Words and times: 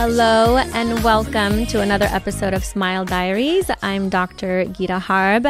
Hello 0.00 0.56
and 0.56 1.04
welcome 1.04 1.66
to 1.66 1.80
another 1.80 2.06
episode 2.06 2.54
of 2.54 2.64
Smile 2.64 3.04
Diaries. 3.04 3.70
I'm 3.82 4.08
Dr. 4.08 4.64
Gita 4.64 4.98
Harb. 4.98 5.46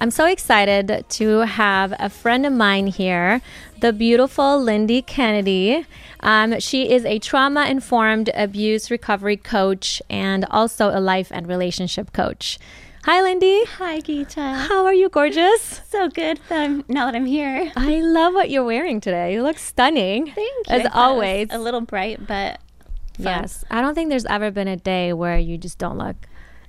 I'm 0.00 0.10
so 0.10 0.24
excited 0.24 1.04
to 1.10 1.38
have 1.40 1.92
a 1.98 2.08
friend 2.08 2.46
of 2.46 2.54
mine 2.54 2.86
here, 2.86 3.42
the 3.80 3.92
beautiful 3.92 4.58
Lyndi 4.58 5.04
Kennedy. 5.04 5.84
Um, 6.20 6.58
she 6.58 6.90
is 6.90 7.04
a 7.04 7.18
trauma 7.18 7.66
informed 7.66 8.30
abuse 8.32 8.90
recovery 8.90 9.36
coach 9.36 10.00
and 10.08 10.46
also 10.50 10.88
a 10.88 11.00
life 11.00 11.30
and 11.30 11.46
relationship 11.46 12.14
coach. 12.14 12.58
Hi, 13.04 13.22
Lyndi. 13.22 13.64
Hi, 13.78 14.00
Gita. 14.00 14.42
How 14.42 14.84
are 14.84 14.92
you, 14.92 15.08
gorgeous? 15.08 15.80
So 15.88 16.10
good 16.10 16.38
that 16.50 16.60
I'm, 16.60 16.84
now 16.86 17.06
that 17.06 17.14
I'm 17.14 17.24
here. 17.24 17.72
I 17.74 18.02
love 18.02 18.34
what 18.34 18.50
you're 18.50 18.62
wearing 18.64 19.00
today. 19.00 19.32
You 19.32 19.42
look 19.42 19.56
stunning. 19.56 20.26
Thank 20.26 20.36
you. 20.36 20.64
As 20.68 20.86
always. 20.92 21.48
A 21.50 21.58
little 21.58 21.80
bright, 21.80 22.26
but 22.26 22.60
fun. 23.16 23.24
yes. 23.24 23.64
I 23.70 23.80
don't 23.80 23.94
think 23.94 24.10
there's 24.10 24.26
ever 24.26 24.50
been 24.50 24.68
a 24.68 24.76
day 24.76 25.14
where 25.14 25.38
you 25.38 25.56
just 25.56 25.78
don't 25.78 25.96
look 25.96 26.14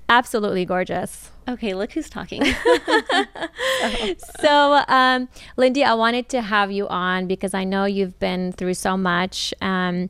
absolutely 0.08 0.64
gorgeous. 0.64 1.32
Okay, 1.50 1.74
look 1.74 1.92
who's 1.92 2.10
talking. 2.10 2.46
so, 4.40 4.84
um, 4.88 5.28
Lyndi, 5.58 5.84
I 5.84 5.94
wanted 5.96 6.30
to 6.30 6.42
have 6.42 6.72
you 6.72 6.88
on 6.88 7.28
because 7.28 7.54
I 7.54 7.66
know 7.66 7.84
you've 7.84 8.18
been 8.20 8.54
through 8.54 8.76
so 8.76 8.96
much, 8.96 9.54
um, 9.62 10.10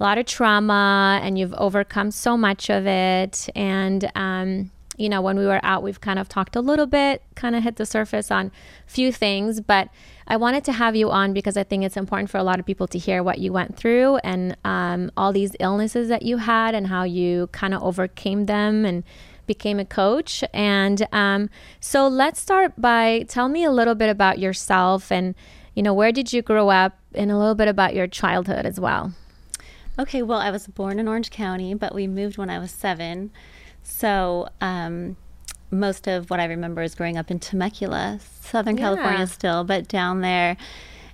a 0.00 0.02
lot 0.02 0.18
of 0.18 0.26
trauma, 0.26 1.20
and 1.22 1.38
you've 1.38 1.54
overcome 1.54 2.10
so 2.10 2.36
much 2.36 2.70
of 2.70 2.88
it. 2.88 3.48
And, 3.54 4.10
um, 4.16 4.72
you 5.00 5.08
know, 5.08 5.22
when 5.22 5.38
we 5.38 5.46
were 5.46 5.60
out, 5.62 5.82
we've 5.82 6.00
kind 6.00 6.18
of 6.18 6.28
talked 6.28 6.54
a 6.54 6.60
little 6.60 6.86
bit, 6.86 7.22
kind 7.34 7.56
of 7.56 7.62
hit 7.62 7.76
the 7.76 7.86
surface 7.86 8.30
on 8.30 8.52
few 8.86 9.10
things, 9.10 9.60
but 9.60 9.88
I 10.26 10.36
wanted 10.36 10.62
to 10.64 10.72
have 10.72 10.94
you 10.94 11.10
on 11.10 11.32
because 11.32 11.56
I 11.56 11.64
think 11.64 11.84
it's 11.84 11.96
important 11.96 12.28
for 12.28 12.36
a 12.36 12.42
lot 12.42 12.60
of 12.60 12.66
people 12.66 12.86
to 12.88 12.98
hear 12.98 13.22
what 13.22 13.38
you 13.38 13.52
went 13.52 13.76
through 13.76 14.18
and 14.18 14.56
um, 14.64 15.10
all 15.16 15.32
these 15.32 15.56
illnesses 15.58 16.08
that 16.08 16.22
you 16.22 16.36
had 16.36 16.74
and 16.74 16.86
how 16.86 17.04
you 17.04 17.48
kind 17.52 17.72
of 17.72 17.82
overcame 17.82 18.44
them 18.44 18.84
and 18.84 19.02
became 19.46 19.80
a 19.80 19.84
coach. 19.86 20.44
And 20.52 21.06
um, 21.12 21.48
so 21.80 22.06
let's 22.06 22.38
start 22.38 22.78
by 22.78 23.24
tell 23.26 23.48
me 23.48 23.64
a 23.64 23.70
little 23.70 23.94
bit 23.94 24.10
about 24.10 24.38
yourself 24.38 25.10
and, 25.10 25.34
you 25.74 25.82
know, 25.82 25.94
where 25.94 26.12
did 26.12 26.32
you 26.32 26.42
grow 26.42 26.68
up 26.68 26.98
and 27.14 27.30
a 27.30 27.38
little 27.38 27.54
bit 27.54 27.68
about 27.68 27.94
your 27.94 28.06
childhood 28.06 28.66
as 28.66 28.78
well. 28.78 29.12
Okay, 29.98 30.22
well, 30.22 30.38
I 30.38 30.50
was 30.50 30.66
born 30.66 30.98
in 30.98 31.08
Orange 31.08 31.30
County, 31.30 31.74
but 31.74 31.94
we 31.94 32.06
moved 32.06 32.38
when 32.38 32.48
I 32.48 32.58
was 32.58 32.70
seven. 32.70 33.30
So, 33.90 34.48
um, 34.60 35.16
most 35.70 36.06
of 36.06 36.30
what 36.30 36.40
I 36.40 36.44
remember 36.44 36.82
is 36.82 36.94
growing 36.94 37.16
up 37.16 37.30
in 37.30 37.38
Temecula, 37.38 38.18
Southern 38.40 38.76
yeah. 38.76 38.84
California 38.84 39.26
still, 39.26 39.64
but 39.64 39.88
down 39.88 40.20
there. 40.20 40.56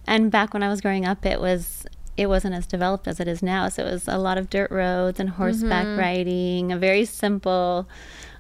And 0.07 0.31
back 0.31 0.55
when 0.55 0.63
I 0.63 0.69
was 0.69 0.81
growing 0.81 1.05
up, 1.05 1.27
it 1.27 1.41
was 1.41 1.87
it 2.17 2.29
wasn't 2.29 2.55
as 2.55 2.67
developed 2.67 3.07
as 3.07 3.21
it 3.21 3.29
is 3.29 3.43
now. 3.43 3.69
So 3.69 3.85
it 3.85 3.91
was 3.91 4.09
a 4.09 4.19
lot 4.19 4.39
of 4.39 4.49
dirt 4.49 4.71
roads 4.71 5.21
and 5.21 5.31
horseback 5.31 5.85
mm-hmm. 5.85 5.99
riding, 5.99 6.73
a 6.73 6.79
very 6.79 7.05
simple 7.05 7.87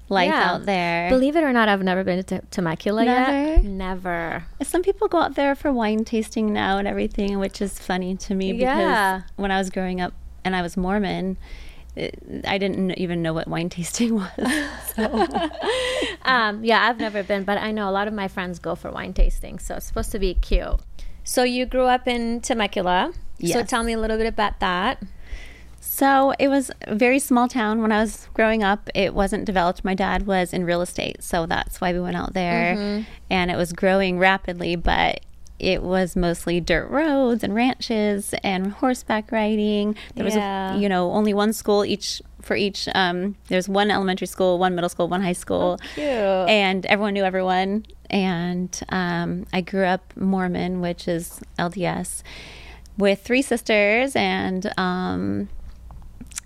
life 0.09 0.28
yeah. 0.28 0.53
out 0.53 0.65
there. 0.65 1.11
Believe 1.11 1.37
it 1.37 1.43
or 1.43 1.53
not, 1.53 1.69
I've 1.69 1.83
never 1.83 2.05
been 2.05 2.23
to 2.25 2.41
Temecula 2.50 3.05
never? 3.05 3.33
yet. 3.33 3.65
Never. 3.65 4.45
Some 4.62 4.83
people 4.83 5.09
go 5.09 5.19
out 5.19 5.34
there 5.34 5.55
for 5.55 5.73
wine 5.73 6.05
tasting 6.05 6.53
now 6.53 6.78
and 6.78 6.89
everything, 6.89 7.39
which 7.39 7.61
is 7.61 7.78
funny 7.78 8.17
to 8.17 8.34
me 8.34 8.53
because 8.53 8.78
yeah. 8.78 9.23
when 9.37 9.50
I 9.50 9.59
was 9.59 9.69
growing 9.69 10.00
up 10.00 10.15
and 10.45 10.56
I 10.56 10.62
was 10.62 10.77
Mormon, 10.77 11.37
it, 11.97 12.44
I 12.47 12.58
didn't 12.58 12.92
even 12.92 13.22
know 13.22 13.33
what 13.33 13.48
wine 13.48 13.69
tasting 13.70 14.14
was. 14.14 14.28
So. 14.94 15.27
um, 16.25 16.62
yeah, 16.64 16.86
I've 16.88 16.98
never 16.98 17.22
been, 17.22 17.44
but 17.44 17.58
I 17.58 17.72
know 17.72 17.88
a 17.88 17.92
lot 17.92 18.06
of 18.06 18.14
my 18.14 18.28
friends 18.28 18.58
go 18.58 18.75
for 18.75 18.91
wine 18.91 19.14
tasting, 19.14 19.58
so 19.58 19.77
it's 19.77 19.86
supposed 19.86 20.12
to 20.12 20.19
be 20.19 20.34
cute. 20.34 20.80
So 21.25 21.42
you 21.42 21.66
grew 21.66 21.84
up 21.86 22.06
in 22.06 22.41
Temecula. 22.41 23.12
Yes. 23.38 23.55
So 23.55 23.64
tell 23.64 23.83
me 23.83 23.94
a 23.94 23.98
little 23.98 24.16
bit 24.16 24.27
about 24.27 24.61
that. 24.61 25.03
So 25.80 26.34
it 26.38 26.48
was 26.48 26.70
a 26.83 26.94
very 26.94 27.19
small 27.19 27.48
town 27.48 27.80
when 27.80 27.91
I 27.91 28.00
was 28.00 28.28
growing 28.34 28.62
up. 28.62 28.91
It 28.94 29.14
wasn't 29.14 29.44
developed. 29.44 29.84
My 29.84 29.94
dad 29.94 30.27
was 30.27 30.53
in 30.53 30.64
real 30.64 30.83
estate, 30.83 31.22
so 31.22 31.47
that's 31.47 31.81
why 31.81 31.92
we 31.92 32.00
went 32.00 32.16
out 32.16 32.34
there. 32.34 32.75
Mm-hmm. 32.76 33.10
And 33.31 33.50
it 33.50 33.56
was 33.56 33.72
growing 33.72 34.19
rapidly, 34.19 34.76
but 34.76 35.21
it 35.59 35.83
was 35.83 36.17
mostly 36.17 36.61
dirt 36.61 36.89
roads 36.91 37.43
and 37.43 37.55
ranches 37.55 38.34
and 38.43 38.72
horseback 38.72 39.33
riding. 39.33 39.97
There 40.15 40.27
yeah. 40.27 40.72
was, 40.72 40.77
a, 40.77 40.83
you 40.83 40.89
know, 40.89 41.11
only 41.12 41.33
one 41.33 41.53
school 41.53 41.84
each 41.84 42.21
for 42.43 42.56
each. 42.56 42.89
Um, 42.94 43.37
there's 43.49 43.69
one 43.69 43.91
elementary 43.91 44.27
school, 44.27 44.59
one 44.59 44.75
middle 44.75 44.89
school, 44.89 45.09
one 45.09 45.22
high 45.22 45.33
school, 45.33 45.78
oh, 45.99 46.45
and 46.49 46.84
everyone 46.87 47.15
knew 47.15 47.25
everyone. 47.25 47.87
And 48.09 48.78
um, 48.91 49.47
I 49.53 49.62
grew 49.62 49.84
up 49.84 50.12
Mormon, 50.16 50.81
which 50.81 51.09
is 51.09 51.41
LDS, 51.59 52.22
with 52.97 53.22
three 53.22 53.43
sisters, 53.43 54.15
and 54.15 54.72
um, 54.78 55.49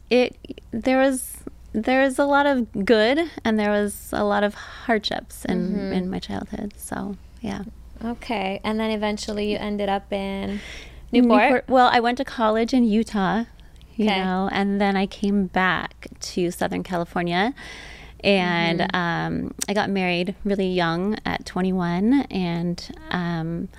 it 0.09 0.37
there 0.70 0.99
was 0.99 1.38
there 1.72 2.03
was 2.03 2.19
a 2.19 2.25
lot 2.25 2.47
of 2.47 2.84
good 2.84 3.31
and 3.44 3.59
there 3.59 3.70
was 3.70 4.10
a 4.12 4.25
lot 4.25 4.43
of 4.43 4.54
hardships 4.54 5.44
in 5.44 5.70
mm-hmm. 5.70 5.93
in 5.93 6.10
my 6.10 6.19
childhood. 6.19 6.75
So 6.76 7.16
yeah. 7.41 7.65
Okay, 8.05 8.61
and 8.65 8.81
then 8.81 8.91
eventually 8.91 9.53
you 9.53 9.59
ended 9.59 9.88
up 9.88 10.12
in 10.12 10.61
Newport. 11.12 11.43
Newport 11.43 11.69
well, 11.69 11.88
I 11.93 12.00
went 12.00 12.19
to 12.19 12.25
college 12.25 12.72
in 12.72 12.84
Utah, 12.84 13.44
you 13.97 14.06
okay. 14.06 14.25
know, 14.25 14.49
and 14.53 14.81
then 14.81 14.97
I 14.97 15.06
came 15.06 15.47
back 15.47 16.09
to 16.21 16.50
Southern 16.50 16.83
California. 16.83 17.55
And 18.22 18.81
mm-hmm. 18.81 18.97
um, 18.97 19.55
I 19.66 19.72
got 19.72 19.88
married 19.88 20.34
really 20.44 20.69
young 20.69 21.16
at 21.25 21.47
21, 21.47 22.27
and 22.31 22.91
um, 23.11 23.71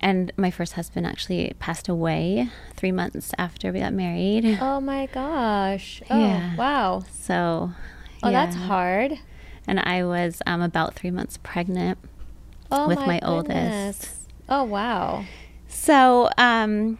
and 0.00 0.32
my 0.36 0.50
first 0.50 0.74
husband 0.74 1.06
actually 1.06 1.52
passed 1.58 1.88
away 1.88 2.48
three 2.74 2.92
months 2.92 3.32
after 3.38 3.72
we 3.72 3.80
got 3.80 3.92
married. 3.92 4.58
Oh 4.60 4.80
my 4.80 5.06
gosh. 5.06 6.02
Oh, 6.10 6.18
yeah. 6.18 6.56
wow. 6.56 7.02
So, 7.10 7.72
oh, 8.22 8.28
yeah. 8.28 8.30
that's 8.30 8.56
hard. 8.56 9.18
And 9.66 9.80
I 9.80 10.04
was 10.04 10.42
um, 10.46 10.60
about 10.60 10.94
three 10.94 11.10
months 11.10 11.38
pregnant 11.42 11.98
oh 12.70 12.88
with 12.88 12.98
my, 12.98 13.06
my 13.06 13.20
oldest. 13.22 14.10
Oh, 14.48 14.64
wow. 14.64 15.24
So, 15.68 16.30
um, 16.38 16.98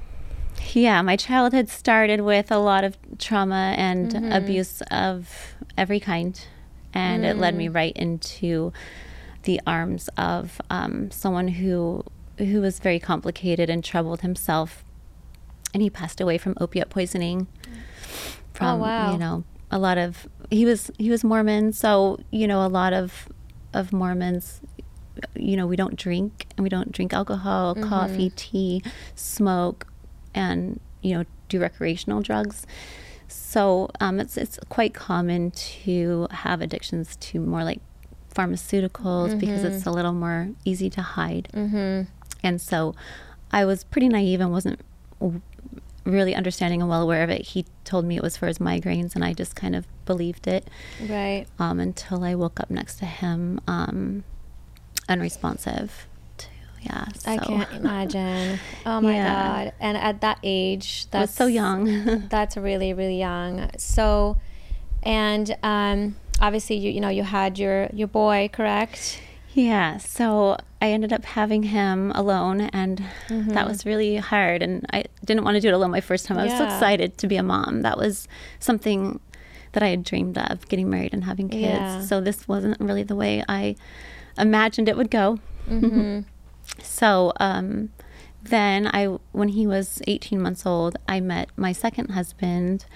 yeah, 0.73 1.03
my 1.03 1.17
childhood 1.17 1.69
started 1.69 2.21
with 2.21 2.51
a 2.51 2.59
lot 2.59 2.85
of 2.85 2.97
trauma 3.19 3.75
and 3.77 4.13
mm-hmm. 4.13 4.33
abuse 4.33 4.83
of 4.91 5.55
every 5.77 6.01
kind. 6.01 6.41
And 6.93 7.25
mm. 7.25 7.31
it 7.31 7.37
led 7.37 7.55
me 7.55 7.69
mm. 7.69 7.75
right 7.75 7.97
into 7.97 8.73
the 9.43 9.61
arms 9.67 10.09
of 10.17 10.61
um, 10.71 11.11
someone 11.11 11.49
who 11.49 12.05
who 12.39 12.61
was 12.61 12.81
very 12.81 12.99
complicated 12.99 13.71
and 13.71 13.83
troubled 13.83 14.21
himself. 14.21 14.85
And 15.73 15.83
he 15.83 15.89
passed 15.89 16.21
away 16.21 16.37
from 16.37 16.55
opiate 16.61 16.91
poisoning. 16.91 17.47
From, 18.53 18.81
oh, 18.81 18.85
wow. 18.85 19.13
you 19.13 19.19
know, 19.19 19.45
a 19.71 19.79
lot 19.79 19.99
of 19.99 20.27
he 20.51 20.65
was 20.65 20.91
he 20.99 21.11
was 21.11 21.25
Mormon, 21.25 21.73
so 21.73 22.19
you 22.31 22.47
know, 22.47 22.65
a 22.65 22.69
lot 22.69 22.93
of 22.93 23.29
of 23.73 23.93
Mormons 23.93 24.61
you 25.35 25.57
know, 25.57 25.67
we 25.67 25.77
don't 25.77 25.97
drink 25.97 26.47
and 26.57 26.63
we 26.63 26.69
don't 26.69 26.93
drink 26.93 27.13
alcohol, 27.13 27.75
mm-hmm. 27.75 27.89
coffee, 27.89 28.33
tea, 28.37 28.83
smoke, 29.15 29.87
and 30.35 30.81
you 31.03 31.15
know, 31.15 31.25
do 31.49 31.61
recreational 31.61 32.21
drugs. 32.21 32.67
So 33.29 33.91
um, 34.01 34.21
it's 34.21 34.37
it's 34.37 34.59
quite 34.69 34.95
common 34.95 35.51
to 35.51 36.29
have 36.31 36.61
addictions 36.61 37.17
to 37.17 37.41
more 37.41 37.65
like 37.65 37.81
pharmaceuticals 38.35 39.31
mm-hmm. 39.31 39.39
because 39.39 39.65
it's 39.65 39.87
a 39.87 39.91
little 39.91 40.13
more 40.13 40.51
easy 40.65 40.91
to 40.91 41.03
hide. 41.03 41.49
Mm-hmm. 41.53 42.11
And 42.43 42.61
so 42.61 42.95
I 43.51 43.65
was 43.65 43.85
pretty 43.85 44.09
naive 44.09 44.41
and 44.41 44.53
wasn't 44.53 44.81
really 46.05 46.35
understanding 46.35 46.81
and 46.81 46.89
well 46.89 47.03
aware 47.03 47.25
of 47.25 47.31
it. 47.31 47.43
He 47.43 47.67
told 47.85 48.05
me 48.05 48.17
it 48.17 48.23
was 48.23 48.37
for 48.37 48.47
his 48.47 48.59
migraines, 48.59 49.15
and 49.15 49.25
I 49.25 49.33
just 49.33 49.57
kind 49.57 49.75
of 49.75 49.87
believed 50.05 50.47
it. 50.47 50.69
Right. 51.09 51.47
Um, 51.59 51.81
until 51.81 52.23
I 52.23 52.35
woke 52.35 52.61
up 52.61 52.71
next 52.71 52.99
to 52.99 53.07
him, 53.07 53.61
um, 53.67 54.25
unresponsive. 55.09 56.07
To, 56.39 56.47
yeah. 56.83 57.09
So. 57.13 57.31
I 57.31 57.39
can't 57.39 57.73
imagine. 57.73 58.59
Oh 58.87 59.01
my 59.01 59.15
yeah. 59.15 59.65
god! 59.65 59.73
And 59.81 59.97
at 59.97 60.21
that 60.21 60.39
age, 60.43 61.11
that's 61.11 61.35
so 61.35 61.47
young. 61.47 62.29
that's 62.31 62.57
really 62.57 62.93
really 62.93 63.19
young. 63.19 63.71
So, 63.79 64.37
and 65.03 65.57
um, 65.63 66.17
obviously 66.41 66.77
you 66.77 66.91
you 66.91 67.01
know 67.01 67.09
you 67.09 67.25
had 67.25 67.59
your 67.59 67.89
your 67.93 68.09
boy, 68.09 68.49
correct? 68.53 69.21
Yeah, 69.57 69.97
so 69.97 70.59
I 70.83 70.91
ended 70.91 71.15
up 71.15 71.25
having 71.25 71.63
him 71.63 72.13
alone, 72.15 72.61
and 72.61 73.03
mm-hmm. 73.29 73.55
that 73.55 73.67
was 73.67 73.87
really 73.87 74.17
hard. 74.17 74.63
And 74.63 74.85
I 74.93 75.05
didn't 75.25 75.45
want 75.45 75.55
to 75.55 75.63
do 75.63 75.69
it 75.69 75.73
alone 75.73 75.91
my 75.91 76.03
first 76.03 76.27
time. 76.27 76.37
I 76.37 76.45
was 76.45 76.53
so 76.53 76.65
excited 76.65 77.17
to 77.19 77.27
be 77.27 77.37
a 77.37 77.43
mom. 77.43 77.81
That 77.81 77.97
was 77.97 78.29
something 78.61 79.19
that 79.73 79.83
I 79.83 79.89
had 79.89 80.05
dreamed 80.05 80.37
of 80.37 80.69
getting 80.69 80.91
married 80.91 81.15
and 81.15 81.25
having 81.25 81.49
kids. 81.49 81.63
Yeah. 81.63 82.01
So 82.03 82.21
this 82.21 82.47
wasn't 82.47 82.79
really 82.81 83.03
the 83.03 83.17
way 83.17 83.43
I 83.49 83.77
imagined 84.39 84.89
it 84.89 84.97
would 84.97 85.11
go. 85.11 85.39
Mm-hmm. 85.69 86.21
so 86.83 87.33
um, 87.41 87.91
then 88.43 88.87
I, 88.93 89.07
when 89.33 89.49
he 89.49 89.67
was 89.67 90.01
18 90.07 90.41
months 90.41 90.65
old, 90.65 90.97
I 91.09 91.21
met 91.21 91.49
my 91.57 91.73
second 91.73 92.11
husband. 92.11 92.87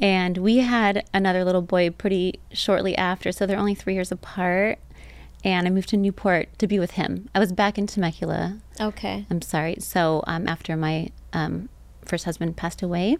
And 0.00 0.38
we 0.38 0.58
had 0.58 1.04
another 1.14 1.44
little 1.44 1.62
boy 1.62 1.90
pretty 1.90 2.40
shortly 2.52 2.96
after, 2.98 3.30
so 3.32 3.46
they're 3.46 3.58
only 3.58 3.74
three 3.76 3.94
years 3.94 4.10
apart 4.12 4.78
and 5.44 5.66
I 5.66 5.70
moved 5.70 5.90
to 5.90 5.96
Newport 5.98 6.48
to 6.58 6.66
be 6.66 6.78
with 6.78 6.92
him. 6.92 7.28
I 7.34 7.38
was 7.38 7.52
back 7.52 7.76
in 7.76 7.86
Temecula. 7.86 8.58
Okay. 8.80 9.26
I'm 9.30 9.42
sorry. 9.42 9.76
So 9.78 10.24
um, 10.26 10.48
after 10.48 10.74
my 10.74 11.10
um, 11.34 11.68
first 12.04 12.24
husband 12.24 12.56
passed 12.56 12.80
away, 12.82 13.18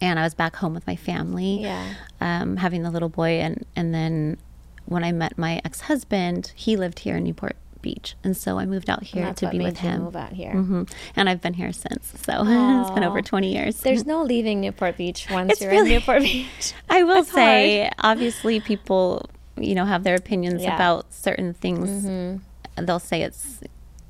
and 0.00 0.18
I 0.18 0.22
was 0.22 0.32
back 0.34 0.54
home 0.56 0.74
with 0.74 0.86
my 0.86 0.94
family, 0.96 1.62
Yeah. 1.62 1.94
um, 2.20 2.56
having 2.58 2.82
the 2.84 2.90
little 2.90 3.08
boy, 3.08 3.40
and 3.40 3.64
and 3.74 3.92
then 3.92 4.38
when 4.86 5.04
I 5.04 5.12
met 5.12 5.36
my 5.38 5.60
ex 5.64 5.82
husband, 5.82 6.52
he 6.54 6.76
lived 6.76 7.00
here 7.00 7.16
in 7.16 7.24
Newport 7.24 7.56
Beach, 7.82 8.14
and 8.24 8.36
so 8.36 8.58
I 8.58 8.64
moved 8.66 8.88
out 8.88 9.02
here 9.02 9.24
that's 9.26 9.40
to 9.40 9.50
be 9.50 9.58
with 9.60 9.78
him. 9.78 10.04
move 10.04 10.16
out 10.16 10.32
here. 10.32 10.52
hmm 10.52 10.84
And 11.16 11.28
I've 11.28 11.40
been 11.42 11.54
here 11.54 11.72
since, 11.72 12.14
so 12.24 12.32
it's 12.46 12.90
been 12.92 13.04
over 13.04 13.20
twenty 13.22 13.52
years. 13.52 13.80
There's 13.80 14.06
no 14.14 14.22
leaving 14.22 14.60
Newport 14.60 14.96
Beach 14.96 15.26
once 15.30 15.52
It's 15.52 15.60
you're 15.60 15.70
really- 15.70 15.94
in 15.94 15.98
Newport 16.00 16.22
Beach. 16.22 16.72
I 16.88 17.02
will 17.02 17.18
It's 17.22 17.32
say, 17.32 17.90
obviously, 17.98 18.60
people, 18.60 19.28
you 19.58 19.74
know, 19.74 19.84
have 19.84 20.02
their 20.04 20.14
opinions 20.14 20.62
Yeah. 20.62 20.74
about 20.74 21.12
certain 21.12 21.52
things. 21.54 22.04
Mhm. 22.06 22.40
They'll 22.86 22.98
say 22.98 23.22
it's, 23.22 23.60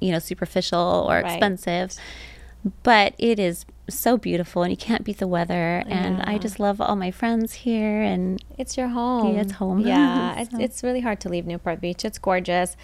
you 0.00 0.12
know, 0.12 0.19
superficial 0.19 1.06
or 1.09 1.17
Right. 1.20 1.27
expensive, 1.32 1.94
but 2.82 3.15
it 3.19 3.38
is 3.38 3.67
so 3.88 4.16
beautiful, 4.16 4.62
and 4.62 4.70
you 4.70 4.76
can't 4.76 5.04
beat 5.04 5.19
the 5.19 5.26
weather. 5.26 5.82
And 5.86 6.22
I 6.22 6.38
just 6.38 6.58
love 6.58 6.81
all 6.81 6.96
my 6.96 7.10
friends 7.10 7.52
here, 7.52 8.00
and 8.02 8.42
It's 8.58 8.76
your 8.76 8.88
home. 8.88 9.34
Yeah, 9.34 9.40
it's 9.42 9.52
home. 9.52 9.81
Yeah, 9.81 10.40
it's, 10.40 10.54
it's 10.54 10.82
really 10.82 11.00
hard 11.00 11.20
to 11.20 11.28
leave 11.28 11.46
Newport 11.46 11.81
Beach. 11.81 12.04
It's 12.04 12.19
gorgeous. 12.19 12.76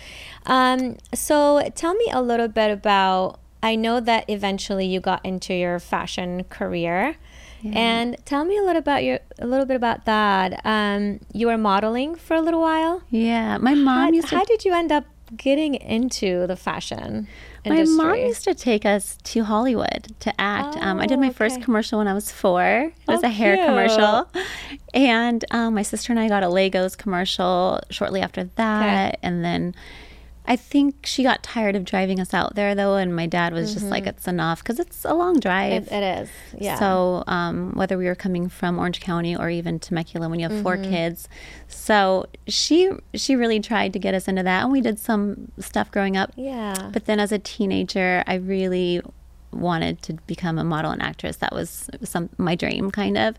Um, 0.46 0.96
so 1.14 1.68
tell 1.74 1.94
me 1.94 2.06
a 2.12 2.20
little 2.22 2.48
bit 2.48 2.70
about. 2.70 3.40
I 3.62 3.76
know 3.76 4.00
that 4.00 4.24
eventually 4.30 4.86
you 4.86 5.00
got 5.00 5.24
into 5.24 5.52
your 5.52 5.78
fashion 5.78 6.44
career, 6.44 7.16
Yeah. 7.60 7.72
and 7.78 8.16
tell 8.24 8.44
me 8.46 8.56
a 8.56 8.62
little 8.62 8.78
about 8.78 9.04
your 9.04 9.18
a 9.38 9.46
little 9.46 9.66
bit 9.66 9.76
about 9.76 10.06
that. 10.06 10.60
Um, 10.64 11.20
you 11.34 11.46
were 11.48 11.58
modeling 11.58 12.14
for 12.14 12.34
a 12.34 12.40
little 12.40 12.60
while. 12.62 13.02
yeah, 13.10 13.58
my 13.58 13.74
mom 13.74 13.98
how, 13.98 14.10
used 14.12 14.28
to 14.28 14.36
how 14.36 14.44
did 14.44 14.64
you 14.64 14.72
end 14.74 14.90
up 14.92 15.04
getting 15.36 15.74
into 15.74 16.46
the 16.46 16.56
fashion 16.56 17.28
My 17.66 17.82
mom 17.84 18.14
used 18.16 18.44
to 18.44 18.54
take 18.54 18.84
us 18.86 19.16
to 19.24 19.44
Hollywood 19.44 20.14
to 20.20 20.40
act. 20.40 20.76
um, 20.78 20.98
I 21.00 21.06
did 21.06 21.18
Oh, 21.18 21.20
my 21.20 21.30
first 21.30 21.60
commercial 21.62 21.98
when 21.98 22.08
I 22.08 22.14
was 22.14 22.30
four. 22.32 22.62
It 22.62 22.94
was 23.06 23.20
Oh, 23.22 23.26
a 23.26 23.30
hair 23.30 23.56
cute. 23.56 23.66
commercial. 23.66 24.28
And 24.94 25.44
um, 25.50 25.74
my 25.74 25.82
sister 25.82 26.12
and 26.12 26.18
I 26.20 26.28
got 26.28 26.42
a 26.42 26.46
Legos 26.46 26.96
commercial 26.96 27.80
shortly 27.90 28.20
after 28.22 28.44
that. 28.56 29.18
And 29.22 29.44
then 29.44 29.74
I 30.50 30.56
think 30.56 31.06
she 31.06 31.22
got 31.22 31.42
tired 31.44 31.76
of 31.76 31.84
driving 31.84 32.18
us 32.18 32.34
out 32.34 32.56
there, 32.56 32.74
though. 32.74 32.96
And 32.96 33.14
my 33.14 33.26
dad 33.26 33.52
was 33.52 33.72
just 33.72 33.86
like, 33.86 34.04
it's 34.06 34.26
enough 34.26 34.62
because 34.62 34.80
it's 34.80 35.04
a 35.04 35.14
long 35.14 35.38
drive. 35.38 35.84
Mm-hmm. 35.84 35.94
It, 35.94 36.02
it 36.02 36.22
is. 36.22 36.28
Yeah. 36.58 36.76
So 36.78 37.22
um, 37.28 37.72
whether 37.74 37.96
we 37.96 38.06
were 38.06 38.16
coming 38.16 38.48
from 38.48 38.76
Orange 38.78 39.00
County 39.00 39.36
or 39.36 39.48
even 39.48 39.78
Temecula 39.78 40.28
when 40.28 40.40
you 40.40 40.48
have 40.48 40.62
four 40.62 40.76
Mm-hmm. 40.76 40.90
kids, 40.90 41.28
so 41.68 42.26
she 42.48 42.90
she 43.14 43.36
really 43.36 43.60
tried 43.60 43.92
to 43.92 43.98
get 44.00 44.12
us 44.14 44.26
into 44.28 44.42
that, 44.42 44.64
and 44.64 44.72
we 44.72 44.80
did 44.80 44.98
some 44.98 45.52
stuff 45.60 45.90
growing 45.92 46.16
up. 46.16 46.32
yeah. 46.36 46.90
But 46.92 47.04
then 47.06 47.20
as 47.20 47.30
a 47.32 47.38
teenager, 47.38 48.24
I 48.26 48.34
really 48.34 49.00
wanted 49.52 50.00
to 50.02 50.14
become 50.26 50.58
a 50.58 50.64
model 50.64 50.90
and 50.92 51.02
actress. 51.02 51.36
That 51.36 51.52
was 51.52 51.88
some 52.04 52.28
my 52.38 52.54
dream 52.54 52.90
kind 52.90 53.18
of. 53.18 53.34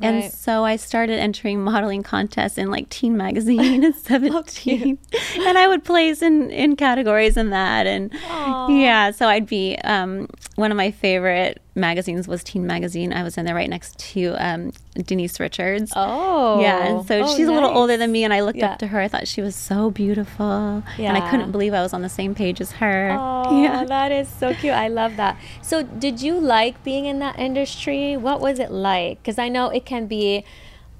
And 0.00 0.16
Right. 0.22 0.32
so 0.32 0.64
I 0.64 0.76
started 0.76 1.18
entering 1.18 1.60
modeling 1.62 2.02
contests 2.02 2.56
in 2.58 2.70
like 2.70 2.88
teen 2.88 3.16
magazine 3.16 3.84
at 3.84 3.94
17. 3.96 4.98
and 5.46 5.58
I 5.58 5.68
would 5.68 5.84
place 5.84 6.22
in 6.22 6.50
in 6.50 6.76
categories 6.76 7.36
in 7.36 7.50
that 7.50 7.86
and 7.86 8.10
Aw. 8.14 8.68
yeah, 8.68 9.10
so 9.10 9.26
I'd 9.28 9.46
be 9.46 9.76
um 9.84 10.28
one 10.56 10.70
of 10.70 10.76
my 10.76 10.90
favorite 10.90 11.60
magazines 11.80 12.28
was 12.28 12.44
Teen 12.44 12.66
Magazine. 12.66 13.12
I 13.12 13.22
was 13.22 13.36
in 13.38 13.44
there 13.46 13.54
right 13.54 13.68
next 13.70 13.98
to 14.12 14.34
um 14.38 14.72
Denise 14.94 15.40
Richards. 15.40 15.92
oh. 15.96 16.60
Yeah, 16.60 16.84
and 16.86 17.06
so 17.06 17.22
Oh, 17.22 17.36
she's 17.36 17.48
a 17.48 17.52
little 17.52 17.70
older 17.70 17.96
than 17.96 18.12
me, 18.12 18.22
and 18.24 18.32
I 18.32 18.42
looked 18.42 18.58
Yeah. 18.58 18.72
up 18.72 18.78
to 18.80 18.86
her. 18.88 19.00
I 19.00 19.08
thought 19.08 19.26
she 19.26 19.40
was 19.40 19.56
so 19.56 19.90
beautiful, 19.90 20.82
and 20.98 21.16
I 21.16 21.28
couldn't 21.30 21.50
believe 21.52 21.72
I 21.74 21.82
was 21.82 21.92
on 21.92 22.02
the 22.02 22.08
same 22.08 22.34
page 22.34 22.60
as 22.60 22.72
her. 22.72 23.16
Oh, 23.18 23.62
yeah. 23.64 23.84
that 23.84 24.12
is 24.12 24.28
so 24.28 24.52
cute. 24.54 24.74
I 24.74 24.88
love 24.88 25.16
that. 25.16 25.36
So, 25.62 25.82
did 25.82 26.20
you 26.22 26.38
like 26.38 26.82
being 26.84 27.06
in 27.06 27.18
that 27.20 27.38
industry? 27.38 28.16
What 28.16 28.40
was 28.40 28.58
it 28.58 28.70
like? 28.70 29.22
Because 29.22 29.38
I 29.38 29.48
know 29.48 29.68
it 29.70 29.84
can 29.86 30.06
be 30.06 30.44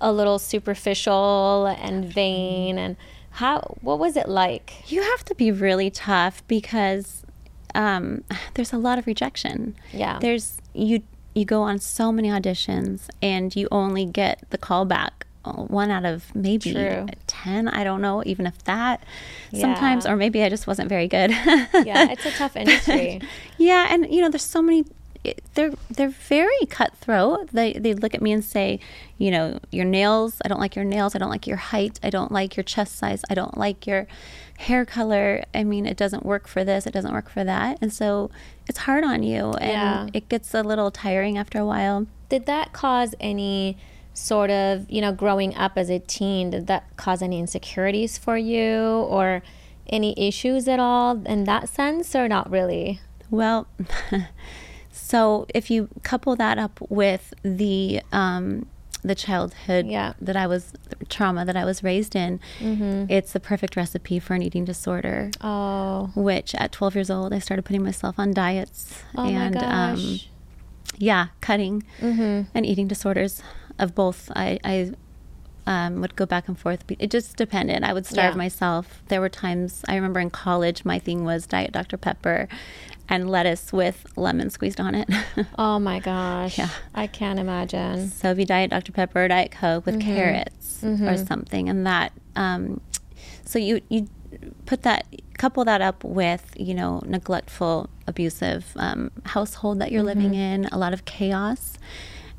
a 0.00 0.10
little 0.12 0.38
superficial 0.38 1.66
and 1.66 2.04
vain. 2.04 2.78
And 2.78 2.96
how? 3.32 3.76
What 3.80 3.98
was 3.98 4.16
it 4.16 4.28
like? 4.28 4.90
You 4.90 5.02
have 5.02 5.24
to 5.26 5.34
be 5.34 5.50
really 5.52 5.90
tough 5.90 6.42
because 6.48 7.22
um, 7.74 8.24
there's 8.54 8.72
a 8.72 8.78
lot 8.78 8.98
of 8.98 9.06
rejection. 9.06 9.74
Yeah. 9.92 10.18
There's 10.20 10.59
you 10.74 11.02
you 11.34 11.44
go 11.44 11.62
on 11.62 11.78
so 11.78 12.10
many 12.10 12.28
auditions, 12.28 13.08
and 13.22 13.54
you 13.54 13.68
only 13.70 14.04
get 14.04 14.42
the 14.50 14.58
call 14.58 14.84
back 14.84 15.26
uh, 15.44 15.52
one 15.52 15.90
out 15.90 16.04
of 16.04 16.34
maybe 16.34 16.72
True. 16.72 17.06
10 17.26 17.66
i 17.68 17.82
don't 17.82 18.02
know 18.02 18.22
even 18.26 18.46
if 18.46 18.62
that 18.64 19.02
sometimes 19.58 20.04
or 20.06 20.14
maybe 20.14 20.42
i 20.42 20.50
just 20.50 20.66
wasn't 20.66 20.86
very 20.88 21.08
good 21.08 21.30
Yeah, 21.30 22.10
it's 22.12 22.26
a 22.26 22.30
tough 22.40 22.56
industry. 22.56 23.22
yeah 23.56 23.86
and 23.90 24.12
you 24.12 24.20
know 24.20 24.28
there's 24.28 24.42
so 24.44 24.60
many 24.60 24.84
it- 25.24 25.42
they're 25.54 25.72
they're 25.90 26.10
very 26.10 26.66
cutthroat 26.68 27.48
they 27.52 27.72
they 27.72 27.94
look 27.94 28.14
at 28.14 28.20
me 28.20 28.32
and 28.32 28.44
say 28.44 28.80
you 29.16 29.30
know 29.30 29.58
your 29.72 29.86
nails 29.86 30.42
i 30.44 30.48
don't 30.48 30.60
like 30.60 30.76
your 30.76 30.84
nails 30.84 31.14
i 31.14 31.18
don't 31.18 31.30
like 31.30 31.46
your 31.46 31.56
height 31.56 31.98
i 32.02 32.10
don't 32.10 32.32
like 32.32 32.54
your 32.56 32.64
chest 32.64 32.96
size 32.96 33.22
i 33.30 33.34
don't 33.34 33.56
like 33.56 33.86
your 33.86 34.06
hair 34.66 34.84
color 34.84 35.42
i 35.54 35.62
mean 35.64 35.86
it 35.86 35.96
doesn't 35.96 36.24
work 36.24 36.46
for 36.46 36.62
this 36.64 36.86
it 36.86 36.92
doesn't 36.92 37.12
work 37.12 37.28
for 37.30 37.42
that 37.44 37.78
and 37.80 37.92
so 37.92 38.30
it's 38.68 38.78
hard 38.80 39.02
on 39.04 39.22
you 39.22 39.52
and 39.54 39.70
Yeah. 39.72 40.06
it 40.12 40.28
gets 40.28 40.52
a 40.54 40.62
little 40.62 40.90
tiring 40.90 41.38
after 41.38 41.58
a 41.58 41.64
while 41.66 42.06
Did 42.28 42.44
that 42.46 42.72
cause 42.72 43.14
any 43.20 43.76
sort 44.12 44.50
of, 44.50 44.84
you 44.90 45.00
know, 45.00 45.12
growing 45.12 45.54
up 45.54 45.72
as 45.76 45.88
a 45.88 45.98
teen, 45.98 46.50
did 46.50 46.66
that 46.66 46.84
cause 46.96 47.22
any 47.22 47.38
insecurities 47.40 48.18
for 48.18 48.36
you 48.36 49.06
or 49.08 49.42
any 49.88 50.12
issues 50.28 50.68
at 50.68 50.78
all 50.78 51.22
in 51.26 51.44
that 51.44 51.68
sense 51.68 52.14
or 52.14 52.28
not 52.28 52.50
really? 52.50 53.00
Well, 53.30 53.66
so 54.92 55.46
if 55.54 55.70
you 55.70 55.88
couple 56.02 56.36
that 56.36 56.58
up 56.58 56.80
with 56.88 57.32
the 57.42 58.02
um, 58.12 58.66
the 59.02 59.14
childhood 59.14 59.86
Yeah. 59.86 60.12
that 60.20 60.36
I 60.36 60.46
was 60.46 60.72
trauma 61.08 61.44
that 61.44 61.56
I 61.56 61.64
was 61.64 61.82
raised 61.82 62.14
in, 62.14 62.40
it's 62.60 63.32
the 63.32 63.40
perfect 63.40 63.76
recipe 63.76 64.18
for 64.18 64.34
an 64.34 64.42
eating 64.42 64.64
disorder. 64.64 65.30
Oh, 65.40 66.10
Which 66.14 66.54
at 66.54 66.72
12 66.72 66.94
years 66.94 67.10
old, 67.10 67.32
I 67.32 67.38
started 67.38 67.64
putting 67.64 67.82
myself 67.82 68.18
on 68.18 68.32
diets 68.32 69.02
oh 69.16 69.26
and 69.26 69.56
um, 69.56 70.20
yeah, 70.98 71.28
cutting 71.40 71.82
mm-hmm. 72.00 72.42
and 72.54 72.66
eating 72.66 72.88
disorders 72.88 73.42
of 73.78 73.94
both. 73.94 74.30
I, 74.36 74.58
I 74.64 74.92
um, 75.66 76.00
would 76.00 76.16
go 76.16 76.26
back 76.26 76.48
and 76.48 76.58
forth. 76.58 76.84
It 76.98 77.10
just 77.10 77.36
depended. 77.36 77.82
I 77.82 77.92
would 77.92 78.06
starve 78.06 78.34
Yeah. 78.34 78.38
myself. 78.38 79.02
There 79.08 79.20
were 79.20 79.28
times 79.28 79.84
I 79.88 79.94
remember 79.94 80.20
in 80.20 80.30
college, 80.30 80.84
my 80.84 80.98
thing 80.98 81.24
was 81.24 81.46
Diet 81.46 81.72
Dr. 81.72 81.96
Pepper 81.96 82.48
and 83.10 83.28
lettuce 83.28 83.72
with 83.72 84.06
lemon 84.16 84.48
squeezed 84.48 84.80
on 84.80 84.94
it. 84.94 85.08
Oh 85.58 85.78
my 85.78 85.98
gosh. 86.00 86.56
Yeah. 86.58 86.68
I 86.94 87.06
can't 87.06 87.38
imagine. 87.38 88.08
so 88.10 88.28
it'd 88.28 88.36
be 88.38 88.44
Diet 88.46 88.70
Dr. 88.70 88.92
Pepper 88.92 89.24
or 89.24 89.28
Diet 89.28 89.50
Coke 89.50 89.84
with 89.84 90.00
carrots 90.00 90.82
or 90.82 90.86
Mhm. 90.88 91.26
something. 91.28 91.68
And 91.68 91.86
that, 91.86 92.12
um, 92.36 92.80
so 93.44 93.58
you, 93.58 93.80
you 93.88 94.08
put 94.64 94.82
that, 94.82 95.04
couple 95.36 95.64
that 95.64 95.80
up 95.82 96.04
with, 96.04 96.54
you 96.56 96.72
know, 96.74 97.02
neglectful, 97.04 97.90
abusive 98.06 98.72
um, 98.76 99.10
household 99.26 99.80
that 99.80 99.90
you're 99.92 100.02
living 100.04 100.34
in, 100.34 100.66
a 100.66 100.78
lot 100.78 100.92
of 100.94 101.04
chaos. 101.04 101.74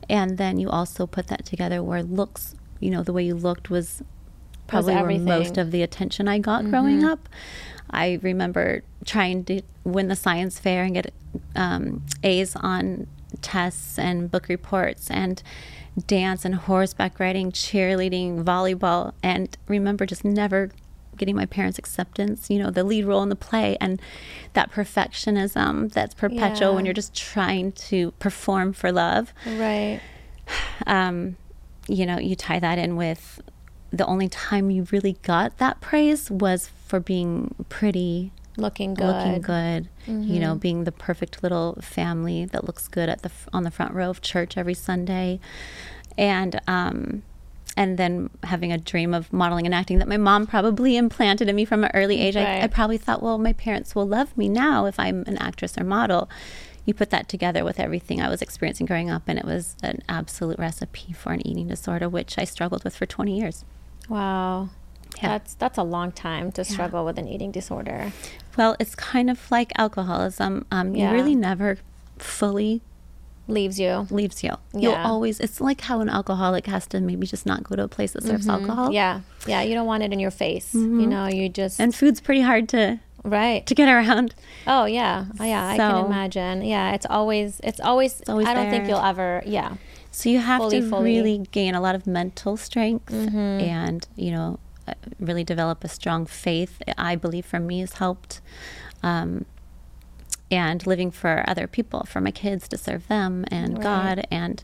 And 0.10 0.38
then 0.38 0.58
you 0.58 0.70
also 0.70 1.06
put 1.06 1.28
that 1.28 1.46
together 1.46 1.84
where 1.84 2.02
looks, 2.04 2.56
you 2.80 2.90
know, 2.90 3.04
the 3.04 3.14
way 3.14 3.24
you 3.24 3.36
looked 3.36 3.70
was 3.70 4.02
probably 4.68 4.94
where 4.96 5.04
most 5.26 5.58
of 5.58 5.72
the 5.72 5.82
attention 5.84 6.28
I 6.28 6.40
got 6.40 6.64
growing 6.70 7.04
up. 7.04 7.28
I 7.92 8.20
remember 8.22 8.84
trying 9.06 9.44
to 9.46 9.62
win 9.84 10.08
the 10.08 10.16
science 10.16 10.60
fair 10.60 10.84
and 10.84 10.94
get 10.94 11.14
um, 11.56 12.04
A's 12.24 12.56
on 12.56 13.08
tests 13.42 13.98
and 13.98 14.30
book 14.30 14.48
reports 14.48 15.10
and 15.10 15.42
dance 16.08 16.46
and 16.46 16.56
horseback 16.56 17.20
riding, 17.20 17.52
cheerleading, 17.52 18.44
volleyball, 18.44 19.14
and 19.22 19.58
remember 19.68 20.06
just 20.06 20.24
never 20.24 20.72
getting 21.18 21.36
my 21.36 21.46
parents' 21.46 21.78
acceptance, 21.78 22.50
you 22.50 22.58
know, 22.58 22.72
the 22.72 22.84
lead 22.84 23.06
role 23.06 23.22
in 23.22 23.30
the 23.30 23.36
play 23.36 23.78
and 23.82 24.02
that 24.54 24.72
perfectionism 24.72 25.92
that's 25.92 26.14
perpetual 26.14 26.74
when 26.76 26.86
you're 26.86 26.94
just 26.94 27.14
trying 27.14 27.72
to 27.74 28.12
perform 28.12 28.74
for 28.74 28.92
love 28.92 29.34
Right. 29.46 30.00
um, 30.88 31.36
you 31.88 32.06
know, 32.06 32.18
you 32.18 32.36
tie 32.36 32.60
that 32.60 32.78
in 32.78 32.96
with 32.96 33.42
the 33.92 34.06
only 34.06 34.30
time 34.30 34.72
you 34.72 34.88
really 34.92 35.18
got 35.22 35.58
that 35.58 35.82
praise 35.82 36.32
was 36.32 36.70
for 36.92 37.00
being 37.00 37.56
pretty, 37.70 38.32
Looking 38.58 38.94
good. 38.94 39.08
looking 39.08 39.42
good. 39.42 39.88
You 40.06 40.40
know, 40.44 40.54
Mhm. 40.56 40.60
being 40.60 40.84
the 40.84 40.92
perfect 40.92 41.42
little 41.42 41.78
family 41.82 42.44
that 42.46 42.66
looks 42.66 42.88
good 42.90 43.08
at 43.08 43.22
the 43.22 43.32
on 43.54 43.64
the 43.64 43.72
front 43.72 43.94
row 43.94 44.10
of 44.10 44.22
church 44.22 44.58
every 44.58 44.74
Sunday, 44.74 45.40
and 46.18 46.60
um, 46.68 47.24
and 47.78 47.98
then 47.98 48.30
having 48.44 48.72
a 48.74 48.78
dream 48.78 49.14
of 49.14 49.32
modeling 49.32 49.66
and 49.66 49.74
acting 49.74 50.00
that 50.00 50.08
my 50.10 50.18
mom 50.18 50.46
probably 50.46 50.98
implanted 50.98 51.48
in 51.48 51.56
me 51.56 51.64
from 51.64 51.86
an 51.86 51.92
early 51.94 52.20
age. 52.20 52.36
I, 52.36 52.64
I 52.64 52.68
probably 52.68 52.98
thought, 52.98 53.24
well, 53.24 53.38
my 53.38 53.54
parents 53.54 53.96
will 53.96 54.06
love 54.06 54.36
me 54.38 54.50
now 54.50 54.86
if 54.86 55.00
I'm 55.00 55.24
an 55.28 55.38
actress 55.38 55.78
or 55.78 55.86
model. 55.86 56.30
You 56.86 56.94
put 56.94 57.12
that 57.12 57.30
together 57.30 57.64
with 57.64 57.80
everything 57.80 58.22
I 58.22 58.28
was 58.28 58.42
experiencing 58.42 58.86
growing 58.88 59.10
up, 59.10 59.24
and 59.28 59.40
it 59.40 59.46
was 59.46 59.78
an 59.82 60.00
absolute 60.10 60.60
recipe 60.60 61.14
for 61.14 61.32
an 61.32 61.48
eating 61.48 61.68
disorder, 61.70 62.10
which 62.10 62.38
I 62.38 62.44
struggled 62.44 62.84
with 62.84 62.96
for 62.98 63.06
20 63.06 63.40
years. 63.40 63.64
Wow. 64.10 64.70
Yeah. 65.18 65.30
That's 65.30 65.54
that's 65.56 65.78
a 65.78 65.84
long 65.84 66.12
time 66.12 66.52
to 66.54 66.64
struggle 66.64 67.06
with 67.06 67.18
an 67.20 67.28
eating 67.28 67.52
disorder. 67.52 68.12
Well, 68.58 68.76
it's 68.80 68.96
kind 68.96 69.30
of 69.30 69.50
like 69.52 69.72
alcoholism. 69.78 70.66
Um, 70.72 70.96
Yeah. 70.96 71.10
You 71.12 71.16
really 71.16 71.36
never 71.36 71.78
fully 72.18 72.82
leaves 73.48 73.80
you. 73.80 74.08
leaves 74.10 74.44
you. 74.44 74.52
You'll 74.74 74.94
always. 74.96 75.40
It's 75.40 75.60
like 75.62 75.82
how 75.82 76.00
an 76.02 76.10
alcoholic 76.10 76.66
has 76.68 76.88
to 76.88 77.02
maybe 77.02 77.28
just 77.28 77.46
not 77.46 77.64
go 77.64 77.76
to 77.76 77.84
a 77.84 77.88
place 77.88 78.14
that 78.14 78.24
serves 78.24 78.48
alcohol. 78.48 78.86
Mm-hmm. 78.86 78.94
Yeah, 78.94 79.22
yeah. 79.48 79.62
You 79.62 79.74
don't 79.74 79.88
want 79.88 80.04
it 80.04 80.14
in 80.14 80.20
your 80.20 80.32
face. 80.32 80.74
You 80.74 81.08
know, 81.08 81.28
you 81.28 81.50
just 81.50 81.80
And 81.80 81.94
food's 81.94 82.22
pretty 82.22 82.42
hard 82.42 82.70
to 82.70 83.00
right. 83.24 83.66
to 83.68 83.76
get 83.76 83.90
around. 83.90 84.34
Oh 84.66 84.86
yeah, 84.86 85.26
oh, 85.40 85.44
yeah. 85.44 85.68
I 85.68 85.78
can 85.78 86.06
imagine. 86.06 86.62
Yeah, 86.64 86.94
it's 86.94 87.06
always, 87.10 87.60
it's 87.64 87.80
always. 87.80 88.22
always 88.28 88.48
I 88.48 88.54
don't 88.54 88.70
think 88.70 88.88
you'll 88.88 89.00
ever. 89.04 89.44
Yeah, 89.46 89.76
So 90.12 90.30
you 90.30 90.40
have 90.40 90.62
Fully, 90.62 90.82
to 90.82 90.90
fully. 90.90 91.04
really 91.16 91.38
gain 91.52 91.76
a 91.76 91.82
lot 91.82 91.96
of 91.96 92.08
mental 92.08 92.58
strength 92.58 93.12
Mm-hmm. 93.12 93.38
and, 93.38 94.08
you 94.16 94.32
know, 94.32 94.60
really 95.20 95.44
develop 95.44 95.84
a 95.84 95.88
strong 95.88 96.26
faith. 96.26 96.82
I 96.98 97.16
believe 97.16 97.46
for 97.46 97.60
me 97.60 97.80
has 97.82 97.94
helped. 97.94 98.42
Um, 99.04 99.46
and 100.50 100.86
living 100.86 101.12
for 101.12 101.46
other 101.48 101.66
people, 101.66 102.04
for 102.04 102.20
my 102.20 102.32
kids 102.32 102.68
to 102.68 102.78
serve 102.78 103.08
them 103.08 103.46
and 103.50 103.76
Right. 103.76 103.84
God 103.84 104.28
and 104.30 104.62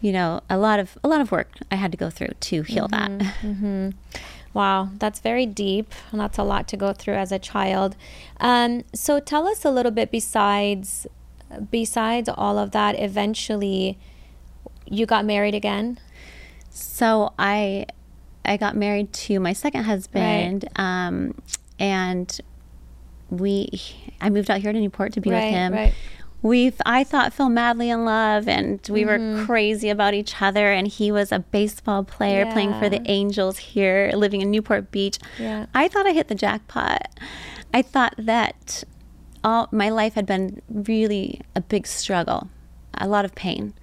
you 0.00 0.12
know, 0.12 0.40
a 0.48 0.56
lot 0.56 0.78
of 0.78 0.96
a 1.02 1.08
lot 1.08 1.20
of 1.20 1.32
work 1.32 1.48
I 1.72 1.74
had 1.76 1.90
to 1.92 1.98
go 1.98 2.08
through 2.10 2.34
to 2.40 2.62
heal 2.62 2.88
Mm-hmm. 2.88 3.90
that. 3.90 3.94
Wow, 4.54 4.88
that's 4.98 5.20
very 5.20 5.44
deep, 5.46 5.92
and 6.10 6.18
that's 6.20 6.38
a 6.38 6.42
lot 6.42 6.66
to 6.68 6.76
go 6.76 6.92
through 6.92 7.14
as 7.14 7.30
a 7.30 7.38
child. 7.38 7.94
Um, 8.40 8.82
so 8.94 9.20
tell 9.20 9.46
us 9.46 9.64
a 9.64 9.70
little 9.70 9.92
bit 9.92 10.10
besides 10.10 11.06
besides 11.70 12.28
all 12.28 12.58
of 12.58 12.70
that. 12.72 12.98
Eventually, 12.98 13.98
you 14.86 15.04
got 15.06 15.24
married 15.24 15.54
again. 15.54 15.98
So 16.70 17.34
I 17.38 17.86
I 18.48 18.56
got 18.56 18.74
married 18.76 19.12
to 19.12 19.38
my 19.40 19.52
second 19.52 19.84
husband, 19.84 20.68
um, 20.76 21.34
and 21.78 22.40
we 23.30 23.68
I 24.20 24.30
moved 24.30 24.50
out 24.50 24.60
here 24.60 24.72
to 24.72 24.80
Newport 24.80 25.12
to 25.14 25.20
be 25.20 25.30
Right, 25.30 25.44
with 25.44 25.52
him. 25.52 25.72
right. 25.72 25.94
We 26.40 26.72
I 26.86 27.02
thought 27.04 27.32
fell 27.32 27.48
madly 27.48 27.90
in 27.90 28.04
love, 28.04 28.46
and 28.48 28.80
we 28.88 29.02
Mm-hmm. 29.02 29.38
were 29.40 29.44
crazy 29.44 29.88
about 29.90 30.14
each 30.14 30.40
other. 30.40 30.70
And 30.72 30.86
he 30.86 31.10
was 31.10 31.32
a 31.32 31.40
baseball 31.40 32.04
player 32.04 32.46
playing 32.52 32.78
for 32.78 32.88
the 32.88 33.02
Angels 33.10 33.58
here, 33.58 34.12
living 34.14 34.40
in 34.40 34.50
Newport 34.50 34.90
Beach. 34.92 35.18
Yeah. 35.38 35.66
I 35.74 35.88
thought 35.88 36.06
I 36.06 36.12
hit 36.12 36.28
the 36.28 36.34
jackpot. 36.36 37.08
I 37.74 37.82
thought 37.82 38.14
that 38.18 38.84
all 39.44 39.68
my 39.72 39.90
life 39.90 40.14
had 40.14 40.26
been 40.26 40.62
really 40.70 41.40
a 41.56 41.60
big 41.60 41.86
struggle, 41.88 42.48
a 42.94 43.08
lot 43.08 43.24
of 43.24 43.34
pain, 43.34 43.74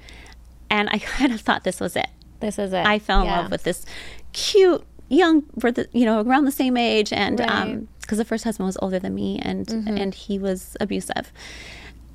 and 0.70 0.90
I 0.90 0.98
kind 1.18 1.34
of 1.34 1.42
thought 1.42 1.66
this 1.66 1.80
was 1.82 1.96
it. 1.98 2.08
This 2.40 2.58
is 2.58 2.72
it. 2.74 2.86
I 2.86 3.00
fell 3.00 3.20
in 3.22 3.28
Yeah. 3.28 3.42
love 3.42 3.52
with 3.52 3.64
this 3.64 3.86
cute 4.36 4.84
young, 5.10 5.44
we're 5.62 5.72
the, 5.72 5.88
you 5.94 6.06
know, 6.06 6.22
around 6.22 6.46
the 6.46 6.51
same 6.51 6.75
age, 6.77 7.12
and 7.13 7.39
Right. 7.39 7.50
Mm-hmm. 7.50 7.72
um, 7.72 7.88
because 8.01 8.18
the 8.20 8.25
first 8.25 8.44
husband 8.44 8.68
was 8.68 8.77
older 8.84 9.00
than 9.00 9.15
me, 9.15 9.39
and 9.42 9.68
and 10.01 10.13
he 10.13 10.38
was 10.38 10.77
abusive, 10.80 11.32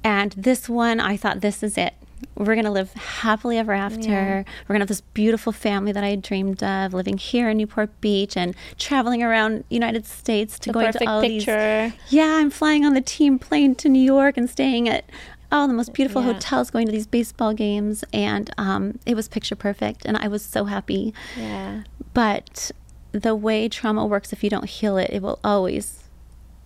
and 0.04 0.32
this 0.36 0.68
one, 0.68 1.00
I 1.00 1.16
thought 1.16 1.40
this 1.40 1.62
is 1.64 1.76
it. 1.76 1.94
We're 2.36 2.54
gonna 2.54 2.70
live 2.70 2.92
happily 2.92 3.56
ever 3.58 3.72
after. 3.72 4.08
Yeah. 4.10 4.38
We're 4.68 4.74
gonna 4.74 4.82
have 4.82 4.88
this 4.88 5.00
beautiful 5.00 5.52
family 5.52 5.90
that 5.92 6.04
I 6.04 6.10
had 6.10 6.22
dreamed 6.22 6.62
of, 6.62 6.92
living 6.94 7.16
here 7.18 7.48
in 7.50 7.56
Newport 7.56 7.90
Beach 8.00 8.36
and 8.36 8.54
traveling 8.78 9.22
around 9.22 9.64
United 9.70 10.06
States 10.06 10.58
to 10.60 10.68
The 10.68 10.72
going 10.74 10.92
to 10.92 11.08
all 11.08 11.20
picture. 11.22 11.92
these. 11.92 12.12
Yeah, 12.12 12.36
I'm 12.40 12.50
flying 12.50 12.84
on 12.84 12.92
the 12.94 13.00
team 13.00 13.38
plane 13.38 13.74
to 13.76 13.88
New 13.88 14.02
York 14.02 14.36
and 14.36 14.48
staying 14.48 14.88
at 14.88 15.04
all 15.52 15.66
the 15.69 15.75
most 15.75 15.92
beautiful 15.92 16.23
Yeah. 16.23 16.33
hotels, 16.35 16.71
going 16.71 16.87
to 16.87 16.92
these 16.92 17.07
baseball 17.07 17.52
games, 17.54 18.04
and 18.12 18.50
um, 18.59 18.99
it 19.07 19.14
was 19.14 19.28
picture 19.28 19.57
perfect, 19.57 20.04
and 20.04 20.16
I 20.16 20.28
was 20.28 20.45
so 20.45 20.64
happy. 20.64 21.12
Yeah. 21.37 21.83
But 22.14 22.71
the 23.12 23.35
way 23.35 23.69
trauma 23.69 24.07
works, 24.07 24.33
if 24.33 24.42
you 24.45 24.50
don't 24.50 24.69
heal 24.69 24.97
it, 24.97 25.11
it 25.11 25.23
will 25.23 25.38
always 25.42 26.04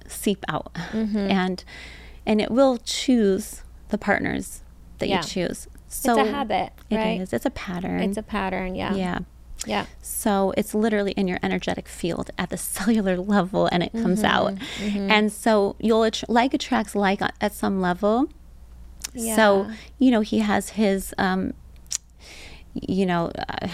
seep 0.07 0.45
out, 0.49 0.73
Mm-hmm. 0.93 1.17
and 1.31 1.65
and 2.27 2.41
it 2.41 2.51
will 2.51 2.79
choose 2.79 3.63
the 3.91 3.99
partners 3.99 4.63
that 4.99 5.09
Yeah. 5.09 5.19
you 5.19 5.23
choose. 5.25 5.69
So 5.89 6.19
it's 6.19 6.29
a 6.29 6.33
habit, 6.33 6.73
It 6.91 6.97
right? 6.97 7.21
is. 7.21 7.33
It's 7.33 7.45
a 7.47 7.51
pattern. 7.51 8.01
It's 8.01 8.17
a 8.17 8.23
pattern. 8.23 8.75
Yeah. 8.75 8.95
yeah. 8.95 9.19
Yeah. 9.67 9.87
So 10.03 10.53
it's 10.57 10.75
literally 10.75 11.13
in 11.13 11.29
your 11.29 11.39
energetic 11.43 11.87
field 11.89 12.31
at 12.37 12.51
the 12.51 12.57
cellular 12.77 13.17
level 13.17 13.69
and 13.71 13.83
it 13.83 13.93
comes 13.93 14.23
Mm-hmm. 14.23 14.27
out. 14.27 15.11
And 15.11 15.31
so 15.33 15.77
you'll 15.79 16.09
like 16.29 16.53
attracts 16.55 16.95
like 16.95 17.21
at 17.41 17.53
some 17.55 17.81
level. 17.81 18.29
So, 19.17 19.71
you 19.99 20.11
know, 20.11 20.21
he 20.21 20.41
has 20.41 20.71
his, 20.71 21.15
um, 21.19 21.55
you 22.75 23.07
know, 23.07 23.31
uh, 23.49 23.69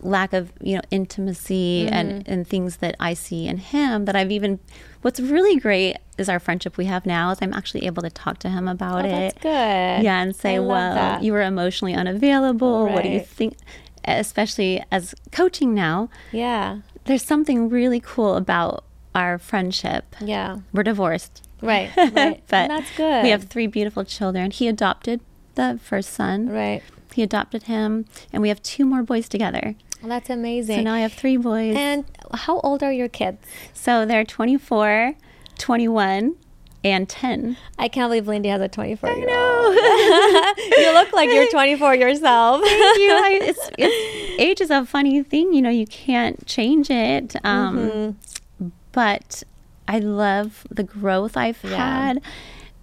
lack 0.00 0.32
of, 0.32 0.52
you 0.62 0.76
know, 0.76 0.82
intimacy 0.90 1.84
Mm-hmm. 1.86 1.94
and, 1.94 2.28
and 2.28 2.46
things 2.46 2.76
that 2.76 2.94
I 3.00 3.14
see 3.14 3.46
in 3.46 3.58
him 3.58 4.04
that 4.04 4.14
I've 4.14 4.30
even, 4.30 4.60
what's 5.02 5.18
really 5.18 5.56
great 5.58 5.96
is 6.18 6.28
our 6.28 6.38
friendship 6.38 6.76
we 6.76 6.84
have 6.86 7.04
now 7.04 7.30
is 7.30 7.38
I'm 7.42 7.52
actually 7.52 7.84
able 7.86 8.02
to 8.02 8.10
talk 8.10 8.38
to 8.38 8.48
him 8.48 8.68
about 8.68 9.04
Oh, 9.04 9.08
it. 9.08 9.10
that's 9.10 9.38
good. 9.42 10.04
Yeah, 10.04 10.22
and 10.22 10.34
say, 10.34 10.58
well, 10.60 10.94
that. 10.94 11.22
you 11.22 11.32
were 11.32 11.42
emotionally 11.42 11.94
unavailable. 11.94 12.88
What 12.88 13.02
do 13.02 13.08
you 13.08 13.20
think? 13.20 13.56
Especially 14.04 14.82
as 14.92 15.14
coaching 15.32 15.74
now, 15.74 16.08
Yeah. 16.30 16.78
there's 17.06 17.24
something 17.24 17.68
really 17.68 17.98
cool 18.00 18.36
about 18.36 18.84
our 19.16 19.36
friendship. 19.38 20.14
Yeah. 20.20 20.58
We're 20.72 20.84
divorced, 20.84 21.45
Right. 21.62 21.90
Right. 21.96 22.42
but 22.48 22.68
that's 22.68 22.94
good. 22.96 23.22
we 23.22 23.30
have 23.30 23.44
three 23.44 23.66
beautiful 23.66 24.04
children. 24.04 24.50
He 24.50 24.68
adopted 24.68 25.20
the 25.54 25.78
first 25.82 26.10
son. 26.10 26.48
Right. 26.48 26.82
He 27.14 27.22
adopted 27.22 27.64
him, 27.64 28.04
and 28.32 28.42
we 28.42 28.48
have 28.48 28.62
two 28.62 28.84
more 28.84 29.02
boys 29.02 29.28
together. 29.28 29.74
Well, 30.02 30.10
that's 30.10 30.28
amazing. 30.28 30.76
So 30.76 30.82
now 30.82 30.94
I 30.94 31.00
have 31.00 31.14
three 31.14 31.38
boys. 31.38 31.74
and 31.76 32.04
how 32.34 32.60
old 32.60 32.82
are 32.82 32.92
your 32.92 33.08
kids? 33.08 33.38
so 33.72 34.04
they're 34.04 34.24
24, 34.24 35.14
21, 35.58 36.36
and 36.84 37.08
10. 37.08 37.56
I 37.78 37.88
can't 37.88 38.10
believe 38.10 38.24
Lyndi 38.26 38.50
has 38.50 38.60
a 38.60 38.68
24 38.68 39.08
year 39.10 39.18
old. 39.18 39.26
know. 39.26 39.72
you 40.76 40.92
look 40.92 41.12
like 41.14 41.30
you're 41.30 41.48
24 41.50 41.94
yourself. 41.96 42.60
Thank 42.62 42.98
you. 42.98 43.10
I, 43.10 43.38
it's, 43.42 43.70
it's, 43.78 44.40
age 44.40 44.60
is 44.60 44.70
a 44.70 44.84
funny 44.84 45.22
thing. 45.22 45.52
You 45.54 45.62
know, 45.62 45.70
you 45.70 45.86
can't 45.86 46.46
change 46.46 46.90
it. 46.90 47.34
Um, 47.44 47.76
Mm-hmm. 47.78 48.68
But 48.92 49.42
I 49.88 49.98
love 49.98 50.66
the 50.70 50.82
growth 50.84 51.36
I've 51.36 51.58
Yeah. 51.62 51.76
had 51.76 52.20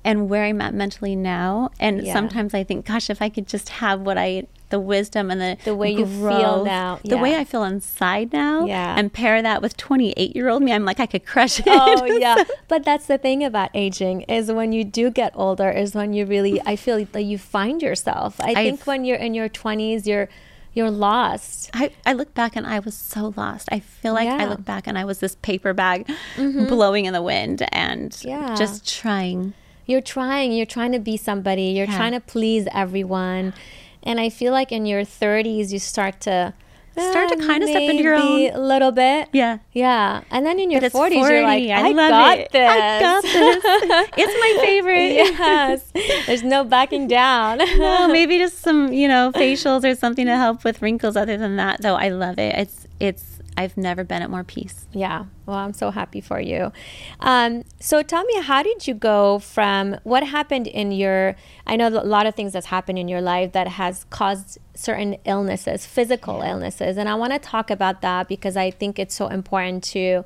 and 0.05 0.29
where 0.29 0.43
I'm 0.43 0.59
at 0.61 0.73
mentally 0.73 1.15
now. 1.15 1.69
And 1.79 2.05
Yeah. 2.05 2.11
sometimes 2.13 2.53
I 2.53 2.63
think, 2.63 2.85
gosh, 2.85 3.09
if 3.09 3.21
I 3.21 3.29
could 3.29 3.47
just 3.47 3.69
have 3.69 4.01
what 4.01 4.17
I, 4.17 4.47
the 4.69 4.79
wisdom 4.79 5.31
and 5.31 5.39
the 5.39 5.57
The 5.63 5.75
way 5.75 5.91
you 5.91 6.05
feel 6.05 6.19
growth, 6.19 6.65
now, 6.65 6.99
the 7.05 7.17
way. 7.17 7.35
I 7.37 7.43
feel 7.45 7.63
inside 7.63 8.33
now, 8.33 8.65
Yeah. 8.65 8.95
and 8.97 9.13
pair 9.13 9.41
that 9.41 9.61
with 9.61 9.77
28 9.77 10.35
year 10.35 10.49
old 10.49 10.61
me, 10.63 10.73
I'm 10.73 10.83
like, 10.83 10.99
I 10.99 11.05
could 11.05 11.25
crush 11.25 11.59
it. 11.59 11.67
oh 11.69 12.03
yeah 12.19 12.43
but 12.67 12.83
that's 12.83 13.05
the 13.05 13.17
thing 13.17 13.43
about 13.43 13.69
aging 13.73 14.21
is 14.21 14.51
when 14.51 14.73
you 14.73 14.83
do 14.83 15.09
get 15.11 15.31
older 15.35 15.69
is 15.69 15.93
when 15.93 16.11
you 16.13 16.25
really 16.25 16.59
i 16.65 16.75
feel 16.75 16.97
like 16.97 17.25
you 17.25 17.37
find 17.37 17.81
yourself 17.83 18.39
i 18.41 18.53
think 18.55 18.79
I've- 18.79 18.83
when 18.85 19.05
you're 19.05 19.17
in 19.17 19.33
your 19.35 19.47
20s 19.47 20.07
you're 20.07 20.27
you're 20.73 20.91
lost 20.91 21.69
I, 21.73 21.91
I 22.05 22.13
look 22.13 22.33
back 22.33 22.55
and 22.55 22.65
I 22.65 22.79
was 22.79 22.95
so 22.95 23.33
lost. 23.37 23.69
I 23.71 23.79
feel 23.79 24.13
like 24.13 24.27
I 24.27 24.31
Yeah. 24.31 24.39
Mm-hmm. 24.41 24.49
look 24.51 24.65
back 24.65 24.87
and 24.87 24.97
I 24.97 25.05
was 25.05 25.19
this 25.19 25.35
paper 25.41 25.73
bag 25.73 26.07
blowing 26.37 27.05
in 27.05 27.13
the 27.13 27.21
wind 27.21 27.63
and 27.71 28.17
Yeah. 28.23 28.55
just 28.55 28.87
trying. 29.01 29.53
you're 29.85 30.01
trying 30.01 30.51
you're 30.51 30.65
trying 30.65 30.91
to 30.93 30.99
be 30.99 31.17
somebody 31.17 31.63
you're 31.77 31.87
Yeah. 31.87 31.97
trying 31.97 32.11
to 32.13 32.19
please 32.21 32.67
everyone 32.73 33.53
and 34.01 34.19
i 34.19 34.29
feel 34.29 34.51
like 34.53 34.71
in 34.71 34.85
your 34.85 35.01
30s 35.03 35.71
you 35.71 35.79
start 35.79 36.19
to 36.21 36.53
Start 36.95 37.29
to 37.29 37.35
eh, 37.39 37.47
kinda 37.47 37.67
step 37.67 37.81
into 37.81 38.03
your 38.03 38.15
own- 38.15 38.51
a 38.53 38.59
little 38.59 38.91
bit 38.91 39.27
Yeah. 39.33 39.57
yeah 39.71 40.21
and 40.29 40.45
then 40.45 40.59
in 40.59 40.69
your 40.69 40.83
it's 40.83 40.93
40s 40.95 41.15
you're 41.27 41.41
like 41.41 41.63
i, 41.69 41.89
I 41.89 41.91
love 41.91 42.09
got 42.09 42.37
it. 42.37 42.51
this 42.51 42.69
I 42.69 42.99
got 43.01 43.23
this. 43.23 44.09
It's 44.17 44.35
my 44.39 44.63
favorite. 44.65 45.13
yes 45.15 45.91
there's 46.27 46.43
no 46.43 46.63
backing 46.63 47.07
down 47.07 47.57
well, 47.79 48.07
maybe 48.17 48.37
just 48.37 48.59
some, 48.59 48.93
you 48.93 49.07
know, 49.07 49.31
facials 49.33 49.83
or 49.83 49.95
something 49.95 50.25
to 50.25 50.35
help 50.37 50.63
with 50.63 50.81
wrinkles. 50.81 51.15
Other 51.17 51.37
than 51.37 51.55
that, 51.57 51.81
though, 51.81 51.95
I 51.95 52.09
love 52.09 52.37
it. 52.39 52.55
It's, 52.55 52.87
it's, 52.99 53.32
I've 53.55 53.77
never 53.77 54.03
been 54.03 54.21
at 54.21 54.29
more 54.29 54.43
peace. 54.43 54.87
Yeah. 54.93 55.25
Well, 55.45 55.57
I'm 55.57 55.73
so 55.73 55.91
happy 55.91 56.21
for 56.21 56.39
you. 56.39 56.71
Um, 57.19 57.63
so 57.79 58.01
tell 58.01 58.23
me, 58.23 58.41
how 58.41 58.63
did 58.63 58.87
you 58.87 58.93
go 58.93 59.39
from 59.39 59.97
what 60.03 60.23
happened 60.23 60.67
in 60.67 60.91
your? 60.91 61.35
I 61.67 61.75
know 61.75 61.87
a 61.87 61.89
lot 61.89 62.25
of 62.25 62.35
things 62.35 62.53
that's 62.53 62.67
happened 62.67 62.99
in 62.99 63.07
your 63.07 63.21
life 63.21 63.51
that 63.51 63.67
has 63.67 64.05
caused 64.09 64.57
certain 64.73 65.17
illnesses, 65.25 65.85
physical 65.85 66.41
illnesses, 66.41 66.97
and 66.97 67.07
I 67.07 67.15
want 67.15 67.33
to 67.33 67.39
talk 67.39 67.69
about 67.69 68.01
that 68.01 68.27
because 68.27 68.57
I 68.57 68.71
think 68.71 68.97
it's 68.97 69.13
so 69.13 69.27
important 69.27 69.83
to 69.85 70.23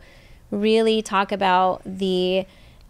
really 0.52 1.02
talk 1.02 1.32
about 1.32 1.82
the 1.86 2.46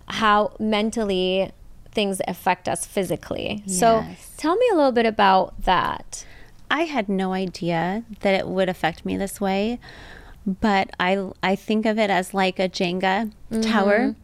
how 0.07 0.53
mentally 0.59 1.51
things 1.91 2.21
affect 2.27 2.69
us 2.69 2.85
physically. 2.85 3.63
So 3.65 4.05
tell 4.37 4.55
me 4.55 4.65
a 4.71 4.75
little 4.75 4.91
bit 4.91 5.07
about 5.07 5.63
that. 5.63 6.25
I 6.69 6.83
had 6.83 7.09
no 7.09 7.33
idea 7.33 8.03
that 8.19 8.35
it 8.35 8.47
would 8.47 8.69
affect 8.69 9.05
me 9.05 9.17
this 9.17 9.41
way, 9.41 9.79
but 10.47 10.89
I 10.99 11.29
I 11.43 11.55
think 11.55 11.85
of 11.85 11.99
it 11.99 12.09
as 12.09 12.33
like 12.33 12.57
a 12.57 12.69
Jenga 12.69 13.31
tower, 13.61 14.15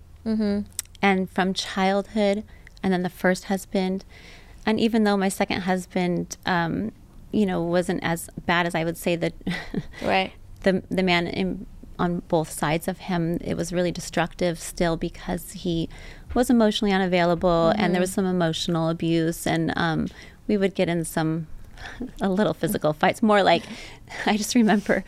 and 1.01 1.29
from 1.29 1.53
childhood, 1.53 2.43
and 2.81 2.93
then 2.93 3.03
the 3.03 3.09
first 3.09 3.45
husband, 3.45 4.05
and 4.65 4.79
even 4.79 5.03
though 5.03 5.17
my 5.17 5.29
second 5.29 5.61
husband, 5.61 6.37
um, 6.45 6.91
you 7.31 7.45
know, 7.45 7.61
wasn't 7.61 8.01
as 8.03 8.29
bad 8.45 8.65
as 8.65 8.73
I 8.73 8.83
would 8.85 8.97
say 8.97 9.15
that 9.17 9.33
Right. 10.01 10.31
the 10.61 10.81
the 10.89 11.03
man 11.03 11.27
in 11.27 11.65
on 11.99 12.21
both 12.27 12.49
sides 12.49 12.87
of 12.87 12.97
him. 12.99 13.37
It 13.43 13.55
was 13.55 13.71
really 13.73 13.91
destructive 13.91 14.59
still 14.59 14.97
because 14.97 15.51
he 15.51 15.89
was 16.33 16.49
emotionally 16.49 16.91
unavailable 16.91 17.71
and 17.77 17.93
there 17.93 18.01
was 18.01 18.11
some 18.11 18.25
emotional 18.25 18.89
abuse 18.89 19.45
and 19.45 19.71
um, 19.75 20.07
we 20.47 20.57
would 20.57 20.73
get 20.73 20.89
in 20.89 21.05
some 21.05 21.45
a 22.21 22.29
little 22.29 22.55
physical 22.55 22.93
fights. 22.93 23.21
More 23.21 23.43
like 23.43 23.63
I 24.25 24.37
just 24.37 24.55
remember 24.55 25.03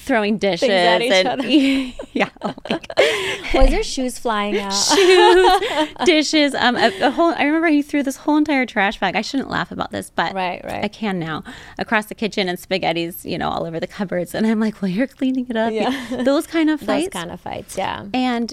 throwing 0.00 0.38
dishes 0.38 0.68
at 0.70 1.02
each 1.02 1.12
and 1.12 1.28
other. 1.28 1.48
yeah, 2.12 2.28
oh. 2.42 2.54
Was 3.54 3.70
there 3.70 3.82
shoes 3.82 4.18
flying 4.18 4.58
out? 4.58 4.70
shoes, 4.72 5.88
dishes. 6.04 6.54
Um, 6.54 6.76
a, 6.76 6.90
a 7.00 7.10
whole. 7.10 7.32
I 7.34 7.44
remember 7.44 7.68
he 7.68 7.82
threw 7.82 8.02
this 8.02 8.16
whole 8.16 8.36
entire 8.36 8.66
trash 8.66 8.98
bag. 9.00 9.16
I 9.16 9.22
shouldn't 9.22 9.50
laugh 9.50 9.70
about 9.70 9.90
this, 9.90 10.10
but 10.10 10.34
Right, 10.34 10.64
right. 10.64 10.84
I 10.84 10.88
can 10.88 11.18
now. 11.18 11.44
Across 11.78 12.06
the 12.06 12.14
kitchen 12.14 12.48
and 12.48 12.58
spaghetti's, 12.58 13.24
you 13.24 13.38
know, 13.38 13.48
all 13.48 13.64
over 13.64 13.78
the 13.80 13.86
cupboards, 13.86 14.34
and 14.34 14.46
I'm 14.46 14.60
like, 14.60 14.80
well, 14.82 14.90
you're 14.90 15.06
cleaning 15.06 15.46
it 15.48 15.56
up. 15.56 15.72
Yeah. 15.72 16.22
those 16.24 16.46
kind 16.46 16.70
of 16.70 16.80
Those 16.80 16.86
fights. 16.86 17.08
kind 17.12 17.30
of 17.30 17.40
fights, 17.40 17.76
yeah. 17.76 18.06
and 18.14 18.52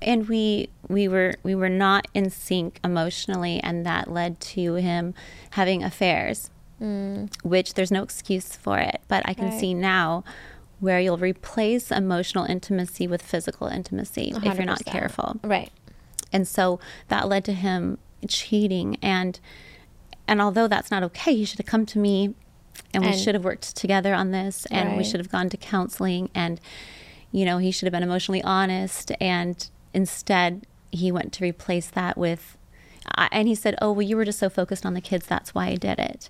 and 0.00 0.28
we 0.28 0.68
we 0.88 1.08
were 1.08 1.34
we 1.42 1.54
were 1.54 1.68
not 1.68 2.06
in 2.14 2.30
sync 2.30 2.78
emotionally, 2.84 3.60
and 3.60 3.84
that 3.84 4.10
led 4.10 4.38
to 4.40 4.74
him 4.74 5.14
having 5.50 5.82
affairs, 5.82 6.50
which 7.42 7.74
there's 7.74 7.90
no 7.90 8.02
excuse 8.02 8.54
for 8.54 8.78
it. 8.78 9.00
But 9.08 9.22
I 9.28 9.34
can 9.34 9.46
Mm. 9.48 9.50
Right. 9.50 9.60
see 9.60 9.74
now. 9.74 10.24
Where 10.80 11.00
you'll 11.00 11.16
replace 11.18 11.90
emotional 11.90 12.44
intimacy 12.44 13.06
with 13.06 13.22
physical 13.22 13.66
intimacy 13.66 14.32
if 14.36 14.44
you're 14.56 14.64
not 14.64 14.84
careful. 14.84 15.40
Right. 15.42 15.70
and 16.32 16.46
so 16.46 16.78
that 17.08 17.26
led 17.28 17.44
to 17.46 17.52
him 17.52 17.98
cheating. 18.28 18.96
And 19.02 19.40
and 20.26 20.40
although 20.40 20.68
that's 20.68 20.90
not 20.90 21.02
okay 21.04 21.34
he 21.34 21.44
should 21.44 21.58
have 21.58 21.66
come 21.66 21.86
to 21.86 21.98
me 21.98 22.34
and 22.94 23.02
we 23.04 23.10
And- 23.10 23.18
should 23.20 23.34
have 23.34 23.44
worked 23.44 23.74
together 23.76 24.14
on 24.14 24.30
this 24.30 24.66
and 24.66 24.96
we 24.96 25.04
should 25.04 25.20
have 25.20 25.30
gone 25.30 25.48
to 25.50 25.56
counseling. 25.56 26.30
And 26.34 26.60
you 27.32 27.44
know 27.44 27.58
he 27.58 27.70
should 27.70 27.86
have 27.86 27.92
been 27.92 28.02
emotionally 28.02 28.42
honest. 28.42 29.10
And 29.20 29.68
instead 29.92 30.66
he 30.92 31.10
went 31.10 31.32
to 31.34 31.44
replace 31.44 31.88
that 31.90 32.16
with 32.16 32.56
I- 33.16 33.28
and 33.32 33.48
he 33.48 33.54
said 33.54 33.74
oh 33.82 33.90
well 33.92 34.02
you 34.02 34.16
were 34.16 34.24
just 34.24 34.38
so 34.38 34.48
focused 34.50 34.84
on 34.86 34.94
the 34.94 35.00
kids 35.00 35.26
that's 35.26 35.54
why 35.54 35.66
i 35.68 35.74
did 35.76 35.98
it 35.98 36.28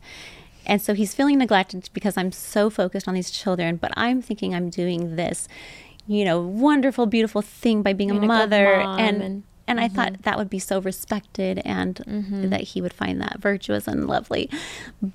and 0.68 0.80
so 0.82 0.94
he's 0.94 1.14
feeling 1.14 1.38
neglected 1.38 1.88
because 1.92 2.16
i'm 2.16 2.30
so 2.30 2.70
focused 2.70 3.08
on 3.08 3.14
these 3.14 3.30
children 3.30 3.76
but 3.76 3.90
i'm 3.96 4.20
thinking 4.22 4.54
i'm 4.54 4.70
doing 4.70 5.16
this 5.16 5.48
you 6.06 6.24
know 6.24 6.40
wonderful 6.40 7.06
beautiful 7.06 7.42
thing 7.42 7.82
by 7.82 7.92
being 7.92 8.10
Being 8.10 8.22
a 8.22 8.24
a 8.24 8.28
mother 8.28 8.76
mom 8.78 8.98
and 9.00 9.22
and- 9.22 9.42
and 9.68 9.78
I 9.78 9.86
thought 9.88 10.22
that 10.22 10.36
would 10.38 10.50
be 10.50 10.58
so 10.58 10.80
respected 10.80 11.60
and 11.64 11.96
that 12.50 12.62
he 12.62 12.80
would 12.80 12.92
find 12.92 13.20
that 13.20 13.38
virtuous 13.38 13.86
and 13.86 14.06
lovely. 14.08 14.50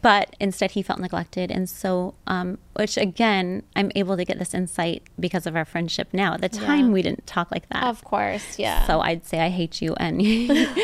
But 0.02 0.36
instead, 0.40 0.72
he 0.72 0.82
felt 0.82 1.00
neglected. 1.00 1.52
And 1.52 1.70
so, 1.70 2.14
um, 2.28 2.58
which 2.76 2.96
again, 2.98 3.64
I'm 3.76 3.92
able 3.96 4.16
to 4.16 4.24
get 4.24 4.40
this 4.40 4.54
insight 4.54 5.04
because 5.20 5.46
of 5.46 5.56
our 5.56 5.66
friendship 5.66 6.08
now. 6.14 6.36
At 6.36 6.42
the 6.42 6.50
time, 6.50 6.88
Yeah. 6.88 6.94
we 6.94 7.02
didn't 7.02 7.28
talk 7.28 7.52
like 7.52 7.68
that. 7.70 7.84
Of 7.84 8.04
course, 8.04 8.58
yeah. 8.60 8.86
So 8.88 9.02
I'd 9.02 9.26
say 9.26 9.40
I 9.40 9.50
hate 9.50 9.82
you 9.82 9.94
and 9.98 10.22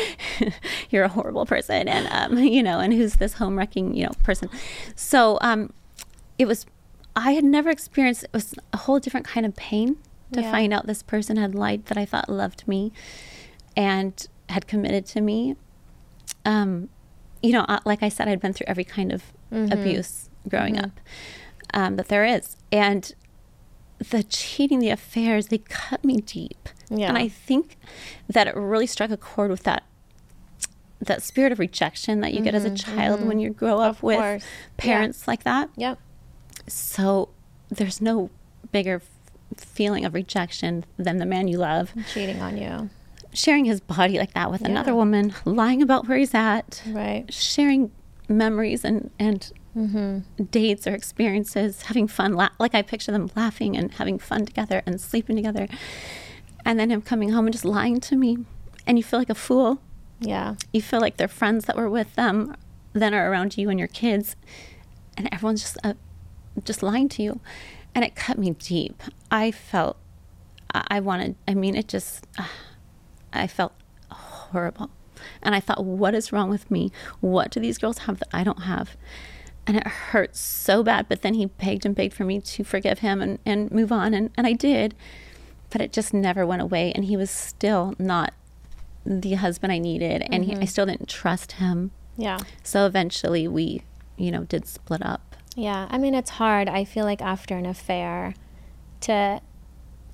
you're 0.90 1.04
a 1.04 1.08
horrible 1.08 1.46
person 1.46 1.88
and 1.88 2.06
um, 2.10 2.38
you 2.38 2.62
know 2.62 2.80
and 2.80 2.92
who's 2.92 3.14
this 3.14 3.34
home 3.34 3.56
wrecking 3.56 3.94
you 3.94 4.04
know 4.04 4.12
person. 4.22 4.48
So 4.94 5.38
um, 5.40 5.72
it 6.38 6.46
was 6.46 6.66
I 7.16 7.32
had 7.32 7.44
never 7.44 7.70
experienced 7.70 8.24
it 8.24 8.30
was 8.32 8.54
a 8.72 8.76
whole 8.78 8.98
different 9.00 9.26
kind 9.26 9.44
of 9.46 9.56
pain 9.56 9.96
to 10.32 10.40
Yeah. 10.42 10.50
find 10.50 10.72
out 10.72 10.86
this 10.86 11.02
person 11.02 11.36
had 11.36 11.54
lied 11.54 11.86
that 11.86 11.98
I 11.98 12.04
thought 12.04 12.28
loved 12.28 12.66
me 12.68 12.92
and 13.80 14.26
had 14.50 14.66
committed 14.66 15.06
to 15.06 15.20
me. 15.20 15.56
Um, 16.44 16.88
you 17.42 17.52
know, 17.52 17.64
like 17.84 18.02
I 18.02 18.08
said, 18.10 18.28
I'd 18.28 18.40
been 18.40 18.52
through 18.52 18.66
every 18.68 18.84
kind 18.84 19.10
of 19.12 19.22
Mm-hmm. 19.52 19.72
abuse 19.72 20.28
growing 20.48 20.78
up 20.78 20.92
um, 21.74 21.96
that 21.96 22.06
there 22.06 22.24
is, 22.24 22.56
and 22.70 23.12
the 24.10 24.22
cheating, 24.22 24.78
the 24.78 24.90
affairs, 24.90 25.48
they 25.48 25.58
cut 25.58 26.04
me 26.04 26.18
deep. 26.18 26.68
Yeah. 26.88 27.08
And 27.08 27.18
I 27.18 27.26
think 27.26 27.76
that 28.28 28.46
it 28.46 28.54
really 28.54 28.86
struck 28.86 29.10
a 29.10 29.16
chord 29.16 29.50
with 29.50 29.64
that 29.64 29.82
that 31.00 31.20
spirit 31.22 31.50
of 31.50 31.58
rejection 31.58 32.20
that 32.20 32.32
you 32.32 32.42
get 32.42 32.54
as 32.54 32.64
a 32.64 32.70
child 32.74 33.26
when 33.26 33.40
you 33.40 33.50
grow 33.50 33.78
up 33.80 33.96
Mm-hmm. 33.96 33.96
Of 33.96 34.02
with 34.04 34.18
course. 34.18 34.42
Yeah. 34.44 34.48
parents 34.76 35.26
like 35.26 35.42
that. 35.42 35.68
Yep. 35.76 35.98
So 36.68 37.30
there's 37.70 38.00
no 38.00 38.30
bigger 38.70 38.96
f- 39.02 39.56
feeling 39.66 40.04
of 40.04 40.14
rejection 40.14 40.84
than 40.96 41.16
the 41.16 41.26
man 41.26 41.48
you 41.48 41.58
love 41.58 41.92
Cheating 42.12 42.40
on 42.40 42.56
you. 42.56 42.88
Sharing 43.32 43.64
his 43.64 43.80
body 43.80 44.18
like 44.18 44.34
that 44.34 44.50
with 44.50 44.62
Yeah. 44.62 44.68
another 44.68 44.94
woman, 44.94 45.32
lying 45.44 45.82
about 45.82 46.08
where 46.08 46.18
he's 46.18 46.34
at, 46.34 46.82
Right. 46.86 47.32
sharing 47.32 47.90
memories 48.28 48.84
and 48.84 49.10
and 49.18 49.52
Mm-hmm. 49.76 50.44
dates 50.50 50.84
or 50.88 50.94
experiences, 50.94 51.82
having 51.82 52.08
fun. 52.08 52.32
La- 52.34 52.48
like 52.58 52.74
I 52.74 52.82
picture 52.82 53.12
them 53.12 53.30
laughing 53.36 53.76
and 53.76 53.92
having 53.94 54.18
fun 54.18 54.44
together 54.44 54.82
and 54.84 55.00
sleeping 55.00 55.36
together, 55.36 55.68
and 56.64 56.78
then 56.78 56.90
him 56.90 57.02
coming 57.02 57.30
home 57.30 57.46
and 57.46 57.52
just 57.52 57.64
lying 57.64 58.00
to 58.00 58.16
me, 58.16 58.38
and 58.86 58.98
you 58.98 59.04
feel 59.04 59.20
like 59.20 59.30
a 59.30 59.34
fool. 59.36 59.80
Yeah. 60.18 60.56
You 60.72 60.82
feel 60.82 61.00
like 61.00 61.18
their 61.18 61.28
friends 61.28 61.66
that 61.66 61.76
were 61.76 61.88
with 61.88 62.14
them 62.16 62.56
then 62.92 63.14
are 63.14 63.30
around 63.30 63.56
you 63.56 63.70
and 63.70 63.78
your 63.78 63.86
kids, 63.88 64.34
and 65.16 65.28
everyone's 65.32 65.62
just 65.62 65.78
uh, 65.84 65.94
just 66.64 66.82
lying 66.82 67.08
to 67.10 67.22
you, 67.22 67.38
and 67.94 68.04
it 68.04 68.16
cut 68.16 68.38
me 68.38 68.50
deep. 68.50 69.00
I 69.30 69.52
felt 69.52 69.96
I, 70.74 70.84
I 70.96 71.00
wanted. 71.00 71.36
I 71.46 71.54
mean, 71.54 71.76
it 71.76 71.86
just. 71.86 72.26
Uh, 72.36 72.44
I 73.32 73.46
felt 73.46 73.72
horrible. 74.10 74.90
And 75.42 75.54
I 75.54 75.60
thought, 75.60 75.84
what 75.84 76.14
is 76.14 76.32
wrong 76.32 76.50
with 76.50 76.70
me? 76.70 76.90
What 77.20 77.50
do 77.50 77.60
these 77.60 77.78
girls 77.78 77.98
have 77.98 78.18
that 78.20 78.28
I 78.32 78.44
don't 78.44 78.62
have? 78.62 78.96
And 79.66 79.76
it 79.76 79.86
hurt 79.86 80.34
so 80.34 80.82
bad. 80.82 81.08
But 81.08 81.22
then 81.22 81.34
he 81.34 81.46
begged 81.46 81.84
and 81.84 81.94
begged 81.94 82.14
for 82.14 82.24
me 82.24 82.40
to 82.40 82.64
forgive 82.64 83.00
him 83.00 83.20
and, 83.20 83.38
and 83.44 83.70
move 83.70 83.92
on. 83.92 84.14
And, 84.14 84.30
and 84.36 84.46
I 84.46 84.52
did. 84.54 84.94
But 85.68 85.80
it 85.80 85.92
just 85.92 86.14
never 86.14 86.46
went 86.46 86.62
away. 86.62 86.92
And 86.92 87.04
he 87.04 87.16
was 87.16 87.30
still 87.30 87.94
not 87.98 88.32
the 89.04 89.34
husband 89.34 89.72
I 89.72 89.78
needed. 89.78 90.26
And 90.30 90.44
he, 90.44 90.52
I 90.52 90.54
mm-hmm. 90.56 90.64
still 90.64 90.86
didn't 90.86 91.08
trust 91.08 91.52
him. 91.52 91.90
Yeah. 92.16 92.38
So 92.62 92.86
eventually 92.86 93.46
we, 93.46 93.82
you 94.16 94.30
know, 94.30 94.44
did 94.44 94.66
split 94.66 95.04
up. 95.04 95.36
Yeah. 95.54 95.86
I 95.90 95.98
mean, 95.98 96.14
it's 96.14 96.30
hard. 96.30 96.68
I 96.68 96.84
feel 96.84 97.04
like 97.04 97.20
after 97.20 97.56
an 97.56 97.66
affair 97.66 98.34
to 99.02 99.40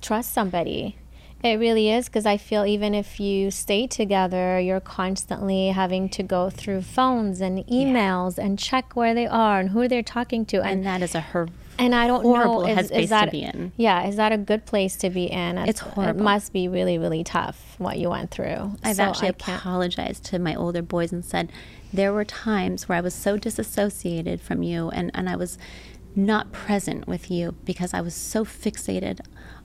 trust 0.01 0.33
somebody. 0.33 0.97
It 1.43 1.59
really 1.59 1.91
is 1.91 2.07
because 2.07 2.25
I 2.25 2.37
feel 2.37 2.65
even 2.65 2.95
if 2.95 3.19
you 3.19 3.51
stay 3.51 3.85
together, 3.87 4.59
you're 4.59 4.79
constantly 4.79 5.67
having 5.67 6.09
to 6.09 6.23
go 6.23 6.49
through 6.49 6.81
phones 6.81 7.41
and 7.41 7.65
emails 7.67 8.37
and 8.37 8.57
check 8.57 8.95
where 8.95 9.13
they 9.13 9.27
are 9.27 9.59
and 9.59 9.69
who 9.69 9.87
they're 9.87 10.01
talking 10.01 10.45
to. 10.47 10.57
And 10.57 10.79
And 10.79 10.85
that 10.85 11.01
is 11.01 11.13
a 11.13 11.21
her 11.21 11.47
and 11.79 11.93
I 11.93 12.07
don't 12.07 12.23
horrible 12.23 12.61
know 12.61 12.67
is, 12.67 12.91
headspace 12.91 13.03
is 13.03 13.09
that 13.09 13.25
to 13.25 13.31
be 13.31 13.43
in. 13.43 13.71
yeah 13.77 14.07
is 14.07 14.15
that 14.15 14.31
a 14.31 14.37
good 14.37 14.65
place 14.65 14.95
to 14.97 15.09
be 15.09 15.25
in? 15.25 15.57
It's 15.57 15.79
horrible. 15.79 16.19
It 16.19 16.23
must 16.23 16.53
be 16.53 16.67
really 16.67 16.97
really 16.97 17.23
tough 17.23 17.75
what 17.77 17.97
you 17.97 18.09
went 18.09 18.31
through. 18.31 18.75
I've 18.83 18.95
So 18.95 19.03
actually 19.03 19.27
I 19.27 19.31
apologized 19.31 20.23
to 20.25 20.39
my 20.39 20.55
older 20.55 20.81
boys 20.81 21.11
and 21.11 21.23
said 21.23 21.51
there 21.93 22.11
were 22.11 22.25
times 22.25 22.89
where 22.89 22.97
I 22.97 23.01
was 23.01 23.13
so 23.13 23.37
disassociated 23.37 24.41
from 24.41 24.63
you 24.63 24.89
and, 24.89 25.11
and 25.13 25.29
I 25.29 25.35
was 25.35 25.57
not 26.15 26.51
present 26.51 27.07
with 27.07 27.29
you 27.29 27.55
because 27.63 27.93
I 27.93 28.01
was 28.01 28.15
so 28.15 28.43
fixated 28.43 29.19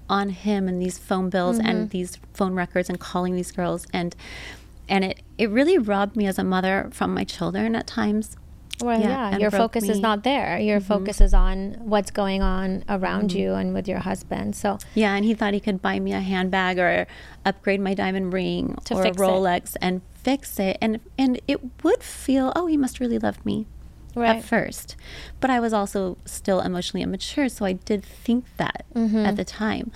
on 0.09 0.31
him 0.31 0.69
and 0.69 0.81
these 0.81 0.99
phone 0.99 1.31
bills 1.31 1.59
Mm-hmm. 1.59 1.67
and 1.69 1.91
these 1.91 2.19
phone 2.35 2.55
records 2.55 2.89
and 2.89 2.99
calling 3.01 3.35
these 3.37 3.53
girls 3.53 3.87
and 3.93 4.15
and 4.89 5.05
it, 5.05 5.23
it 5.39 5.49
really 5.49 5.79
robbed 5.79 6.17
me 6.17 6.27
as 6.27 6.39
a 6.39 6.45
mother 6.45 6.89
from 6.93 7.15
my 7.15 7.25
children 7.25 7.75
at 7.77 7.87
times. 7.87 8.37
Well, 8.81 9.01
Yeah, 9.01 9.31
yeah, 9.31 9.39
your 9.39 9.51
focus 9.53 9.85
is 9.85 9.89
me. 9.91 9.95
Mm-hmm. 9.95 10.03
not 10.03 10.25
there. 10.25 10.59
Your 10.59 10.81
focus 10.81 11.21
is 11.21 11.33
on 11.33 11.75
what's 11.79 12.11
going 12.11 12.43
on 12.43 12.83
around 12.89 13.33
you 13.33 13.55
and 13.55 13.73
with 13.75 13.87
your 13.87 14.01
husband. 14.01 14.57
So, 14.57 14.79
Yeah, 14.95 15.15
and 15.15 15.25
he 15.25 15.35
thought 15.35 15.55
he 15.55 15.61
could 15.61 15.81
buy 15.81 16.01
me 16.01 16.13
a 16.13 16.21
handbag 16.21 16.79
or 16.81 17.07
upgrade 17.45 17.81
my 17.81 17.95
diamond 17.95 18.33
ring 18.33 18.77
To 18.87 18.95
or 18.97 19.05
a 19.05 19.11
Rolex 19.13 19.77
and 19.81 20.03
fix 20.15 20.59
it. 20.59 20.79
And 20.81 20.99
and 21.17 21.41
it 21.47 21.61
would 21.85 22.03
feel, 22.03 22.53
oh, 22.57 22.67
he 22.67 22.77
must 22.77 22.99
really 22.99 23.21
love 23.21 23.45
me 23.47 23.67
right. 24.15 24.37
at 24.37 24.45
first. 24.45 24.97
But 25.41 25.51
I 25.51 25.61
was 25.61 25.73
also 25.73 26.19
still 26.25 26.61
emotionally 26.61 27.03
immature, 27.03 27.49
so 27.49 27.65
I 27.65 27.73
did 27.75 28.05
think 28.05 28.45
that 28.57 28.85
Mm-hmm. 28.95 29.25
at 29.27 29.37
the 29.37 29.45
time. 29.45 29.91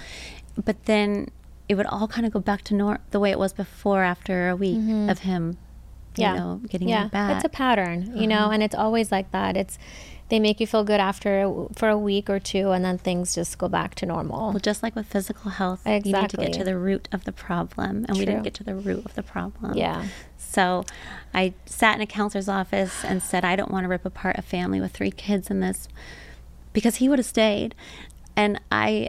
But 0.64 0.84
then 0.86 1.28
it 1.68 1.74
would 1.74 1.86
all 1.86 2.08
kind 2.08 2.26
of 2.26 2.32
go 2.32 2.40
back 2.40 2.62
to 2.62 2.74
nor- 2.74 3.00
the 3.10 3.20
way 3.20 3.30
it 3.30 3.38
was 3.38 3.52
before 3.52 4.02
after 4.02 4.48
a 4.48 4.56
week 4.56 4.78
of 5.10 5.18
him, 5.20 5.44
you 5.50 5.52
Mm-hmm. 5.52 6.20
yeah. 6.22 6.36
know, 6.36 6.60
getting 6.68 6.88
yeah. 6.88 7.08
back. 7.08 7.30
Uh-huh. 7.30 7.36
It's 7.36 7.44
a 7.44 7.48
pattern, 7.50 8.16
you 8.16 8.26
know, 8.26 8.50
and 8.50 8.62
it's 8.62 8.74
always 8.74 9.12
like 9.12 9.30
that. 9.32 9.56
It's 9.56 9.78
they 10.28 10.40
make 10.40 10.58
you 10.58 10.66
feel 10.66 10.82
good 10.82 10.98
after 10.98 11.48
for 11.76 11.88
a 11.88 11.96
week 11.96 12.28
or 12.28 12.40
two, 12.40 12.70
and 12.72 12.84
then 12.84 12.98
things 12.98 13.32
just 13.34 13.58
go 13.58 13.68
back 13.68 13.94
to 13.96 14.06
normal. 14.06 14.50
well, 14.50 14.58
just 14.58 14.82
like 14.82 14.96
with 14.96 15.06
physical 15.06 15.52
health, 15.52 15.82
exactly. 15.86 16.10
you 16.10 16.16
need 16.20 16.30
to 16.30 16.36
get 16.38 16.52
to 16.54 16.64
the 16.64 16.76
root 16.76 17.08
of 17.12 17.22
the 17.24 17.32
problem, 17.32 18.06
and 18.08 18.18
we 18.18 18.24
didn't 18.24 18.42
get 18.42 18.54
to 18.54 18.64
the 18.64 18.74
root 18.74 19.04
of 19.04 19.14
the 19.14 19.22
problem. 19.22 19.74
Yeah. 19.76 20.06
So 20.56 20.86
I 21.34 21.52
sat 21.66 21.96
in 21.96 22.00
a 22.00 22.06
counselor's 22.06 22.48
office 22.48 23.04
and 23.04 23.22
said, 23.22 23.44
I 23.44 23.56
don't 23.56 23.70
want 23.70 23.84
to 23.84 23.88
rip 23.88 24.06
apart 24.06 24.36
a 24.38 24.42
family 24.42 24.80
with 24.80 24.92
three 24.92 25.10
kids 25.10 25.50
in 25.50 25.60
this 25.60 25.86
because 26.72 26.96
he 26.96 27.10
would 27.10 27.18
have 27.18 27.26
stayed. 27.26 27.74
And 28.34 28.58
I 28.72 29.08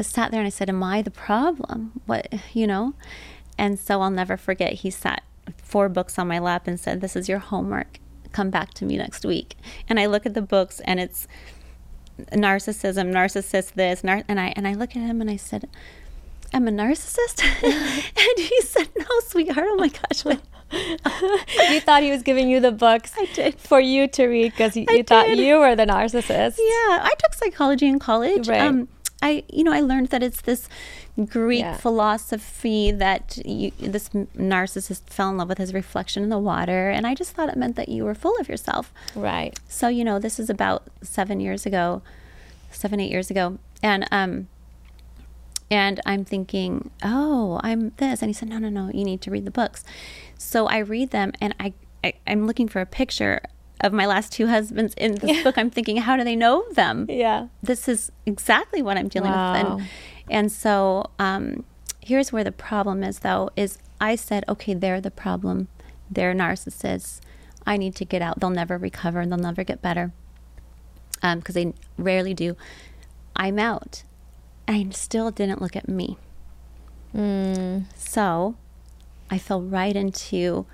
sat 0.00 0.30
there 0.30 0.40
and 0.40 0.46
I 0.46 0.50
said, 0.50 0.70
Am 0.70 0.82
I 0.82 1.02
the 1.02 1.10
problem? 1.10 2.00
What, 2.06 2.32
you 2.54 2.66
know? 2.66 2.94
And 3.58 3.78
so 3.78 4.00
I'll 4.00 4.10
never 4.10 4.38
forget, 4.38 4.72
he 4.72 4.90
sat 4.90 5.22
four 5.58 5.90
books 5.90 6.18
on 6.18 6.28
my 6.28 6.38
lap 6.38 6.66
and 6.66 6.80
said, 6.80 7.02
This 7.02 7.14
is 7.14 7.28
your 7.28 7.40
homework. 7.40 7.98
Come 8.32 8.48
back 8.48 8.72
to 8.74 8.86
me 8.86 8.96
next 8.96 9.26
week. 9.26 9.54
And 9.90 10.00
I 10.00 10.06
look 10.06 10.24
at 10.24 10.32
the 10.32 10.40
books 10.40 10.80
and 10.80 10.98
it's 10.98 11.28
narcissism, 12.32 13.12
narcissist 13.12 13.74
this, 13.74 14.02
nar-, 14.02 14.24
and 14.28 14.40
I 14.40 14.54
and 14.56 14.66
I 14.66 14.72
look 14.72 14.96
at 14.96 15.02
him 15.02 15.20
and 15.20 15.28
I 15.28 15.36
said, 15.36 15.68
"I'm 16.54 16.66
a 16.66 16.70
narcissist," 16.70 17.44
and 17.62 18.38
he 18.38 18.62
said, 18.62 18.88
"No, 18.96 19.04
sweetheart. 19.26 19.66
Oh 19.68 19.76
my 19.76 19.88
gosh." 19.88 20.38
You 20.72 21.80
thought 21.80 22.02
he 22.02 22.10
was 22.10 22.22
giving 22.22 22.48
you 22.48 22.60
the 22.60 22.72
books 22.72 23.14
for 23.58 23.80
you 23.80 24.08
to 24.08 24.26
read 24.26 24.52
because 24.52 24.76
you, 24.76 24.86
you 24.90 25.02
thought 25.02 25.26
did. 25.26 25.38
you 25.38 25.58
were 25.58 25.76
the 25.76 25.86
narcissist. 25.86 26.56
Yeah, 26.58 27.00
I 27.02 27.12
took 27.18 27.34
psychology 27.34 27.86
in 27.86 27.98
college. 27.98 28.48
Right. 28.48 28.60
Um, 28.60 28.88
I, 29.22 29.44
you 29.48 29.64
know, 29.64 29.72
I 29.72 29.80
learned 29.80 30.08
that 30.08 30.22
it's 30.22 30.42
this 30.42 30.68
Greek 31.28 31.60
Yeah. 31.60 31.76
philosophy 31.76 32.90
that 32.92 33.38
you, 33.46 33.70
this 33.78 34.10
narcissist 34.10 35.08
fell 35.08 35.30
in 35.30 35.38
love 35.38 35.48
with 35.48 35.58
his 35.58 35.72
reflection 35.72 36.22
in 36.22 36.28
the 36.28 36.38
water, 36.38 36.90
and 36.90 37.06
I 37.06 37.14
just 37.14 37.32
thought 37.32 37.48
it 37.48 37.56
meant 37.56 37.76
that 37.76 37.88
you 37.88 38.04
were 38.04 38.14
full 38.14 38.36
of 38.38 38.48
yourself. 38.48 38.92
Right. 39.14 39.58
So, 39.68 39.88
you 39.88 40.04
know, 40.04 40.18
this 40.18 40.38
is 40.38 40.50
about 40.50 40.82
seven 41.00 41.40
years 41.40 41.64
ago, 41.64 42.02
seven, 42.70 43.00
eight 43.00 43.10
years 43.10 43.30
ago. 43.30 43.58
And, 43.82 44.06
um, 44.10 44.48
and 45.70 46.00
I'm 46.04 46.24
thinking, 46.24 46.90
oh, 47.02 47.58
I'm 47.62 47.92
this. 47.96 48.20
And 48.22 48.28
he 48.28 48.32
said, 48.34 48.48
no, 48.48 48.58
no, 48.58 48.68
no, 48.68 48.90
you 48.92 49.04
need 49.04 49.20
to 49.22 49.30
read 49.30 49.44
the 49.46 49.50
books. 49.50 49.82
So 50.38 50.66
I 50.66 50.78
read 50.78 51.10
them 51.10 51.32
and 51.40 51.54
I, 51.58 51.72
I 52.04 52.14
I'm 52.26 52.46
looking 52.46 52.68
for 52.68 52.80
a 52.80 52.86
picture 52.86 53.40
of 53.80 53.92
my 53.92 54.06
last 54.06 54.32
two 54.32 54.46
husbands 54.46 54.94
in 54.96 55.16
this 55.16 55.42
book. 55.42 55.58
I'm 55.58 55.70
thinking, 55.70 55.98
how 55.98 56.16
do 56.16 56.24
they 56.24 56.36
know 56.36 56.64
them? 56.72 57.06
Yeah. 57.08 57.48
This 57.62 57.88
is 57.88 58.10
exactly 58.24 58.80
what 58.82 58.96
I'm 58.96 59.08
dealing 59.08 59.32
Wow. 59.32 59.52
with. 59.52 59.60
And, 59.80 59.88
and 60.30 60.52
so, 60.52 61.10
um, 61.18 61.64
here's 62.00 62.32
where 62.32 62.44
the 62.44 62.52
problem 62.52 63.02
is 63.02 63.20
though, 63.20 63.50
is 63.56 63.78
I 64.00 64.16
said, 64.16 64.44
okay, 64.48 64.72
they're 64.74 65.00
the 65.00 65.10
problem. 65.10 65.68
They're 66.10 66.34
narcissists. 66.34 67.20
I 67.66 67.76
need 67.76 67.94
to 67.96 68.04
get 68.04 68.22
out. 68.22 68.40
They'll 68.40 68.50
never 68.50 68.78
recover 68.78 69.20
and 69.20 69.30
they'll 69.30 69.38
never 69.38 69.64
get 69.64 69.82
better. 69.82 70.12
Um, 71.22 71.42
cause 71.42 71.54
they 71.54 71.72
rarely 71.98 72.32
do. 72.34 72.56
I'm 73.34 73.58
out. 73.58 74.04
I 74.68 74.86
still 74.90 75.30
didn't 75.30 75.60
look 75.60 75.76
at 75.76 75.88
me. 75.88 76.16
Mm. 77.14 77.84
So 77.94 78.56
I 79.30 79.38
fell 79.38 79.60
right 79.62 79.94
into 79.96 80.66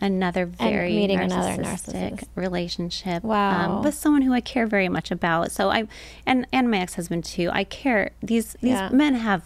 another 0.00 0.44
very 0.46 0.92
meeting 0.96 1.20
another 1.20 1.62
narcissistic 1.62 2.12
narcissist. 2.14 2.24
relationship 2.34 3.22
Wow. 3.22 3.76
um, 3.78 3.84
with 3.84 3.94
someone 3.94 4.22
who 4.22 4.32
I 4.32 4.40
care 4.40 4.66
very 4.66 4.88
much 4.88 5.10
about. 5.12 5.52
So 5.52 5.70
I 5.70 5.86
and 6.26 6.46
and 6.52 6.70
my 6.70 6.78
ex 6.78 6.94
husband 6.94 7.24
too. 7.24 7.50
I 7.52 7.64
care. 7.64 8.10
These 8.20 8.54
these 8.60 8.72
Yeah. 8.72 8.88
men 8.90 9.14
have 9.14 9.42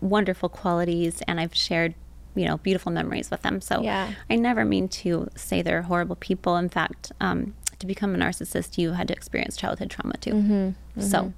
wonderful 0.00 0.48
qualities, 0.50 1.22
and 1.26 1.40
I've 1.40 1.54
shared 1.54 1.94
you 2.34 2.44
know 2.44 2.58
beautiful 2.58 2.92
memories 2.92 3.30
with 3.30 3.40
them. 3.42 3.60
So 3.62 3.80
Yeah. 3.82 4.10
I 4.28 4.36
never 4.36 4.64
mean 4.66 4.88
to 4.88 5.28
say 5.34 5.62
they're 5.62 5.82
horrible 5.82 6.16
people. 6.16 6.56
In 6.58 6.68
fact, 6.68 7.12
um, 7.20 7.54
to 7.78 7.86
become 7.86 8.14
a 8.14 8.18
narcissist, 8.18 8.76
you 8.76 8.92
had 8.92 9.08
to 9.08 9.14
experience 9.14 9.56
childhood 9.56 9.88
trauma 9.90 10.16
too. 10.18 10.32
Mm-hmm. 10.32 11.00
So 11.00 11.32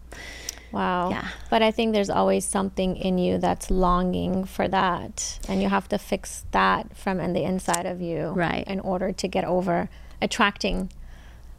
Wow. 0.73 1.11
Yeah. 1.11 1.29
But 1.51 1.63
I 1.63 1.71
think 1.71 1.95
there's 1.95 2.11
always 2.11 2.45
something 2.45 2.97
in 2.97 3.19
you 3.19 3.39
that's 3.39 3.71
longing 3.71 4.45
for 4.45 4.69
that. 4.69 5.39
And 5.49 5.63
you 5.63 5.69
have 5.69 5.89
to 5.89 5.99
fix 5.99 6.45
that 6.51 6.97
from 6.97 7.21
in 7.21 7.33
the 7.33 7.43
inside 7.45 7.87
of 7.87 8.01
you. 8.01 8.29
Right. 8.29 8.67
In 8.67 8.81
order 8.81 9.13
to 9.13 9.29
get 9.29 9.45
over 9.45 9.89
attracting 10.21 10.91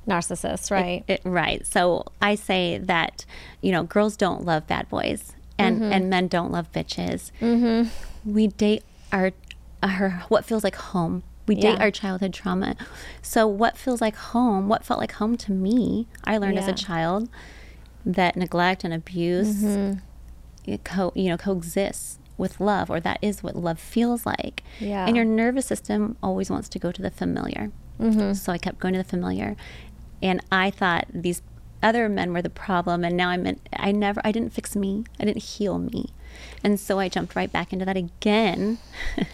narcissists, 0.08 0.72
right? 0.72 1.04
It, 1.08 1.22
right. 1.24 1.66
So 1.66 2.06
I 2.22 2.36
say 2.36 2.78
that, 2.78 3.26
you 3.62 3.72
know, 3.72 3.84
girls 3.84 4.16
don't 4.16 4.46
love 4.46 4.68
bad 4.68 4.90
boys 4.90 5.34
and, 5.58 5.78
Mm-hmm. 5.82 5.92
and 5.94 6.10
men 6.10 6.28
don't 6.28 6.52
love 6.52 6.72
bitches. 6.72 7.32
Mm-hmm. 7.42 7.90
We 8.32 8.48
date 8.48 8.84
our, 9.12 9.32
our, 9.84 10.24
what 10.30 10.46
feels 10.46 10.64
like 10.64 10.76
home. 10.76 11.24
We 11.48 11.56
date 11.56 11.76
Yeah. 11.78 11.84
our 11.84 11.92
childhood 11.92 12.34
trauma. 12.34 12.76
So 13.22 13.48
what 13.48 13.78
feels 13.78 14.02
like 14.02 14.16
home, 14.16 14.70
what 14.70 14.84
felt 14.86 15.00
like 15.00 15.14
home 15.14 15.36
to 15.38 15.52
me, 15.52 16.08
I 16.24 16.38
learned 16.38 16.60
as 16.60 16.68
a 16.68 16.74
child 16.74 17.28
that 18.06 18.36
neglect 18.36 18.84
and 18.84 18.94
abuse 18.94 19.64
Mm-hmm. 19.64 20.76
co- 20.84 21.12
you 21.16 21.30
know, 21.30 21.38
coexists 21.38 22.18
with 22.38 22.60
love 22.60 22.90
or 22.90 23.00
that 23.00 23.20
is 23.22 23.44
what 23.44 23.56
love 23.56 23.80
feels 23.80 24.26
like. 24.26 24.64
Yeah. 24.80 25.06
And 25.06 25.16
your 25.16 25.26
nervous 25.26 25.66
system 25.66 26.16
always 26.24 26.50
wants 26.50 26.70
to 26.70 26.80
go 26.80 26.92
to 26.92 27.02
the 27.02 27.12
familiar. 27.12 27.72
Mm-hmm. 28.00 28.34
So 28.34 28.52
I 28.54 28.58
kept 28.58 28.80
going 28.80 28.94
to 28.94 28.98
the 29.00 29.04
familiar. 29.04 29.56
And 30.22 30.42
I 30.52 30.70
thought 30.70 31.06
these 31.14 31.42
other 31.84 32.08
men 32.10 32.32
were 32.34 32.42
the 32.42 32.50
problem. 32.50 33.04
And 33.04 33.18
now 33.18 33.30
I'm 33.30 33.46
in, 33.46 33.60
I 33.74 33.92
never, 33.92 34.22
I 34.24 34.32
didn't 34.32 34.54
fix 34.54 34.76
me. 34.76 35.04
I 35.20 35.26
didn't 35.26 35.44
heal 35.44 35.80
me. 35.80 36.10
And 36.64 36.80
so 36.80 37.00
I 37.00 37.10
jumped 37.10 37.36
right 37.36 37.52
back 37.52 37.74
into 37.74 37.84
that 37.86 37.98
again. 37.98 38.78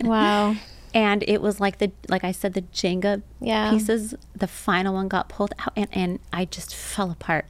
Wow. 0.02 0.56
and 0.94 1.24
it 1.28 1.42
was 1.42 1.60
like 1.60 1.78
the, 1.78 1.92
like 2.10 2.24
I 2.24 2.32
said, 2.32 2.54
the 2.54 2.62
Jenga 2.64 3.22
Yeah. 3.40 3.70
pieces, 3.70 4.16
the 4.36 4.48
final 4.48 4.94
one 4.96 5.08
got 5.08 5.30
pulled 5.30 5.54
out 5.60 5.74
and, 5.76 5.88
and 5.92 6.20
I 6.34 6.46
just 6.46 6.74
fell 6.76 7.12
apart. 7.12 7.46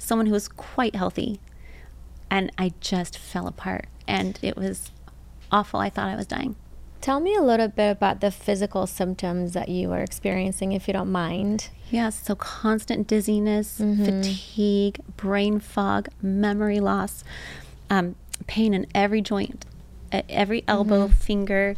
Someone 0.00 0.26
who 0.26 0.32
was 0.32 0.48
quite 0.48 0.96
healthy. 0.96 1.40
And 2.30 2.50
I 2.58 2.72
just 2.80 3.16
fell 3.18 3.46
apart. 3.46 3.86
And 4.08 4.38
it 4.42 4.56
was 4.56 4.90
awful. 5.52 5.78
I 5.80 5.90
thought 5.90 6.08
I 6.08 6.16
was 6.16 6.26
dying. 6.26 6.56
Tell 7.00 7.18
me 7.20 7.34
a 7.34 7.40
little 7.42 7.68
bit 7.68 7.90
about 7.90 8.20
the 8.20 8.30
physical 8.30 8.86
symptoms 8.86 9.52
that 9.54 9.68
you 9.70 9.88
were 9.88 10.00
experiencing, 10.00 10.72
if 10.72 10.86
you 10.86 10.92
don't 10.92 11.10
mind. 11.10 11.70
Yes, 11.90 12.22
so 12.26 12.34
constant 12.34 13.06
dizziness, 13.06 13.78
Mm-hmm. 13.80 14.04
fatigue, 14.04 15.00
brain 15.16 15.60
fog, 15.60 16.08
memory 16.20 16.78
loss, 16.78 17.24
um, 17.88 18.16
pain 18.46 18.74
in 18.74 18.86
every 18.94 19.22
joint, 19.22 19.64
every 20.12 20.62
elbow, 20.68 21.06
Mm-hmm. 21.08 21.14
finger, 21.14 21.76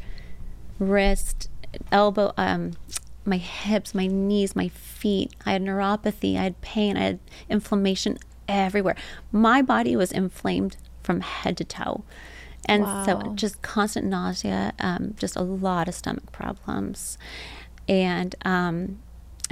wrist, 0.81 1.49
elbow, 1.93 2.33
um, 2.37 2.73
my 3.25 3.37
hips, 3.37 3.95
my 3.95 4.07
knees, 4.07 4.57
my 4.57 4.69
feet. 4.69 5.33
I 5.47 5.53
had 5.53 5.63
neuropathy, 5.63 6.37
I 6.37 6.43
had 6.45 6.61
pain, 6.61 6.97
I 6.97 7.03
had 7.03 7.19
inflammation 7.49 8.19
everywhere. 8.49 8.97
My 9.31 9.63
body 9.63 9.95
was 9.97 10.11
inflamed 10.13 10.77
from 11.03 11.21
head 11.21 11.57
to 11.59 11.65
toe. 11.65 12.05
And 12.67 12.85
Wow. 12.85 13.05
so 13.05 13.33
just 13.35 13.61
constant 13.63 14.07
nausea, 14.07 14.73
um, 14.81 15.15
just 15.19 15.35
a 15.37 15.43
lot 15.43 15.89
of 15.89 15.95
stomach 15.95 16.31
problems, 16.33 17.19
and 17.89 18.35
um, 18.45 18.99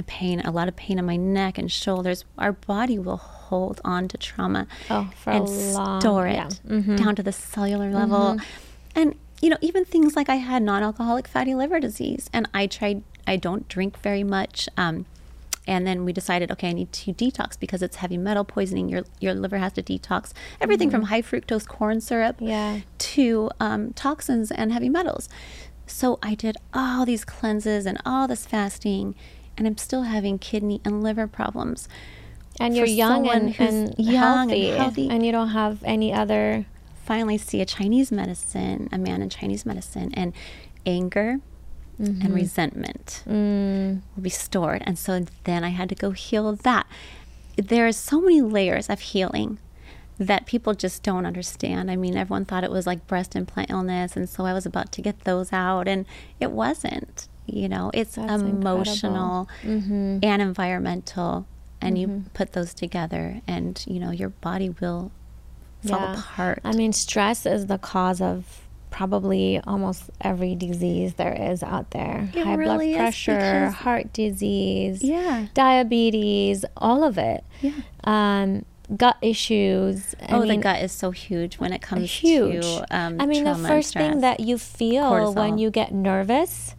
pain, 0.06 0.40
a 0.40 0.50
lot 0.50 0.68
of 0.68 0.76
pain 0.76 0.98
in 0.98 1.04
my 1.04 1.16
neck 1.16 1.58
and 1.58 1.70
shoulders. 1.70 2.24
Our 2.38 2.52
body 2.52 2.98
will 2.98 3.16
hold 3.16 3.80
on 3.84 4.06
to 4.08 4.16
trauma 4.16 4.66
Oh, 4.88 5.10
and 5.26 5.48
long- 5.74 6.00
store 6.00 6.26
it 6.28 6.34
yeah. 6.34 6.48
Mhm. 6.68 6.96
down 6.96 7.16
to 7.16 7.22
the 7.22 7.32
cellular 7.32 7.90
level. 7.92 8.38
And, 8.94 9.16
you 9.42 9.50
know, 9.50 9.58
even 9.60 9.84
things 9.84 10.14
like 10.16 10.28
I 10.28 10.36
had 10.36 10.62
non 10.62 10.82
alcoholic 10.82 11.26
fatty 11.28 11.54
liver 11.54 11.80
disease, 11.80 12.30
and 12.32 12.48
I 12.54 12.66
tried, 12.68 13.02
I 13.26 13.36
don't 13.36 13.68
drink 13.68 13.98
very 13.98 14.24
much. 14.24 14.68
Um, 14.76 15.06
and 15.66 15.86
then 15.86 16.04
we 16.04 16.12
decided, 16.12 16.50
okay, 16.52 16.70
I 16.70 16.72
need 16.72 16.90
to 16.92 17.12
detox 17.12 17.58
because 17.58 17.82
it's 17.82 17.96
heavy 17.96 18.16
metal 18.16 18.44
poisoning. 18.44 18.88
Your 18.88 19.02
your 19.20 19.34
liver 19.34 19.58
has 19.58 19.72
to 19.74 19.82
detox 19.82 20.32
everything 20.60 20.90
from 20.90 21.02
high 21.04 21.22
fructose 21.22 21.66
corn 21.68 22.00
syrup 22.00 22.36
Yeah. 22.40 22.80
to 22.98 23.50
um, 23.60 23.92
toxins 23.92 24.50
and 24.50 24.72
heavy 24.72 24.88
metals. 24.88 25.28
So 25.86 26.18
I 26.22 26.34
did 26.34 26.56
all 26.72 27.04
these 27.04 27.24
cleanses 27.24 27.84
and 27.86 27.98
all 28.06 28.26
this 28.26 28.46
fasting, 28.46 29.14
and 29.56 29.66
I'm 29.66 29.76
still 29.76 30.02
having 30.04 30.38
kidney 30.38 30.80
and 30.84 31.02
liver 31.02 31.26
problems. 31.26 31.88
And 32.58 32.74
For 32.74 32.78
you're 32.78 32.86
young 32.86 33.28
and, 33.28 33.54
and 33.60 33.94
young 33.98 34.50
and 34.50 34.50
healthy, 34.50 34.66
healthy. 34.76 35.08
and 35.10 35.24
you 35.24 35.32
don't 35.32 35.48
have 35.50 35.82
any 35.84 36.12
other. 36.12 36.64
Finally, 37.04 37.38
see 37.38 37.60
a 37.60 37.66
Chinese 37.66 38.12
medicine, 38.12 38.88
a 38.92 38.98
man 38.98 39.20
in 39.20 39.28
Chinese 39.30 39.66
medicine, 39.66 40.12
and 40.14 40.32
anger 40.86 41.40
and 42.00 42.32
resentment 42.34 43.22
Mm, 43.28 44.00
will 44.16 44.22
be 44.22 44.30
stored. 44.30 44.82
And 44.86 44.98
so 44.98 45.24
then 45.44 45.64
I 45.64 45.68
had 45.68 45.88
to 45.90 45.94
go 45.94 46.12
heal 46.12 46.52
that. 46.56 46.86
There 47.56 47.86
are 47.86 47.92
so 47.92 48.20
many 48.22 48.40
layers 48.40 48.88
of 48.88 49.00
healing 49.00 49.58
that 50.18 50.46
people 50.46 50.72
just 50.74 51.02
don't 51.02 51.26
understand. 51.26 51.90
I 51.90 51.96
mean, 51.96 52.16
everyone 52.16 52.44
thought 52.46 52.64
it 52.64 52.70
was 52.70 52.86
like 52.86 53.06
breast 53.06 53.36
implant 53.36 53.70
illness, 53.70 54.16
and 54.16 54.28
so 54.28 54.44
I 54.46 54.52
was 54.54 54.64
about 54.66 54.92
to 54.92 55.02
get 55.02 55.20
those 55.24 55.52
out, 55.52 55.86
and 55.88 56.06
it 56.38 56.50
wasn't. 56.52 57.28
You 57.46 57.68
know, 57.68 57.90
it's 57.92 58.14
That's 58.14 58.42
emotional 58.42 59.48
Mhm. 59.62 60.20
and 60.22 60.40
environmental, 60.42 61.46
and 61.80 61.98
you 61.98 62.24
put 62.32 62.52
those 62.52 62.72
together, 62.74 63.40
and 63.46 63.82
you 63.86 63.98
know, 64.00 64.10
your 64.10 64.28
body 64.30 64.70
will 64.80 65.10
fall 65.82 66.00
Yeah. 66.00 66.12
apart. 66.18 66.60
I 66.64 66.72
mean, 66.72 66.92
stress 66.92 67.44
is 67.46 67.66
the 67.66 67.78
cause 67.78 68.20
of 68.20 68.66
probably 68.90 69.60
almost 69.66 70.10
every 70.20 70.54
disease 70.54 71.14
there 71.14 71.32
is 71.32 71.62
out 71.62 71.90
there. 71.92 72.28
It 72.34 72.44
High 72.44 72.54
really 72.54 72.92
blood 72.92 72.98
pressure, 72.98 73.70
heart 73.70 74.12
disease, 74.12 75.02
yeah, 75.02 75.46
diabetes, 75.54 76.64
all 76.76 77.04
of 77.04 77.18
it. 77.18 77.44
yeah. 77.60 77.72
Um, 78.04 78.64
gut 78.96 79.16
issues. 79.22 80.14
I 80.20 80.36
oh, 80.36 80.46
the 80.46 80.56
gut 80.56 80.82
is 80.82 80.92
so 80.92 81.10
huge 81.10 81.58
when 81.58 81.72
it 81.72 81.82
comes 81.82 82.10
huge. 82.10 82.62
to. 82.64 82.86
Um, 82.90 83.20
I 83.20 83.26
mean, 83.26 83.44
the 83.44 83.54
first 83.54 83.94
thing 83.94 84.20
that 84.20 84.40
you 84.40 84.58
feel 84.58 85.34
when 85.34 85.58
you 85.58 85.70
get 85.70 85.92
nervous, 85.92 86.74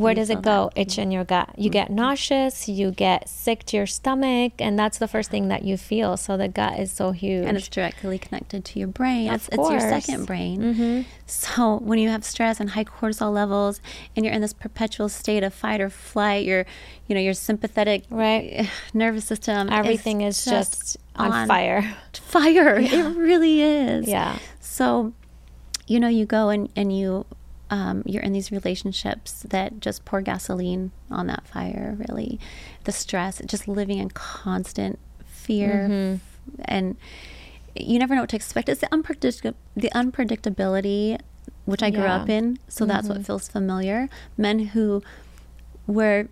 where 0.00 0.14
does 0.14 0.30
it 0.30 0.42
go? 0.42 0.70
that. 0.74 0.80
Itch 0.80 0.98
in 0.98 1.10
your 1.10 1.24
gut. 1.24 1.50
You 1.56 1.70
get 1.70 1.90
nauseous, 1.90 2.68
you 2.68 2.90
get 2.90 3.28
sick 3.28 3.64
to 3.66 3.76
your 3.76 3.86
stomach, 3.86 4.52
and 4.58 4.78
that's 4.78 4.98
the 4.98 5.08
first 5.08 5.30
thing 5.30 5.48
that 5.48 5.62
you 5.64 5.76
feel. 5.76 6.16
So 6.16 6.36
the 6.36 6.48
gut 6.48 6.78
is 6.78 6.90
so 6.92 7.12
huge. 7.12 7.46
and 7.46 7.56
it's 7.56 7.68
directly 7.68 8.18
connected 8.18 8.64
to 8.64 8.78
your 8.78 8.88
brain. 8.88 9.28
Of 9.28 9.34
It's, 9.34 9.48
it's 9.48 9.70
your 9.70 9.80
second 9.80 10.26
brain. 10.26 10.60
Mhm. 10.74 11.04
So 11.26 11.76
when 11.78 11.98
you 11.98 12.08
have 12.08 12.24
stress 12.24 12.58
and 12.60 12.70
high 12.70 12.84
cortisol 12.84 13.32
levels, 13.32 13.80
and 14.16 14.24
you're 14.24 14.34
in 14.34 14.40
this 14.40 14.52
perpetual 14.52 15.08
state 15.08 15.42
of 15.42 15.54
fight 15.54 15.80
or 15.80 15.90
flight, 15.90 16.44
your, 16.44 16.66
you 17.06 17.14
know, 17.14 17.20
your 17.20 17.34
sympathetic 17.34 18.04
Right. 18.10 18.68
nervous 18.94 19.24
system, 19.26 19.68
Everything 19.70 20.22
is 20.22 20.44
just 20.44 20.96
on, 21.16 21.46
fire. 21.46 21.96
Fire. 22.14 22.78
It 22.78 23.16
really 23.16 23.60
is. 23.62 24.08
Yeah. 24.08 24.38
So, 24.60 25.12
you 25.86 25.98
know, 26.00 26.08
you 26.08 26.24
go 26.26 26.48
and 26.48 26.68
and 26.76 26.96
you. 26.96 27.26
Um, 27.70 28.02
you're 28.04 28.22
in 28.22 28.32
these 28.32 28.50
relationships 28.50 29.44
that 29.48 29.78
just 29.80 30.04
pour 30.04 30.20
gasoline 30.22 30.90
on 31.10 31.28
that 31.28 31.46
fire, 31.46 31.96
really. 31.98 32.40
The 32.84 32.90
stress, 32.92 33.40
just 33.46 33.68
living 33.68 33.98
in 33.98 34.10
constant 34.10 34.98
fear. 35.26 35.86
Mm-hmm. 35.88 36.62
And 36.64 36.96
you 37.76 38.00
never 38.00 38.16
know 38.16 38.22
what 38.22 38.30
to 38.30 38.36
expect. 38.36 38.68
It's 38.68 38.80
the, 38.80 38.88
unpredict- 38.88 39.54
the 39.76 39.90
unpredictability, 39.94 41.20
which 41.64 41.80
I 41.82 41.90
grew 41.90 42.02
Yeah. 42.02 42.16
up 42.16 42.28
in. 42.28 42.58
So 42.66 42.84
that's 42.84 43.08
what 43.08 43.24
feels 43.24 43.46
familiar. 43.48 44.08
Men 44.36 44.58
who 44.74 45.00
were 45.86 46.26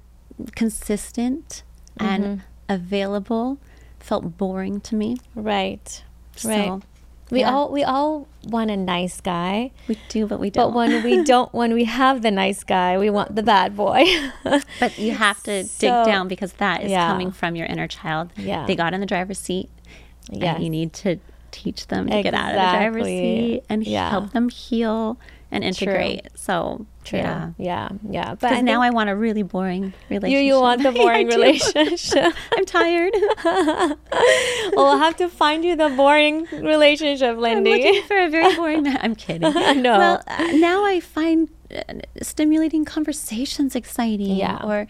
consistent 0.57 1.63
and 2.01 2.43
available 2.69 3.59
felt 4.01 4.37
boring 4.39 4.81
to 4.83 4.95
me. 4.97 5.19
Right. 5.35 6.03
So, 6.37 6.49
Right. 6.49 6.83
We 7.31 7.41
yeah. 7.41 7.53
all 7.53 7.71
we 7.71 7.85
all 7.85 8.27
want 8.45 8.71
a 8.71 8.77
nice 8.77 9.21
guy. 9.21 9.71
We 9.87 9.99
do, 10.09 10.27
but 10.27 10.41
we 10.41 10.49
don't. 10.51 10.73
But 10.73 10.77
when 10.77 11.03
we 11.03 11.23
don't 11.33 11.53
when 11.53 11.75
we 11.75 11.85
have 11.85 12.23
the 12.23 12.31
nice 12.31 12.65
guy, 12.65 12.97
we 12.99 13.11
want 13.11 13.35
the 13.37 13.43
bad 13.43 13.77
boy. 13.77 14.05
But 14.81 14.99
you 14.99 15.13
have 15.13 15.43
to 15.45 15.65
So- 15.65 15.81
dig 15.81 16.07
down 16.13 16.29
because 16.29 16.53
that 16.55 16.83
is 16.85 16.91
Yeah. 16.91 17.09
coming 17.09 17.33
from 17.33 17.55
your 17.57 17.67
inner 17.67 17.87
child. 17.89 18.31
Yeah. 18.37 18.67
They 18.67 18.77
got 18.77 18.95
in 18.95 19.01
the 19.01 19.07
driver's 19.07 19.39
seat. 19.39 19.69
Yes. 20.31 20.57
And 20.57 20.65
you 20.65 20.71
need 20.71 20.93
to 20.95 21.19
teach 21.51 21.87
them 21.89 22.09
to 22.09 22.23
get 22.23 22.35
out 22.35 22.51
of 22.51 22.55
the 22.57 22.79
driver's 22.79 23.05
seat 23.07 23.63
and 23.69 23.87
Yeah. 23.87 24.11
help 24.11 24.33
them 24.33 24.49
heal 24.49 25.19
and 25.51 25.65
integrate. 25.65 26.29
So, 26.35 26.87
True. 27.09 27.19
yeah. 27.21 27.51
Yeah. 27.59 27.89
Yeah. 28.11 28.31
But 28.35 28.41
Because 28.41 28.59
I 28.59 28.61
now 28.61 28.81
I 28.83 28.91
want 28.91 29.09
a 29.11 29.17
really 29.17 29.43
boring 29.43 29.93
relationship. 30.11 30.31
you 30.33 30.39
you 30.55 30.61
want 30.61 30.83
the 30.83 30.93
boring 31.01 31.29
do. 31.29 31.37
relationship. 31.37 32.35
I'm 32.57 32.65
tired. 32.67 33.15
well, 33.45 33.97
we'll 34.77 34.99
have 34.99 35.17
to 35.17 35.29
find 35.29 35.65
you 35.65 35.77
the 35.77 35.89
boring 35.91 36.47
relationship, 36.53 37.31
I'm 37.31 37.39
Lyndi. 37.39 37.71
looking 37.85 38.03
for 38.05 38.19
a 38.19 38.29
very 38.29 38.55
boring 38.57 38.83
man. 38.83 38.99
I'm 39.01 39.15
kidding. 39.15 39.53
No. 39.83 39.99
Well, 39.99 40.23
uh, 40.27 40.47
now 40.55 40.85
I 40.85 41.01
find 41.01 41.49
uh, 41.75 41.83
stimulating 42.23 42.85
conversations 42.85 43.75
exciting. 43.75 44.37
Yeah. 44.37 44.61
Or, 44.65 44.87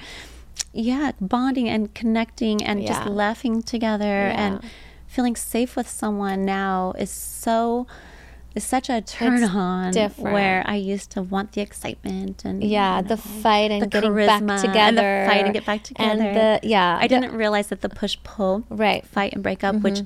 yeah, 0.72 1.12
bonding 1.20 1.68
and 1.68 1.94
connecting 1.94 2.62
and 2.62 2.87
just 2.87 3.07
laughing 3.07 3.62
together 3.62 4.04
Yeah. 4.04 4.42
and 4.46 4.61
feeling 5.07 5.37
safe 5.37 5.76
with 5.76 5.88
someone 5.88 6.44
now 6.44 6.92
is 6.98 7.11
so. 7.11 7.87
Is 8.59 8.64
such 8.64 8.88
a 8.90 9.01
turn 9.01 9.42
on 9.44 9.92
different. 9.92 10.33
where 10.35 10.62
I 10.66 10.77
used 10.77 11.11
to 11.12 11.23
want 11.23 11.53
the 11.53 11.61
excitement 11.68 12.44
and 12.44 12.57
yeah, 12.62 12.97
you 12.99 13.03
the 13.05 13.16
know, 13.16 13.23
fight 13.44 13.71
and 13.71 13.83
the 13.83 13.87
getting 13.87 14.14
back 14.14 14.61
together. 14.61 15.01
and 15.01 15.27
the 15.29 15.33
fight 15.33 15.44
and 15.44 15.55
get 15.55 15.64
back 15.71 15.83
together. 15.85 16.11
And 16.11 16.37
the 16.37 16.68
yeah, 16.75 16.99
I 17.01 17.07
the- 17.07 17.09
didn't 17.21 17.35
realize 17.37 17.68
that 17.68 17.81
the 17.81 17.88
push 17.88 18.16
pull 18.25 18.64
Right. 18.68 19.03
Mm-hmm. 19.03 19.14
fight 19.14 19.33
and 19.35 19.42
break 19.42 19.62
up, 19.64 19.77
which 19.77 20.01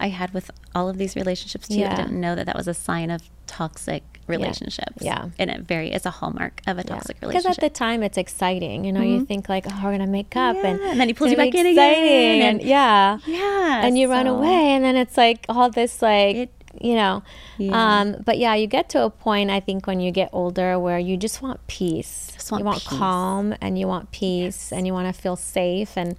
I 0.00 0.08
had 0.20 0.32
with 0.32 0.50
all 0.76 0.88
of 0.88 0.96
these 0.98 1.16
relationships 1.16 1.66
too. 1.68 1.80
Yeah. 1.80 1.92
I 1.92 1.96
didn't 1.96 2.20
know 2.20 2.34
that 2.36 2.46
that 2.46 2.56
was 2.56 2.68
a 2.68 2.74
sign 2.74 3.10
of 3.10 3.22
toxic 3.48 4.02
relationships. 4.28 5.00
Yeah. 5.00 5.30
and 5.38 5.48
it 5.50 5.62
very 5.62 5.90
it's 5.90 6.04
a 6.04 6.10
hallmark 6.10 6.60
of 6.66 6.76
a 6.78 6.82
Yeah. 6.82 6.92
relationship. 6.94 7.20
Because 7.22 7.46
at 7.46 7.60
the 7.60 7.70
time 7.70 8.02
it's 8.02 8.18
exciting, 8.18 8.84
you 8.84 8.92
know. 8.92 9.00
You 9.12 9.24
think 9.24 9.48
like, 9.48 9.64
oh, 9.66 9.80
we're 9.82 9.92
gonna 9.92 10.06
make 10.06 10.36
up, 10.36 10.56
and, 10.62 10.78
Yeah, 10.78 10.90
and 10.90 11.00
then 11.00 11.08
he 11.08 11.14
pulls 11.14 11.30
you 11.30 11.36
back 11.38 11.54
in 11.54 11.66
again, 11.66 12.42
and, 12.42 12.60
and- 12.60 12.68
yeah, 12.68 13.18
yeah, 13.26 13.84
and 13.86 13.98
you 13.98 14.08
run 14.10 14.26
away, 14.26 14.62
and 14.74 14.84
then 14.84 14.96
it's 14.96 15.16
like 15.16 15.46
all 15.48 15.70
this 15.70 16.02
like. 16.02 16.36
It- 16.36 16.52
you 16.80 16.94
know, 16.94 17.22
Yeah. 17.58 18.00
um, 18.00 18.16
but 18.24 18.38
yeah, 18.38 18.54
you 18.54 18.66
get 18.66 18.88
to 18.90 19.04
a 19.04 19.10
point 19.10 19.50
I 19.50 19.60
think 19.60 19.86
when 19.86 20.00
you 20.00 20.10
get 20.10 20.30
older 20.32 20.78
where 20.78 20.98
you 20.98 21.16
just 21.16 21.42
want 21.42 21.64
peace. 21.66 22.30
Just 22.34 22.50
want 22.52 22.60
you 22.60 22.64
want 22.66 22.78
peace. 22.80 22.98
calm, 22.98 23.54
and 23.60 23.78
you 23.78 23.86
want 23.88 24.10
peace, 24.10 24.72
and 24.72 24.86
you 24.86 24.92
want 24.92 25.14
to 25.14 25.20
feel 25.20 25.36
safe, 25.36 25.96
and 25.96 26.16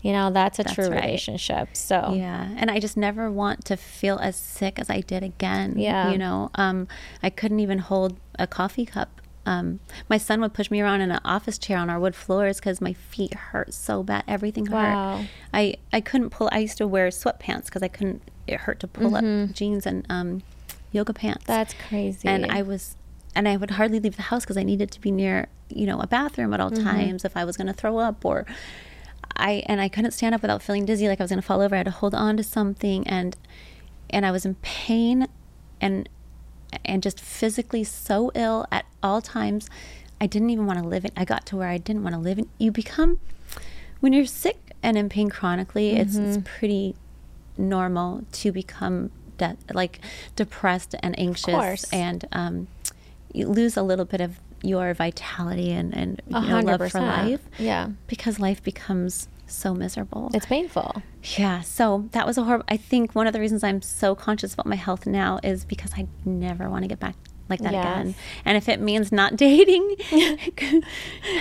you 0.00 0.12
know 0.12 0.30
that's 0.30 0.58
a 0.58 0.62
That's 0.62 0.74
true 0.74 0.88
right. 0.88 1.02
relationship. 1.04 1.70
So 1.76 2.12
Yeah, 2.14 2.48
and 2.56 2.70
I 2.70 2.78
just 2.80 2.96
never 2.96 3.30
want 3.30 3.64
to 3.66 3.76
feel 3.76 4.18
as 4.18 4.36
sick 4.36 4.78
as 4.78 4.88
I 4.88 5.00
did 5.00 5.22
again. 5.22 5.74
Yeah. 5.76 6.10
you 6.12 6.18
know, 6.18 6.50
um, 6.54 6.86
I 7.22 7.30
couldn't 7.30 7.60
even 7.60 7.78
hold 7.80 8.16
a 8.38 8.46
coffee 8.46 8.86
cup. 8.86 9.20
Um, 9.48 9.80
my 10.08 10.18
son 10.18 10.40
would 10.42 10.52
push 10.52 10.70
me 10.70 10.80
around 10.80 11.00
in 11.00 11.10
an 11.10 11.20
office 11.24 11.58
chair 11.58 11.78
on 11.78 11.88
our 11.90 11.98
wood 11.98 12.14
floors 12.14 12.56
because 12.60 12.80
my 12.80 12.92
feet 12.92 13.32
hurt 13.34 13.72
so 13.72 14.02
bad. 14.02 14.22
Everything 14.28 14.66
hurt. 14.66 14.94
I 15.54 15.74
I 15.92 16.00
couldn't 16.00 16.30
pull. 16.30 16.48
I 16.52 16.58
used 16.58 16.78
to 16.78 16.86
wear 16.86 17.08
sweatpants 17.08 17.66
because 17.66 17.82
I 17.82 17.88
couldn't. 17.88 18.20
It 18.46 18.60
hurt 18.60 18.78
to 18.80 18.86
pull 18.88 19.14
up 19.16 19.24
jeans 19.54 19.86
and 19.86 20.06
um, 20.10 20.42
yoga 20.92 21.12
pants. 21.14 21.44
Mm-hmm. 21.44 21.52
that's 21.52 21.74
crazy. 21.88 22.26
and 22.28 22.44
I 22.58 22.62
was, 22.62 22.96
and 23.34 23.46
I 23.48 23.56
would 23.56 23.72
hardly 23.72 24.00
leave 24.00 24.16
the 24.16 24.22
house 24.30 24.44
because 24.44 24.56
I 24.56 24.62
needed 24.64 24.90
to 24.92 25.00
be 25.00 25.10
near, 25.10 25.48
you 25.68 25.86
know, 25.86 25.98
a 26.00 26.06
bathroom 26.06 26.52
at 26.54 26.60
all 26.60 26.70
Mm-hmm. 26.70 26.84
times 26.84 27.24
if 27.24 27.36
I 27.36 27.44
was 27.44 27.56
going 27.58 27.66
to 27.68 27.72
throw 27.80 27.98
up 27.98 28.24
or. 28.24 28.44
I 29.40 29.62
and 29.66 29.80
I 29.80 29.88
couldn't 29.88 30.12
stand 30.12 30.34
up 30.34 30.42
without 30.42 30.62
feeling 30.62 30.84
dizzy, 30.84 31.06
like 31.08 31.20
I 31.20 31.24
was 31.24 31.30
going 31.30 31.40
to 31.40 31.46
fall 31.46 31.60
over. 31.60 31.74
I 31.74 31.78
had 31.78 31.84
to 31.86 31.92
hold 31.92 32.14
on 32.14 32.36
to 32.38 32.42
something, 32.42 33.06
and 33.06 33.36
and 34.10 34.26
I 34.26 34.30
was 34.32 34.44
in 34.44 34.54
pain, 34.62 35.28
and 35.80 36.08
and 36.84 37.02
just 37.02 37.20
physically 37.20 37.84
so 37.84 38.30
ill 38.34 38.66
at 38.70 38.86
all 39.02 39.20
times. 39.22 39.68
I 40.20 40.26
didn't 40.26 40.50
even 40.50 40.66
want 40.66 40.80
to 40.82 40.88
live 40.88 41.04
it. 41.04 41.12
I 41.16 41.24
got 41.24 41.46
to 41.46 41.56
where 41.56 41.68
I 41.68 41.78
didn't 41.78 42.02
want 42.02 42.14
to 42.14 42.20
live. 42.20 42.38
And 42.38 42.48
you 42.58 42.70
become 42.72 43.20
when 44.00 44.12
you're 44.12 44.26
sick 44.26 44.72
and 44.82 44.96
in 44.96 45.08
pain 45.08 45.28
chronically. 45.30 45.90
It's 45.92 46.16
it's 46.16 46.38
pretty 46.44 46.94
normal 47.56 48.24
to 48.32 48.52
become 48.52 49.10
de- 49.38 49.56
like 49.72 50.00
depressed 50.36 50.94
and 51.02 51.18
anxious, 51.18 51.54
and 51.92 52.24
um, 52.32 52.68
you 53.32 53.46
lose 53.48 53.76
a 53.76 53.82
little 53.82 54.04
bit 54.04 54.20
of 54.20 54.38
your 54.62 54.92
vitality 54.94 55.70
and 55.70 55.94
and 55.94 56.20
you 56.28 56.34
know, 56.34 56.56
love 56.72 56.80
for 56.90 56.98
life 57.00 57.40
Yeah, 57.58 57.90
because 58.08 58.40
life 58.40 58.62
becomes 58.62 59.28
so 59.48 59.74
miserable. 59.74 60.30
it's 60.34 60.46
painful. 60.46 61.02
Yeah, 61.36 61.60
so 61.62 62.08
that 62.12 62.26
was 62.26 62.38
a 62.38 62.44
horrible. 62.44 62.64
I 62.68 62.76
think 62.76 63.14
one 63.14 63.26
of 63.26 63.32
the 63.32 63.40
reasons 63.40 63.64
I'm 63.64 63.82
so 63.82 64.14
conscious 64.14 64.54
about 64.54 64.66
my 64.66 64.76
health 64.76 65.06
now 65.06 65.40
is 65.42 65.64
because 65.64 65.92
I 65.96 66.06
never 66.24 66.68
want 66.70 66.84
to 66.84 66.88
get 66.88 67.00
back 67.00 67.16
like 67.48 67.60
that 67.60 67.72
Yes. 67.72 67.84
again. 68.00 68.14
And 68.44 68.56
if 68.56 68.68
it 68.68 68.78
means 68.80 69.10
not 69.10 69.34
dating, 69.46 69.96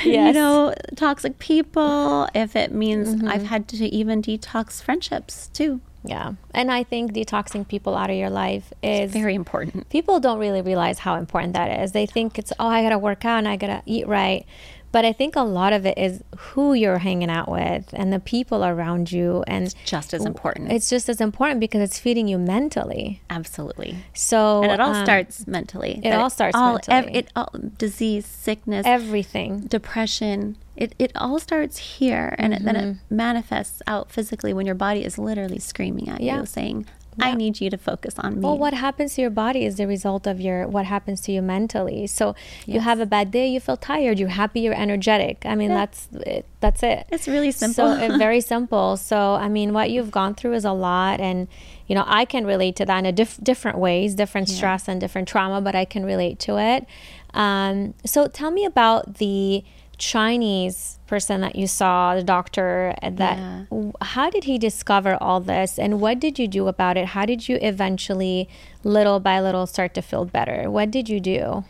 you 0.03 0.33
know, 0.33 0.73
toxic 0.95 1.37
people, 1.39 2.27
if 2.33 2.55
it 2.55 2.71
means 2.71 3.07
Mm-hmm. 3.15 3.27
I've 3.27 3.43
had 3.43 3.67
to 3.69 3.85
even 3.85 4.21
detox 4.21 4.81
friendships 4.81 5.47
too, 5.53 5.81
Yeah, 6.03 6.33
and 6.53 6.71
I 6.71 6.83
think 6.83 7.13
detoxing 7.13 7.67
people 7.67 7.95
out 7.95 8.09
of 8.09 8.15
your 8.15 8.29
life 8.29 8.71
is 8.81 9.11
very 9.11 9.35
important. 9.35 9.89
people 9.89 10.19
don't 10.19 10.39
really 10.39 10.61
realize 10.61 10.99
how 10.99 11.15
important 11.15 11.53
that 11.53 11.79
is. 11.81 11.91
They 11.91 12.05
think 12.05 12.37
it's 12.39 12.51
oh, 12.59 12.67
I 12.67 12.81
gotta 12.83 12.97
work 12.97 13.25
out 13.25 13.37
and 13.39 13.47
I 13.47 13.55
gotta 13.57 13.81
eat 13.85 14.07
right. 14.07 14.45
But 14.91 15.04
I 15.06 15.12
think 15.13 15.36
a 15.36 15.41
lot 15.41 15.73
of 15.73 15.86
it 15.86 15.97
is 15.97 16.23
who 16.38 16.73
you're 16.73 17.00
hanging 17.00 17.30
out 17.30 17.50
with 17.52 17.89
and 17.93 18.12
the 18.12 18.19
people 18.19 18.63
around 18.63 19.12
you, 19.12 19.43
and 19.47 19.73
Just 19.86 20.13
as 20.13 20.26
important. 20.26 20.71
it's 20.71 20.89
just 20.89 21.10
as 21.10 21.19
important 21.21 21.60
because 21.60 21.82
it's 21.82 22.00
feeding 22.00 22.28
you 22.28 22.38
mentally. 22.38 23.21
Absolutely. 23.30 23.97
So 24.13 24.63
And 24.63 24.71
it 24.71 24.80
all 24.80 24.95
um, 24.95 25.04
starts 25.06 25.45
mentally. 25.45 26.00
it 26.04 26.12
all 26.13 26.30
starts 26.30 26.56
all, 26.58 26.73
mentally. 26.89 27.15
it 27.19 27.32
all 27.36 27.54
disease, 27.78 28.26
sickness, 28.26 28.86
everything. 28.86 29.62
depression 29.62 30.58
it, 30.76 30.93
it 31.00 31.12
all 31.15 31.39
starts 31.39 31.78
here 31.78 32.36
and 32.38 32.54
it, 32.54 32.63
then 32.63 32.76
it 32.76 32.86
Mm-hmm. 32.86 33.15
manifests 33.15 33.82
out 33.88 34.12
physically 34.12 34.54
when 34.54 34.67
your 34.67 34.76
body 34.76 35.04
is 35.04 35.17
literally 35.17 35.58
screaming 35.58 36.08
at 36.08 36.21
Yeah. 36.21 36.39
you 36.39 36.45
saying 36.45 36.86
i 37.19 37.34
need 37.34 37.60
you 37.62 37.69
to 37.69 37.77
focus 37.77 38.15
on 38.19 38.36
me 38.36 38.39
Well, 38.41 38.58
what 38.58 38.73
happens 38.73 39.15
to 39.15 39.21
your 39.21 39.30
body 39.30 39.65
is 39.65 39.75
the 39.77 39.88
result 39.88 40.27
of 40.27 40.39
your 40.39 40.67
what 40.67 40.86
happens 40.86 41.21
to 41.21 41.32
you 41.32 41.41
mentally. 41.41 42.08
So 42.08 42.36
you 42.65 42.80
have 42.80 42.99
a 42.99 43.06
bad 43.06 43.32
day, 43.32 43.47
you 43.47 43.60
feel 43.60 43.77
tired. 43.77 44.19
You're 44.19 44.30
happy, 44.30 44.60
you're 44.62 44.73
energetic. 44.88 45.45
I 45.45 45.56
mean, 45.56 45.69
Yeah. 45.71 45.77
that's 45.86 46.08
it. 46.13 46.45
That's 46.60 46.84
it. 46.84 47.08
it's 47.12 47.27
really 47.27 47.51
simple 47.51 47.95
So 47.95 48.03
it, 48.03 48.17
very 48.27 48.41
simple. 48.41 48.97
So 48.97 49.17
I 49.36 49.47
mean, 49.49 49.73
what 49.73 49.89
you've 49.91 50.12
gone 50.12 50.34
through 50.36 50.53
is 50.53 50.65
a 50.65 50.73
lot, 50.73 51.19
and 51.19 51.47
you 51.88 51.95
know 51.95 52.03
I 52.06 52.25
can 52.25 52.45
relate 52.45 52.75
to 52.77 52.86
that 52.86 52.97
in 52.99 53.06
a 53.06 53.12
diff- 53.12 53.39
different 53.43 53.77
ways, 53.77 54.15
different 54.15 54.47
stress 54.49 54.88
and 54.88 54.99
different 55.01 55.27
trauma, 55.27 55.60
but 55.62 55.75
I 55.75 55.86
can 55.86 56.03
relate 56.06 56.39
to 56.47 56.58
it. 56.58 56.86
Um, 57.34 57.93
so 58.06 58.27
tell 58.27 58.51
me 58.51 58.65
about 58.65 59.15
the 59.15 59.63
Chinese 59.97 60.99
person 61.07 61.41
that 61.41 61.55
you 61.55 61.67
saw, 61.67 62.15
the 62.15 62.23
doctor. 62.23 62.93
That 63.01 63.38
Yeah. 63.38 63.63
how 64.01 64.29
did 64.29 64.43
he 64.43 64.57
discover 64.57 65.17
all 65.21 65.39
this, 65.39 65.79
and 65.79 65.99
what 66.01 66.19
did 66.19 66.38
you 66.38 66.47
do 66.47 66.67
about 66.67 66.97
it? 66.97 67.07
How 67.07 67.25
did 67.25 67.47
you 67.49 67.57
eventually, 67.62 68.47
little 68.83 69.19
by 69.19 69.39
little, 69.39 69.65
start 69.65 69.93
to 69.95 70.01
feel 70.01 70.25
better? 70.25 70.69
What 70.69 70.91
did 70.91 71.10
you 71.10 71.19
do? 71.19 71.63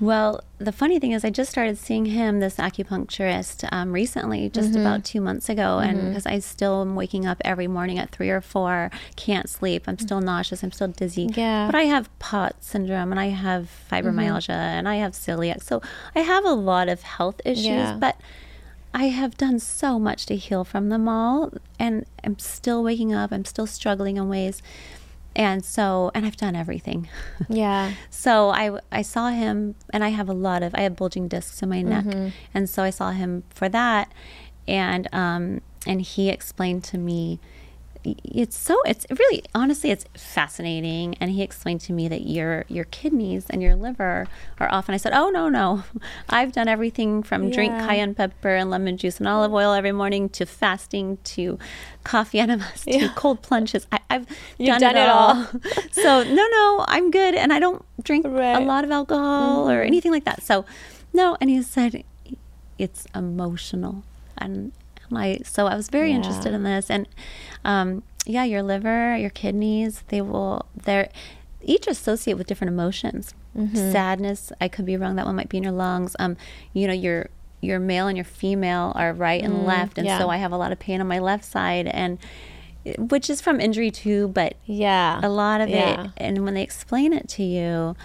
Well, 0.00 0.42
the 0.58 0.72
funny 0.72 0.98
thing 0.98 1.12
is, 1.12 1.24
I 1.24 1.30
just 1.30 1.50
started 1.50 1.78
seeing 1.78 2.06
him, 2.06 2.40
this 2.40 2.56
acupuncturist, 2.56 3.68
um, 3.70 3.92
recently, 3.92 4.48
just 4.50 4.72
mm-hmm. 4.72 4.80
about 4.80 5.04
two 5.04 5.20
months 5.20 5.48
ago. 5.48 5.78
And 5.78 5.98
mm-hmm. 5.98 6.08
because 6.08 6.26
I 6.26 6.40
still 6.40 6.80
am 6.80 6.96
waking 6.96 7.26
up 7.26 7.40
every 7.44 7.68
morning 7.68 7.98
at 7.98 8.10
three 8.10 8.30
or 8.30 8.40
four, 8.40 8.90
can't 9.14 9.48
sleep, 9.48 9.84
I'm 9.86 9.98
still 9.98 10.20
nauseous, 10.20 10.62
I'm 10.64 10.72
still 10.72 10.88
dizzy. 10.88 11.30
Yeah. 11.34 11.66
But 11.66 11.76
I 11.76 11.82
have 11.82 12.16
POT 12.18 12.56
syndrome 12.60 13.12
and 13.12 13.20
I 13.20 13.26
have 13.26 13.70
mm-hmm. 13.90 14.08
fibromyalgia 14.08 14.50
and 14.50 14.88
I 14.88 14.96
have 14.96 15.12
celiac. 15.12 15.62
So 15.62 15.80
I 16.14 16.20
have 16.20 16.44
a 16.44 16.52
lot 16.52 16.88
of 16.88 17.02
health 17.02 17.40
issues, 17.44 17.66
Yeah. 17.66 17.96
but 18.00 18.16
I 18.92 19.04
have 19.04 19.36
done 19.36 19.58
so 19.58 19.98
much 19.98 20.26
to 20.26 20.36
heal 20.36 20.64
from 20.64 20.88
them 20.88 21.08
all. 21.08 21.52
And 21.78 22.04
I'm 22.24 22.38
still 22.38 22.82
waking 22.82 23.14
up, 23.14 23.32
I'm 23.32 23.44
still 23.44 23.66
struggling 23.66 24.16
in 24.16 24.28
ways. 24.28 24.60
And 25.36 25.64
so, 25.64 26.10
and 26.14 26.24
I've 26.24 26.36
done 26.36 26.54
everything. 26.56 27.08
Yeah. 27.48 27.92
So 28.10 28.50
I, 28.50 28.78
I 28.92 29.02
saw 29.02 29.28
him, 29.28 29.74
and 29.92 30.02
I 30.04 30.08
have 30.10 30.28
a 30.28 30.32
lot 30.32 30.62
of 30.62 30.74
I 30.74 30.80
have 30.82 30.96
bulging 30.96 31.28
discs 31.28 31.62
in 31.62 31.68
my 31.68 31.82
neck, 31.82 32.06
and 32.54 32.70
so 32.70 32.82
I 32.82 32.90
saw 32.90 33.10
him 33.10 33.42
for 33.50 33.68
that, 33.68 34.12
and 34.68 35.08
um 35.12 35.60
and 35.86 36.00
he 36.00 36.30
explained 36.30 36.84
to 36.84 36.98
me, 36.98 37.38
it's 38.04 38.56
so 38.56 38.76
it's 38.84 39.06
really 39.18 39.42
honestly 39.54 39.90
it's 39.90 40.04
fascinating, 40.14 41.14
and 41.20 41.30
he 41.30 41.42
explained 41.42 41.80
to 41.82 41.92
me 41.92 42.06
that 42.08 42.22
your 42.26 42.64
your 42.68 42.84
kidneys 42.84 43.46
and 43.48 43.62
your 43.62 43.74
liver 43.74 44.26
are 44.60 44.70
off, 44.72 44.88
and 44.88 44.94
I 44.94 44.98
said, 44.98 45.12
oh 45.14 45.30
no 45.30 45.48
no, 45.48 45.84
I've 46.28 46.52
done 46.52 46.68
everything 46.68 47.22
from 47.22 47.50
drink 47.50 47.78
cayenne 47.78 48.14
pepper 48.14 48.54
and 48.54 48.70
lemon 48.70 48.96
juice 48.98 49.18
and 49.18 49.26
olive 49.28 49.52
oil 49.52 49.72
every 49.72 49.92
morning 49.92 50.28
to 50.30 50.44
fasting 50.44 51.18
to 51.24 51.58
coffee 52.04 52.38
enemas 52.40 52.82
to 52.84 52.90
Yeah. 52.90 53.08
cold 53.14 53.40
plunges. 53.42 53.86
I, 53.90 54.00
I've 54.10 54.26
You've 54.58 54.68
done, 54.68 54.80
done 54.80 54.96
it, 54.96 55.00
it 55.00 55.08
all. 55.08 55.30
all. 55.36 55.46
so 55.90 56.22
no, 56.24 56.46
no, 56.46 56.84
I'm 56.86 57.10
good, 57.10 57.34
and 57.34 57.52
I 57.52 57.58
don't 57.58 57.84
drink 58.02 58.26
Right. 58.26 58.54
Mm-hmm. 58.54 58.62
a 58.62 58.66
lot 58.66 58.84
of 58.84 58.90
alcohol 58.90 59.70
or 59.70 59.82
anything 59.82 60.12
like 60.12 60.24
that. 60.24 60.42
So 60.42 60.66
no, 61.12 61.36
and 61.40 61.48
he 61.48 61.62
said 61.62 62.04
it's 62.78 63.06
emotional, 63.14 64.02
and 64.36 64.72
I 65.12 65.38
so 65.44 65.66
I 65.66 65.74
was 65.76 65.88
very 65.88 66.10
Yeah. 66.10 66.16
interested 66.16 66.52
in 66.54 66.62
this, 66.62 66.90
and 66.90 67.08
um, 67.64 68.02
yeah, 68.26 68.44
your 68.44 68.62
liver, 68.62 69.16
your 69.16 69.30
kidneys, 69.30 70.02
they 70.08 70.20
will 70.20 70.66
they're 70.84 71.08
each 71.62 71.86
associate 71.86 72.34
with 72.38 72.46
different 72.46 72.72
emotions. 72.72 73.34
Mm-hmm. 73.56 73.92
Sadness, 73.92 74.52
I 74.60 74.68
could 74.68 74.84
be 74.86 74.96
wrong. 74.96 75.16
That 75.16 75.26
one 75.26 75.36
might 75.36 75.48
be 75.48 75.56
in 75.58 75.62
your 75.62 75.72
lungs. 75.72 76.14
Um, 76.18 76.36
you 76.72 76.86
know 76.86 76.94
your 76.94 77.28
your 77.60 77.78
male 77.78 78.08
and 78.08 78.16
your 78.16 78.24
female 78.24 78.92
are 78.94 79.12
right 79.12 79.42
and 79.42 79.64
left, 79.66 79.96
and 79.98 80.06
Mm, 80.06 80.10
yeah. 80.10 80.18
so 80.18 80.28
I 80.28 80.36
have 80.38 80.52
a 80.52 80.56
lot 80.58 80.70
of 80.72 80.78
pain 80.78 81.00
on 81.00 81.06
my 81.06 81.18
left 81.18 81.44
side, 81.44 81.86
and 81.86 82.18
which 82.98 83.30
is 83.30 83.40
from 83.40 83.60
injury 83.60 83.90
too, 83.90 84.28
but 84.28 84.54
Yeah. 84.66 85.18
a 85.22 85.28
lot 85.30 85.62
of 85.62 85.70
Yeah. 85.70 86.04
it 86.04 86.10
and 86.18 86.44
when 86.44 86.52
they 86.52 86.62
explain 86.62 87.14
it 87.14 87.28
to 87.28 87.42
you 87.42 87.96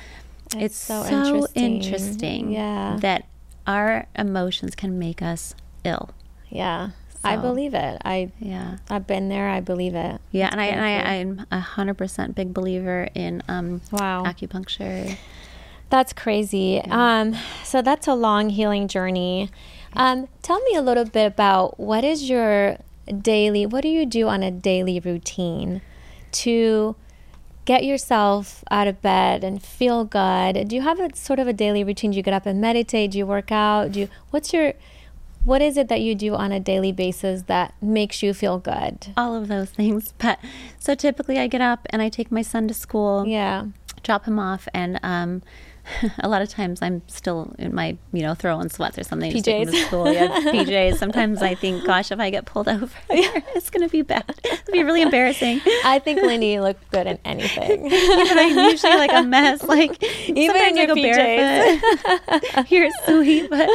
it's, 0.56 0.64
It's 0.64 0.76
so, 0.78 1.04
so 1.04 1.10
interesting. 1.18 1.76
interesting, 1.76 2.52
Yeah. 2.52 2.98
that 3.02 3.26
our 3.68 4.08
emotions 4.18 4.76
can 4.76 4.98
make 4.98 5.22
us 5.22 5.54
ill 5.84 6.10
Yeah. 6.50 6.90
I 7.22 7.36
believe 7.36 7.74
it. 7.74 8.02
I 8.06 8.32
yeah 8.40 8.78
I've 8.90 9.06
been 9.06 9.28
there. 9.28 9.50
I 9.50 9.60
believe 9.60 9.94
it. 9.94 10.22
yeah 10.32 10.46
It's 10.46 10.54
and 10.54 10.62
I, 10.62 10.66
and 10.68 11.08
I 11.08 11.14
am 11.16 11.46
a 11.52 11.60
hundred 11.60 11.98
percent 11.98 12.34
big 12.34 12.54
believer 12.54 13.10
in 13.14 13.44
um 13.50 13.82
Wow. 13.92 14.24
acupuncture 14.26 15.18
That's 15.90 16.14
crazy. 16.14 16.80
Um, 16.82 17.36
so 17.64 17.82
that's 17.82 18.08
a 18.08 18.14
long 18.14 18.50
healing 18.52 18.88
journey. 18.88 19.50
Um, 19.94 20.28
tell 20.44 20.62
me 20.62 20.76
a 20.76 20.82
little 20.82 21.04
bit 21.04 21.26
about 21.26 21.80
what 21.80 22.04
is 22.04 22.30
your 22.30 22.78
daily, 23.22 23.66
what 23.66 23.82
do 23.82 23.90
you 23.90 24.06
do 24.06 24.28
on 24.28 24.44
a 24.44 24.52
daily 24.52 25.00
routine 25.00 25.82
to 26.34 26.96
get 27.66 27.84
yourself 27.84 28.64
out 28.70 28.88
of 28.88 29.02
bed 29.02 29.44
and 29.44 29.62
feel 29.64 30.06
good? 30.06 30.68
Do 30.68 30.76
you 30.76 30.84
have 30.84 31.00
a 31.00 31.16
sort 31.16 31.40
of 31.40 31.48
a 31.48 31.54
daily 31.54 31.84
routine? 31.84 32.12
Do 32.12 32.18
you 32.18 32.24
get 32.24 32.36
up 32.36 32.46
and 32.46 32.62
meditate? 32.62 33.12
Do 33.12 33.18
you 33.18 33.26
work 33.26 33.52
out? 33.52 33.92
Do 33.94 34.02
you, 34.02 34.10
what's 34.30 34.54
your, 34.54 34.74
what 35.46 35.62
is 35.62 35.78
it 35.78 35.88
that 35.88 36.02
you 36.02 36.16
do 36.16 36.36
on 36.36 36.52
a 36.52 36.60
daily 36.60 36.92
basis 36.92 37.44
that 37.44 37.74
makes 37.82 38.22
you 38.22 38.34
feel 38.34 38.58
good? 38.60 39.08
all 39.18 39.36
of 39.36 39.48
those 39.48 39.70
things 39.72 40.14
but 40.20 40.40
so 40.80 40.96
typically 40.96 41.38
I 41.40 41.48
get 41.48 41.62
up 41.62 41.86
and 41.92 42.02
I 42.02 42.10
take 42.10 42.32
my 42.32 42.42
son 42.42 42.68
to 42.68 42.74
school 42.74 43.26
Yeah. 43.28 43.66
drop 44.04 44.26
him 44.26 44.40
off 44.40 44.68
and 44.74 45.00
um 45.04 45.42
a 46.20 46.28
lot 46.30 46.42
of 46.42 46.50
times 46.50 46.82
I'm 46.82 47.02
still 47.08 47.54
in 47.60 47.74
my, 47.74 47.98
you 48.14 48.22
know, 48.22 48.34
throwing 48.34 48.70
sweats 48.70 48.98
or 48.98 49.04
something. 49.04 49.32
just 49.32 49.46
taking 49.46 49.68
him 49.68 49.74
to 49.74 49.78
PJs. 49.80 49.86
school. 49.88 50.12
Yeah, 50.12 50.28
PJs. 50.42 50.96
Sometimes 50.98 51.42
I 51.42 51.56
think, 51.56 51.86
gosh, 51.86 52.12
if 52.12 52.20
I 52.20 52.30
get 52.30 52.46
pulled 52.46 52.68
over, 52.70 52.90
it's 53.10 53.70
going 53.70 53.88
to 53.88 53.92
be 53.92 54.02
bad. 54.02 54.24
It'll 54.44 54.74
be 54.74 54.84
really 54.84 55.02
embarrassing. 55.02 55.62
I 55.86 56.00
think 56.00 56.20
Lyndi 56.20 56.62
looked 56.62 56.90
good 56.92 57.08
in 57.08 57.20
anything. 57.26 57.86
Even 57.86 58.38
I'm 58.38 58.70
usually 58.70 58.96
like 58.98 59.14
a 59.14 59.24
mess. 59.24 59.64
Like 59.64 60.02
Even 60.04 60.38
in 60.38 60.48
sometimes 60.48 60.78
I 60.78 60.82
your 60.82 60.88
go 60.88 60.96
PJs. 60.96 62.42
barefoot. 62.52 62.72
You're 62.72 62.90
sweet, 63.06 63.50
but 63.50 63.70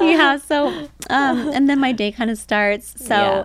yeah. 0.00 0.36
So, 0.38 0.68
um, 1.10 1.48
and 1.50 1.68
then 1.68 1.78
my 1.80 1.92
day 1.92 2.12
kind 2.12 2.30
of 2.30 2.38
starts. 2.38 3.04
So. 3.04 3.14
Yeah. 3.14 3.44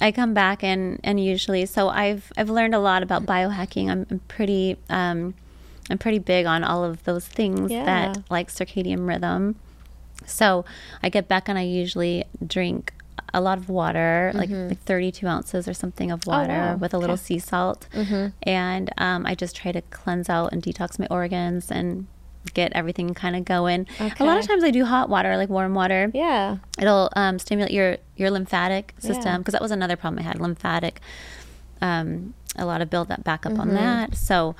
I 0.00 0.10
come 0.10 0.34
back 0.34 0.64
and, 0.64 0.98
and 1.04 1.22
usually 1.22 1.64
so 1.66 1.88
I've 1.88 2.32
I've 2.36 2.50
learned 2.50 2.74
a 2.74 2.80
lot 2.80 3.04
about 3.04 3.24
biohacking. 3.24 3.88
I'm, 3.88 4.04
I'm 4.10 4.18
pretty 4.20 4.76
um, 4.90 5.34
I'm 5.92 5.98
pretty 5.98 6.18
big 6.18 6.46
on 6.46 6.64
all 6.64 6.82
of 6.82 7.04
those 7.04 7.26
things 7.28 7.70
Yeah. 7.70 7.84
that 7.84 8.22
like 8.30 8.48
circadian 8.50 9.06
rhythm. 9.06 9.56
So 10.26 10.64
I 11.02 11.08
get 11.08 11.28
back 11.28 11.48
and 11.48 11.58
I 11.58 11.62
usually 11.62 12.24
drink 12.44 12.92
a 13.34 13.40
lot 13.40 13.58
of 13.58 13.68
water, 13.68 14.30
like, 14.34 14.50
like 14.50 14.80
32 14.82 15.26
ounces 15.26 15.66
or 15.68 15.74
something 15.74 16.10
of 16.10 16.26
water 16.26 16.52
Mm-hmm. 16.52 16.62
Oh, 16.62 16.72
wow. 16.72 16.76
with 16.76 16.94
a 16.94 16.98
little 16.98 17.14
Okay. 17.14 17.22
sea 17.22 17.38
salt. 17.38 17.86
And 18.42 18.90
um, 18.98 19.24
I 19.26 19.34
just 19.34 19.54
try 19.56 19.72
to 19.72 19.80
cleanse 19.90 20.28
out 20.28 20.52
and 20.52 20.62
detox 20.62 20.98
my 20.98 21.06
organs 21.10 21.70
and 21.70 22.06
get 22.54 22.72
everything 22.74 23.14
kind 23.14 23.34
of 23.36 23.44
going. 23.44 23.86
A 24.00 24.24
lot 24.24 24.38
of 24.38 24.46
times 24.46 24.64
I 24.64 24.70
do 24.70 24.84
hot 24.84 25.08
water, 25.08 25.36
like 25.36 25.48
warm 25.48 25.74
water. 25.74 26.10
yeah. 26.14 26.56
It'll 26.78 27.08
um, 27.16 27.38
stimulate 27.38 27.72
your 27.72 27.96
your 28.16 28.30
lymphatic 28.30 28.94
system 28.98 29.24
Yeah. 29.32 29.38
because 29.38 29.52
that 29.52 29.62
was 29.62 29.70
another 29.70 29.96
problem 29.96 30.18
I 30.20 30.22
had 30.22 30.38
lymphatic. 30.40 31.00
Um, 31.80 32.34
a 32.56 32.64
lot 32.66 32.82
of 32.82 32.90
build 32.90 33.10
up 33.10 33.24
back 33.24 33.46
up 33.46 33.52
on 33.58 33.68
Mm-hmm. 33.68 33.76
that. 33.76 34.14
So 34.16 34.54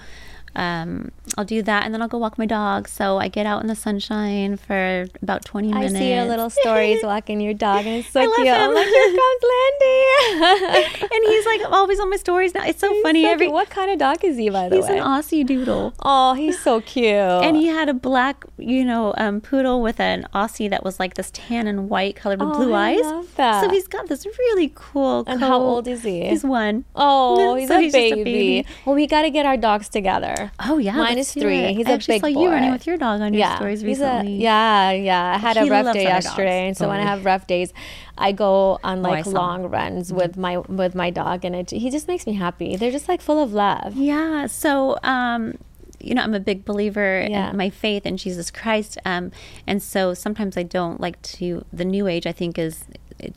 um, 0.55 1.11
I'll 1.39 1.45
do 1.45 1.63
that 1.63 1.85
and 1.85 1.95
then 1.95 2.03
I'll 2.03 2.09
go 2.09 2.19
walk 2.19 2.37
my 2.39 2.47
dog. 2.47 2.89
So 2.89 3.19
I 3.19 3.29
get 3.29 3.47
out 3.47 3.63
in 3.63 3.69
the 3.69 3.75
sunshine 3.77 4.57
for 4.57 5.07
about 5.23 5.45
20 5.45 5.69
minutes. 5.73 5.95
I 5.95 5.99
see 5.99 6.13
your 6.15 6.25
little 6.25 6.51
stories 6.51 7.01
walking 7.05 7.41
your 7.41 7.55
dog, 7.55 7.87
and 7.87 7.97
it's 8.01 8.09
so 8.11 8.21
I 8.21 8.25
love 8.27 8.35
cute. 8.37 8.49
I'm 8.49 8.75
like, 8.75 8.87
here 8.87 9.09
comes 9.09 9.43
Lyndi. 9.53 11.03
and 11.13 11.25
he's 11.27 11.47
like 11.47 11.61
always 11.73 12.01
on 12.01 12.11
my 12.11 12.17
stories 12.17 12.55
now. 12.55 12.65
It's 12.65 12.81
so 12.81 12.93
funny. 13.03 13.23
So 13.25 13.31
Every 13.31 13.49
what 13.49 13.71
kind 13.71 13.91
of 13.91 13.99
dog 13.99 14.25
is 14.25 14.37
he, 14.37 14.51
by 14.51 14.69
the 14.69 14.77
he's 14.77 14.85
way? 14.87 14.95
He's 14.95 15.01
an 15.03 15.07
Aussie 15.07 15.47
doodle. 15.47 15.95
oh, 16.01 16.35
he's 16.35 16.61
so 16.61 16.81
cute. 16.93 17.07
And 17.15 17.57
he 17.57 17.67
had 17.67 17.89
a 17.89 17.95
black, 17.95 18.45
you 18.59 18.85
know, 18.85 19.15
um, 19.17 19.41
poodle 19.41 19.81
with 19.83 20.01
an 20.01 20.27
Aussie 20.35 20.69
that 20.71 20.85
was 20.85 20.99
like 21.01 21.15
this 21.15 21.31
tan 21.33 21.67
and 21.67 21.89
white 21.89 22.17
colored 22.17 22.41
with 22.41 22.49
Oh, 22.51 22.57
blue 22.57 22.73
I 22.75 22.91
eyes. 22.91 23.01
love 23.03 23.35
that. 23.37 23.63
So 23.65 23.71
he's 23.71 23.87
got 23.89 24.09
this 24.09 24.27
really 24.27 24.71
cool. 24.75 25.25
And 25.27 25.41
how 25.41 25.61
old 25.61 25.89
is 25.89 26.03
he? 26.03 26.29
He's 26.29 26.45
one. 26.45 26.85
Oh, 26.95 27.55
he's, 27.57 27.69
So 27.69 27.77
a, 27.77 27.81
he's 27.81 27.93
just 27.93 28.13
a 28.13 28.15
baby. 28.17 28.25
baby. 28.25 28.67
Well, 28.85 28.95
we 28.95 29.07
got 29.07 29.23
to 29.23 29.31
get 29.31 29.47
our 29.47 29.57
dogs 29.57 29.89
together. 29.89 30.42
Oh 30.61 30.79
yeah, 30.79 30.97
Mine 30.97 31.19
is 31.19 31.33
three. 31.33 31.73
He's 31.75 31.87
I 31.87 31.91
a 31.91 31.95
actually 31.95 32.15
big 32.21 32.35
saw 32.35 32.41
you 32.41 32.51
running 32.51 32.73
with 32.73 32.87
your 32.87 32.97
dog 32.97 33.21
on 33.21 33.33
your 33.33 33.41
yeah, 33.41 33.57
stories 33.57 33.81
he's 33.81 34.01
a- 34.01 34.05
recently. 34.05 34.37
yeah, 34.37 34.91
yeah. 34.93 35.35
I 35.35 35.39
had 35.39 35.57
a 35.57 35.67
rough 35.67 35.93
day 35.95 36.05
yesterday, 36.05 36.69
and 36.69 36.77
so 36.77 36.89
when 36.89 36.99
I 37.01 37.03
Oh. 37.03 37.07
have 37.07 37.25
rough 37.25 37.47
days, 37.47 37.73
I 38.19 38.33
go 38.33 38.79
on 38.85 38.99
Oh, 38.99 39.11
like 39.11 39.25
saw. 39.25 39.31
long 39.33 39.65
runs 39.65 40.13
with 40.13 40.37
my 40.37 40.59
with 40.59 40.95
my 40.95 41.11
dog, 41.11 41.45
and 41.45 41.55
it, 41.57 41.71
he 41.71 41.91
just 41.91 42.09
makes 42.09 42.27
me 42.27 42.35
happy. 42.35 42.77
They're 42.77 42.91
just 42.93 43.09
like 43.09 43.21
full 43.21 43.43
of 43.43 43.53
love. 43.53 43.97
Yeah. 43.97 44.47
So, 44.47 44.99
um, 45.03 45.59
you 46.01 46.15
know, 46.15 46.23
I'm 46.23 46.35
a 46.35 46.41
big 46.41 46.65
believer 46.65 47.25
Yeah. 47.29 47.51
in 47.51 47.57
my 47.57 47.71
faith 47.71 48.05
in 48.07 48.17
Jesus 48.17 48.51
Christ. 48.51 48.99
Um, 49.05 49.31
and 49.67 49.81
so 49.83 50.15
sometimes 50.15 50.57
I 50.57 50.65
don't 50.65 51.01
like 51.01 51.23
to, 51.23 51.65
the 51.73 51.85
new 51.85 52.09
age, 52.09 52.27
I 52.27 52.33
think 52.33 52.59
is, 52.59 52.85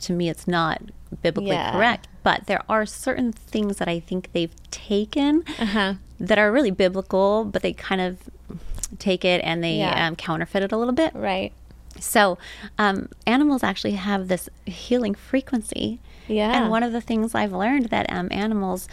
to 0.00 0.12
me, 0.12 0.28
it's 0.28 0.48
not 0.48 0.82
biblically 1.22 1.52
Yeah. 1.54 1.70
correct. 1.70 2.08
But 2.24 2.46
there 2.48 2.62
are 2.68 2.84
certain 2.84 3.30
things 3.30 3.76
that 3.76 3.86
I 3.86 4.00
think 4.00 4.32
they've 4.32 4.52
taken 4.72 5.44
Uh 5.60 5.66
huh. 5.66 5.94
That 6.18 6.38
are 6.38 6.50
really 6.52 6.70
biblical, 6.70 7.44
but 7.44 7.62
they 7.62 7.72
kind 7.72 8.00
of 8.00 8.18
take 8.98 9.24
it 9.24 9.40
and 9.44 9.62
they 9.62 9.76
Yeah. 9.78 10.06
um, 10.06 10.16
counterfeit 10.16 10.62
it 10.62 10.72
a 10.72 10.76
little 10.76 10.94
bit. 10.94 11.12
Right. 11.14 11.52
So, 11.98 12.36
um, 12.78 13.08
animals 13.26 13.62
actually 13.62 13.92
have 13.92 14.28
this 14.28 14.48
healing 14.66 15.14
frequency. 15.14 15.98
Yeah. 16.28 16.52
And 16.60 16.70
one 16.70 16.82
of 16.82 16.92
the 16.92 17.00
things 17.00 17.34
I've 17.34 17.52
learned 17.52 17.86
that 17.86 18.06
um, 18.12 18.28
animals, 18.30 18.86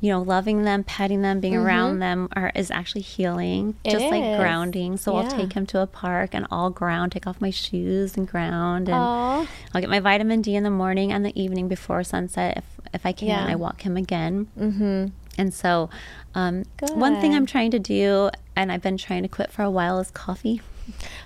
you 0.00 0.10
know, 0.10 0.20
loving 0.22 0.62
them, 0.64 0.82
petting 0.84 1.22
them, 1.22 1.38
being 1.40 1.54
around 1.56 1.98
them 2.00 2.28
are 2.34 2.50
is 2.54 2.70
actually 2.70 3.02
healing, 3.02 3.74
Mm-hmm. 3.74 3.88
It 3.88 3.90
just 3.92 4.04
like 4.10 4.38
grounding. 4.38 4.96
So 4.96 5.16
I'll 5.16 5.28
take 5.30 5.52
him 5.52 5.66
to 5.66 5.80
a 5.82 5.86
park 5.86 6.30
and 6.34 6.46
I'll 6.50 6.70
ground, 6.70 7.12
take 7.12 7.26
off 7.26 7.40
my 7.40 7.50
shoes 7.50 8.16
and 8.16 8.26
ground, 8.26 8.88
and 8.88 8.96
Aw. 8.96 9.46
I'll 9.74 9.80
get 9.80 9.90
my 9.90 10.00
vitamin 10.00 10.40
D 10.42 10.54
in 10.56 10.62
the 10.64 10.70
morning 10.70 11.12
and 11.12 11.24
the 11.24 11.40
evening 11.40 11.68
before 11.68 12.02
sunset. 12.04 12.56
If 12.58 12.64
if 12.94 13.06
I 13.06 13.12
can, 13.12 13.28
Yeah. 13.28 13.46
I 13.46 13.54
walk 13.54 13.82
him 13.82 13.96
again. 13.96 14.48
Mm-hmm. 14.58 15.06
And 15.38 15.54
so, 15.54 15.88
um, 16.34 16.64
one 16.90 17.20
thing 17.20 17.34
I'm 17.34 17.46
trying 17.46 17.70
to 17.70 17.78
do, 17.78 18.30
and 18.56 18.70
I've 18.70 18.82
been 18.82 18.98
trying 18.98 19.22
to 19.22 19.28
quit 19.28 19.52
for 19.52 19.62
a 19.62 19.70
while, 19.70 20.00
is 20.00 20.10
coffee. 20.10 20.60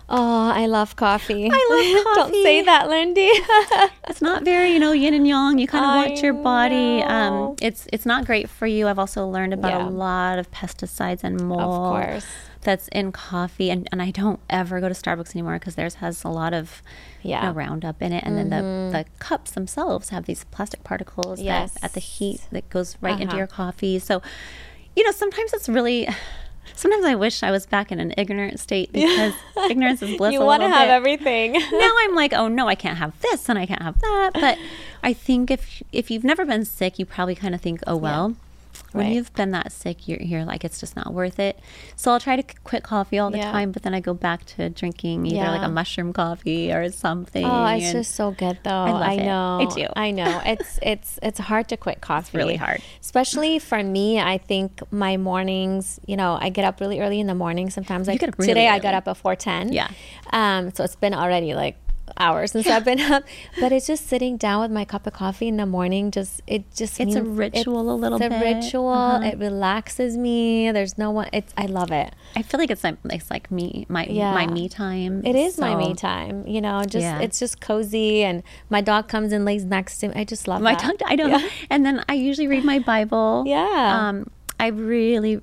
Oh, 0.09 0.51
I 0.51 0.67
love 0.67 0.97
coffee. 0.97 1.49
I 1.51 1.69
love 1.71 2.05
coffee. 2.05 2.33
Don't 2.33 2.43
say 2.43 2.63
that, 2.63 2.87
Lyndi. 2.89 3.31
It's 4.09 4.21
not 4.21 4.45
very, 4.45 4.73
you 4.73 4.79
know, 4.79 4.93
yin 4.93 5.15
and 5.15 5.27
yang. 5.27 5.59
You 5.59 5.67
kind 5.67 5.85
of 5.85 5.91
I 5.91 5.97
want 6.09 6.23
your 6.23 6.35
body. 6.35 7.03
Um, 7.03 7.57
it's 7.63 7.87
it's 7.93 8.05
not 8.05 8.27
great 8.27 8.51
for 8.51 8.67
you. 8.67 8.89
I've 8.89 8.99
also 8.99 9.27
learned 9.27 9.55
about 9.55 9.73
Yeah. 9.81 9.89
a 9.89 9.91
lot 9.91 10.39
of 10.39 10.51
pesticides 10.51 11.25
and 11.25 11.41
mold 11.41 11.93
course. 11.93 12.27
that's 12.63 12.89
in 12.89 13.11
coffee, 13.13 13.71
and, 13.71 13.89
and 13.91 14.03
I 14.03 14.11
don't 14.11 14.41
ever 14.51 14.81
go 14.81 14.89
to 14.89 14.95
Starbucks 14.95 15.35
anymore 15.35 15.59
because 15.59 15.77
theirs 15.77 15.95
has 15.97 16.25
a 16.25 16.29
lot 16.29 16.53
of 16.53 16.83
Yeah. 17.23 17.39
Mm-hmm. 17.39 17.47
know, 17.47 17.53
Roundup 17.55 18.03
in 18.03 18.13
it, 18.13 18.23
and 18.25 18.37
then 18.37 18.51
the 18.51 18.63
the 18.99 19.05
cups 19.19 19.53
themselves 19.53 20.11
have 20.11 20.27
these 20.27 20.45
plastic 20.51 20.85
particles 20.85 21.41
Yes. 21.41 21.73
that 21.75 21.85
at 21.85 21.93
the 21.95 22.01
heat 22.01 22.41
that 22.51 22.69
goes 22.69 22.97
right 23.01 23.15
into 23.21 23.29
Uh-huh. 23.29 23.39
your 23.39 23.47
coffee. 23.47 23.99
So, 23.99 24.21
you 24.97 25.05
know, 25.05 25.13
sometimes 25.13 25.53
it's 25.55 25.69
really. 25.71 26.07
Sometimes 26.75 27.05
I 27.05 27.15
wish 27.15 27.43
I 27.43 27.51
was 27.51 27.67
back 27.67 27.93
in 27.93 28.01
an 28.01 28.15
ignorant 28.17 28.61
state 28.61 28.93
because 28.93 29.35
ignorance 29.69 30.03
is 30.03 30.17
bliss. 30.19 30.33
you 30.33 30.41
want 30.41 30.63
to 30.63 30.69
have 30.69 30.89
bit 30.89 30.91
everything. 30.91 31.53
now 31.73 31.95
I'm 32.01 32.15
like, 32.15 32.33
oh 32.33 32.49
no, 32.49 32.69
I 32.69 32.75
can't 32.75 32.99
have 32.99 33.19
this 33.21 33.49
and 33.49 33.59
I 33.59 33.67
can't 33.67 33.83
have 33.83 33.99
that. 34.01 34.31
But 34.35 34.59
I 35.03 35.13
think 35.13 35.51
if 35.51 35.83
if 35.93 36.11
you've 36.11 36.25
never 36.25 36.45
been 36.45 36.65
sick, 36.65 36.99
you 36.99 37.07
probably 37.07 37.35
kind 37.35 37.55
of 37.55 37.61
think, 37.61 37.81
oh 37.87 37.97
well. 37.97 38.37
When 38.95 39.07
Right. 39.07 39.15
you've 39.15 39.33
been 39.35 39.51
that 39.53 39.73
sick, 39.73 40.07
you're, 40.09 40.21
you're 40.21 40.45
like, 40.45 40.65
it's 40.65 40.79
just 40.81 40.95
not 40.97 41.13
worth 41.15 41.39
it. 41.39 41.59
So 41.97 42.13
I'll 42.13 42.21
try 42.21 42.37
to 42.37 42.43
quit 42.65 42.83
coffee 42.83 43.19
all 43.19 43.31
the 43.31 43.39
Yeah. 43.39 43.51
time, 43.53 43.73
but 43.73 43.83
then 43.83 43.95
I 43.95 44.01
go 44.01 44.15
back 44.15 44.45
to 44.57 44.69
drinking 44.71 45.27
either 45.27 45.49
like 45.51 45.63
a 45.63 45.69
mushroom 45.69 46.13
coffee 46.13 46.73
or 46.73 46.91
something. 46.91 47.45
Oh, 47.45 47.67
it's 47.67 47.85
and 47.87 47.93
just 47.93 48.15
so 48.15 48.31
good 48.33 48.59
though. 48.63 48.71
I 48.71 49.15
it. 49.15 49.25
know. 49.25 49.59
I 49.61 49.75
do. 49.75 49.87
I 49.97 50.11
know. 50.11 50.41
It's 50.53 50.79
it's 50.83 51.19
it's 51.23 51.39
hard 51.39 51.69
to 51.69 51.77
quit 51.77 52.01
coffee. 52.01 52.37
really 52.37 52.57
hard. 52.57 52.83
Especially 53.01 53.59
for 53.59 53.83
me, 53.83 54.21
I 54.21 54.39
think 54.39 54.81
my 54.93 55.17
mornings, 55.17 55.99
you 56.07 56.17
know, 56.17 56.37
I 56.41 56.51
get 56.51 56.65
up 56.65 56.81
really 56.81 57.01
early 57.01 57.21
in 57.21 57.27
the 57.27 57.35
morning. 57.35 57.71
Sometimes 57.71 58.09
like 58.09 58.21
get 58.21 58.29
up 58.31 58.39
really 58.39 58.49
today 58.49 58.69
I 58.69 58.79
got 58.79 58.95
up 58.95 59.09
at 59.09 59.17
4:10. 59.17 59.73
Yeah. 59.73 59.89
Um 60.33 60.71
so 60.75 60.85
it's 60.85 60.97
been 60.97 61.15
already 61.15 61.55
like 61.55 61.77
hours 62.19 62.53
since 62.53 62.67
I've 62.67 62.85
been 62.85 63.01
up, 63.13 63.25
but 63.61 63.73
it's 63.73 63.87
just 63.87 64.07
sitting 64.07 64.37
down 64.37 64.61
with 64.61 64.71
my 64.71 64.85
cup 64.85 65.07
of 65.07 65.13
coffee 65.13 65.49
in 65.49 65.57
the 65.57 65.67
morning 65.67 66.11
just 66.11 66.41
it 66.47 66.65
just 66.75 67.01
It's 67.01 67.15
a 67.15 67.23
ritual 67.23 67.91
a 67.91 67.95
little 67.95 68.21
it's 68.21 68.29
bit. 68.29 68.41
a 68.41 68.55
ritual. 68.55 68.89
Uh-huh. 68.89 69.27
It 69.27 69.39
relaxes 69.39 70.17
me. 70.17 70.71
There's 70.71 70.99
no 70.99 71.11
one 71.11 71.29
it's 71.33 71.53
I 71.57 71.67
love 71.67 71.91
it. 71.93 72.15
I 72.37 72.43
feel 72.43 72.59
like 72.61 72.71
it's 72.71 72.85
like 72.85 72.97
it's 73.05 73.31
like 73.31 73.51
me 73.51 73.87
my 73.89 74.05
Yeah. 74.07 74.33
my 74.35 74.47
me 74.47 74.69
time. 74.69 75.25
It 75.25 75.37
is 75.37 75.59
my 75.59 75.75
me 75.77 75.95
time, 75.95 76.47
you 76.47 76.61
know. 76.61 76.83
Just 76.85 77.03
Yeah. 77.05 77.21
it's 77.21 77.39
just 77.39 77.61
cozy, 77.61 78.23
and 78.25 78.43
my 78.71 78.81
dog 78.81 79.09
comes 79.09 79.33
and 79.33 79.45
lays 79.45 79.65
next 79.65 79.99
to 79.99 80.09
me. 80.09 80.15
I 80.17 80.25
just 80.25 80.47
love 80.49 80.61
My 80.63 80.73
that. 80.75 80.81
tongue. 80.83 80.97
I 81.07 81.17
don't 81.17 81.31
know. 81.31 81.49
And 81.71 81.85
then 81.87 82.05
I 82.09 82.15
usually 82.15 82.49
read 82.49 82.65
my 82.65 82.79
Bible. 82.79 83.45
Yeah. 83.53 84.09
Um, 84.09 84.27
I 84.61 84.69
really. 84.69 85.41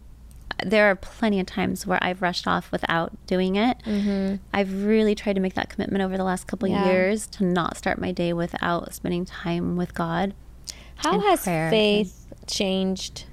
There 0.66 0.90
are 0.90 0.96
plenty 0.96 1.40
of 1.40 1.46
times 1.46 1.86
where 1.88 2.00
I've 2.02 2.22
rushed 2.22 2.48
off 2.48 2.72
without 2.72 3.12
doing 3.28 3.56
it. 3.56 3.78
Mm-hmm. 3.86 4.36
I've 4.54 4.84
really 4.86 5.16
tried 5.16 5.34
to 5.34 5.40
make 5.42 5.54
that 5.56 5.70
commitment 5.70 6.04
over 6.04 6.18
the 6.18 6.24
last 6.24 6.48
couple 6.48 6.66
of 6.68 6.72
Yeah. 6.72 6.86
years 6.92 7.28
to 7.28 7.44
not 7.44 7.78
start 7.78 8.00
my 8.00 8.12
day 8.12 8.34
without 8.34 8.94
spending 8.94 9.26
time 9.26 9.76
with 9.78 9.94
God. 9.94 10.34
How 10.96 11.20
has 11.22 11.44
prayer. 11.44 11.70
faith 11.70 12.26
changed 12.48 13.26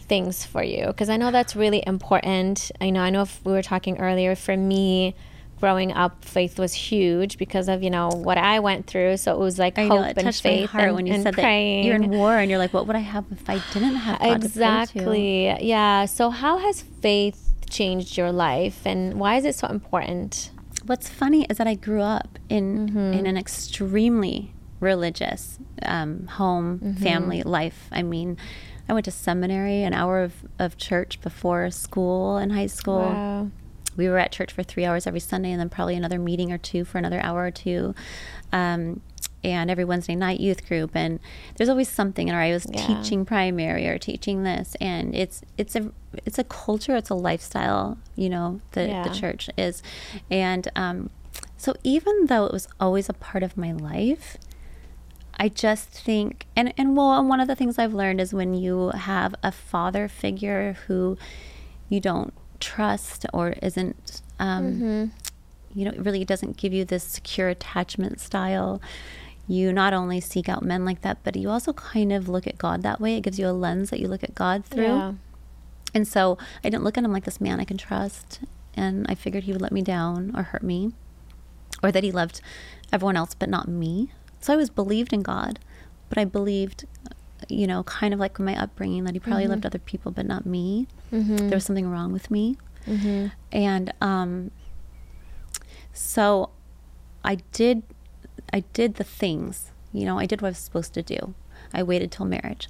things 0.00 0.44
for 0.44 0.62
you? 0.62 0.86
Because 0.88 1.08
I 1.08 1.16
know 1.16 1.30
that's 1.30 1.54
really 1.54 1.82
important. 1.86 2.70
I 2.80 2.90
know. 2.90 3.00
I 3.02 3.10
know. 3.10 3.22
If 3.22 3.44
we 3.44 3.52
were 3.52 3.62
talking 3.62 3.98
earlier, 4.00 4.34
for 4.34 4.56
me, 4.56 5.14
growing 5.60 5.92
up, 5.92 6.24
faith 6.24 6.58
was 6.58 6.72
huge 6.72 7.38
because 7.38 7.68
of 7.68 7.82
you 7.82 7.90
know 7.90 8.08
what 8.08 8.38
I 8.38 8.58
went 8.60 8.86
through. 8.86 9.16
So 9.18 9.32
it 9.34 9.38
was 9.38 9.58
like 9.58 9.78
I 9.78 9.86
hope 9.86 10.00
know 10.00 10.04
it 10.04 10.16
and 10.16 10.24
touched 10.26 10.44
my 10.44 10.50
faith 10.50 10.70
heart 10.70 10.84
and, 10.84 10.94
when 10.96 11.06
you 11.06 11.14
and 11.14 11.22
said 11.22 11.34
praying. 11.34 11.82
that 11.82 11.86
you're 11.86 11.96
in 11.96 12.10
war 12.10 12.36
and 12.36 12.50
you're 12.50 12.58
like, 12.58 12.72
what 12.72 12.86
would 12.86 12.96
I 12.96 13.00
have 13.00 13.24
if 13.30 13.48
I 13.48 13.62
didn't 13.72 13.94
have 13.96 14.18
God 14.18 14.24
to 14.24 14.38
to? 14.40 14.46
exactly. 14.46 15.46
Yeah. 15.60 16.06
So 16.06 16.30
how 16.30 16.58
has 16.58 16.82
faith 16.82 17.46
changed 17.68 18.16
your 18.16 18.32
life, 18.32 18.84
and 18.84 19.20
why 19.20 19.36
is 19.36 19.44
it 19.44 19.54
so 19.54 19.68
important? 19.68 20.50
What's 20.86 21.08
funny 21.08 21.46
is 21.50 21.58
that 21.58 21.66
I 21.68 21.74
grew 21.74 22.02
up 22.02 22.38
in 22.48 22.88
Mm-hmm. 22.88 23.12
in 23.18 23.26
an 23.26 23.36
extremely 23.36 24.52
religious 24.80 25.58
um, 25.82 26.26
home 26.26 26.78
Mm-hmm. 26.78 27.02
family 27.04 27.42
life. 27.42 27.88
I 27.92 28.02
mean, 28.02 28.36
I 28.88 28.92
went 28.92 29.04
to 29.04 29.10
seminary, 29.10 29.82
an 29.84 29.92
hour 29.94 30.22
of, 30.22 30.32
of 30.58 30.76
church 30.78 31.20
before 31.20 31.70
school 31.70 32.38
in 32.38 32.50
high 32.50 32.66
school. 32.66 32.98
Wow. 33.00 33.50
We 33.96 34.08
were 34.08 34.18
at 34.18 34.32
church 34.32 34.52
for 34.52 34.62
three 34.62 34.84
hours 34.84 35.06
every 35.06 35.20
Sunday, 35.20 35.50
and 35.50 35.60
then 35.60 35.68
probably 35.68 35.96
another 35.96 36.18
meeting 36.18 36.52
or 36.52 36.58
two 36.58 36.84
for 36.84 36.98
another 36.98 37.20
hour 37.20 37.44
or 37.44 37.50
two. 37.50 37.94
Um, 38.52 39.00
and 39.42 39.70
every 39.70 39.84
Wednesday 39.84 40.14
night 40.14 40.38
youth 40.38 40.66
group, 40.68 40.90
and 40.94 41.18
there's 41.56 41.68
always 41.70 41.88
something. 41.88 42.30
Or 42.30 42.36
I 42.36 42.52
was 42.52 42.66
Yeah. 42.70 42.86
teaching 42.86 43.24
primary 43.24 43.86
or 43.88 43.98
teaching 43.98 44.42
this, 44.42 44.76
and 44.80 45.14
it's 45.14 45.42
it's 45.56 45.74
a 45.76 45.90
it's 46.26 46.38
a 46.38 46.44
culture, 46.44 46.94
it's 46.96 47.08
a 47.10 47.14
lifestyle. 47.14 47.96
You 48.16 48.28
know, 48.28 48.60
the 48.72 48.88
Yeah. 48.88 49.02
the 49.02 49.10
church 49.10 49.48
is, 49.56 49.82
and 50.30 50.68
um, 50.76 51.10
so 51.56 51.74
even 51.82 52.26
though 52.26 52.44
it 52.44 52.52
was 52.52 52.68
always 52.78 53.08
a 53.08 53.14
part 53.14 53.42
of 53.42 53.56
my 53.56 53.72
life, 53.72 54.36
I 55.38 55.48
just 55.48 55.88
think, 55.88 56.46
and 56.54 56.74
and 56.76 56.94
well, 56.96 57.18
and 57.18 57.28
one 57.28 57.40
of 57.40 57.48
the 57.48 57.56
things 57.56 57.78
I've 57.78 57.94
learned 57.94 58.20
is 58.20 58.34
when 58.34 58.52
you 58.52 58.90
have 58.90 59.34
a 59.42 59.50
father 59.52 60.06
figure 60.06 60.76
who 60.86 61.16
you 61.88 61.98
don't 62.00 62.34
trust 62.60 63.26
or 63.32 63.54
isn't, 63.62 64.22
um, 64.38 65.12
you 65.74 65.84
know, 65.84 65.92
really 65.96 66.24
doesn't 66.24 66.56
give 66.56 66.72
you 66.72 66.84
this 66.84 67.04
secure 67.04 67.48
attachment 67.48 68.20
style. 68.20 68.80
You 69.48 69.72
not 69.72 69.92
only 69.92 70.20
seek 70.20 70.48
out 70.48 70.62
men 70.62 70.84
like 70.84 71.00
that, 71.00 71.18
but 71.24 71.34
you 71.34 71.50
also 71.50 71.72
kind 71.72 72.12
of 72.12 72.28
look 72.28 72.46
at 72.46 72.56
God 72.58 72.82
that 72.82 73.00
way. 73.00 73.16
It 73.16 73.22
gives 73.22 73.38
you 73.38 73.48
a 73.48 73.52
lens 73.52 73.90
that 73.90 73.98
you 73.98 74.06
look 74.06 74.22
at 74.22 74.34
God 74.34 74.64
through. 74.64 74.84
Yeah. 74.84 75.12
And 75.92 76.06
so 76.06 76.38
I 76.62 76.70
didn't 76.70 76.84
look 76.84 76.96
at 76.96 77.02
him 77.02 77.12
like 77.12 77.24
this 77.24 77.40
man 77.40 77.58
I 77.58 77.64
can 77.64 77.76
trust. 77.76 78.40
And 78.74 79.06
I 79.08 79.16
figured 79.16 79.44
he 79.44 79.52
would 79.52 79.60
let 79.60 79.72
me 79.72 79.82
down 79.82 80.32
or 80.36 80.44
hurt 80.44 80.62
me, 80.62 80.92
or 81.82 81.90
that 81.90 82.04
he 82.04 82.12
loved 82.12 82.40
everyone 82.92 83.16
else 83.16 83.34
but 83.34 83.48
not 83.48 83.66
me. 83.66 84.12
So 84.40 84.52
I 84.52 84.56
was 84.56 84.70
believed 84.70 85.12
in 85.12 85.22
God, 85.22 85.58
but 86.08 86.16
I 86.16 86.24
believed, 86.24 86.86
you 87.50 87.66
know, 87.66 87.82
kind 87.84 88.14
of 88.14 88.20
like 88.20 88.38
my 88.38 88.56
upbringing, 88.60 89.04
that 89.04 89.14
he 89.14 89.20
probably 89.20 89.46
loved 89.46 89.66
other 89.66 89.78
people 89.78 90.12
but 90.12 90.26
not 90.26 90.46
me. 90.46 90.86
There 91.48 91.56
was 91.56 91.64
something 91.64 91.88
wrong 91.90 92.12
with 92.12 92.30
me. 92.30 92.56
And 93.52 93.92
um, 94.00 94.50
so 95.92 96.50
I 97.24 97.36
did, 97.52 97.82
I 98.52 98.60
did 98.72 98.94
the 98.96 99.04
things, 99.04 99.70
you 99.92 100.04
know, 100.04 100.18
I 100.18 100.26
did 100.26 100.40
what 100.40 100.48
I 100.48 100.50
was 100.50 100.58
supposed 100.58 100.94
to 100.94 101.02
do. 101.02 101.34
I 101.72 101.82
waited 101.84 102.10
till 102.10 102.26
marriage. 102.26 102.68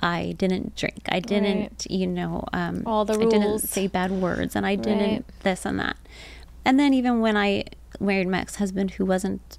I 0.00 0.34
didn't 0.36 0.76
drink. 0.76 1.02
I 1.08 1.20
didn't, 1.20 1.86
you 1.88 2.06
know, 2.06 2.44
um, 2.52 2.82
All 2.84 3.04
the 3.06 3.14
rules. 3.18 3.32
I 3.34 3.38
didn't 3.38 3.58
say 3.60 3.86
bad 3.86 4.10
words, 4.10 4.54
and 4.54 4.66
I 4.66 4.74
didn't 4.74 5.10
Right. 5.10 5.24
this 5.42 5.64
and 5.64 5.78
that. 5.78 5.96
And 6.64 6.78
then 6.78 6.92
even 6.92 7.20
when 7.20 7.34
I 7.36 7.64
married 7.98 8.28
my 8.28 8.40
ex-husband, 8.40 8.92
who 8.92 9.06
wasn't 9.06 9.58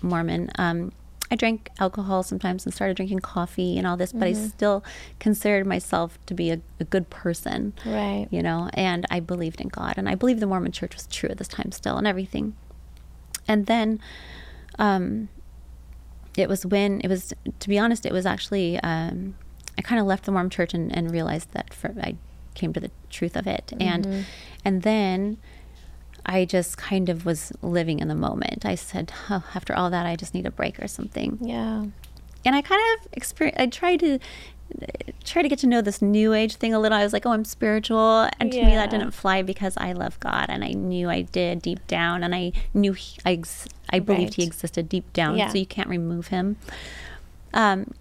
Mormon, 0.00 0.50
um, 0.56 0.92
I 1.30 1.34
drank 1.36 1.70
alcohol 1.80 2.22
sometimes 2.22 2.64
and 2.64 2.72
started 2.74 2.96
drinking 2.96 3.18
coffee 3.20 3.76
and 3.78 3.86
all 3.86 3.96
this, 3.96 4.12
but 4.12 4.22
I 4.28 4.32
Mm-hmm. 4.32 4.46
still 4.48 4.84
considered 5.18 5.66
myself 5.66 6.18
to 6.26 6.34
be 6.34 6.50
a, 6.50 6.60
a 6.78 6.84
good 6.84 7.10
person 7.10 7.72
Right. 7.84 8.28
you 8.30 8.42
know, 8.42 8.70
and 8.74 9.06
I 9.10 9.18
believed 9.20 9.60
in 9.60 9.68
God, 9.68 9.94
and 9.96 10.08
I 10.08 10.14
believed 10.14 10.40
the 10.40 10.46
Mormon 10.46 10.72
Church 10.72 10.94
was 10.94 11.06
true 11.08 11.28
at 11.28 11.38
this 11.38 11.48
time 11.48 11.72
still, 11.72 11.96
and 11.96 12.06
everything. 12.06 12.54
And 13.48 13.66
then, 13.66 14.00
um, 14.78 15.28
it 16.36 16.48
was 16.48 16.66
when 16.66 17.00
it 17.02 17.08
was, 17.08 17.32
to 17.60 17.68
be 17.68 17.78
honest, 17.78 18.04
it 18.06 18.12
was 18.12 18.26
actually, 18.26 18.78
um, 18.80 19.34
I 19.78 19.82
kind 19.82 20.00
of 20.00 20.06
left 20.06 20.24
the 20.24 20.32
Mormon 20.32 20.50
Church 20.50 20.74
and, 20.74 20.94
and 20.96 21.10
realized 21.10 21.52
that 21.52 21.72
for, 21.74 21.94
I 22.00 22.16
came 22.54 22.72
to 22.72 22.80
the 22.80 22.90
truth 23.10 23.36
of 23.36 23.46
it, 23.46 23.72
and 23.80 24.06
and 24.64 24.82
then. 24.82 25.38
I 26.26 26.44
just 26.44 26.76
kind 26.76 27.08
of 27.08 27.24
was 27.24 27.52
living 27.62 28.00
in 28.00 28.08
the 28.08 28.14
moment. 28.14 28.66
I 28.66 28.74
said, 28.74 29.12
oh, 29.30 29.44
after 29.54 29.74
all 29.74 29.90
that, 29.90 30.06
I 30.06 30.16
just 30.16 30.34
need 30.34 30.44
a 30.46 30.50
break 30.50 30.82
or 30.82 30.88
something 30.88 31.38
Yeah. 31.40 31.84
and 32.44 32.54
I 32.56 32.62
kind 32.62 32.80
of 33.00 33.08
experienced, 33.12 33.60
I 33.60 33.66
tried 33.66 34.00
to 34.00 34.18
try 35.22 35.42
to 35.42 35.48
get 35.48 35.60
to 35.60 35.66
know 35.68 35.80
this 35.80 36.02
new 36.02 36.32
age 36.32 36.56
thing 36.56 36.74
a 36.74 36.80
little. 36.80 36.98
I 36.98 37.04
was 37.04 37.12
like, 37.12 37.24
oh, 37.24 37.30
I'm 37.30 37.44
spiritual, 37.44 38.28
and 38.40 38.50
to 38.50 38.62
me 38.64 38.74
that 38.74 38.90
didn't 38.90 39.12
fly 39.12 39.40
because 39.42 39.76
I 39.76 39.92
love 39.92 40.18
God, 40.18 40.46
and 40.48 40.64
I 40.64 40.72
knew 40.72 41.08
I 41.08 41.22
did 41.22 41.62
deep 41.62 41.86
down, 41.86 42.24
and 42.24 42.34
I 42.34 42.50
knew 42.74 42.92
he, 42.92 43.16
I 43.24 43.32
ex- 43.34 43.68
I 43.90 44.00
believed 44.00 44.34
He 44.34 44.42
existed 44.44 44.88
deep 44.88 45.12
down, 45.12 45.36
Yeah. 45.38 45.48
so 45.50 45.58
you 45.58 45.66
can't 45.66 45.88
remove 45.88 46.26
Him. 46.28 46.56
Um, 47.54 47.94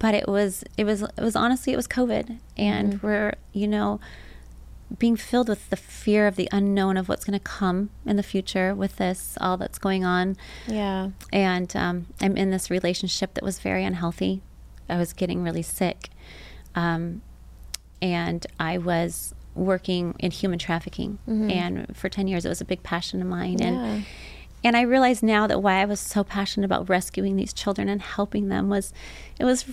but 0.00 0.14
it 0.14 0.26
was 0.28 0.64
it 0.76 0.82
was 0.84 1.02
it 1.02 1.20
was 1.20 1.36
honestly 1.36 1.72
it 1.72 1.76
was 1.76 1.86
COVID, 1.86 2.38
and 2.56 2.94
Mm-hmm. 2.94 3.06
we're 3.06 3.34
you 3.52 3.68
know 3.68 4.00
being 4.98 5.16
filled 5.16 5.48
with 5.48 5.68
the 5.70 5.76
fear 5.76 6.26
of 6.26 6.36
the 6.36 6.48
unknown 6.52 6.96
of 6.96 7.08
what's 7.08 7.24
going 7.24 7.38
to 7.38 7.44
come 7.44 7.90
in 8.06 8.16
the 8.16 8.22
future 8.22 8.74
with 8.74 8.96
this 8.96 9.36
all 9.40 9.56
that's 9.58 9.78
going 9.78 10.04
on 10.04 10.36
Yeah. 10.66 11.10
and 11.32 11.74
um, 11.76 12.06
I'm 12.20 12.36
in 12.36 12.50
this 12.50 12.70
relationship 12.70 13.34
that 13.34 13.44
was 13.44 13.58
very 13.58 13.84
unhealthy. 13.84 14.40
I 14.88 14.96
was 14.96 15.12
getting 15.12 15.42
really 15.42 15.60
sick, 15.62 16.08
um, 16.74 17.20
and 18.00 18.46
I 18.58 18.78
was 18.78 19.34
working 19.54 20.14
in 20.18 20.30
human 20.30 20.58
trafficking, 20.58 21.18
and 21.26 21.94
for 21.96 22.08
ten 22.08 22.26
years 22.28 22.44
it 22.44 22.48
was 22.48 22.60
a 22.60 22.64
big 22.64 22.82
passion 22.82 23.20
of 23.20 23.28
mine. 23.28 23.58
Yeah. 23.58 23.66
And 23.68 24.04
and 24.64 24.76
I 24.76 24.80
realize 24.82 25.22
now 25.22 25.46
that 25.46 25.62
why 25.62 25.80
I 25.82 25.84
was 25.84 26.00
so 26.00 26.24
passionate 26.24 26.64
about 26.64 26.88
rescuing 26.88 27.36
these 27.36 27.52
children 27.52 27.88
and 27.88 28.02
helping 28.02 28.48
them 28.48 28.68
was, 28.68 28.92
it 29.38 29.44
was 29.44 29.64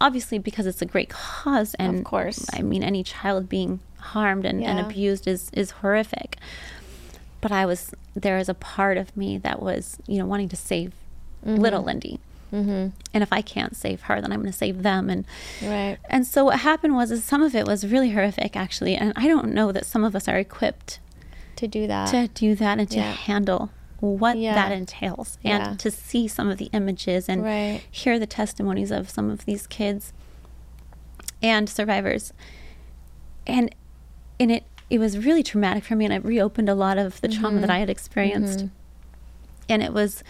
obviously 0.00 0.38
because 0.38 0.64
it's 0.66 0.82
a 0.82 0.86
great 0.86 1.08
cause, 1.08 1.74
and 1.74 1.98
Of 1.98 2.04
course. 2.04 2.46
I 2.52 2.62
mean 2.62 2.82
any 2.84 3.02
child 3.02 3.48
being 3.48 3.80
harmed 3.98 4.44
and, 4.44 4.62
and 4.64 4.78
abused 4.80 5.26
is 5.26 5.50
is 5.52 5.70
horrific 5.72 6.36
but 7.40 7.52
I 7.52 7.66
was 7.66 7.92
there 8.14 8.36
was 8.38 8.48
a 8.48 8.54
part 8.54 8.96
of 8.98 9.16
me 9.16 9.38
that 9.38 9.60
was 9.62 9.96
you 10.06 10.18
know 10.18 10.26
wanting 10.26 10.48
to 10.50 10.56
save 10.56 10.92
Mm-hmm. 11.46 11.60
little 11.62 11.84
Lyndi. 11.84 12.18
And 12.50 12.92
if 13.12 13.32
I 13.32 13.42
can't 13.42 13.76
save 13.76 14.00
her, 14.02 14.20
then 14.20 14.32
I'm 14.32 14.40
going 14.40 14.50
to 14.50 14.56
save 14.58 14.82
them. 14.82 15.08
And 15.08 15.24
Right. 15.62 15.98
and 16.10 16.26
so 16.26 16.46
what 16.46 16.58
happened 16.60 16.96
was 16.96 17.12
is 17.12 17.22
some 17.22 17.42
of 17.42 17.54
it 17.54 17.64
was 17.64 17.86
really 17.86 18.10
horrific 18.10 18.56
actually, 18.56 18.96
and 18.96 19.12
I 19.14 19.28
don't 19.28 19.52
know 19.54 19.70
that 19.70 19.86
some 19.86 20.02
of 20.02 20.16
us 20.16 20.26
are 20.26 20.36
equipped 20.38 20.98
To 21.56 21.68
do 21.68 21.86
that. 21.86 22.08
to 22.10 22.26
do 22.26 22.56
that 22.56 22.80
and 22.80 22.90
to 22.90 22.96
Yeah. 22.96 23.12
handle 23.12 23.70
what 24.00 24.36
Yeah. 24.36 24.54
that 24.54 24.72
entails 24.72 25.38
and 25.44 25.62
Yeah. 25.62 25.74
to 25.76 25.90
see 25.92 26.26
some 26.26 26.48
of 26.48 26.58
the 26.58 26.70
images 26.72 27.28
and 27.28 27.44
Right. 27.44 27.82
hear 27.88 28.18
the 28.18 28.26
testimonies 28.26 28.90
of 28.90 29.08
some 29.10 29.30
of 29.30 29.44
these 29.44 29.66
kids 29.68 30.12
and 31.42 31.68
survivors 31.68 32.32
and 33.46 33.72
and 34.40 34.50
it 34.52 34.64
it 34.90 34.98
was 34.98 35.18
really 35.18 35.42
traumatic 35.42 35.84
for 35.84 35.94
me 35.96 36.04
and 36.06 36.14
it 36.14 36.24
reopened 36.24 36.68
a 36.68 36.74
lot 36.74 36.96
of 36.98 37.20
the 37.20 37.28
trauma 37.28 37.56
Mm-hmm. 37.56 37.60
that 37.62 37.70
I 37.70 37.78
had 37.78 37.90
experienced 37.90 38.66
and 39.68 39.82
it 39.82 39.92
was 39.92 40.22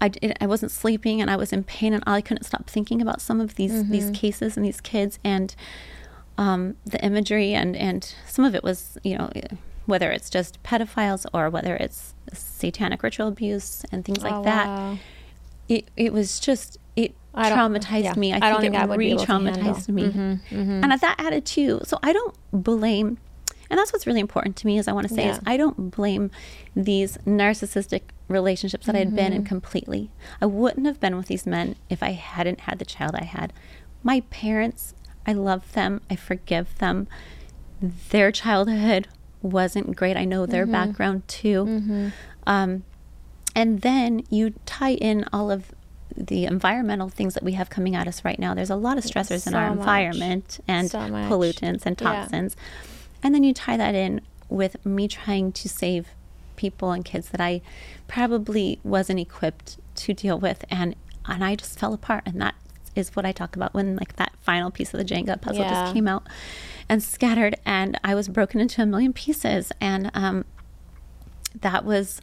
I, 0.00 0.10
it, 0.22 0.36
I 0.40 0.46
wasn't 0.46 0.70
sleeping 0.70 1.20
and 1.20 1.28
I 1.30 1.36
was 1.36 1.52
in 1.52 1.64
pain 1.64 1.92
and 1.92 2.04
I 2.06 2.20
couldn't 2.20 2.44
stop 2.44 2.70
thinking 2.70 3.02
about 3.02 3.20
some 3.20 3.40
of 3.40 3.56
these 3.56 3.72
Mm-hmm. 3.72 3.92
these 3.92 4.10
cases 4.12 4.56
and 4.56 4.64
these 4.64 4.80
kids 4.80 5.18
and 5.24 5.54
um, 6.38 6.76
the 6.86 7.02
imagery 7.04 7.52
and 7.54 7.76
and 7.76 8.14
some 8.26 8.44
of 8.44 8.54
it 8.54 8.62
was 8.62 8.96
you 9.02 9.18
know 9.18 9.30
whether 9.86 10.10
it's 10.12 10.30
just 10.30 10.62
pedophiles 10.62 11.26
or 11.34 11.50
whether 11.50 11.74
it's 11.76 12.14
satanic 12.32 13.02
ritual 13.02 13.26
abuse 13.28 13.84
and 13.90 14.04
things 14.04 14.22
like 14.22 14.34
Oh, 14.34 14.42
that 14.44 14.66
wow. 14.66 14.98
it 15.68 15.90
it 15.96 16.12
was 16.12 16.38
just 16.38 16.78
it 16.94 17.14
I 17.34 17.50
traumatized 17.50 18.04
yeah. 18.04 18.14
me. 18.14 18.32
I, 18.32 18.36
I 18.56 18.60
think 18.60 18.74
it 18.74 18.80
I 18.80 18.86
would 18.86 18.98
be 18.98 19.10
able 19.10 19.24
to 19.24 19.32
re-traumatized 19.32 19.88
me, 19.88 20.02
Mhm, 20.04 20.40
mhm. 20.50 20.82
and 20.82 20.92
that 20.92 21.14
added 21.18 21.44
too. 21.44 21.80
So 21.84 21.98
I 22.02 22.12
don't 22.12 22.34
blame, 22.52 23.18
and 23.70 23.78
that's 23.78 23.92
what's 23.92 24.06
really 24.06 24.20
important 24.20 24.56
to 24.56 24.66
me. 24.66 24.78
Is 24.78 24.88
I 24.88 24.92
want 24.92 25.08
to 25.08 25.14
say 25.14 25.28
is 25.28 25.40
I 25.46 25.56
don't 25.56 25.90
blame 25.90 26.30
these 26.74 27.16
narcissistic 27.26 28.02
relationships 28.28 28.86
that 28.86 28.96
I'd 28.96 29.14
been 29.14 29.32
in 29.32 29.40
Mm-hmm. 29.42 29.48
completely. 29.48 30.10
I 30.40 30.46
wouldn't 30.46 30.86
have 30.86 31.00
been 31.00 31.16
with 31.16 31.26
these 31.26 31.46
men 31.46 31.76
if 31.88 32.02
I 32.02 32.12
hadn't 32.12 32.60
had 32.60 32.78
the 32.78 32.84
child 32.84 33.14
I 33.14 33.24
had. 33.24 33.52
My 34.02 34.20
parents, 34.30 34.94
I 35.26 35.32
love 35.32 35.72
them. 35.72 36.00
I 36.10 36.16
forgive 36.16 36.76
them. 36.78 37.08
Their 38.10 38.32
childhood 38.32 39.08
wasn't 39.42 39.94
great. 39.96 40.16
I 40.16 40.24
know 40.24 40.46
their 40.46 40.64
Mm-hmm. 40.64 40.72
background 40.72 41.28
too. 41.28 42.10
Um, 42.46 42.84
and 43.54 43.80
then 43.82 44.22
you 44.30 44.54
tie 44.66 44.92
in 44.94 45.24
all 45.32 45.50
of 45.50 45.72
the 46.16 46.44
environmental 46.46 47.08
things 47.08 47.34
that 47.34 47.42
we 47.44 47.52
have 47.52 47.70
coming 47.70 47.94
at 47.94 48.08
us 48.08 48.24
right 48.24 48.38
now. 48.38 48.52
There's 48.54 48.70
a 48.70 48.76
lot 48.76 48.98
of 48.98 49.04
stressors 49.04 49.46
in 49.46 49.52
So 49.52 49.58
our 49.58 49.68
much. 49.70 49.78
environment 49.78 50.60
and 50.66 50.90
So 50.90 50.98
pollutants 51.30 51.86
and 51.86 52.00
Yeah. 52.00 52.56
And 53.22 53.34
then 53.34 53.42
you 53.44 53.52
tie 53.54 53.76
that 53.76 53.94
in 53.94 54.20
with 54.48 54.84
me 54.86 55.08
trying 55.08 55.52
to 55.52 55.68
save 55.68 56.08
people 56.56 56.90
and 56.90 57.04
kids 57.04 57.28
that 57.30 57.40
I 57.40 57.60
probably 58.08 58.80
wasn't 58.82 59.20
equipped 59.20 59.76
to 59.96 60.14
deal 60.14 60.38
with 60.38 60.64
and 60.70 60.96
and 61.26 61.44
I 61.44 61.54
just 61.54 61.78
fell 61.78 61.92
apart 61.94 62.22
and 62.26 62.40
that 62.40 62.54
is 62.96 63.14
what 63.14 63.24
I 63.26 63.30
talk 63.32 63.54
about 63.54 63.74
when 63.74 63.94
like 63.96 64.16
that 64.16 64.32
final 64.40 64.70
piece 64.70 64.92
of 64.92 64.98
the 64.98 65.04
Jenga 65.04 65.40
puzzle 65.40 65.62
Yeah. 65.62 65.70
just 65.84 65.94
came 65.94 66.08
out 66.08 66.26
and 66.88 67.00
scattered 67.02 67.56
and 67.64 67.98
I 68.02 68.14
was 68.14 68.28
broken 68.28 68.60
into 68.60 68.82
a 68.82 68.86
million 68.86 69.12
pieces 69.12 69.70
and 69.80 70.10
um 70.14 70.44
that 71.60 71.84
was 71.84 72.20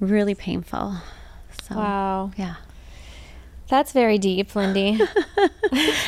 really 0.00 0.34
painful. 0.34 0.96
So 1.62 1.76
Wow. 1.76 2.32
yeah. 2.36 2.56
That's 3.68 3.92
very 3.92 4.18
deep, 4.18 4.50
Lyndi. 4.52 5.00
I 5.36 5.48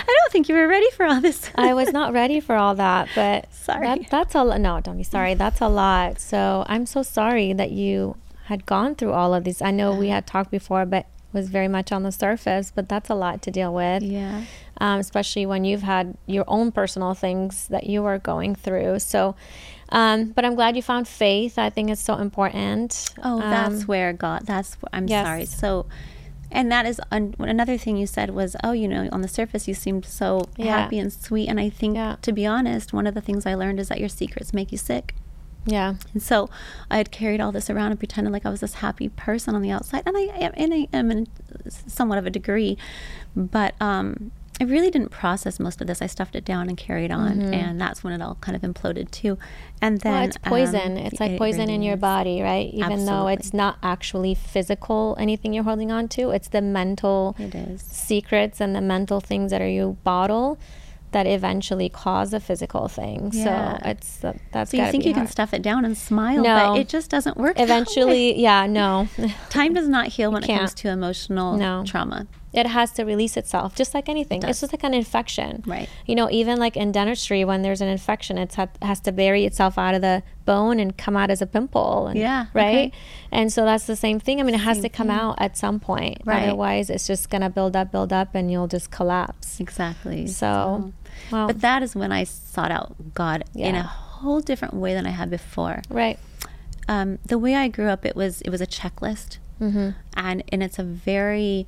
don't 0.06 0.32
think 0.32 0.48
you 0.48 0.54
were 0.54 0.68
ready 0.68 0.90
for 0.90 1.06
all 1.06 1.20
this. 1.20 1.50
I 1.54 1.72
was 1.74 1.92
not 1.92 2.12
ready 2.12 2.40
for 2.40 2.54
all 2.54 2.74
that, 2.74 3.08
but 3.14 3.52
Sorry. 3.54 3.86
That, 3.86 4.10
that's 4.10 4.34
a 4.34 4.44
lo- 4.44 4.56
no. 4.58 4.80
Don't 4.80 4.96
be 4.98 5.02
sorry. 5.02 5.34
That's 5.34 5.60
a 5.60 5.68
lot. 5.68 6.20
So 6.20 6.64
I'm 6.68 6.86
so 6.86 7.02
sorry 7.02 7.52
that 7.54 7.70
you 7.70 8.16
had 8.44 8.66
gone 8.66 8.94
through 8.94 9.12
all 9.12 9.34
of 9.34 9.44
these. 9.44 9.60
I 9.62 9.70
know 9.70 9.94
we 9.94 10.08
had 10.08 10.26
talked 10.26 10.50
before, 10.50 10.84
but 10.86 11.06
was 11.32 11.48
very 11.48 11.68
much 11.68 11.90
on 11.92 12.02
the 12.02 12.12
surface. 12.12 12.70
But 12.74 12.88
that's 12.88 13.10
a 13.10 13.14
lot 13.14 13.42
to 13.42 13.50
deal 13.50 13.72
with, 13.74 14.02
yeah. 14.02 14.44
um, 14.80 15.00
especially 15.00 15.46
when 15.46 15.64
you've 15.64 15.82
had 15.82 16.16
your 16.26 16.44
own 16.46 16.70
personal 16.72 17.14
things 17.14 17.68
that 17.68 17.84
you 17.84 18.04
are 18.04 18.18
going 18.18 18.54
through. 18.54 19.00
So, 19.00 19.34
um, 19.88 20.26
but 20.32 20.44
I'm 20.44 20.54
glad 20.54 20.76
you 20.76 20.82
found 20.82 21.08
faith. 21.08 21.58
I 21.58 21.70
think 21.70 21.90
it's 21.90 22.02
so 22.02 22.16
important. 22.16 23.10
Oh, 23.24 23.40
that's 23.40 23.80
Um, 23.82 23.86
where 23.86 24.12
God. 24.12 24.42
That's 24.46 24.76
I'm 24.92 25.08
yes. 25.08 25.26
sorry. 25.26 25.44
So, 25.46 25.86
and 26.50 26.70
that 26.72 26.86
is 26.86 27.00
un, 27.10 27.34
another 27.38 27.76
thing 27.78 27.96
you 27.96 28.06
said 28.06 28.30
was, 28.30 28.56
oh, 28.64 28.72
you 28.72 28.88
know, 28.88 29.08
on 29.12 29.20
the 29.22 29.28
surface 29.28 29.66
you 29.68 29.74
seemed 29.74 30.04
so 30.04 30.42
Yeah. 30.56 30.80
happy 30.82 30.98
and 30.98 31.12
sweet, 31.12 31.48
and 31.48 31.58
I 31.60 31.68
think, 31.70 31.96
Yeah. 31.96 32.16
to 32.22 32.32
be 32.32 32.46
honest, 32.46 32.92
one 32.92 33.06
of 33.06 33.14
the 33.14 33.20
things 33.20 33.46
I 33.46 33.54
learned 33.54 33.80
is 33.80 33.88
that 33.88 34.00
your 34.00 34.08
secrets 34.08 34.52
make 34.54 34.72
you 34.72 34.78
sick. 34.78 35.14
yeah. 35.68 35.94
And 36.14 36.22
so 36.22 36.48
I 36.90 36.96
had 36.98 37.10
carried 37.10 37.40
all 37.40 37.50
this 37.50 37.68
around 37.68 37.90
and 37.90 37.98
pretended 37.98 38.32
like 38.32 38.46
I 38.46 38.50
was 38.50 38.60
this 38.60 38.74
happy 38.74 39.08
person 39.08 39.54
on 39.56 39.62
the 39.62 39.70
outside, 39.72 40.04
and 40.06 40.16
I 40.16 40.20
am, 40.38 40.52
and 40.56 40.72
I 40.72 40.86
am 40.92 41.10
in 41.10 41.26
somewhat 41.68 42.18
of 42.18 42.26
a 42.26 42.30
degree, 42.30 42.78
but 43.34 43.74
um, 43.80 44.30
I 44.58 44.64
really 44.64 44.90
didn't 44.90 45.10
process 45.10 45.60
most 45.60 45.82
of 45.82 45.86
this. 45.86 46.00
I 46.00 46.06
stuffed 46.06 46.34
it 46.34 46.44
down 46.44 46.68
and 46.68 46.78
carried 46.78 47.10
on, 47.10 47.42
and 47.52 47.78
that's 47.78 48.02
when 48.02 48.14
it 48.14 48.22
all 48.22 48.36
kind 48.40 48.56
of 48.56 48.62
imploded 48.62 49.10
too. 49.10 49.36
And 49.82 50.00
then 50.00 50.30
Mm-hmm. 50.30 50.50
well, 50.50 50.62
it's 50.62 50.72
poison. 50.72 50.92
um, 50.92 51.04
it's 51.04 51.20
like 51.20 51.32
it 51.32 51.38
poison 51.38 51.68
in 51.68 51.82
your 51.82 51.98
body, 51.98 52.40
right? 52.40 52.72
Even 52.72 53.04
though 53.04 53.28
it's 53.28 53.52
not 53.52 53.76
actually 53.82 54.34
physical, 54.34 55.14
anything 55.18 55.52
you're 55.52 55.64
holding 55.64 55.92
on 55.92 56.08
to. 56.08 56.30
It's 56.30 56.48
the 56.48 56.62
mental 56.62 57.36
It 57.38 57.54
is. 57.54 57.82
secrets 57.82 58.60
and 58.60 58.74
the 58.74 58.80
mental 58.80 59.20
things 59.20 59.50
that 59.50 59.60
are 59.60 59.68
you 59.68 59.98
bottle 60.04 60.58
that 61.12 61.26
eventually 61.26 61.88
cause 61.88 62.32
a 62.32 62.40
physical 62.40 62.88
thing. 62.88 63.30
Yeah. 63.34 63.78
So 63.78 63.88
it's 63.90 64.24
uh, 64.24 64.32
that's 64.52 64.70
So 64.70 64.78
you 64.78 64.90
think 64.90 65.04
you 65.04 65.12
can 65.14 65.26
stuff 65.26 65.52
it 65.54 65.60
down 65.62 65.84
and 65.84 65.96
smile, 65.96 66.42
No. 66.42 66.72
but 66.72 66.80
it 66.80 66.88
just 66.88 67.10
doesn't 67.10 67.36
work. 67.36 67.60
eventually, 67.60 68.38
yeah, 68.40 68.66
no. 68.66 69.08
time 69.50 69.74
does 69.74 69.88
not 69.88 70.08
heal 70.16 70.32
when 70.32 70.42
it 70.44 70.46
comes 70.48 70.72
to 70.74 70.88
emotional 70.88 71.56
No. 71.58 71.84
trauma. 71.86 72.26
It 72.56 72.66
has 72.66 72.90
to 72.92 73.04
release 73.04 73.36
itself 73.36 73.74
just 73.74 73.92
like 73.94 74.08
anything 74.08 74.40
does. 74.40 74.50
it's 74.50 74.60
just 74.60 74.72
like 74.72 74.82
an 74.84 74.94
infection 74.94 75.62
Right. 75.66 75.88
you 76.06 76.14
know 76.14 76.28
even 76.30 76.58
like 76.58 76.76
in 76.76 76.90
dentistry 76.92 77.44
when 77.44 77.62
there's 77.62 77.80
an 77.80 77.88
infection 77.88 78.38
it 78.38 78.54
has 78.82 79.00
to 79.00 79.12
bury 79.12 79.44
itself 79.44 79.76
out 79.78 79.94
of 79.94 80.00
the 80.00 80.22
bone 80.46 80.80
and 80.80 80.96
come 80.96 81.16
out 81.16 81.28
as 81.30 81.42
a 81.42 81.46
pimple 81.46 82.06
and, 82.06 82.18
Yeah, 82.18 82.46
right 82.54 82.88
okay. 82.88 82.92
and 83.30 83.52
so 83.52 83.64
that's 83.64 83.84
the 83.86 83.96
same 83.96 84.18
thing 84.20 84.40
i 84.40 84.42
mean 84.42 84.54
it 84.54 84.58
has 84.60 84.76
Same 84.78 84.82
to 84.84 84.88
come 84.88 85.08
thing. 85.08 85.16
out 85.16 85.34
at 85.38 85.56
some 85.56 85.78
point 85.80 86.18
Right. 86.24 86.44
otherwise 86.44 86.88
it's 86.88 87.06
just 87.06 87.28
gonna 87.30 87.50
build 87.50 87.76
up 87.76 87.92
build 87.92 88.12
up 88.12 88.34
and 88.34 88.50
you'll 88.50 88.68
just 88.68 88.90
collapse 88.90 89.60
Exactly. 89.60 90.26
so 90.26 90.92
well 91.30 91.46
but 91.48 91.60
that 91.60 91.82
is 91.82 91.94
when 91.96 92.12
I 92.12 92.24
sought 92.24 92.70
out 92.70 92.94
God 93.14 93.44
in 93.54 93.74
a 93.74 93.82
whole 93.82 94.40
different 94.40 94.74
way 94.74 94.94
than 94.94 95.06
I 95.06 95.10
had 95.10 95.28
before. 95.30 95.82
right 95.90 96.18
Um, 96.88 97.18
the 97.26 97.38
way 97.38 97.54
I 97.54 97.66
grew 97.68 97.88
up, 97.88 98.06
it 98.06 98.14
was 98.14 98.40
it 98.42 98.50
was 98.50 98.60
a 98.60 98.66
checklist, 98.66 99.38
mm-hmm. 99.60 99.90
and 100.14 100.44
and 100.52 100.62
it's 100.62 100.78
a 100.78 100.84
very 100.84 101.66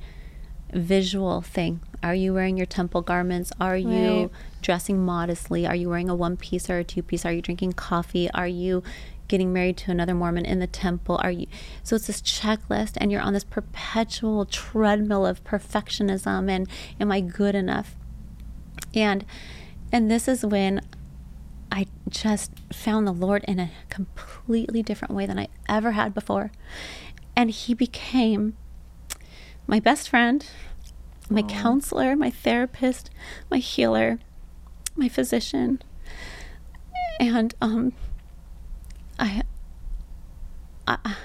visual 0.73 1.41
thing. 1.43 1.81
Are 2.03 2.15
you 2.15 2.35
wearing 2.35 2.57
your 2.57 2.67
temple 2.67 3.03
garments? 3.03 3.53
Are 3.61 3.77
you 3.77 4.21
Right. 4.21 4.31
dressing 4.63 5.05
modestly? 5.05 5.67
Are 5.67 5.75
you 5.75 5.89
wearing 5.89 6.09
a 6.09 6.15
one 6.15 6.37
piece 6.37 6.69
or 6.71 6.79
a 6.79 6.85
two 6.85 7.03
piece? 7.03 7.25
Are 7.25 7.33
you 7.33 7.43
drinking 7.43 7.73
coffee? 7.73 8.31
Are 8.33 8.47
you 8.49 8.83
getting 9.27 9.53
married 9.53 9.77
to 9.77 9.91
another 9.91 10.15
Mormon 10.15 10.45
in 10.47 10.59
the 10.59 10.67
temple? 10.67 11.21
Are 11.23 11.31
you 11.31 11.47
so 11.83 11.97
it's 11.97 12.07
this 12.07 12.23
checklist 12.23 12.93
and 12.97 13.13
you're 13.13 13.21
on 13.21 13.35
this 13.35 13.45
perpetual 13.45 14.45
treadmill 14.47 15.27
of 15.27 15.45
perfectionism 15.45 16.49
and 16.51 16.69
am 17.01 17.13
I 17.13 17.21
good 17.21 17.55
enough? 17.55 17.97
And 18.95 19.25
and 19.93 20.11
this 20.11 20.29
is 20.29 20.45
when 20.45 20.81
I 21.71 21.87
just 22.09 22.53
found 22.73 23.07
the 23.07 23.13
Lord 23.13 23.45
in 23.47 23.59
a 23.59 23.71
completely 23.91 24.83
different 24.83 25.15
way 25.15 25.27
than 25.27 25.39
I 25.39 25.49
ever 25.69 25.93
had 25.93 26.15
before. 26.15 26.51
And 27.37 27.51
he 27.51 27.75
became 27.75 28.57
my 29.69 29.79
best 29.79 30.09
friend, 30.09 30.45
my 31.31 31.43
counselor, 31.43 32.17
my 32.17 32.31
therapist, 32.31 33.11
my 33.51 33.59
healer, 33.59 34.19
my 34.97 35.09
physician. 35.09 35.81
And 37.21 37.55
um 37.61 37.93
I, 39.19 39.43
I 40.87 41.17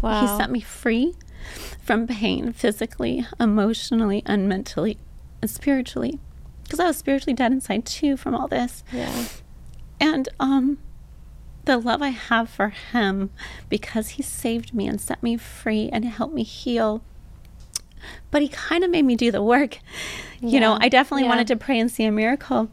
wow 0.00 0.20
he 0.20 0.26
set 0.38 0.50
me 0.50 0.60
free 0.60 1.14
from 1.82 2.06
pain 2.06 2.52
physically, 2.52 3.26
emotionally, 3.38 4.22
and 4.26 4.48
mentally 4.48 4.98
and 5.42 5.50
spiritually. 5.50 6.18
Because 6.62 6.80
I 6.80 6.86
was 6.86 6.96
spiritually 6.96 7.34
dead 7.34 7.52
inside 7.52 7.84
too 7.84 8.16
from 8.16 8.34
all 8.34 8.48
this. 8.48 8.82
yeah 8.92 9.26
And 10.00 10.28
um 10.40 10.78
the 11.66 11.76
love 11.76 12.00
I 12.00 12.08
have 12.08 12.48
for 12.48 12.70
him 12.70 13.30
because 13.68 14.10
he 14.10 14.22
saved 14.22 14.72
me 14.72 14.86
and 14.86 14.98
set 14.98 15.22
me 15.22 15.36
free 15.36 15.90
and 15.92 16.04
helped 16.06 16.34
me 16.34 16.42
heal. 16.42 17.02
But 18.30 18.42
he 18.42 18.48
kind 18.48 18.84
of 18.84 18.90
made 18.90 19.04
me 19.04 19.16
do 19.16 19.30
the 19.30 19.42
work. 19.42 19.78
You 20.40 20.60
know, 20.60 20.78
I 20.80 20.88
definitely 20.88 21.24
Yeah. 21.24 21.28
wanted 21.30 21.46
to 21.48 21.56
pray 21.56 21.78
and 21.78 21.90
see 21.90 22.04
a 22.04 22.12
miracle. 22.12 22.70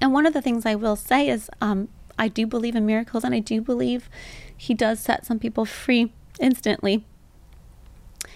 And 0.00 0.12
one 0.12 0.26
of 0.26 0.32
the 0.32 0.42
things 0.42 0.64
I 0.64 0.74
will 0.76 0.96
say 0.96 1.28
is 1.28 1.50
um, 1.60 1.88
I 2.18 2.28
do 2.28 2.46
believe 2.46 2.76
in 2.76 2.86
miracles 2.86 3.24
and 3.24 3.34
I 3.34 3.40
do 3.40 3.60
believe 3.60 4.08
he 4.56 4.74
does 4.74 5.00
set 5.00 5.26
some 5.26 5.38
people 5.38 5.64
free 5.64 6.12
instantly. 6.40 7.04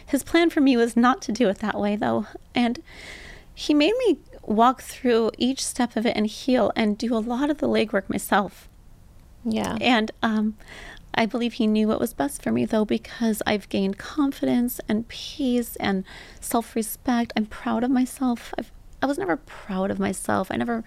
His 0.06 0.22
plan 0.24 0.50
for 0.50 0.60
me 0.60 0.76
was 0.76 0.96
not 0.96 1.22
to 1.22 1.32
do 1.32 1.48
it 1.48 1.58
that 1.58 1.78
way, 1.78 1.96
though. 1.96 2.26
And 2.54 2.82
he 3.54 3.74
made 3.74 3.94
me 4.06 4.18
walk 4.42 4.82
through 4.82 5.30
each 5.38 5.64
step 5.64 5.94
of 5.96 6.04
it 6.04 6.16
and 6.16 6.26
heal 6.26 6.72
and 6.74 6.98
do 6.98 7.14
a 7.14 7.18
lot 7.18 7.48
of 7.50 7.58
the 7.58 7.68
legwork 7.68 8.08
myself. 8.10 8.68
yeah 9.44 9.76
And 9.80 10.10
um, 10.22 10.56
I 11.14 11.26
believe 11.26 11.54
he 11.54 11.66
knew 11.66 11.88
what 11.88 12.00
was 12.00 12.14
best 12.14 12.42
for 12.42 12.52
me, 12.52 12.64
though, 12.64 12.84
because 12.84 13.42
I've 13.46 13.68
gained 13.68 13.98
confidence 13.98 14.80
and 14.88 15.06
peace 15.08 15.76
and 15.76 16.04
self 16.40 16.74
respect. 16.74 17.32
I'm 17.36 17.46
proud 17.46 17.84
of 17.84 17.90
myself. 17.90 18.54
I've, 18.58 18.72
I 19.02 19.06
was 19.06 19.18
never 19.18 19.36
proud 19.36 19.90
of 19.90 19.98
myself. 19.98 20.48
I 20.50 20.56
never 20.56 20.84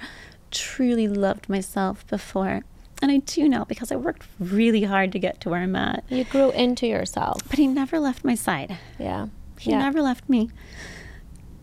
truly 0.51 1.07
loved 1.07 1.49
myself 1.49 2.07
before. 2.07 2.63
And 3.01 3.11
I 3.11 3.17
do 3.17 3.47
now 3.49 3.65
because 3.65 3.91
I 3.91 3.97
worked 3.97 4.26
really 4.39 4.84
hard 4.84 5.11
to 5.11 5.19
get 5.19 5.41
to 5.41 5.49
where 5.49 5.61
I'm 5.61 5.76
at. 5.76 6.03
You 6.09 6.23
grew 6.23 6.51
into 6.51 6.88
yourself. 6.88 7.41
But 7.49 7.59
he 7.59 7.67
never 7.67 7.99
left 7.99 8.23
my 8.23 8.36
side. 8.36 8.78
Yeah. 8.97 9.28
He 9.59 9.71
yeah. 9.71 9.80
never 9.80 10.01
left 10.01 10.28
me. 10.30 10.49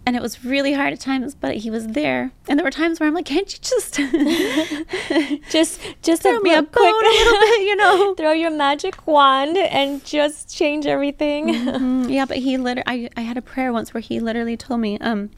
And 0.04 0.16
it 0.16 0.22
was 0.22 0.44
really 0.44 0.72
hard 0.72 0.92
at 0.92 0.98
times, 1.00 1.34
but 1.36 1.58
he 1.58 1.70
was 1.70 1.86
there. 1.88 2.32
And 2.48 2.58
there 2.58 2.64
were 2.64 2.72
times 2.72 2.98
where 2.98 3.06
I'm 3.08 3.14
like, 3.14 3.24
can't 3.26 3.52
you 3.52 3.58
just 3.62 3.94
just 5.50 5.80
just 6.02 6.22
throw 6.22 6.36
a, 6.38 6.40
me 6.42 6.54
a 6.54 6.62
quick 6.62 6.76
a 6.94 7.08
little 7.08 7.40
bit, 7.40 7.60
you 7.62 7.76
know? 7.76 8.14
throw 8.16 8.32
your 8.32 8.50
magic 8.50 9.06
wand 9.06 9.56
and 9.56 10.04
just 10.04 10.52
change 10.54 10.86
everything. 10.86 11.48
Mm, 11.54 12.10
yeah, 12.12 12.24
but 12.24 12.38
he 12.38 12.56
literally, 12.56 12.82
I, 12.86 13.10
I 13.16 13.20
had 13.22 13.36
a 13.36 13.42
prayer 13.42 13.72
once 13.72 13.94
where 13.94 14.00
he 14.00 14.18
literally 14.18 14.56
told 14.56 14.80
me, 14.80 14.98
um, 14.98 15.30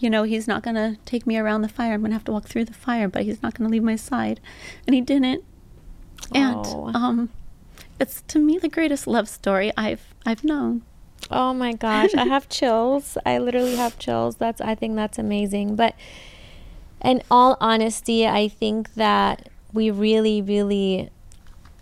you 0.00 0.10
know, 0.10 0.24
he's 0.24 0.48
not 0.48 0.62
going 0.62 0.76
to 0.76 0.96
take 1.04 1.26
me 1.26 1.36
around 1.38 1.62
the 1.62 1.68
fire. 1.68 1.92
I'm 1.94 2.00
going 2.00 2.10
to 2.10 2.14
have 2.16 2.24
to 2.24 2.32
walk 2.32 2.46
through 2.46 2.64
the 2.64 2.74
fire, 2.74 3.08
but 3.08 3.22
he's 3.22 3.42
not 3.42 3.54
going 3.54 3.68
to 3.68 3.72
leave 3.72 3.82
my 3.84 3.96
side. 3.96 4.40
And 4.86 4.94
he 4.94 5.00
didn't. 5.00 5.44
And 6.34 6.56
Oh. 6.66 6.90
um, 6.94 7.30
it's 8.00 8.22
to 8.22 8.38
me 8.38 8.58
the 8.58 8.68
greatest 8.68 9.06
love 9.06 9.28
story 9.28 9.72
I've 9.76 10.14
I've 10.26 10.42
known. 10.44 10.82
Oh 11.30 11.52
my 11.52 11.72
gosh, 11.74 12.14
I 12.14 12.24
have 12.26 12.48
chills. 12.48 13.18
I 13.26 13.38
literally 13.38 13.76
have 13.76 13.98
chills. 13.98 14.36
That's 14.36 14.60
I 14.60 14.74
think 14.74 14.96
that's 14.96 15.18
amazing. 15.18 15.76
But 15.76 15.94
in 17.04 17.22
all 17.30 17.56
honesty, 17.60 18.26
I 18.26 18.48
think 18.48 18.94
that 18.94 19.48
we 19.72 19.90
really 19.90 20.40
really 20.42 21.10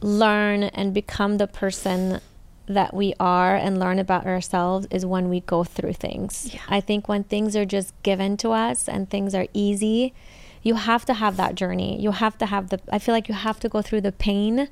learn 0.00 0.64
and 0.64 0.92
become 0.92 1.38
the 1.38 1.46
person 1.46 2.20
that 2.66 2.92
we 2.92 3.14
are 3.20 3.54
and 3.54 3.78
learn 3.78 3.98
about 3.98 4.26
ourselves 4.26 4.86
is 4.90 5.06
when 5.06 5.28
we 5.28 5.40
go 5.40 5.62
through 5.62 5.92
things. 5.92 6.50
Yeah. 6.52 6.60
I 6.68 6.80
think 6.80 7.08
when 7.08 7.22
things 7.24 7.54
are 7.56 7.64
just 7.64 7.94
given 8.02 8.36
to 8.38 8.50
us 8.50 8.88
and 8.88 9.08
things 9.08 9.34
are 9.36 9.46
easy, 9.54 10.12
you 10.64 10.74
have 10.74 11.04
to 11.04 11.14
have 11.14 11.36
that 11.36 11.54
journey. 11.54 12.00
You 12.00 12.10
have 12.10 12.36
to 12.38 12.46
have 12.46 12.70
the 12.70 12.80
I 12.90 12.98
feel 12.98 13.14
like 13.14 13.28
you 13.28 13.34
have 13.34 13.60
to 13.60 13.68
go 13.68 13.82
through 13.82 14.00
the 14.00 14.12
pain 14.12 14.68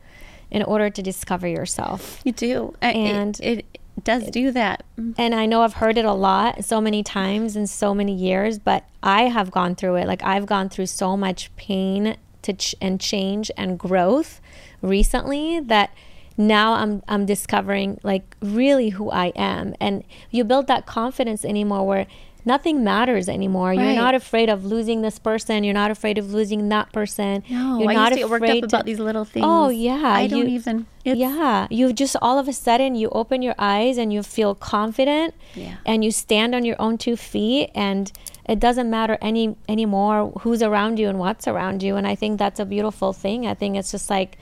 in 0.50 0.62
order 0.64 0.90
to 0.90 1.02
discover 1.02 1.46
yourself. 1.46 2.20
You 2.24 2.32
do, 2.32 2.74
I- 2.82 2.90
it- 2.90 2.96
And- 2.96 3.40
it, 3.40 3.78
does 4.02 4.24
do 4.30 4.50
that. 4.50 4.84
Mm-hmm. 4.98 5.12
and 5.18 5.34
I 5.34 5.46
know 5.46 5.62
I've 5.62 5.74
heard 5.74 5.98
it 5.98 6.04
a 6.04 6.12
lot, 6.12 6.64
so 6.64 6.80
many 6.80 7.02
times 7.02 7.56
in 7.56 7.66
so 7.66 7.94
many 7.94 8.14
years, 8.14 8.58
but 8.58 8.84
I 9.02 9.24
have 9.24 9.50
gone 9.50 9.74
through 9.74 9.96
it. 9.96 10.06
Like 10.06 10.22
I've 10.22 10.46
gone 10.46 10.68
through 10.68 10.86
so 10.86 11.16
much 11.16 11.54
pain 11.56 12.16
to 12.42 12.52
ch- 12.52 12.74
and 12.80 13.00
change 13.00 13.50
and 13.56 13.78
growth 13.78 14.40
recently 14.82 15.60
that 15.60 15.90
now 16.36 16.74
I'm 16.74 17.02
I'm 17.06 17.26
discovering 17.26 18.00
like 18.02 18.36
really 18.40 18.90
who 18.90 19.10
I 19.10 19.26
am, 19.36 19.74
and 19.80 20.02
you 20.30 20.44
build 20.44 20.66
that 20.66 20.84
confidence 20.86 21.44
anymore 21.44 21.86
where 21.86 22.06
nothing 22.44 22.84
matters 22.84 23.28
anymore. 23.28 23.72
You're 23.72 23.94
not 23.94 24.14
afraid 24.14 24.48
of 24.48 24.64
losing 24.64 25.02
this 25.02 25.18
person. 25.18 25.64
You're 25.64 25.74
not 25.74 25.90
afraid 25.90 26.18
of 26.18 26.32
losing 26.32 26.68
that 26.68 26.92
person. 26.92 27.42
No, 27.48 27.80
You're 27.80 27.90
I 27.90 27.94
not 27.94 28.10
used 28.10 28.12
to 28.12 28.16
get 28.20 28.30
worked 28.30 28.44
up 28.44 28.48
afraid 28.50 28.64
about 28.64 28.84
these 28.84 28.98
little 28.98 29.22
oh, 29.22 29.24
things. 29.24 29.46
Oh 29.46 29.68
yeah, 29.68 30.02
I 30.04 30.26
don't 30.26 30.48
you- 30.48 30.54
even. 30.56 30.86
It's, 31.04 31.18
yeah, 31.18 31.66
you 31.70 31.92
just 31.92 32.16
all 32.22 32.38
of 32.38 32.48
a 32.48 32.52
sudden 32.52 32.94
you 32.94 33.10
open 33.10 33.42
your 33.42 33.54
eyes 33.58 33.98
and 33.98 34.10
you 34.10 34.22
feel 34.22 34.54
confident, 34.54 35.34
Yeah. 35.54 35.76
and 35.84 36.02
you 36.02 36.10
stand 36.10 36.54
on 36.54 36.64
your 36.64 36.76
own 36.78 36.96
two 36.96 37.16
feet, 37.16 37.70
and 37.74 38.10
it 38.48 38.58
doesn't 38.58 38.88
matter 38.88 39.18
any 39.20 39.54
anymore 39.68 40.32
who's 40.40 40.62
around 40.62 40.98
you 40.98 41.08
and 41.08 41.18
what's 41.18 41.46
around 41.46 41.82
you. 41.82 41.96
And 41.96 42.06
I 42.06 42.14
think 42.14 42.38
that's 42.38 42.58
a 42.58 42.64
beautiful 42.64 43.12
thing. 43.12 43.46
I 43.46 43.52
think 43.52 43.76
it's 43.76 43.90
just 43.90 44.08
like 44.08 44.38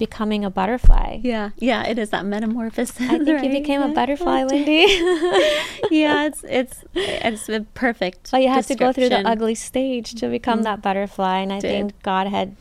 becoming 0.00 0.44
a 0.44 0.50
butterfly. 0.50 1.20
Yeah, 1.22 1.50
yeah, 1.58 1.86
it 1.86 1.98
is 1.98 2.10
that 2.10 2.24
metamorphosis. 2.24 3.00
I 3.08 3.18
think 3.18 3.44
you 3.44 3.50
became 3.50 3.82
a 3.82 3.88
butterfly, 3.88 4.42
Lyndi. 4.50 4.86
yeah, 5.92 6.24
it's 6.24 6.42
it's 6.48 6.82
it's 6.94 7.48
a 7.48 7.60
perfect. 7.74 8.32
but 8.32 8.42
you 8.42 8.48
had 8.48 8.64
to 8.64 8.74
go 8.74 8.92
through 8.92 9.10
the 9.10 9.28
ugly 9.28 9.54
stage 9.54 10.14
to 10.14 10.28
become 10.28 10.62
that 10.64 10.76
mm-hmm. 10.76 10.80
butterfly, 10.80 11.38
and 11.38 11.52
I 11.52 11.60
Did. 11.60 11.68
think 11.70 12.02
God 12.02 12.26
had, 12.26 12.56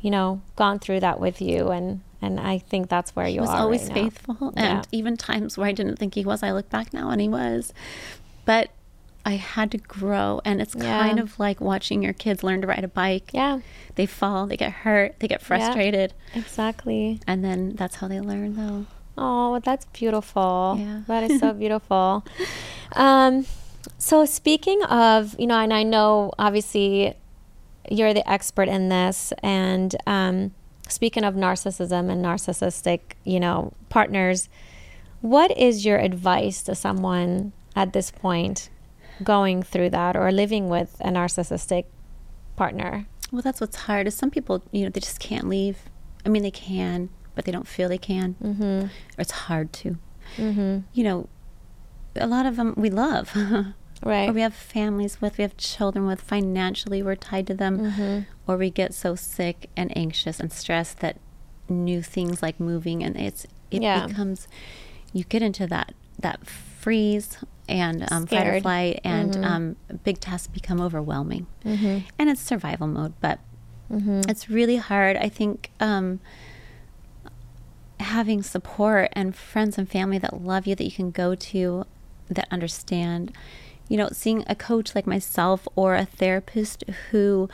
you 0.00 0.10
know, 0.10 0.40
gone 0.56 0.80
through 0.80 1.00
that 1.00 1.20
with 1.20 1.40
you, 1.40 1.68
and 1.68 2.00
and 2.22 2.40
I 2.40 2.58
think 2.58 2.88
that's 2.88 3.14
where 3.14 3.26
He 3.26 3.34
you 3.34 3.42
was 3.42 3.50
are. 3.50 3.58
always 3.58 3.82
right 3.82 3.88
now. 3.88 3.94
faithful, 4.02 4.52
Yeah. 4.56 4.78
and 4.78 4.88
even 4.90 5.16
times 5.16 5.56
where 5.56 5.68
I 5.68 5.72
didn't 5.72 5.96
think 5.96 6.14
he 6.14 6.24
was, 6.24 6.42
I 6.42 6.50
look 6.50 6.70
back 6.70 6.92
now 6.92 7.10
and 7.10 7.20
he 7.20 7.28
was. 7.28 7.72
But 8.46 8.70
I 9.26 9.32
had 9.34 9.72
to 9.72 9.78
grow, 9.78 10.40
and 10.44 10.62
it's 10.62 10.74
Yeah. 10.74 11.00
kind 11.02 11.18
of 11.18 11.38
like 11.38 11.60
watching 11.60 12.02
your 12.02 12.12
kids 12.12 12.42
learn 12.44 12.60
to 12.62 12.66
ride 12.68 12.84
a 12.84 12.88
bike. 12.88 13.30
Yeah, 13.34 13.58
They 13.96 14.06
fall, 14.06 14.46
they 14.46 14.56
get 14.56 14.70
hurt, 14.72 15.18
they 15.18 15.26
get 15.28 15.42
frustrated, 15.42 16.14
exactly. 16.34 17.20
and 17.26 17.44
then 17.44 17.74
that's 17.74 17.96
how 17.96 18.06
they 18.08 18.20
learn, 18.20 18.54
though. 18.56 18.86
Oh, 19.18 19.58
that's 19.64 19.84
beautiful. 19.86 20.76
Yeah. 20.78 21.00
That 21.08 21.28
is 21.30 21.40
so 21.40 21.52
beautiful. 21.62 22.24
um, 22.94 23.46
so 23.98 24.24
speaking 24.24 24.82
of, 24.84 25.34
you 25.38 25.46
know, 25.46 25.58
and 25.58 25.72
I 25.72 25.82
know 25.82 26.32
obviously 26.38 27.14
you're 27.90 28.14
the 28.14 28.28
expert 28.30 28.68
in 28.68 28.88
this, 28.90 29.32
and 29.42 29.94
um, 30.06 30.52
speaking 30.88 31.24
of 31.24 31.34
narcissism 31.34 32.10
and 32.10 32.24
narcissistic, 32.24 33.00
you 33.24 33.40
know, 33.40 33.72
partners, 33.88 34.48
what 35.20 35.56
is 35.58 35.84
your 35.84 35.98
advice 35.98 36.62
to 36.64 36.74
someone 36.74 37.52
at 37.74 37.92
this 37.92 38.10
point 38.10 38.70
going 39.22 39.62
through 39.62 39.90
that 39.90 40.16
or 40.16 40.30
living 40.32 40.68
with 40.68 40.96
a 41.00 41.08
narcissistic 41.10 41.84
partner? 42.56 43.06
Well, 43.32 43.42
that's 43.42 43.60
what's 43.60 43.76
hard. 43.76 44.06
Is 44.06 44.14
some 44.14 44.30
people, 44.30 44.62
you 44.72 44.84
know, 44.84 44.90
they 44.90 45.00
just 45.00 45.20
can't 45.20 45.48
leave. 45.48 45.78
I 46.24 46.28
mean, 46.28 46.42
they 46.42 46.50
can, 46.50 47.10
but 47.34 47.44
they 47.44 47.52
don't 47.52 47.66
feel 47.68 47.88
they 47.88 47.98
can. 47.98 48.36
Mm-hmm. 48.42 48.62
Or 48.86 48.90
it's 49.18 49.30
hard 49.32 49.72
to. 49.74 49.98
Mm-hmm. 50.36 50.78
You 50.92 51.04
know, 51.04 51.28
a 52.14 52.26
lot 52.26 52.46
of 52.46 52.56
them 52.56 52.74
we 52.76 52.90
love. 52.90 53.32
Right. 54.04 54.28
or 54.28 54.32
we 54.34 54.42
have 54.42 54.54
families 54.54 55.22
with, 55.22 55.38
we 55.38 55.42
have 55.42 55.56
children 55.56 56.06
with, 56.06 56.20
financially 56.20 57.02
we're 57.02 57.16
tied 57.16 57.46
to 57.46 57.54
them, 57.54 57.78
mm-hmm. 57.78 58.20
or 58.46 58.58
we 58.58 58.68
get 58.70 58.92
so 58.92 59.14
sick 59.14 59.70
and 59.74 59.90
anxious 59.96 60.38
and 60.38 60.52
stressed 60.52 61.00
that 61.00 61.16
new 61.70 62.02
things 62.02 62.42
like 62.42 62.60
moving 62.60 63.02
and 63.02 63.16
it's 63.16 63.46
it 63.70 63.82
Yeah. 63.82 64.06
becomes 64.06 64.46
you 65.12 65.24
get 65.24 65.42
into 65.42 65.66
that 65.68 65.94
that 66.20 66.46
freeze 66.46 67.38
and 67.68 68.02
um, 68.12 68.26
fight 68.26 68.46
or 68.46 68.60
flight 68.62 69.00
and 69.04 69.32
Mhm. 69.32 69.44
um, 69.44 69.76
big 70.04 70.20
tasks 70.20 70.46
become 70.48 70.80
overwhelming 70.80 71.46
Mm-hmm. 71.64 71.98
and 72.18 72.30
it's 72.30 72.40
survival 72.40 72.86
mode 72.86 73.14
but 73.20 73.38
Mm-hmm. 73.92 74.22
it's 74.28 74.48
really 74.50 74.76
hard 74.76 75.16
i 75.16 75.28
think 75.28 75.70
um, 75.80 76.18
having 78.00 78.42
support 78.42 79.08
and 79.12 79.34
friends 79.34 79.78
and 79.78 79.88
family 79.88 80.18
that 80.18 80.42
love 80.42 80.66
you 80.66 80.74
that 80.74 80.84
you 80.84 80.90
can 80.92 81.10
go 81.10 81.34
to 81.34 81.84
that 82.28 82.46
understand 82.50 83.32
you 83.88 83.96
know 83.96 84.08
seeing 84.12 84.44
a 84.48 84.54
coach 84.54 84.94
like 84.94 85.06
myself 85.06 85.66
or 85.76 85.94
a 85.94 86.04
therapist 86.04 86.84
who 87.10 87.48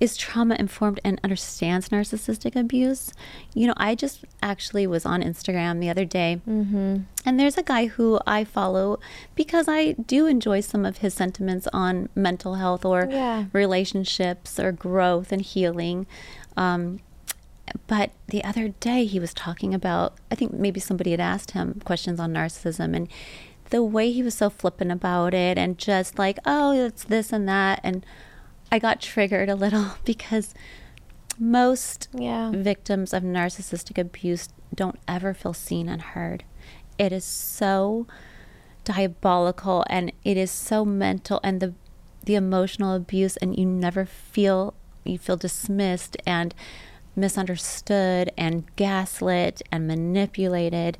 is 0.00 0.16
trauma 0.16 0.54
informed 0.58 1.00
and 1.04 1.20
understands 1.24 1.88
narcissistic 1.88 2.54
abuse 2.54 3.12
you 3.54 3.66
know 3.66 3.74
i 3.76 3.94
just 3.94 4.24
actually 4.42 4.86
was 4.86 5.04
on 5.04 5.22
instagram 5.22 5.80
the 5.80 5.90
other 5.90 6.04
day 6.04 6.40
Mm-hmm. 6.48 6.98
and 7.26 7.40
there's 7.40 7.58
a 7.58 7.62
guy 7.62 7.86
who 7.86 8.18
I 8.26 8.44
follow 8.44 8.98
because 9.34 9.66
I 9.68 9.92
do 9.92 10.26
enjoy 10.26 10.60
some 10.60 10.84
of 10.84 10.98
his 10.98 11.12
sentiments 11.14 11.66
on 11.72 12.08
mental 12.14 12.54
health 12.54 12.84
or 12.84 13.08
Yeah. 13.10 13.44
relationships 13.52 14.58
or 14.58 14.72
growth 14.72 15.30
and 15.32 15.42
healing. 15.42 16.06
Um, 16.56 17.00
but 17.86 18.10
the 18.28 18.42
other 18.44 18.68
day 18.68 19.04
he 19.04 19.20
was 19.20 19.34
talking 19.34 19.74
about, 19.74 20.14
I 20.30 20.34
think 20.34 20.52
maybe 20.54 20.80
somebody 20.80 21.10
had 21.10 21.20
asked 21.20 21.50
him 21.52 21.80
questions 21.84 22.18
on 22.18 22.32
narcissism 22.32 22.94
and 22.96 23.08
the 23.70 23.82
way 23.82 24.10
he 24.10 24.22
was 24.22 24.34
so 24.34 24.48
flippant 24.48 24.90
about 24.90 25.34
it 25.34 25.58
and 25.58 25.76
just 25.78 26.18
like, 26.18 26.38
oh, 26.46 26.72
it's 26.72 27.04
this 27.04 27.32
and 27.32 27.46
that. 27.48 27.80
And 27.84 28.04
I 28.70 28.78
got 28.78 29.00
triggered 29.00 29.48
a 29.48 29.54
little 29.54 29.86
because 30.04 30.54
most 31.38 32.08
Yeah. 32.12 32.50
victims 32.52 33.12
of 33.12 33.22
narcissistic 33.22 33.98
abuse 33.98 34.48
don't 34.74 34.98
ever 35.06 35.32
feel 35.34 35.54
seen 35.54 35.88
and 35.88 36.02
heard. 36.02 36.44
It 36.98 37.12
is 37.12 37.24
so 37.24 38.06
diabolical 38.84 39.84
and 39.88 40.12
it 40.24 40.36
is 40.36 40.50
so 40.50 40.84
mental 40.84 41.40
and 41.44 41.60
the 41.60 41.74
the 42.24 42.34
emotional 42.34 42.94
abuse 42.94 43.36
and 43.38 43.58
you 43.58 43.64
never 43.64 44.04
feel 44.04 44.74
you 45.04 45.18
feel 45.18 45.36
dismissed 45.36 46.16
and 46.26 46.54
misunderstood 47.16 48.30
and 48.36 48.64
gaslit 48.76 49.62
and 49.72 49.86
manipulated 49.86 50.98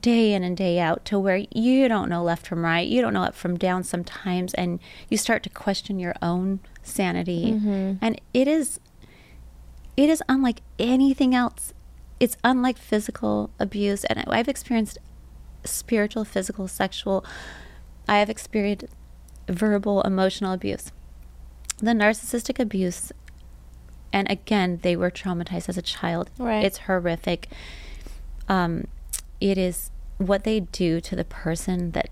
day 0.00 0.32
in 0.34 0.42
and 0.42 0.56
day 0.56 0.78
out 0.78 1.04
to 1.06 1.18
where 1.18 1.44
you 1.50 1.88
don't 1.88 2.08
know 2.10 2.22
left 2.22 2.46
from 2.46 2.64
right, 2.64 2.86
you 2.86 3.00
don't 3.00 3.14
know 3.14 3.22
up 3.22 3.34
from 3.34 3.56
down 3.56 3.82
sometimes 3.84 4.52
and 4.54 4.80
you 5.08 5.16
start 5.16 5.42
to 5.44 5.48
question 5.50 5.98
your 5.98 6.14
own 6.20 6.60
sanity. 6.82 7.52
Mhm. 7.52 7.98
And 8.00 8.20
it 8.34 8.46
is 8.48 8.80
it 9.96 10.08
is 10.08 10.22
unlike 10.28 10.60
anything 10.78 11.34
else. 11.34 11.72
It's 12.20 12.36
unlike 12.44 12.78
physical 12.78 13.50
abuse 13.58 14.04
and 14.04 14.22
I've 14.28 14.48
experienced 14.48 14.98
spiritual, 15.64 16.24
physical, 16.24 16.68
sexual. 16.68 17.24
I 18.08 18.18
have 18.18 18.30
experienced 18.30 18.84
verbal, 19.48 20.02
emotional 20.02 20.52
abuse. 20.52 20.92
The 21.78 21.92
narcissistic 21.92 22.58
abuse 22.58 23.10
and 24.12 24.30
again, 24.30 24.78
they 24.82 24.96
were 24.96 25.10
traumatized 25.10 25.68
as 25.68 25.76
a 25.76 25.82
child. 25.82 26.30
Right. 26.38 26.64
It's 26.64 26.78
horrific. 26.78 27.48
Um, 28.48 28.86
it 29.40 29.58
is 29.58 29.90
what 30.18 30.44
they 30.44 30.60
do 30.60 31.00
to 31.00 31.14
the 31.16 31.24
person 31.24 31.92
that 31.92 32.10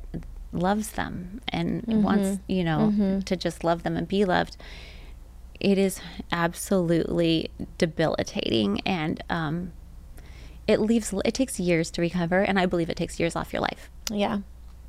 loves 0.52 0.92
them 0.92 1.40
and 1.48 1.84
wants, 2.04 2.38
you 2.46 2.64
know, 2.64 3.20
to 3.24 3.36
just 3.36 3.64
love 3.64 3.82
them 3.82 3.96
and 3.96 4.06
be 4.08 4.24
loved. 4.24 4.56
It 5.58 5.78
is 5.78 6.00
absolutely 6.30 7.50
debilitating, 7.78 8.80
and 8.86 9.22
um, 9.30 9.72
it 10.66 10.80
leaves. 10.80 11.14
It 11.24 11.34
takes 11.34 11.58
years 11.58 11.90
to 11.92 12.00
recover, 12.02 12.42
and 12.42 12.58
I 12.58 12.66
believe 12.66 12.90
it 12.90 12.96
takes 12.96 13.18
years 13.18 13.34
off 13.34 13.52
your 13.52 13.62
life. 13.62 13.90
Yeah. 14.10 14.40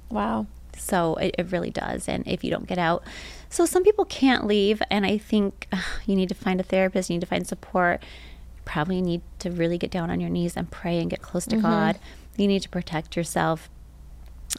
Wow. 0.09 0.45
So 0.77 1.15
it, 1.15 1.35
it 1.39 1.51
really 1.51 1.71
does. 1.71 2.07
And 2.07 2.27
if 2.27 2.43
you 2.43 2.51
don't 2.51 2.67
get 2.67 2.77
out, 2.77 3.03
so 3.49 3.65
some 3.65 3.83
people 3.83 4.05
can't 4.05 4.45
leave. 4.45 4.81
And 4.91 5.05
I 5.05 5.17
think 5.17 5.67
uh, 5.71 5.81
you 6.05 6.15
need 6.15 6.29
to 6.29 6.35
find 6.35 6.59
a 6.59 6.63
therapist, 6.63 7.09
you 7.09 7.15
need 7.15 7.21
to 7.21 7.27
find 7.27 7.47
support. 7.47 8.03
Probably 8.65 9.01
need 9.01 9.21
to 9.39 9.49
really 9.49 9.77
get 9.77 9.89
down 9.89 10.11
on 10.11 10.19
your 10.19 10.29
knees 10.29 10.57
and 10.57 10.69
pray 10.69 10.99
and 10.99 11.09
get 11.09 11.21
close 11.21 11.45
to 11.47 11.55
God. 11.57 11.97
You 12.37 12.47
need 12.47 12.61
to 12.61 12.69
protect 12.69 13.15
yourself. 13.17 13.69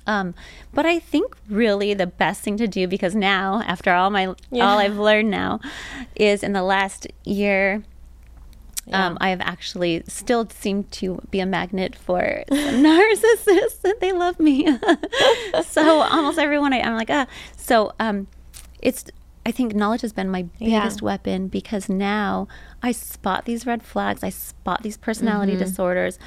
Um, 0.07 0.35
but 0.75 0.85
I 0.85 0.99
think 0.99 1.35
really 1.49 1.95
the 1.95 2.07
best 2.07 2.43
thing 2.43 2.57
to 2.59 2.67
do 2.69 2.87
because 2.87 3.15
now, 3.15 3.63
after 3.67 3.93
all 3.93 4.11
my 4.11 4.35
Yeah. 4.51 4.67
all 4.71 4.79
I've 4.79 4.99
learned 4.99 5.31
now, 5.31 5.61
is 6.15 6.43
in 6.43 6.53
the 6.53 6.63
last 6.63 7.07
year, 7.25 7.83
Yeah. 8.87 9.07
um, 9.07 9.19
I 9.21 9.31
have 9.31 9.41
actually 9.41 10.03
still 10.07 10.47
seemed 10.51 10.91
to 10.93 11.21
be 11.31 11.41
a 11.41 11.47
magnet 11.47 11.95
for 11.97 12.43
narcissists 12.51 13.81
that 13.83 14.01
they 14.01 14.13
love 14.13 14.39
me. 14.39 14.67
so 15.65 16.01
almost 16.03 16.39
everyone 16.39 16.73
I, 16.73 16.81
I'm 16.81 16.95
like, 16.97 17.11
ah. 17.11 17.27
So 17.57 17.93
um, 17.99 18.27
it's 18.81 19.05
I 19.47 19.51
think 19.51 19.75
knowledge 19.75 20.03
has 20.03 20.13
been 20.13 20.29
my 20.29 20.47
Yeah. 20.59 20.81
biggest 20.83 21.01
weapon 21.03 21.49
because 21.49 21.89
now 21.89 22.47
I 22.83 22.93
spot 22.93 23.47
these 23.47 23.65
red 23.67 23.83
flags, 23.83 24.23
I 24.23 24.29
spot 24.31 24.83
these 24.83 24.97
personality 24.99 25.57
disorders 25.57 26.19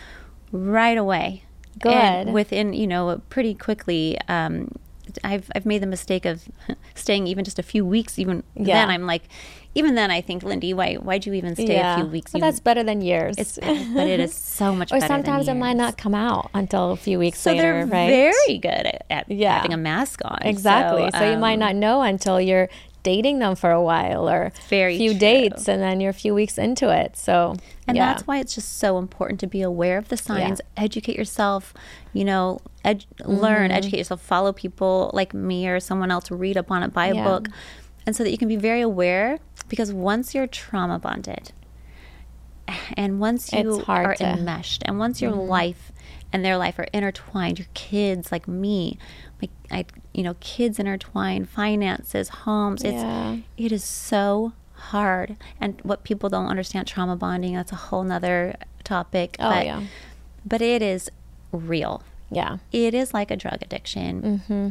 right 0.51 0.97
away. 0.97 1.43
Good. 1.79 1.91
And 1.93 2.33
within, 2.33 2.73
you 2.73 2.87
know, 2.87 3.21
pretty 3.29 3.53
quickly, 3.55 4.17
um, 4.27 4.69
I've 5.23 5.49
I've 5.55 5.65
made 5.65 5.81
the 5.81 5.87
mistake 5.87 6.25
of 6.25 6.43
staying 6.95 7.27
even 7.27 7.43
just 7.43 7.59
a 7.59 7.63
few 7.63 7.85
weeks. 7.85 8.19
Even 8.19 8.43
Yeah. 8.55 8.75
then, 8.75 8.89
I'm 8.89 9.05
like, 9.05 9.23
even 9.73 9.95
then, 9.95 10.11
I 10.11 10.21
think, 10.21 10.43
Lyndi, 10.43 10.73
why 10.73 10.95
why'd 10.95 11.25
you 11.25 11.33
even 11.33 11.55
stay 11.55 11.77
a 11.79 11.95
few 11.95 12.05
weeks? 12.05 12.31
But 12.33 12.39
You- 12.39 12.43
that's 12.45 12.59
better 12.59 12.83
than 12.83 13.01
years. 13.01 13.35
it's 13.37 13.57
but 13.57 14.07
it 14.07 14.19
is 14.19 14.33
so 14.35 14.75
much 14.75 14.91
or 14.91 14.99
better. 14.99 15.07
than 15.07 15.23
sometimes 15.25 15.47
it 15.47 15.55
might 15.55 15.75
not 15.77 15.97
come 15.97 16.13
out 16.13 16.49
until 16.53 16.91
a 16.91 16.97
few 16.97 17.17
weeks 17.19 17.43
later. 17.45 17.59
So 17.61 17.65
later, 17.65 17.85
they're 17.87 18.27
right? 18.31 18.33
very 18.33 18.57
good 18.59 18.85
at, 18.87 19.05
at 19.09 19.31
Yeah. 19.31 19.55
having 19.55 19.73
a 19.73 19.77
mask 19.77 20.21
on. 20.25 20.39
Exactly. 20.43 21.09
So, 21.17 21.29
you 21.31 21.37
might 21.37 21.53
um, 21.53 21.59
not 21.59 21.75
know 21.75 22.01
until 22.03 22.39
you're 22.39 22.69
dating 23.03 23.39
them 23.39 23.55
for 23.55 23.71
a 23.71 23.81
while 23.81 24.29
or 24.29 24.51
Very 24.69 24.95
a 24.95 24.97
few 24.97 25.09
true. 25.11 25.19
dates 25.19 25.67
and 25.67 25.81
then 25.81 25.99
you're 25.99 26.11
a 26.11 26.13
few 26.13 26.33
weeks 26.35 26.57
into 26.57 26.89
it. 26.89 27.17
So 27.17 27.55
And 27.87 27.97
yeah. 27.97 28.05
that's 28.13 28.27
why 28.27 28.39
it's 28.39 28.53
just 28.55 28.77
so 28.77 28.97
important 28.97 29.39
to 29.41 29.47
be 29.47 29.61
aware 29.61 29.97
of 29.97 30.09
the 30.09 30.17
signs, 30.17 30.61
educate 30.77 31.15
yourself, 31.17 31.73
you 32.13 32.23
know, 32.25 32.59
ed- 32.85 33.05
learn, 33.25 33.69
Mm-hmm. 33.69 33.77
educate 33.77 33.97
yourself, 33.97 34.21
follow 34.21 34.53
people 34.53 35.11
like 35.13 35.33
me 35.33 35.67
or 35.67 35.79
someone 35.79 36.11
else, 36.11 36.29
read 36.31 36.57
up 36.57 36.69
on 36.71 36.83
it, 36.83 36.93
buy 36.93 37.07
a 37.07 37.15
Yeah. 37.15 37.23
book. 37.23 37.47
And 38.05 38.15
so 38.15 38.23
that 38.23 38.31
you 38.31 38.37
can 38.37 38.47
be 38.47 38.55
very 38.55 38.81
aware 38.81 39.39
because 39.69 39.93
once 39.93 40.33
you're 40.35 40.47
trauma 40.47 40.97
bonded 40.99 41.51
and 42.95 43.19
once 43.19 43.51
you 43.51 43.83
are 43.87 44.15
to- 44.15 44.23
Mm-hmm. 44.23 44.39
enmeshed 44.39 44.83
and 44.85 44.97
once 44.99 45.21
your 45.21 45.31
life 45.31 45.91
and 46.31 46.45
their 46.45 46.57
life 46.57 46.79
are 46.79 46.87
intertwined, 46.93 47.59
your 47.59 47.67
kids 47.73 48.31
like 48.31 48.47
me, 48.47 48.97
my, 49.41 49.49
I, 49.79 49.85
you 50.13 50.23
know, 50.23 50.35
kids 50.39 50.77
intertwined, 50.79 51.49
finances, 51.49 52.29
homes, 52.29 52.83
it's, 52.83 52.93
Yeah. 52.95 53.37
it 53.57 53.71
is 53.71 53.83
so 53.83 54.53
hard 54.73 55.37
and 55.59 55.79
what 55.83 56.03
people 56.03 56.27
don't 56.27 56.47
understand 56.47 56.87
trauma 56.87 57.15
bonding 57.15 57.53
that's 57.53 57.71
a 57.71 57.75
whole 57.75 58.03
nother 58.03 58.55
topic 58.83 59.35
Oh, 59.39 59.49
but 59.51 59.65
yeah. 59.65 59.83
but 60.43 60.59
it 60.61 60.81
is 60.81 61.09
real 61.51 62.01
yeah. 62.31 62.57
it 62.71 62.95
is 62.95 63.13
like 63.13 63.29
a 63.29 63.35
drug 63.35 63.59
addiction 63.61 64.21
Mm-hmm. 64.23 64.69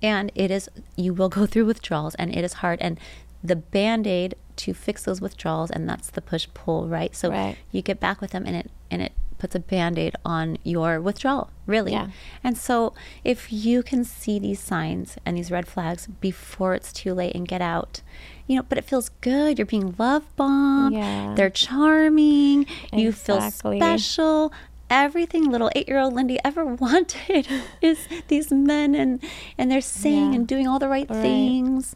and 0.00 0.30
it 0.36 0.52
is 0.52 0.68
you 0.94 1.12
will 1.12 1.28
go 1.28 1.44
through 1.44 1.64
withdrawals 1.66 2.14
and 2.14 2.32
it 2.34 2.44
is 2.44 2.52
hard 2.54 2.78
and 2.80 3.00
the 3.42 3.56
band-aid 3.56 4.36
to 4.56 4.74
fix 4.74 5.02
those 5.02 5.20
withdrawals 5.20 5.72
and 5.72 5.88
that's 5.88 6.08
the 6.10 6.20
push 6.22 6.46
pull 6.54 6.86
right 6.86 7.16
so 7.16 7.30
Right. 7.30 7.56
you 7.72 7.82
get 7.82 7.98
back 7.98 8.20
with 8.20 8.30
them 8.30 8.44
and 8.46 8.54
it 8.54 8.70
and 8.92 9.02
it 9.02 9.12
puts 9.38 9.54
a 9.54 9.60
band-aid 9.60 10.14
on 10.24 10.58
your 10.64 11.00
withdrawal 11.00 11.50
really 11.66 11.92
Yeah. 11.92 12.08
and 12.42 12.56
so 12.58 12.94
if 13.24 13.52
you 13.52 13.82
can 13.82 14.04
see 14.04 14.38
these 14.38 14.60
signs 14.60 15.16
and 15.24 15.36
these 15.36 15.50
red 15.50 15.66
flags 15.68 16.06
before 16.20 16.74
it's 16.74 16.92
too 16.92 17.14
late 17.14 17.34
and 17.34 17.46
get 17.46 17.60
out 17.62 18.00
you 18.46 18.56
know 18.56 18.62
but 18.68 18.78
it 18.78 18.84
feels 18.84 19.10
good 19.20 19.58
you're 19.58 19.66
being 19.66 19.94
love 19.98 20.24
bombed 20.36 20.94
Yeah. 20.94 21.34
they're 21.36 21.50
charming 21.50 22.66
you 22.92 23.12
feel 23.12 23.36
Exactly. 23.36 23.78
special 23.78 24.52
everything 24.90 25.50
little 25.50 25.70
eight-year-old 25.76 26.14
Lyndi 26.14 26.38
ever 26.44 26.64
wanted 26.86 27.46
is 27.80 28.08
these 28.28 28.50
men 28.50 28.94
and 28.94 29.22
and 29.56 29.70
they're 29.70 29.80
saying 29.80 30.30
Yeah. 30.32 30.36
and 30.36 30.48
doing 30.48 30.66
all 30.66 30.78
the 30.78 30.88
right, 30.88 31.08
Right. 31.08 31.20
things 31.22 31.94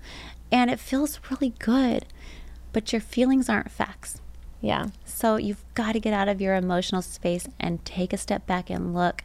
and 0.51 0.71
it 0.71 0.79
feels 0.79 1.19
really 1.31 1.55
good 1.59 2.05
but 2.73 2.93
your 2.93 3.01
feelings 3.01 3.49
aren't 3.49 3.71
facts 3.71 4.21
Yeah. 4.63 4.87
so 5.05 5.37
you've 5.37 5.63
got 5.75 5.93
to 5.93 6.01
get 6.01 6.13
out 6.15 6.29
of 6.29 6.41
your 6.41 6.55
emotional 6.55 7.03
space 7.03 7.47
and 7.61 7.85
take 7.85 8.13
a 8.13 8.17
step 8.17 8.47
back 8.47 8.71
and 8.71 8.95
look. 8.95 9.23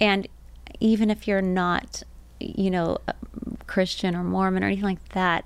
And 0.00 0.26
even 0.78 1.10
if 1.10 1.26
you're 1.28 1.42
not, 1.42 2.02
you 2.38 2.70
know, 2.70 2.98
Christian 3.66 4.14
or 4.16 4.22
Mormon 4.24 4.62
or 4.62 4.66
anything 4.68 4.84
like 4.84 5.08
that, 5.10 5.44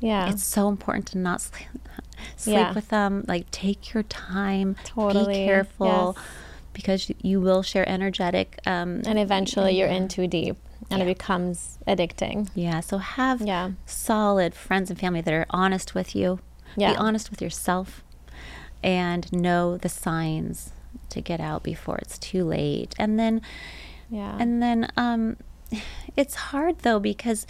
Yeah. 0.00 0.28
it's 0.30 0.44
so 0.44 0.68
important 0.68 1.06
to 1.08 1.18
not 1.18 1.40
sleep, 1.42 1.68
sleep 2.36 2.54
Yeah. 2.56 2.72
with 2.72 2.88
them. 2.88 3.24
Like 3.28 3.50
take 3.50 3.92
your 3.92 4.02
time, 4.04 4.76
Totally, 4.84 5.34
be 5.40 5.46
careful, 5.46 6.14
yes. 6.16 6.24
because 6.72 7.10
you- 7.22 7.40
will 7.40 7.62
share 7.62 7.88
energetic. 7.88 8.58
Um, 8.66 9.02
and 9.06 9.18
eventually 9.18 9.78
you're 9.78 9.88
in 9.88 10.08
too 10.08 10.26
deep 10.26 10.56
and 10.90 11.02
it 11.02 11.06
becomes 11.06 11.78
addicting. 11.86 12.48
yeah, 12.54 12.80
so 12.80 12.98
have 12.98 13.40
Yeah. 13.42 13.72
solid 13.86 14.54
friends 14.54 14.90
and 14.90 14.98
family 14.98 15.20
that 15.20 15.32
are 15.34 15.46
honest 15.50 15.94
with 15.94 16.14
you. 16.16 16.40
Yeah. 16.76 16.92
Be 16.92 16.96
honest 16.96 17.30
with 17.30 17.40
yourself 17.42 18.02
and 18.82 19.30
know 19.32 19.76
the 19.76 19.88
signs 19.88 20.72
to 21.10 21.20
get 21.20 21.40
out 21.40 21.62
before 21.62 21.96
it's 21.98 22.18
too 22.18 22.44
late. 22.44 22.94
And 22.98 23.18
then 23.18 23.40
Yeah. 24.10 24.36
and 24.38 24.62
then 24.62 24.90
um 24.96 25.36
it's 26.16 26.34
hard 26.34 26.80
though 26.80 26.98
because 27.00 27.46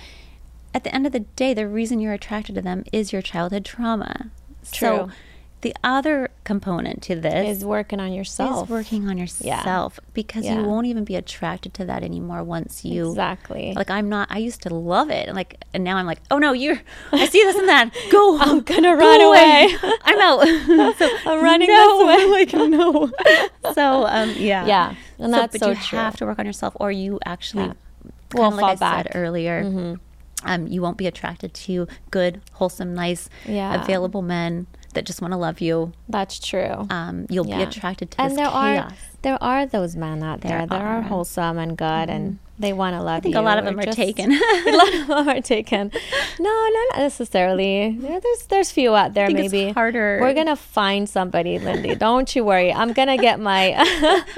at 0.74 0.84
the 0.84 0.94
end 0.94 1.06
of 1.06 1.12
the 1.12 1.20
day 1.20 1.52
the 1.54 1.66
reason 1.68 2.00
you're 2.00 2.12
attracted 2.12 2.54
to 2.54 2.62
them 2.62 2.84
is 2.92 3.12
your 3.12 3.22
childhood 3.22 3.64
trauma. 3.64 4.30
So 4.62 4.76
True. 5.06 5.12
The 5.62 5.74
other 5.84 6.28
component 6.44 7.02
to 7.04 7.14
this 7.16 7.58
is 7.58 7.64
working 7.64 7.98
on 8.00 8.12
yourself. 8.12 8.64
is 8.64 8.70
working 8.70 9.08
on 9.08 9.16
yourself 9.16 9.98
because 10.12 10.44
Yeah. 10.44 10.60
you 10.60 10.64
won't 10.66 10.86
even 10.86 11.04
be 11.04 11.14
attracted 11.16 11.72
to 11.74 11.84
that 11.86 12.02
anymore 12.02 12.42
once 12.42 12.84
you 12.84 13.08
Exactly. 13.10 13.72
like 13.74 13.88
I'm 13.90 14.08
not 14.08 14.28
I 14.30 14.38
used 14.38 14.60
to 14.62 14.74
love 14.74 15.08
it 15.10 15.28
and 15.28 15.36
like 15.36 15.62
and 15.72 15.82
now 15.84 15.96
I'm 15.96 16.06
like 16.06 16.18
oh 16.30 16.38
no 16.38 16.52
you're 16.52 16.80
I 17.12 17.26
see 17.26 17.42
this 17.44 17.56
and 17.56 17.68
that 17.68 17.90
go 18.10 18.38
I'm 18.40 18.60
gonna 18.60 18.94
go 18.94 18.98
run 18.98 19.20
away. 19.20 19.68
I'm 20.04 20.18
out 20.20 20.96
so, 20.98 21.08
I'm 21.26 21.42
running 21.42 21.68
no. 21.68 22.06
this 22.06 22.06
way. 22.06 22.30
Like 22.30 22.70
no. 22.70 23.10
so 23.72 24.06
um 24.06 24.34
yeah 24.36 24.66
Yeah, 24.66 24.94
and 25.18 25.32
that's 25.32 25.52
but 25.52 25.60
so 25.60 25.68
you 25.70 25.74
true. 25.76 25.98
have 25.98 26.16
to 26.16 26.26
work 26.26 26.38
on 26.38 26.46
yourself 26.46 26.76
or 26.80 26.90
you 26.92 27.18
actually 27.24 27.66
Yeah. 27.66 27.72
Will 28.34 28.50
like 28.50 28.60
fall 28.60 28.70
I 28.70 28.74
back. 28.76 29.06
Mm-hmm. 29.06 29.12
said 29.12 29.16
earlier 29.16 29.98
um 30.44 30.66
you 30.66 30.82
won't 30.82 30.96
be 30.98 31.06
attracted 31.06 31.54
to 31.54 31.86
good 32.10 32.40
wholesome 32.54 32.94
nice 32.94 33.28
Yeah. 33.46 33.80
available 33.80 34.22
men 34.22 34.66
that 34.94 35.04
just 35.06 35.20
want 35.22 35.32
to 35.32 35.38
love 35.38 35.60
you 35.60 35.92
That's 36.08 36.38
true. 36.38 36.86
um 36.90 37.26
you'll 37.30 37.44
be 37.44 37.52
attracted 37.62 38.10
to 38.12 38.20
and 38.20 38.30
this 38.32 38.36
there 38.36 38.46
chaos 38.46 38.92
are 38.92 38.96
there 39.22 39.38
are 39.42 39.66
those 39.66 39.94
men 39.94 40.20
out 40.22 40.40
there, 40.40 40.58
There 40.58 40.66
that 40.66 40.80
are. 40.80 40.86
are. 40.96 40.98
Mm-hmm. 41.00 41.08
wholesome 41.08 41.56
and 41.58 41.76
good 41.78 42.10
and 42.10 42.38
they 42.58 42.72
want 42.72 42.94
to 42.94 43.02
love 43.02 43.24
you. 43.24 43.30
I 43.30 43.32
think 43.32 43.34
you. 43.34 43.40
a 43.40 43.42
lot 43.42 43.58
of 43.58 43.64
them 43.64 43.78
are 43.78 43.82
just- 43.84 43.96
taken 43.96 44.30
a 44.32 44.70
lot 44.76 44.94
of 44.94 45.06
them 45.08 45.28
are 45.28 45.40
taken. 45.40 45.90
No, 46.38 46.68
not 46.90 46.98
necessarily. 46.98 47.96
There- 47.98 48.20
There's 48.20 48.46
there's 48.48 48.70
few 48.72 48.94
out 48.94 49.14
there 49.14 49.30
maybe. 49.30 49.70
harder. 49.70 50.18
We're 50.20 50.34
gonna 50.34 50.54
find 50.56 51.08
somebody, 51.08 51.58
Lyndi. 51.58 51.98
Don't 52.06 52.34
you 52.36 52.44
worry. 52.44 52.72
I'm 52.72 52.92
gonna 52.92 53.16
get 53.16 53.38
my 53.40 53.74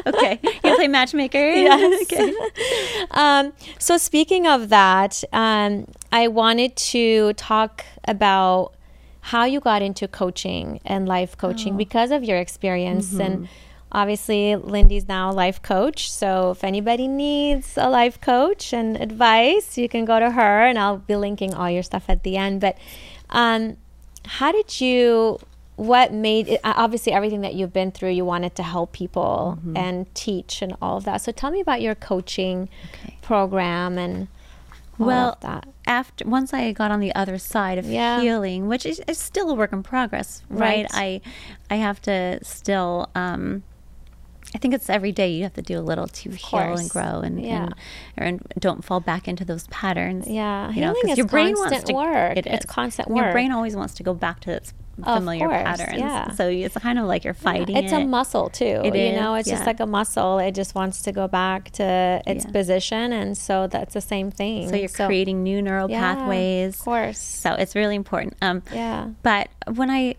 okay 0.07 0.38
you 0.42 0.74
play 0.76 0.88
matchmaker 0.88 1.38
yes. 1.38 2.02
okay 2.12 2.32
um, 3.11 3.52
so 3.78 3.96
speaking 3.96 4.46
of 4.46 4.68
that, 4.68 5.22
um, 5.32 5.86
I 6.12 6.28
wanted 6.28 6.76
to 6.76 7.32
talk 7.34 7.84
about 8.07 8.74
how 9.29 9.47
you 9.47 9.59
got 9.59 9.81
into 9.81 10.07
coaching 10.07 10.79
and 10.85 11.09
life 11.09 11.39
coaching 11.39 11.72
oh. 11.72 11.77
because 11.79 12.11
of 12.11 12.22
your 12.22 12.37
experience. 12.37 13.09
Mm-hmm. 13.09 13.20
And 13.22 13.49
obviously 13.91 14.55
Lyndi's 14.55 15.09
now 15.09 15.31
a 15.31 15.33
life 15.33 15.62
coach. 15.62 16.12
So 16.12 16.51
if 16.51 16.62
anybody 16.62 17.09
needs 17.09 17.79
a 17.79 17.89
life 17.89 18.20
coach 18.20 18.75
and 18.75 19.01
advice 19.01 19.79
you 19.79 19.89
can 19.89 20.05
go 20.05 20.20
to 20.20 20.31
her 20.33 20.66
and 20.66 20.79
i'll 20.79 20.99
be 20.99 21.16
linking 21.16 21.55
all 21.55 21.70
your 21.70 21.83
stuff 21.83 22.05
at 22.09 22.22
the 22.22 22.37
end. 22.37 22.61
But 22.61 22.77
um, 23.31 23.79
how 24.27 24.53
did 24.53 24.79
you 24.83 25.39
what 25.77 26.12
made 26.12 26.51
uh, 26.62 26.75
obviously 26.77 27.12
everything 27.14 27.41
that 27.41 27.55
you've 27.55 27.72
been 27.72 27.93
through 27.93 28.11
you 28.11 28.27
wanted 28.27 28.55
to 28.57 28.62
help 28.62 28.93
people 28.93 29.57
mm-hmm. 29.59 29.75
and 29.75 30.14
teach 30.14 30.61
and 30.61 30.77
all 30.83 30.99
of 30.99 31.05
that. 31.05 31.22
So 31.22 31.33
tell 31.33 31.51
me 31.51 31.61
about 31.61 31.81
your 31.81 31.95
coaching 31.95 32.68
Okay. 32.93 33.16
program 33.22 33.97
and 33.97 34.29
all 35.01 35.07
Well, 35.07 35.29
of 35.31 35.41
that. 35.41 35.66
After 35.87 36.26
once 36.26 36.53
I 36.55 36.72
got 36.72 36.91
on 36.91 37.01
the 37.01 37.14
other 37.14 37.39
side 37.39 37.78
of 37.78 37.85
Yeah. 37.87 38.20
healing, 38.20 38.68
which 38.68 38.87
is, 38.87 39.01
is 39.07 39.18
still 39.18 39.51
a 39.51 39.55
work 39.55 39.72
in 39.72 39.82
progress, 39.82 40.43
right? 40.49 40.87
Right. 40.95 41.20
I 41.70 41.74
I 41.74 41.76
have 41.76 42.01
to 42.03 42.39
still 42.43 43.11
um 43.14 43.62
I 44.55 44.59
think 44.59 44.72
it's 44.72 44.89
every 44.89 45.11
day 45.11 45.32
you 45.32 45.43
have 45.43 45.55
to 45.55 45.62
do 45.62 45.78
a 45.78 45.82
little 45.82 46.07
to 46.07 46.30
heal 46.30 46.61
and 46.78 46.89
grow 46.89 47.20
and, 47.20 47.45
Yeah. 47.45 47.64
and 47.64 47.74
and 48.16 48.49
don't 48.61 48.85
fall 48.85 49.01
back 49.01 49.26
into 49.26 49.45
those 49.45 49.66
patterns. 49.68 50.26
Yeah, 50.28 50.70
you 50.70 50.80
know, 50.80 50.89
healing 50.89 51.03
'cause 51.03 51.11
is 51.12 51.18
your 51.18 51.26
brain 51.26 51.55
wants 51.57 51.82
to 51.85 51.93
work. 51.93 52.37
It 52.37 52.47
It's 52.47 52.64
constant 52.66 53.09
Your 53.09 53.16
work. 53.24 53.32
brain 53.32 53.51
always 53.51 53.74
wants 53.74 53.95
to 53.95 54.03
go 54.05 54.14
back 54.14 54.39
to 54.41 54.53
its 54.53 54.70
Of 54.70 54.76
familiar 55.03 55.47
course, 55.49 55.62
patterns. 55.64 55.99
yeah. 55.99 56.30
So 56.32 56.49
it's 56.49 56.76
kind 56.76 56.99
of 56.99 57.07
like 57.07 57.24
you're 57.24 57.34
fighting. 57.34 57.76
It's 57.76 57.92
a 57.92 58.05
muscle 58.05 58.49
too. 58.51 58.82
It 58.84 58.95
you 58.95 59.12
know, 59.18 59.34
is, 59.34 59.40
it's 59.47 59.51
just 59.51 59.66
like 59.66 59.80
a 59.80 59.86
muscle. 59.86 60.38
It 60.38 60.53
just 60.55 60.74
wants 60.74 61.03
to 61.03 61.12
go 61.12 61.26
back 61.28 61.70
to 61.72 62.22
its 62.26 62.45
Yeah. 62.45 62.51
position, 62.53 63.12
and 63.12 63.36
so 63.36 63.66
that's 63.66 63.95
the 63.95 64.01
same 64.01 64.30
thing. 64.30 64.68
So 64.68 64.76
you're 64.76 64.88
creating 64.88 65.42
new 65.42 65.61
neural 65.62 65.90
yeah, 65.90 66.14
pathways. 66.14 66.78
Of 66.78 66.84
course. 66.84 67.18
So 67.18 67.55
it's 67.55 67.74
really 67.74 67.97
important. 67.97 68.36
Um, 68.42 68.62
Yeah. 68.72 69.09
But 69.22 69.49
when 69.74 69.90
I 69.90 70.14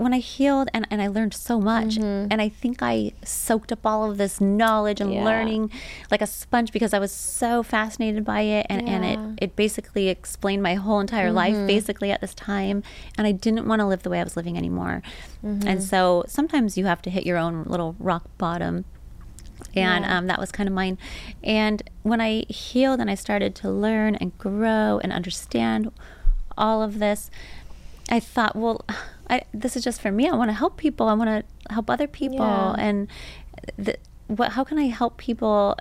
when 0.00 0.14
I 0.14 0.18
healed 0.18 0.68
and, 0.72 0.86
and 0.90 1.02
I 1.02 1.08
learned 1.08 1.34
so 1.34 1.60
much 1.60 1.96
Mm-hmm. 1.96 2.28
and 2.32 2.40
I 2.40 2.48
think 2.48 2.78
I 2.82 3.12
soaked 3.24 3.70
up 3.70 3.84
all 3.84 4.10
of 4.10 4.16
this 4.16 4.40
knowledge 4.40 5.00
and 5.00 5.12
Yeah. 5.12 5.24
learning 5.24 5.70
like 6.10 6.22
a 6.22 6.26
sponge 6.26 6.72
because 6.72 6.94
I 6.94 6.98
was 6.98 7.12
so 7.12 7.62
fascinated 7.62 8.24
by 8.24 8.40
it 8.42 8.66
and, 8.70 8.88
and 8.88 9.04
Yeah. 9.04 9.14
Mm-hmm. 9.16 9.32
it, 9.34 9.42
it 9.44 9.56
basically 9.56 10.08
explained 10.08 10.62
my 10.62 10.74
whole 10.74 11.00
entire 11.00 11.30
life 11.30 11.54
basically 11.66 12.10
at 12.10 12.20
this 12.22 12.34
time 12.34 12.82
and 13.18 13.26
I 13.26 13.32
didn't 13.32 13.66
want 13.68 13.80
to 13.80 13.86
live 13.86 14.02
the 14.02 14.10
way 14.10 14.20
I 14.20 14.24
was 14.24 14.36
living 14.36 14.56
anymore. 14.56 15.02
Mm-hmm. 15.44 15.68
And 15.68 15.82
so 15.82 16.24
sometimes 16.26 16.78
you 16.78 16.86
have 16.86 17.02
to 17.02 17.10
hit 17.10 17.26
your 17.26 17.36
own 17.36 17.64
little 17.64 17.94
rock 17.98 18.24
bottom 18.38 18.84
and 19.74 20.04
Yeah. 20.04 20.16
um, 20.18 20.26
that 20.28 20.38
was 20.40 20.50
kind 20.50 20.68
of 20.68 20.74
mine. 20.74 20.96
And 21.44 21.82
when 22.02 22.20
I 22.22 22.44
healed 22.48 23.00
and 23.00 23.10
I 23.10 23.14
started 23.14 23.54
to 23.56 23.70
learn 23.70 24.14
and 24.16 24.36
grow 24.38 24.98
and 25.02 25.12
understand 25.12 25.92
all 26.56 26.82
of 26.82 26.98
this, 26.98 27.30
I 28.10 28.20
thought, 28.20 28.56
well, 28.56 28.84
I, 29.28 29.42
this 29.54 29.76
is 29.76 29.84
just 29.84 30.00
for 30.00 30.10
me. 30.10 30.28
I 30.28 30.34
want 30.34 30.50
to 30.50 30.54
help 30.54 30.76
people. 30.76 31.08
I 31.08 31.14
want 31.14 31.30
to 31.30 31.72
help 31.72 31.88
other 31.88 32.06
people. 32.06 32.38
Yeah. 32.38 32.74
And 32.78 33.08
the, 33.76 33.96
what? 34.26 34.52
How 34.52 34.64
can 34.64 34.78
I 34.78 34.86
help 34.86 35.16
people? 35.16 35.76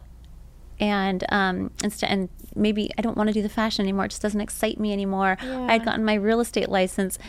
And 0.80 1.26
um, 1.30 1.72
instead, 1.84 2.10
and 2.10 2.30
maybe 2.56 2.90
I 2.98 3.02
don't 3.02 3.18
want 3.18 3.28
to 3.28 3.34
do 3.34 3.42
the 3.42 3.50
fashion 3.50 3.84
anymore. 3.84 4.06
It 4.06 4.10
just 4.10 4.22
doesn't 4.22 4.40
excite 4.40 4.80
me 4.80 4.94
anymore. 4.94 5.38
I 5.42 5.74
had 5.74 5.84
gotten 5.84 6.06
my 6.06 6.14
real 6.14 6.40
estate 6.40 6.70
license. 6.70 7.20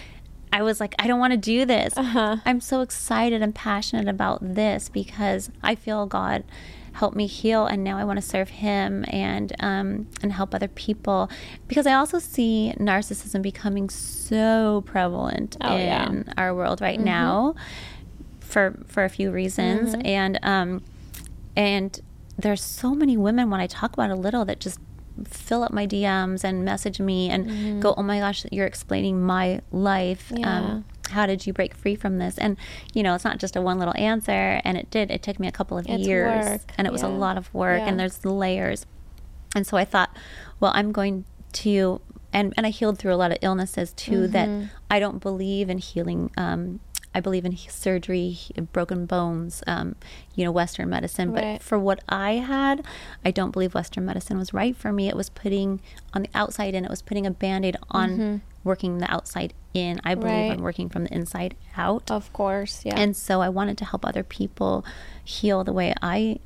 I 0.52 0.62
was 0.62 0.80
like, 0.80 0.94
I 0.98 1.06
don't 1.06 1.18
want 1.18 1.32
to 1.32 1.36
do 1.36 1.64
this. 1.64 1.96
Uh-huh. 1.96 2.36
I'm 2.44 2.60
so 2.60 2.80
excited 2.80 3.42
and 3.42 3.54
passionate 3.54 4.08
about 4.08 4.38
this 4.42 4.88
because 4.88 5.50
I 5.62 5.74
feel 5.74 6.06
God 6.06 6.44
helped 6.92 7.16
me 7.16 7.26
heal, 7.26 7.66
and 7.66 7.82
now 7.84 7.98
I 7.98 8.04
want 8.04 8.18
to 8.18 8.22
serve 8.26 8.48
Him 8.48 9.04
and 9.08 9.52
um, 9.60 10.08
and 10.22 10.32
help 10.32 10.54
other 10.54 10.68
people. 10.68 11.30
Because 11.68 11.86
I 11.86 11.94
also 11.94 12.18
see 12.18 12.74
narcissism 12.78 13.42
becoming 13.42 13.88
so 13.90 14.82
prevalent 14.86 15.56
Oh, 15.60 15.76
in 15.76 15.86
yeah. 15.86 16.06
Mm-hmm. 16.08 16.30
our 16.38 16.54
world 16.54 16.80
right 16.80 17.00
now, 17.00 17.54
for 18.40 18.76
for 18.86 19.04
a 19.04 19.08
few 19.08 19.30
reasons, 19.30 19.94
and 20.04 20.38
um, 20.42 20.82
and 21.56 22.00
there's 22.38 22.62
so 22.62 22.94
many 22.94 23.16
women 23.16 23.50
when 23.50 23.60
I 23.60 23.66
talk 23.66 23.92
about 23.92 24.10
a 24.10 24.14
little 24.14 24.44
that 24.46 24.60
just 24.60 24.78
fill 25.28 25.62
up 25.62 25.72
my 25.72 25.86
DMs 25.86 26.44
and 26.44 26.64
message 26.64 26.98
me 27.00 27.28
and 27.28 27.82
go, 27.82 27.94
"Oh 27.96 28.02
my 28.02 28.18
gosh, 28.20 28.46
you're 28.50 28.66
explaining 28.66 29.20
my 29.22 29.60
life. 29.70 30.28
Mm-hmm. 30.30 30.38
Yeah. 30.38 30.58
Um, 30.58 30.84
how 31.10 31.26
did 31.26 31.46
you 31.46 31.52
break 31.52 31.74
free 31.74 31.94
from 31.94 32.18
this?" 32.18 32.38
And 32.38 32.56
you 32.94 33.02
know, 33.02 33.14
it's 33.14 33.24
not 33.24 33.38
just 33.38 33.56
a 33.56 33.62
one 33.62 33.78
little 33.78 33.94
answer, 33.96 34.60
and 34.64 34.76
it 34.76 34.90
did. 34.90 35.10
It 35.10 35.22
took 35.22 35.38
me 35.38 35.46
a 35.48 35.52
couple 35.52 35.76
of 35.78 35.86
It's 35.88 36.06
years, 36.06 36.46
work, 36.46 36.72
and 36.78 36.86
it 36.86 36.92
was 36.92 37.02
a 37.02 37.08
lot 37.08 37.36
of 37.36 37.52
work, 37.54 37.80
Yeah. 37.80 37.88
and 37.88 38.00
there's 38.00 38.24
layers. 38.24 38.86
And 39.54 39.66
so 39.66 39.76
I 39.76 39.84
thought, 39.84 40.16
well, 40.60 40.70
I'm 40.74 40.92
going 40.92 41.24
to, 41.54 42.00
and, 42.32 42.54
and 42.56 42.64
I 42.64 42.70
healed 42.70 42.98
through 42.98 43.12
a 43.12 43.16
lot 43.16 43.32
of 43.32 43.38
illnesses 43.42 43.92
too, 43.92 44.28
Mm-hmm. 44.28 44.32
that 44.32 44.70
I 44.90 45.00
don't 45.00 45.20
believe 45.20 45.68
in 45.68 45.78
healing. 45.78 46.30
Um, 46.36 46.80
I 47.12 47.18
believe 47.18 47.44
in 47.44 47.56
surgery, 47.56 48.38
broken 48.72 49.04
bones, 49.06 49.64
um, 49.66 49.96
you 50.36 50.44
know, 50.44 50.52
Western 50.52 50.88
medicine. 50.90 51.32
But 51.32 51.42
Right. 51.42 51.60
for 51.60 51.76
what 51.76 51.98
I 52.08 52.34
had, 52.34 52.84
I 53.24 53.32
don't 53.32 53.50
believe 53.50 53.74
Western 53.74 54.04
medicine 54.04 54.38
was 54.38 54.54
right 54.54 54.76
for 54.76 54.92
me. 54.92 55.08
It 55.08 55.16
was 55.16 55.28
putting 55.28 55.80
on 56.14 56.22
the 56.22 56.30
outside 56.36 56.72
and 56.76 56.86
it 56.86 56.90
was 56.90 57.02
putting 57.02 57.26
a 57.26 57.32
band 57.32 57.64
aid 57.64 57.76
on 57.90 58.42
working 58.64 58.98
the 58.98 59.10
outside 59.10 59.54
in. 59.74 60.00
I 60.04 60.14
believe 60.14 60.30
Mm-hmm. 60.32 60.48
Right. 60.50 60.58
in 60.58 60.62
working 60.62 60.88
from 60.88 61.04
the 61.04 61.14
inside 61.14 61.54
out. 61.76 62.10
Of 62.10 62.32
course. 62.32 62.82
Yeah. 62.84 62.98
And 62.98 63.16
so 63.16 63.40
I 63.40 63.48
wanted 63.48 63.78
to 63.78 63.84
help 63.84 64.04
other 64.04 64.22
people 64.22 64.84
heal 65.24 65.64
the 65.64 65.72
way 65.72 65.94
I 66.02 66.38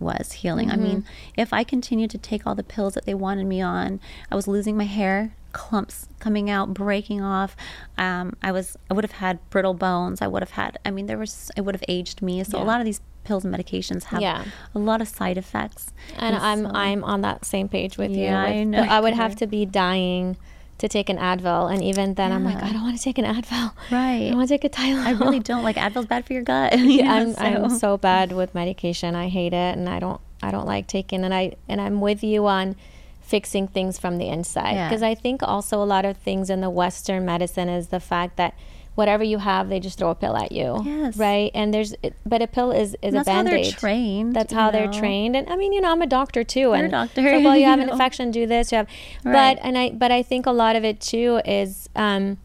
was 0.00 0.32
healing. 0.32 0.70
I 0.70 0.76
mean, 0.76 1.04
if 1.36 1.52
I 1.52 1.64
continued 1.64 2.10
to 2.10 2.18
take 2.18 2.46
all 2.46 2.54
the 2.54 2.62
pills 2.62 2.94
that 2.94 3.04
they 3.04 3.14
wanted 3.14 3.46
me 3.46 3.60
on, 3.60 3.98
I 4.30 4.36
was 4.36 4.46
losing 4.46 4.76
my 4.76 4.84
hair, 4.84 5.34
clumps 5.52 6.06
coming 6.20 6.48
out, 6.48 6.72
breaking 6.72 7.20
off. 7.20 7.56
Um, 7.96 8.36
I 8.40 8.52
was 8.52 8.76
I 8.88 8.94
would 8.94 9.02
have 9.04 9.12
had 9.12 9.40
brittle 9.50 9.74
bones. 9.74 10.22
I 10.22 10.28
would 10.28 10.42
have 10.42 10.52
had 10.52 10.78
I 10.84 10.92
mean 10.92 11.06
there 11.06 11.18
was 11.18 11.50
it 11.56 11.62
would 11.62 11.74
have 11.74 11.82
aged 11.88 12.22
me. 12.22 12.44
So 12.44 12.62
a 12.62 12.64
lot 12.64 12.80
of 12.80 12.84
these 12.84 13.00
pills 13.24 13.44
and 13.44 13.52
medications 13.52 14.04
have 14.04 14.20
Yeah. 14.22 14.44
a 14.72 14.78
lot 14.78 15.00
of 15.00 15.08
side 15.08 15.36
effects. 15.36 15.92
and 16.16 16.36
I'm 16.36 16.62
so- 16.64 16.70
I'm 16.74 17.02
on 17.02 17.22
that 17.22 17.44
same 17.44 17.68
page 17.68 17.98
with 17.98 18.12
Yeah, 18.12 18.46
you. 18.46 18.60
I 18.60 18.62
know 18.64 18.82
I 18.82 19.00
would 19.00 19.14
have 19.14 19.34
to 19.36 19.48
be 19.48 19.66
dying 19.66 20.36
to 20.78 20.88
take 20.88 21.08
an 21.08 21.18
Advil, 21.18 21.72
and 21.72 21.82
even 21.82 22.14
then, 22.14 22.30
I'm 22.32 22.44
like, 22.44 22.62
I 22.62 22.72
don't 22.72 22.82
want 22.82 22.96
to 22.96 23.02
take 23.02 23.18
an 23.18 23.24
Advil. 23.24 23.72
Right. 23.90 24.30
I 24.30 24.34
want 24.34 24.48
to 24.48 24.54
take 24.54 24.64
a 24.64 24.68
Tylenol. 24.68 25.04
I 25.04 25.10
really 25.12 25.40
don't 25.40 25.62
like 25.64 25.76
Advil's 25.76 26.06
bad 26.06 26.24
for 26.24 26.32
your 26.32 26.42
gut. 26.42 26.78
you 26.78 26.84
Yeah, 27.02 27.22
know, 27.24 27.34
I'm 27.38 27.64
I'm 27.64 27.70
so 27.70 27.96
bad 27.96 28.32
with 28.32 28.54
medication. 28.54 29.14
I 29.14 29.28
hate 29.28 29.52
it, 29.52 29.76
and 29.76 29.88
I 29.88 29.98
don't 29.98 30.20
I 30.42 30.50
don't 30.50 30.66
like 30.66 30.86
taking. 30.86 31.24
And 31.24 31.34
I 31.34 31.56
and 31.68 31.80
I'm 31.80 32.00
with 32.00 32.22
you 32.22 32.46
on 32.46 32.76
fixing 33.20 33.68
things 33.68 33.98
from 33.98 34.16
the 34.18 34.28
inside 34.28 34.72
Yeah. 34.72 34.88
because 34.88 35.02
I 35.02 35.14
think 35.14 35.42
also 35.42 35.82
a 35.82 35.84
lot 35.84 36.04
of 36.06 36.16
things 36.16 36.48
in 36.48 36.60
the 36.62 36.70
Western 36.70 37.26
medicine 37.26 37.68
is 37.68 37.88
the 37.88 38.00
fact 38.00 38.36
that 38.36 38.54
whatever 38.98 39.22
you 39.22 39.38
have, 39.38 39.68
they 39.68 39.78
just 39.78 39.96
throw 39.98 40.10
a 40.10 40.14
pill 40.16 40.36
at 40.36 40.50
you. 40.50 40.82
Yes. 40.84 41.16
Right. 41.16 41.52
And 41.54 41.72
there's 41.72 41.94
but 42.26 42.42
a 42.42 42.48
pill 42.48 42.72
is 42.72 42.96
is 43.00 43.12
That's 43.14 43.28
a 43.28 43.32
how 43.32 43.42
they're 43.44 43.64
trained. 43.70 44.34
That's 44.34 44.52
how 44.52 44.70
they're 44.72 44.92
trained. 44.92 45.36
And 45.36 45.48
I 45.48 45.54
mean, 45.56 45.72
you 45.72 45.80
know, 45.80 45.92
I'm 45.92 46.02
a 46.02 46.06
doctor 46.06 46.42
too. 46.42 46.72
And 46.72 46.90
doctor, 46.90 47.22
like, 47.22 47.44
well, 47.46 47.56
you 47.56 47.66
have 47.66 47.78
an 47.78 47.88
infection, 47.90 48.30
do 48.32 48.44
this. 48.46 48.72
You 48.72 48.78
have, 48.78 48.88
Right. 49.24 49.56
but 49.56 49.64
and 49.64 49.78
I 49.78 49.90
but 50.02 50.10
I 50.10 50.22
think 50.30 50.46
a 50.46 50.50
lot 50.64 50.74
of 50.76 50.84
it 50.84 51.00
too 51.00 51.40
is. 51.44 51.88
um 51.96 52.38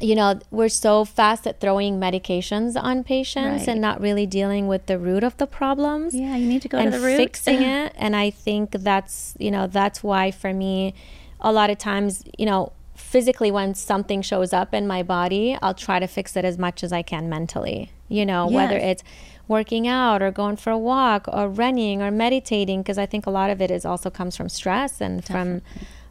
you 0.00 0.14
know, 0.16 0.38
we're 0.50 0.68
so 0.68 1.04
fast 1.04 1.46
at 1.46 1.60
throwing 1.60 1.98
medications 2.00 2.70
on 2.88 3.04
patients 3.04 3.60
Right. 3.60 3.68
and 3.68 3.80
not 3.80 4.00
really 4.00 4.26
dealing 4.26 4.66
with 4.66 4.86
the 4.86 4.98
root 4.98 5.22
of 5.22 5.36
the 5.38 5.46
problems 5.46 6.12
Yeah, 6.14 6.36
you 6.36 6.46
need 6.46 6.60
to 6.62 6.68
go 6.68 6.76
and 6.76 6.92
to 6.92 6.98
the 6.98 7.06
root. 7.06 7.16
fixing 7.16 7.62
it. 7.78 7.92
And 7.96 8.14
I 8.16 8.28
think 8.30 8.72
that's, 8.72 9.34
you 9.38 9.50
know, 9.52 9.66
that's 9.68 10.02
why 10.02 10.32
for 10.32 10.52
me, 10.52 10.92
a 11.40 11.52
lot 11.52 11.70
of 11.70 11.78
times, 11.78 12.24
you 12.36 12.46
know, 12.46 12.72
physically 13.16 13.50
when 13.50 13.72
something 13.74 14.20
shows 14.20 14.52
up 14.52 14.74
in 14.74 14.86
my 14.86 15.02
body, 15.02 15.56
I'll 15.62 15.72
try 15.72 15.98
to 15.98 16.06
fix 16.06 16.36
it 16.36 16.44
as 16.44 16.58
much 16.58 16.84
as 16.84 16.92
I 16.92 17.00
can 17.00 17.30
mentally, 17.30 17.90
you 18.08 18.26
know, 18.26 18.46
whether 18.46 18.76
it's 18.76 19.02
working 19.48 19.88
out 19.88 20.20
or 20.20 20.30
going 20.30 20.56
for 20.56 20.68
a 20.68 20.76
walk 20.76 21.24
or 21.26 21.48
running 21.48 22.02
or 22.02 22.10
meditating, 22.10 22.82
because 22.82 22.98
I 22.98 23.06
think 23.06 23.24
a 23.24 23.30
lot 23.30 23.48
of 23.48 23.62
it 23.62 23.70
is 23.70 23.86
also 23.86 24.10
comes 24.10 24.36
from 24.36 24.50
stress 24.50 25.00
and 25.00 25.24
from 25.24 25.62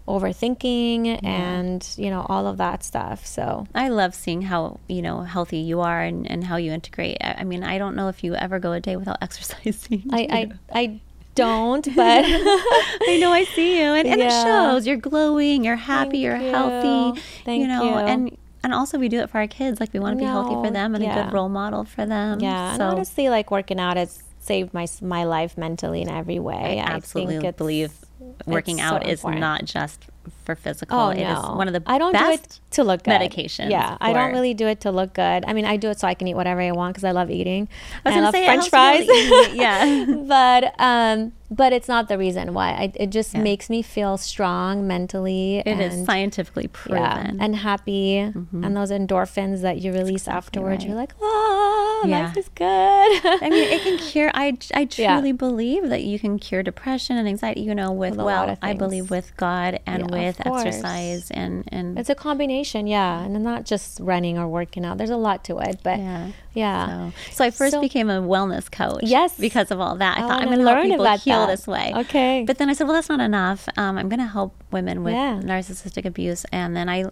overthinking 0.08 1.24
and, 1.24 1.88
you 1.96 2.10
know, 2.10 2.26
all 2.28 2.48
of 2.48 2.58
that 2.58 2.84
stuff. 2.84 3.24
So, 3.24 3.68
I 3.76 3.90
love 3.90 4.16
seeing 4.16 4.42
how 4.42 4.80
you 4.88 5.04
know 5.04 5.22
healthy 5.22 5.60
you 5.60 5.82
are 5.82 6.02
and, 6.02 6.28
and 6.28 6.44
how 6.44 6.56
you 6.56 6.72
integrate. 6.72 7.18
I, 7.22 7.36
I 7.42 7.44
mean, 7.44 7.64
I 7.64 7.78
don't 7.78 7.96
know 7.96 8.08
if 8.08 8.24
you 8.24 8.34
ever 8.34 8.58
go 8.58 8.72
a 8.72 8.80
day 8.80 8.96
without 8.96 9.18
exercising. 9.22 10.06
I, 10.12 10.28
I. 10.32 10.52
I 10.82 11.02
don't, 11.36 11.86
but 11.96 12.24
I 12.26 13.18
know 13.20 13.32
I 13.32 13.46
see 13.56 13.78
you, 13.78 13.94
and, 13.94 14.08
and 14.08 14.22
it 14.22 14.32
shows. 14.32 14.88
You're 14.88 14.98
glowing. 14.98 15.64
You're 15.64 15.76
happy. 15.76 16.12
Thank 16.12 16.24
you're 16.24 16.38
you. 16.38 16.52
healthy. 16.52 17.22
Thank 17.44 17.62
you 17.62 17.68
know, 17.68 17.84
you. 17.84 17.96
and 17.96 18.38
and 18.64 18.74
also 18.74 18.98
we 18.98 19.10
do 19.10 19.20
it 19.20 19.30
for 19.30 19.38
our 19.38 19.48
kids. 19.48 19.80
Like 19.80 19.94
we 19.94 20.00
want 20.00 20.18
to 20.18 20.20
be 20.20 20.26
healthy 20.26 20.56
for 20.56 20.72
them 20.72 20.96
and 20.96 21.04
a 21.04 21.14
good 21.14 21.32
role 21.34 21.50
model 21.50 21.84
for 21.86 22.06
them. 22.06 22.40
Yeah, 22.40 22.70
and 22.72 22.78
So 22.78 22.88
honestly, 22.88 23.30
like 23.30 23.52
working 23.52 23.80
out 23.80 23.98
has 23.98 24.24
saved 24.40 24.74
my 24.74 24.88
my 25.02 25.24
life 25.24 25.58
mentally 25.58 26.02
in 26.02 26.10
every 26.10 26.40
way. 26.40 26.80
I 26.80 26.84
absolutely 26.84 27.36
it's- 27.38 27.56
believe 27.56 27.94
working 28.46 28.80
it's 28.80 28.88
so 28.88 28.96
out 28.96 29.08
is 29.08 29.20
important. 29.20 29.42
not 29.42 29.66
just 29.66 30.06
for 30.46 30.56
physical. 30.56 30.98
Oh 31.00 31.10
It 31.10 31.20
is 31.20 31.42
no, 31.44 31.54
one 31.56 31.68
of 31.68 31.74
the 31.74 31.84
I 31.86 31.98
don't 31.98 32.16
do 32.18 32.30
it 32.32 32.60
to 32.72 32.84
look 32.84 33.04
good. 33.04 33.12
medications 33.20 33.70
Yeah, 33.72 33.98
I 34.02 34.14
don't 34.14 34.32
really 34.34 34.54
do 34.54 34.68
it 34.68 34.82
to 34.82 34.92
look 34.92 35.14
good. 35.14 35.46
I 35.48 35.54
mean, 35.54 35.66
I 35.66 35.78
do 35.78 35.90
it 35.90 36.00
so 36.00 36.08
I 36.08 36.14
can 36.14 36.28
eat 36.28 36.34
whatever 36.36 36.62
I 36.62 36.72
want 36.72 36.94
because 36.94 37.04
I 37.04 37.12
love 37.12 37.30
eating. 37.32 37.68
I 38.06 38.10
gonna 38.12 38.22
love 38.24 38.34
say, 38.34 38.46
French 38.46 38.70
fries. 38.70 39.08
Yeah. 39.54 40.06
but 40.28 40.74
um, 40.80 41.34
but 41.52 41.72
it's 41.74 41.88
not 41.88 42.08
the 42.08 42.18
reason 42.18 42.54
why. 42.54 42.72
I, 42.72 42.92
it 42.96 43.12
just 43.12 43.34
Yeah. 43.34 43.42
makes 43.42 43.70
me 43.70 43.82
feel 43.82 44.18
strong 44.18 44.88
mentally. 44.88 45.60
It 45.66 45.80
is 45.80 45.94
and, 45.96 46.06
scientifically 46.06 46.68
proven. 46.68 47.02
Yeah, 47.04 47.32
and 47.40 47.56
happy, 47.56 48.18
and 48.18 48.76
those 48.76 48.92
endorphins 48.92 49.62
that 49.62 49.80
you 49.82 49.94
release 49.94 50.28
afterwards. 50.28 50.80
right. 50.84 50.88
You're 50.88 50.98
like, 50.98 51.14
oh, 51.22 52.06
Yeah. 52.08 52.26
life 52.28 52.38
is 52.38 52.50
good. 52.56 52.66
I 52.66 53.50
mean, 53.50 53.70
it 53.72 53.82
can 53.84 53.98
cure. 54.10 54.32
I, 54.34 54.58
I 54.74 54.86
truly 54.86 55.32
believe 55.32 55.90
that 55.90 56.04
you 56.04 56.18
can 56.20 56.40
cure 56.40 56.64
depression 56.64 57.16
and 57.18 57.28
anxiety. 57.28 57.62
You 57.62 57.76
know, 57.76 57.92
with 57.92 58.16
With 58.18 58.26
well, 58.26 58.58
I 58.62 58.74
believe 58.74 59.10
with 59.12 59.36
God 59.38 59.80
and 59.86 60.10
with 60.20 60.46
exercise 60.46 61.30
and 61.32 61.64
and 61.72 61.98
it's 62.00 62.10
a 62.10 62.16
combination, 62.16 62.88
yeah, 62.88 63.24
and 63.24 63.44
not 63.44 63.66
just 63.66 64.00
running 64.00 64.38
or 64.38 64.48
working 64.48 64.86
out. 64.86 64.98
There's 64.98 65.10
a 65.10 65.18
lot 65.18 65.44
to 65.46 65.58
it, 65.60 65.80
but 65.84 66.00
yeah. 66.00 66.32
yeah. 66.54 67.12
So, 67.30 67.36
so 67.36 67.46
I 67.46 67.52
first 67.52 67.74
So- 67.74 67.82
became 67.82 68.10
a 68.10 68.22
wellness 68.22 68.72
coach. 68.72 69.04
Yes. 69.04 69.38
because 69.38 69.72
of 69.72 69.80
all 69.80 69.96
that. 69.98 70.18
I, 70.18 70.24
I 70.26 70.28
thought 70.28 70.42
I'm 70.42 70.48
going 70.48 70.60
to 70.60 70.66
help 70.66 70.78
learn 70.78 70.90
people 70.90 71.06
about 71.06 71.20
heal 71.22 71.40
that. 71.40 71.48
this 71.48 71.68
way. 71.68 71.94
Okay. 71.96 72.44
But 72.48 72.58
then 72.58 72.70
I 72.70 72.74
said, 72.74 72.86
well, 72.88 72.94
that's 72.94 73.10
not 73.10 73.20
enough. 73.20 73.68
Um, 73.78 73.98
I'm 73.98 74.10
going 74.10 74.20
to 74.20 74.26
help 74.26 74.54
women 74.72 75.04
with 75.04 75.14
Yeah. 75.14 75.40
narcissistic 75.44 76.06
abuse. 76.06 76.46
And 76.52 76.76
then 76.76 76.88
I, 76.90 77.06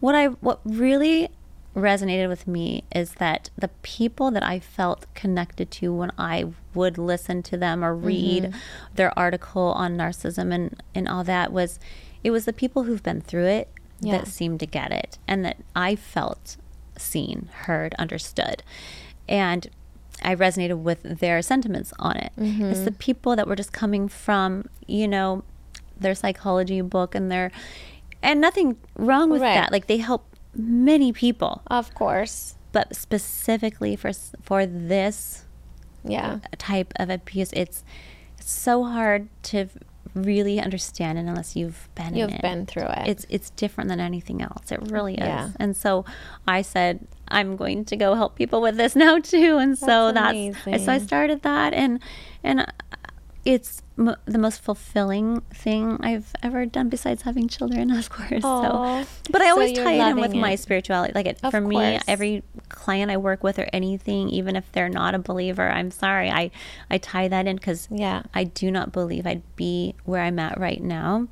what 0.00 0.14
I, 0.14 0.26
what 0.26 0.60
really 0.64 1.28
resonated 1.74 2.28
with 2.28 2.46
me 2.46 2.84
is 2.94 3.14
that 3.14 3.48
the 3.56 3.68
people 3.82 4.30
that 4.30 4.42
I 4.42 4.60
felt 4.60 5.06
connected 5.14 5.70
to 5.72 5.92
when 5.92 6.10
I 6.18 6.52
would 6.74 6.98
listen 6.98 7.42
to 7.44 7.56
them 7.56 7.82
or 7.82 7.94
read 7.94 8.42
Mm-hmm. 8.44 8.58
their 8.96 9.16
article 9.18 9.72
on 9.72 9.96
narcissism 9.96 10.52
and, 10.52 10.82
and 10.94 11.08
all 11.08 11.24
that 11.24 11.50
was, 11.52 11.78
it 12.24 12.30
was 12.30 12.44
the 12.44 12.52
people 12.52 12.84
who've 12.84 13.02
been 13.02 13.20
through 13.20 13.46
it 13.46 13.68
Yeah. 14.00 14.18
that 14.18 14.28
seemed 14.28 14.60
to 14.60 14.66
get 14.66 14.92
it 14.92 15.18
and 15.28 15.44
that 15.44 15.56
I 15.74 15.96
felt 15.96 16.56
seen, 16.98 17.48
heard, 17.64 17.94
understood. 17.98 18.62
And 19.28 19.68
I 20.22 20.34
resonated 20.34 20.78
with 20.82 21.02
their 21.20 21.42
sentiments 21.42 21.92
on 21.98 22.16
it. 22.16 22.32
Mm-hmm. 22.38 22.64
It's 22.64 22.80
the 22.84 22.92
people 22.92 23.34
that 23.36 23.48
were 23.48 23.56
just 23.56 23.72
coming 23.72 24.08
from, 24.08 24.66
you 24.86 25.08
know, 25.08 25.42
their 25.98 26.14
psychology 26.14 26.80
book 26.80 27.14
and 27.14 27.30
their, 27.30 27.50
and 28.22 28.40
nothing 28.40 28.76
wrong 28.96 29.30
with 29.30 29.42
Right. 29.42 29.54
that. 29.54 29.72
Like 29.72 29.86
they 29.86 29.98
help 29.98 30.24
many 30.54 31.12
people, 31.12 31.62
Of 31.66 31.94
course. 31.94 32.56
but 32.72 32.94
specifically 32.94 33.96
for 33.96 34.12
for 34.42 34.66
this 34.66 35.44
Yeah. 36.04 36.38
type 36.58 36.92
of 36.96 37.08
abuse, 37.10 37.50
it's 37.52 37.84
it's 38.38 38.50
so 38.52 38.84
hard 38.84 39.28
to 39.44 39.68
really 40.14 40.60
understand 40.60 41.18
it 41.18 41.22
unless 41.22 41.56
you've 41.56 41.88
been 41.94 42.14
You've 42.14 42.30
in 42.30 42.36
it. 42.36 42.42
been 42.42 42.66
through 42.66 42.88
it. 42.88 43.08
It's 43.08 43.26
it's 43.28 43.50
different 43.50 43.88
than 43.88 44.00
anything 44.00 44.42
else. 44.42 44.70
It 44.70 44.80
really 44.90 45.14
is. 45.14 45.20
Yeah. 45.20 45.50
And 45.58 45.76
so 45.76 46.04
I 46.46 46.62
said 46.62 47.06
I'm 47.28 47.56
going 47.56 47.84
to 47.86 47.96
go 47.96 48.14
help 48.14 48.36
people 48.36 48.60
with 48.60 48.76
this 48.76 48.94
now 48.94 49.18
too. 49.18 49.58
And 49.58 49.78
so 49.78 50.12
That's 50.12 50.64
that's, 50.64 50.84
so 50.84 50.92
I 50.92 50.98
started 50.98 51.42
that 51.42 51.72
and 51.72 52.00
and 52.44 52.66
it's 53.44 53.82
m- 53.98 54.14
the 54.24 54.38
most 54.38 54.62
fulfilling 54.62 55.40
thing 55.52 55.98
I've 56.00 56.32
ever 56.42 56.64
done 56.64 56.88
besides 56.88 57.22
having 57.22 57.48
children, 57.48 57.90
of 57.96 58.08
course. 58.08 58.42
So, 58.42 59.04
but 59.30 59.40
I 59.42 59.46
So 59.46 59.50
always 59.50 59.72
tie 59.76 59.94
it 59.94 60.10
in 60.10 60.14
with 60.16 60.26
loving 60.26 60.40
my 60.40 60.54
spirituality. 60.54 61.12
Like 61.14 61.26
it, 61.26 61.40
for 61.50 61.60
me, 61.60 61.98
every 62.06 62.42
client 62.68 63.10
I 63.10 63.16
work 63.16 63.42
with 63.42 63.58
or 63.58 63.66
anything, 63.72 64.28
even 64.28 64.54
if 64.54 64.70
they're 64.72 64.88
not 64.88 65.14
a 65.14 65.18
believer, 65.18 65.68
I'm 65.68 65.90
sorry, 65.90 66.30
I 66.30 66.50
I 66.90 66.98
tie 66.98 67.28
that 67.28 67.46
in 67.46 67.56
because 67.56 67.88
Yeah. 67.90 68.22
I 68.34 68.44
do 68.44 68.70
not 68.70 68.92
believe 68.92 69.26
I'd 69.26 69.42
be 69.56 69.94
where 70.04 70.22
I'm 70.22 70.38
at 70.38 70.58
right 70.60 70.82
now 70.82 71.26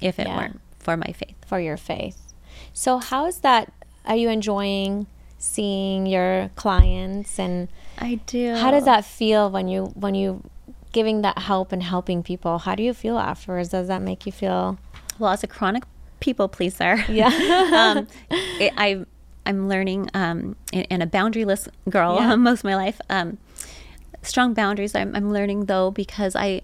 if 0.00 0.18
it 0.18 0.26
Yeah. 0.26 0.36
weren't 0.36 0.60
for 0.80 0.96
my 0.96 1.12
faith. 1.12 1.36
for 1.46 1.60
your 1.60 1.76
faith. 1.76 2.32
So 2.72 2.98
how 2.98 3.26
is 3.26 3.38
that 3.38 3.72
are 4.04 4.16
you 4.16 4.28
enjoying 4.30 5.06
seeing 5.38 6.06
your 6.06 6.50
clients 6.56 7.38
and 7.38 7.68
I 7.98 8.16
do. 8.26 8.54
how 8.54 8.70
does 8.70 8.84
that 8.84 9.04
feel 9.04 9.50
when 9.50 9.68
you 9.68 9.86
when 9.94 10.14
you 10.14 10.42
giving 10.92 11.22
that 11.22 11.38
help 11.38 11.72
and 11.72 11.82
helping 11.82 12.22
people? 12.22 12.58
How 12.58 12.74
do 12.74 12.82
you 12.82 12.94
feel 12.94 13.18
afterwards? 13.18 13.70
Does 13.70 13.88
that 13.88 14.02
make 14.02 14.26
you 14.26 14.32
feel 14.32 14.78
Well, 15.18 15.32
as 15.32 15.42
a 15.42 15.46
chronic 15.46 15.84
people 16.20 16.48
pleaser, 16.48 16.96
Yeah. 17.08 17.28
um, 17.96 18.06
it, 18.60 18.72
I 18.76 19.04
I'm 19.44 19.68
learning 19.68 20.08
um, 20.14 20.54
and, 20.72 21.02
a 21.02 21.06
boundaryless 21.06 21.66
girl 21.90 22.16
Yeah. 22.16 22.36
most 22.48 22.60
of 22.60 22.64
my 22.64 22.76
life. 22.76 23.00
Um, 23.10 23.38
strong 24.22 24.54
boundaries. 24.54 24.94
I'm, 24.94 25.16
I'm 25.16 25.32
learning 25.32 25.64
though 25.66 25.90
because 25.90 26.36
I 26.36 26.60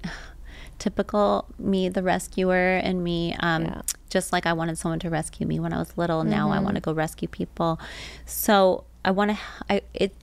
typical 0.79 1.47
me, 1.59 1.89
the 1.89 2.03
rescuer, 2.03 2.77
and 2.77 3.03
me. 3.03 3.35
Um, 3.41 3.65
Yeah. 3.65 3.83
Just 4.11 4.33
like 4.33 4.47
I 4.47 4.55
wanted 4.55 4.79
someone 4.79 5.01
to 5.01 5.11
rescue 5.11 5.47
me 5.47 5.61
when 5.61 5.73
I 5.75 5.79
was 5.79 5.93
little. 5.99 6.25
Now 6.25 6.47
Mm-hmm. 6.47 6.53
I 6.59 6.61
want 6.61 6.75
to 6.77 6.81
go 6.81 6.93
rescue 6.93 7.29
people. 7.29 7.79
So 8.25 8.85
I 9.05 9.11
want 9.11 9.33
to. 9.33 9.39
I 9.69 9.83
it. 9.93 10.15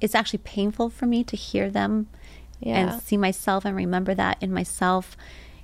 It's 0.00 0.14
actually 0.14 0.38
painful 0.44 0.88
for 0.88 1.04
me 1.06 1.24
to 1.24 1.36
hear 1.36 1.68
them 1.70 2.06
Yeah. 2.64 2.92
and 2.94 3.02
see 3.02 3.16
myself 3.16 3.64
and 3.64 3.76
remember 3.76 4.14
that 4.14 4.38
in 4.40 4.52
myself. 4.52 5.16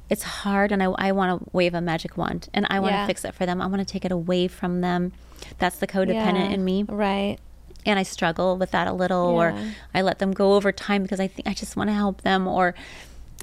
It's 0.09 0.23
hard, 0.25 0.73
and 0.73 0.83
I, 0.83 0.87
I 0.87 1.13
want 1.13 1.41
to 1.45 1.51
wave 1.53 1.73
a 1.75 1.81
magic 1.81 2.17
wand, 2.17 2.49
and 2.53 2.67
I 2.69 2.81
want 2.81 2.93
to 2.93 2.97
Yeah. 2.99 3.07
fix 3.07 3.25
it 3.25 3.35
for 3.35 3.47
them. 3.47 3.61
I 3.63 3.67
want 3.67 3.79
to 3.79 3.85
take 3.91 4.05
it 4.05 4.11
away 4.13 4.49
from 4.49 4.81
them. 4.81 5.13
That's 5.59 5.77
the 5.79 5.87
codependent 5.87 6.49
Yeah. 6.49 6.55
in 6.55 6.65
me, 6.65 6.83
Right. 6.83 7.39
and 7.87 7.99
I 7.99 8.03
struggle 8.03 8.57
with 8.57 8.73
that 8.73 8.89
a 8.89 8.93
little, 8.93 9.27
or 9.29 9.55
I 9.95 10.03
let 10.03 10.19
them 10.19 10.33
go 10.33 10.55
over 10.55 10.73
time 10.73 11.03
because 11.03 11.21
I 11.21 11.29
think 11.29 11.47
I 11.49 11.55
just 11.55 11.77
want 11.77 11.91
to 11.91 11.95
help 11.95 12.23
them, 12.23 12.47
or 12.49 12.75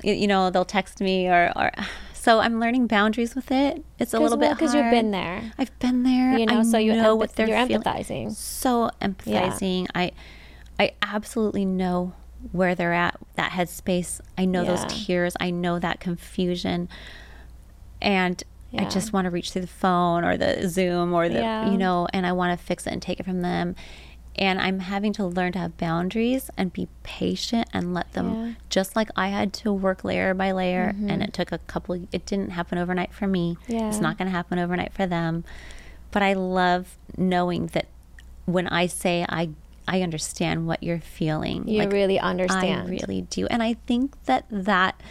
you 0.03 0.27
know 0.27 0.49
they'll 0.51 0.65
text 0.65 0.99
me, 1.01 1.27
or 1.27 1.51
or 1.55 1.71
so 2.13 2.39
I'm 2.39 2.59
learning 2.59 2.87
boundaries 2.87 3.33
with 3.33 3.49
it. 3.49 3.83
It's 3.97 4.13
a 4.13 4.19
little 4.19 4.37
bit 4.37 4.51
because 4.51 4.73
you've 4.75 4.91
been 4.91 5.11
there. 5.11 5.53
I've 5.57 5.77
been 5.79 6.03
there. 6.03 6.37
You 6.37 6.45
know, 6.47 6.59
I 6.59 6.63
so 6.63 6.77
you 6.77 6.93
know 6.95 7.15
empath- 7.15 7.19
what 7.19 7.35
they're 7.37 7.47
you're 7.47 7.65
feeling. 7.65 7.81
empathizing. 7.81 8.31
So 8.35 8.91
empathizing. 9.01 9.87
I, 9.95 10.11
I 10.77 10.91
absolutely 11.01 11.63
know 11.65 12.11
where 12.51 12.75
they're 12.75 12.93
at. 12.93 13.17
That 13.35 13.51
headspace. 13.51 14.19
I 14.37 14.45
know 14.45 14.63
Yeah. 14.63 14.75
those 14.75 14.85
tears. 15.05 15.35
I 15.39 15.49
know 15.51 15.79
that 15.79 15.99
confusion, 15.99 16.89
and 18.01 18.43
I 18.77 18.85
just 18.85 19.13
want 19.13 19.25
to 19.25 19.31
reach 19.31 19.51
through 19.51 19.61
the 19.61 19.67
phone 19.67 20.23
or 20.23 20.37
the 20.37 20.67
Zoom 20.69 21.13
or 21.13 21.29
the 21.29 21.39
Yeah. 21.39 21.69
you 21.71 21.77
know, 21.77 22.07
and 22.13 22.25
I 22.27 22.33
want 22.33 22.57
to 22.57 22.63
fix 22.63 22.85
it 22.85 22.93
and 22.93 23.01
take 23.01 23.19
it 23.19 23.23
from 23.25 23.41
them. 23.41 23.75
And 24.39 24.59
I'm 24.61 24.79
having 24.81 25.13
to 25.13 25.25
learn 25.25 25.51
to 25.53 25.59
have 25.59 25.77
boundaries 25.77 26.51
and 26.57 26.71
be 26.71 26.87
patient 27.01 27.67
and 27.73 27.95
let 27.95 28.13
them, 28.13 28.27
Yeah. 28.29 28.35
Mm-hmm. 28.35 28.51
just 28.69 28.95
like 28.95 29.09
I 29.15 29.29
had 29.29 29.51
to 29.53 29.73
work 29.73 30.03
layer 30.03 30.35
by 30.35 30.51
layer. 30.51 30.93
And 31.07 31.23
it 31.23 31.33
took 31.33 31.51
a 31.51 31.57
couple, 31.59 31.95
it 32.11 32.25
didn't 32.27 32.51
happen 32.51 32.77
overnight 32.77 33.13
for 33.13 33.25
me. 33.25 33.57
Yeah. 33.67 33.87
It's 33.87 33.99
not 33.99 34.17
going 34.19 34.27
to 34.27 34.31
happen 34.31 34.59
overnight 34.59 34.93
for 34.93 35.07
them. 35.07 35.43
But 36.11 36.21
I 36.21 36.33
love 36.33 36.97
knowing 37.17 37.67
that 37.67 37.87
when 38.45 38.67
I 38.67 38.85
say 38.85 39.25
I, 39.27 39.49
I 39.87 40.01
understand 40.01 40.67
what 40.67 40.83
you're 40.83 40.99
feeling. 40.99 41.67
You 41.67 41.79
like, 41.79 41.91
really 41.93 42.19
understand. 42.19 42.87
I 42.87 42.91
really 42.91 43.21
do. 43.21 43.47
And 43.47 43.63
I 43.63 43.75
think 43.87 44.21
that 44.25 44.45
that 44.51 45.01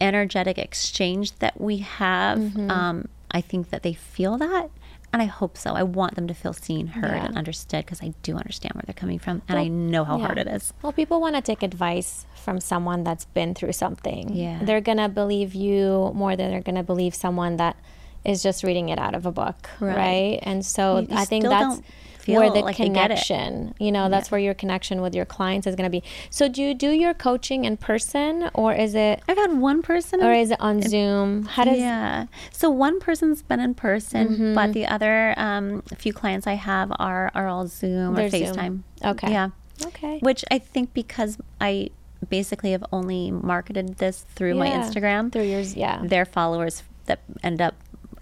energetic 0.00 0.58
exchange 0.58 1.32
that 1.38 1.60
we 1.60 1.78
have, 1.78 2.38
Mm-hmm. 2.38 2.70
um, 2.70 3.08
I 3.30 3.40
think 3.40 3.70
that 3.70 3.82
they 3.82 3.92
feel 3.94 4.38
that. 4.38 4.70
And 5.12 5.22
I 5.22 5.26
hope 5.26 5.56
so. 5.56 5.72
I 5.72 5.82
want 5.82 6.14
them 6.14 6.26
to 6.28 6.34
feel 6.34 6.52
seen, 6.52 6.88
heard, 6.88 7.04
Yeah. 7.12 7.24
and 7.26 7.38
understood 7.38 7.84
because 7.86 8.02
I 8.02 8.12
do 8.22 8.36
understand 8.36 8.74
where 8.74 8.82
they're 8.86 8.92
coming 8.94 9.18
from. 9.18 9.40
And 9.48 9.58
I 9.58 9.68
know 9.68 10.04
how 10.04 10.18
hard 10.18 10.36
it 10.36 10.46
is. 10.46 10.72
Well, 10.82 10.92
people 10.92 11.20
want 11.20 11.36
to 11.36 11.40
take 11.42 11.62
advice 11.62 12.26
from 12.34 12.60
someone 12.60 13.02
that's 13.04 13.24
been 13.24 13.54
through 13.54 13.72
something. 13.72 14.34
Yeah. 14.34 14.58
They're 14.62 14.80
going 14.82 14.98
to 14.98 15.08
believe 15.08 15.54
you 15.54 16.10
more 16.14 16.36
than 16.36 16.50
they're 16.50 16.60
going 16.60 16.74
to 16.76 16.82
believe 16.82 17.14
someone 17.14 17.56
that 17.56 17.76
is 18.24 18.42
just 18.42 18.62
reading 18.62 18.88
it 18.90 18.98
out 18.98 19.14
of 19.14 19.24
a 19.26 19.32
book. 19.32 19.70
Right. 19.80 19.96
Right. 19.96 20.38
And 20.42 20.64
so 20.66 20.98
You- 20.98 21.06
you 21.10 21.16
I 21.16 21.24
think 21.24 21.44
that's 21.44 21.80
feel 22.26 22.40
where 22.40 22.50
the 22.50 22.60
like 22.60 22.76
they 22.76 22.88
get 22.88 23.10
it. 23.10 23.14
connection, 23.26 23.74
you 23.78 23.90
know, 23.92 24.08
that's 24.08 24.30
where 24.30 24.40
your 24.40 24.54
connection 24.54 25.00
with 25.00 25.14
your 25.14 25.24
clients 25.24 25.66
is 25.66 25.74
going 25.76 25.90
to 25.90 25.90
be. 25.90 26.02
So 26.30 26.48
do 26.48 26.62
you 26.62 26.74
do 26.74 26.90
your 26.90 27.14
coaching 27.14 27.64
in 27.64 27.76
person 27.76 28.50
or 28.54 28.74
is 28.74 28.94
it, 28.94 29.22
I've 29.28 29.36
had 29.38 29.52
one 29.58 29.82
person. 29.82 30.22
or 30.22 30.32
is 30.32 30.50
it 30.50 30.60
on 30.60 30.82
Zoom? 30.82 31.44
How 31.46 31.64
does, 31.64 31.78
yeah. 31.78 32.26
So 32.52 32.68
one 32.70 33.00
person's 33.00 33.42
been 33.42 33.60
in 33.60 33.74
person, 33.74 34.28
Mm-hmm. 34.28 34.54
but 34.54 34.72
the 34.72 34.86
other 34.86 35.34
um, 35.36 35.82
few 35.96 36.12
clients 36.12 36.46
I 36.46 36.54
have 36.54 36.92
are 36.98 37.30
are 37.34 37.48
all 37.48 37.66
Zoom 37.68 38.14
They're 38.14 38.26
or 38.26 38.30
Zoom. 38.30 38.54
FaceTime. 38.54 38.82
Okay. 39.04 39.30
Yeah. 39.30 39.50
okay. 39.86 40.18
Which 40.20 40.44
I 40.50 40.58
think 40.58 40.92
because 40.94 41.38
I 41.60 41.90
basically 42.28 42.72
have 42.72 42.84
only 42.92 43.30
marketed 43.30 43.98
this 43.98 44.24
through 44.34 44.54
my 44.54 44.68
Instagram, 44.70 45.30
Through 45.30 45.44
yours, 45.44 45.76
yeah. 45.76 46.00
their 46.02 46.24
followers 46.24 46.82
that 47.06 47.20
end 47.42 47.60
up 47.60 47.74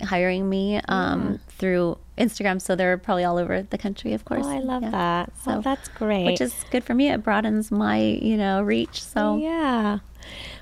hiring 0.03 0.49
me 0.51 0.81
um, 0.89 1.39
through 1.49 1.97
Instagram. 2.19 2.61
So 2.61 2.77
they're 2.77 2.97
probably 2.99 3.25
all 3.25 3.39
over 3.39 3.63
the 3.63 3.79
country, 3.79 4.13
of 4.15 4.25
course. 4.25 4.45
Oh, 4.47 4.51
I 4.51 4.59
love 4.61 4.83
Yeah. 4.83 4.91
that. 4.91 5.33
So 5.45 5.55
So- 5.57 5.61
that's 5.63 5.89
great. 5.89 6.25
Which 6.27 6.41
is 6.41 6.55
good 6.71 6.85
for 6.85 6.95
me. 6.95 7.11
It 7.11 7.23
broadens 7.23 7.71
my, 7.71 7.99
you 7.99 8.37
know, 8.37 8.63
reach. 8.63 9.03
So 9.03 9.37
Yeah. 9.37 9.99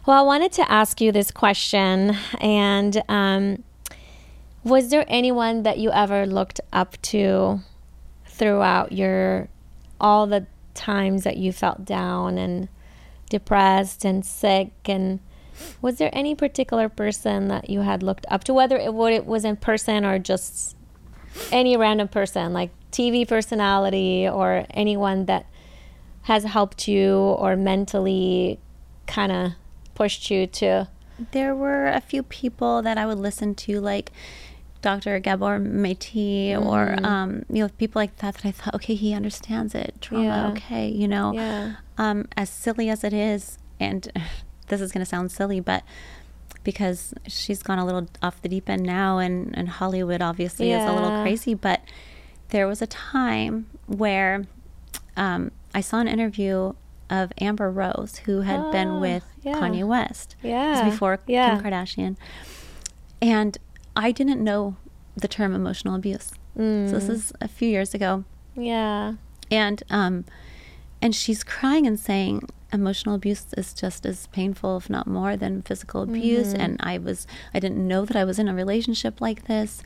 Well, 0.07 0.19
I 0.19 0.23
wanted 0.23 0.51
to 0.53 0.71
ask 0.71 1.01
you 1.01 1.13
this 1.13 1.31
question. 1.31 2.17
And 2.41 3.03
um, 3.09 3.63
was 4.65 4.91
there 4.91 5.05
anyone 5.09 5.63
that 5.63 5.79
you 5.79 5.91
ever 5.93 6.27
looked 6.27 6.61
up 6.73 7.01
to 7.03 7.61
throughout 8.27 8.93
your 8.93 9.49
all 10.01 10.27
the 10.27 10.47
times 10.75 11.23
that 11.23 11.37
you 11.37 11.53
felt 11.53 11.85
down 11.85 12.39
and 12.39 12.69
depressed 13.29 14.05
and 14.05 14.25
sick? 14.25 14.71
And 14.87 15.21
was 15.81 15.99
there 15.99 16.11
any 16.13 16.35
particular 16.35 16.89
person 16.89 17.49
that 17.49 17.71
you 17.71 17.81
had 17.83 18.03
looked 18.03 18.27
up 18.31 18.43
to, 18.45 18.55
whether 18.55 18.77
it, 18.77 18.89
it 19.13 19.27
was 19.27 19.45
in 19.45 19.57
person 19.57 20.05
or 20.05 20.19
just 20.19 20.75
any 21.51 21.77
random 21.77 22.09
person, 22.09 22.53
like 22.53 22.71
TV 22.91 23.27
personality 23.27 24.29
or 24.29 24.67
anyone 24.71 25.27
that 25.27 25.47
has 26.23 26.45
helped 26.45 26.87
you 26.89 27.15
or 27.17 27.57
mentally 27.57 28.59
kind 29.07 29.33
of 29.33 29.53
pushed 29.95 30.31
you 30.31 30.47
to 30.47 30.89
there 31.31 31.55
were 31.55 31.87
a 31.87 32.01
few 32.01 32.23
people 32.23 32.83
that 32.83 32.99
I 32.99 33.07
would 33.07 33.19
listen 33.19 33.55
to, 33.57 33.81
like 33.81 34.11
Dr. 34.81 35.21
Gabor 35.21 35.59
Maté 35.61 36.59
or 36.61 36.97
um, 37.07 37.45
you 37.49 37.63
know 37.63 37.69
people 37.79 38.01
like 38.01 38.17
that 38.17 38.35
that 38.35 38.45
I 38.45 38.51
thought 38.51 38.75
okay 38.77 38.95
he 38.95 39.15
understands 39.15 39.75
it 39.75 39.95
trauma 40.01 40.25
Yeah. 40.25 40.49
okay 40.53 40.89
you 40.89 41.07
know 41.07 41.33
Yeah. 41.33 41.75
um, 41.99 42.27
as 42.37 42.51
silly 42.51 42.89
as 42.91 43.05
it 43.05 43.13
is 43.13 43.59
and 43.79 44.11
this 44.69 44.81
is 44.81 44.91
going 44.91 45.05
to 45.05 45.09
sound 45.09 45.31
silly 45.31 45.61
but 45.61 45.85
because 46.65 47.15
she's 47.27 47.63
gone 47.63 47.79
a 47.79 47.85
little 47.85 48.09
off 48.23 48.41
the 48.43 48.49
deep 48.49 48.69
end 48.71 48.83
now 48.83 49.19
and, 49.19 49.57
and 49.57 49.69
Hollywood 49.69 50.23
obviously 50.23 50.71
is 50.73 50.83
a 50.85 50.93
little 50.93 51.23
crazy 51.23 51.55
but 51.55 51.81
there 52.51 52.67
was 52.67 52.81
a 52.83 52.87
time 52.87 53.67
where 53.87 54.45
um, 55.17 55.51
I 55.75 55.81
saw 55.81 55.99
an 56.01 56.09
interview 56.09 56.75
of 57.11 57.33
Amber 57.41 57.71
Rose 57.71 58.19
who 58.25 58.41
had 58.43 58.61
Ah, 58.61 58.71
been 58.73 59.01
with 59.01 59.25
yeah. 59.43 59.55
Kanye 59.55 59.85
West 59.87 60.37
Yeah. 60.43 60.89
before 60.89 61.19
Yeah. 61.27 61.57
Kim 61.57 61.65
Kardashian 61.65 62.17
and 63.21 63.59
I 63.95 64.13
didn't 64.13 64.43
know 64.43 64.77
the 65.17 65.29
term 65.29 65.55
emotional 65.55 65.95
abuse 65.95 66.33
Mm. 66.59 66.89
so 66.91 66.97
this 66.99 67.09
is 67.09 67.33
a 67.41 67.49
few 67.49 67.69
years 67.69 67.95
ago 67.95 68.25
Yeah. 68.55 69.15
and 69.51 69.83
um 69.91 70.25
and 71.01 71.15
she's 71.15 71.43
crying 71.43 71.87
and 71.87 71.99
saying 71.99 72.49
emotional 72.73 73.15
abuse 73.15 73.47
is 73.57 73.75
just 73.75 74.07
as 74.07 74.27
painful 74.29 74.77
if 74.79 74.89
not 74.89 75.07
more 75.07 75.37
than 75.37 75.63
physical 75.63 76.03
abuse 76.03 76.49
Mm-hmm. 76.53 76.61
and 76.61 76.77
i 76.81 76.97
was 76.99 77.27
i 77.55 77.59
didn't 77.61 77.87
know 77.87 78.05
that 78.05 78.17
i 78.17 78.25
was 78.25 78.39
in 78.39 78.49
a 78.49 78.55
relationship 78.55 79.21
like 79.21 79.47
this 79.47 79.83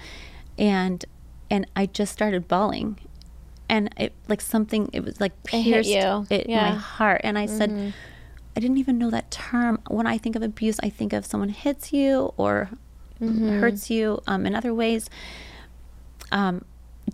and 0.58 1.04
and 1.50 1.66
i 1.74 1.86
just 1.86 2.12
started 2.12 2.46
bawling 2.48 2.98
and 3.68 3.92
it 3.96 4.12
like 4.28 4.40
something 4.40 4.88
it 4.92 5.02
was 5.04 5.20
like 5.20 5.32
It 5.52 5.64
pierced 5.64 5.90
you. 5.90 6.26
it, 6.30 6.48
Yeah. 6.48 6.70
my 6.70 6.76
heart 6.76 7.20
and 7.24 7.36
i 7.38 7.46
Mm-hmm. 7.46 7.58
said 7.58 7.92
i 8.56 8.60
didn't 8.60 8.78
even 8.78 8.98
know 8.98 9.10
that 9.10 9.30
term 9.30 9.80
when 9.88 10.06
i 10.06 10.16
think 10.16 10.36
of 10.36 10.42
abuse 10.42 10.78
i 10.82 10.88
think 10.88 11.12
of 11.12 11.26
someone 11.26 11.48
hits 11.50 11.92
you 11.92 12.32
or 12.36 12.70
Mm-hmm. 13.20 13.60
hurts 13.60 13.88
you 13.90 14.20
um, 14.26 14.44
in 14.46 14.54
other 14.54 14.74
ways 14.74 15.08
um, 16.32 16.64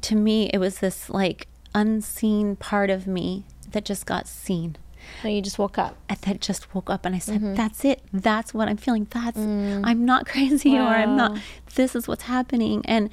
to 0.01 0.14
me, 0.16 0.49
it 0.53 0.59
was 0.59 0.79
this 0.79 1.09
like 1.11 1.47
unseen 1.75 2.57
part 2.57 2.91
of 2.91 3.07
me 3.07 3.45
that 3.70 3.85
just 3.85 4.07
got 4.07 4.27
seen. 4.27 4.77
So 5.23 5.29
you 5.29 5.41
just 5.43 5.59
woke 5.59 5.79
up. 5.79 5.97
I- 6.11 6.17
That 6.23 6.41
just 6.41 6.73
woke 6.75 6.89
up 6.91 7.05
and 7.07 7.15
I 7.15 7.19
said, 7.19 7.37
Mm-hmm. 7.41 7.55
"That's 7.55 7.85
it. 7.85 8.03
That's 8.13 8.53
what 8.55 8.69
I'm 8.69 8.77
feeling. 8.77 9.07
That's 9.11 9.37
I'm 9.39 10.05
not 10.05 10.27
crazy 10.33 10.77
or 10.79 10.83
I'm 10.87 11.17
not. 11.17 11.33
Mm. 11.33 11.41
This 11.75 11.95
is 11.97 12.07
what's 12.09 12.25
happening." 12.25 12.83
And 12.87 13.11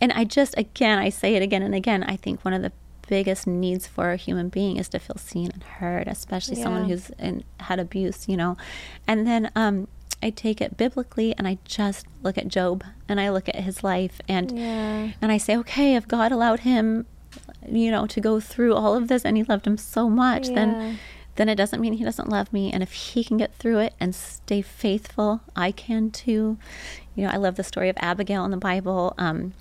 and 0.00 0.12
I 0.12 0.24
just 0.24 0.56
again, 0.58 0.98
I 0.98 1.08
say 1.10 1.34
it 1.36 1.42
again 1.42 1.62
and 1.62 1.74
again. 1.74 2.02
I 2.02 2.16
think 2.16 2.44
one 2.44 2.54
of 2.54 2.62
the 2.62 2.72
biggest 3.08 3.46
needs 3.46 3.86
for 3.86 4.10
a 4.12 4.16
human 4.16 4.48
being 4.48 4.76
is 4.78 4.88
to 4.88 4.98
feel 4.98 5.16
seen 5.18 5.50
and 5.52 5.62
heard, 5.62 6.08
especially 6.08 6.56
someone 6.56 6.88
who's 6.88 7.10
in, 7.18 7.44
had 7.60 7.78
abuse, 7.78 8.26
you 8.28 8.36
know. 8.36 8.56
And 9.06 9.26
then 9.26 9.50
um, 9.54 9.86
I 10.22 10.30
take 10.30 10.60
it 10.60 10.76
biblically 10.76 11.34
and 11.36 11.46
I 11.46 11.58
just 11.64 12.06
look 12.22 12.38
at 12.38 12.48
Job 12.48 12.82
and 13.08 13.20
I 13.20 13.28
look 13.30 13.48
at 13.48 13.56
his 13.56 13.84
life 13.84 14.20
and 14.28 14.50
Yeah. 14.56 15.10
and 15.20 15.30
I 15.32 15.36
say, 15.38 15.56
okay, 15.58 15.94
if 15.94 16.08
God 16.08 16.32
allowed 16.32 16.60
him, 16.60 17.06
you 17.68 17.90
know, 17.90 18.06
to 18.06 18.20
go 18.20 18.40
through 18.40 18.74
all 18.74 18.94
of 18.96 19.08
this 19.08 19.24
and 19.24 19.36
he 19.36 19.42
loved 19.44 19.66
him 19.66 19.76
so 19.76 20.08
much, 20.10 20.48
Yeah. 20.48 20.54
then 20.54 20.98
then 21.36 21.48
it 21.48 21.54
doesn't 21.54 21.80
mean 21.80 21.94
he 21.94 22.04
doesn't 22.04 22.28
love 22.28 22.52
me. 22.52 22.70
And 22.70 22.82
if 22.82 22.92
he 22.92 23.24
can 23.24 23.38
get 23.38 23.54
through 23.54 23.78
it 23.78 23.94
and 23.98 24.14
stay 24.14 24.60
faithful, 24.60 25.40
I 25.56 25.72
can 25.72 26.10
too. 26.10 26.58
You 27.14 27.24
know, 27.24 27.30
I 27.30 27.36
love 27.38 27.56
the 27.56 27.64
story 27.64 27.88
of 27.88 27.96
Abigail 28.00 28.44
in 28.44 28.50
the 28.50 28.58
Bible. 28.58 29.14
Um, 29.16 29.54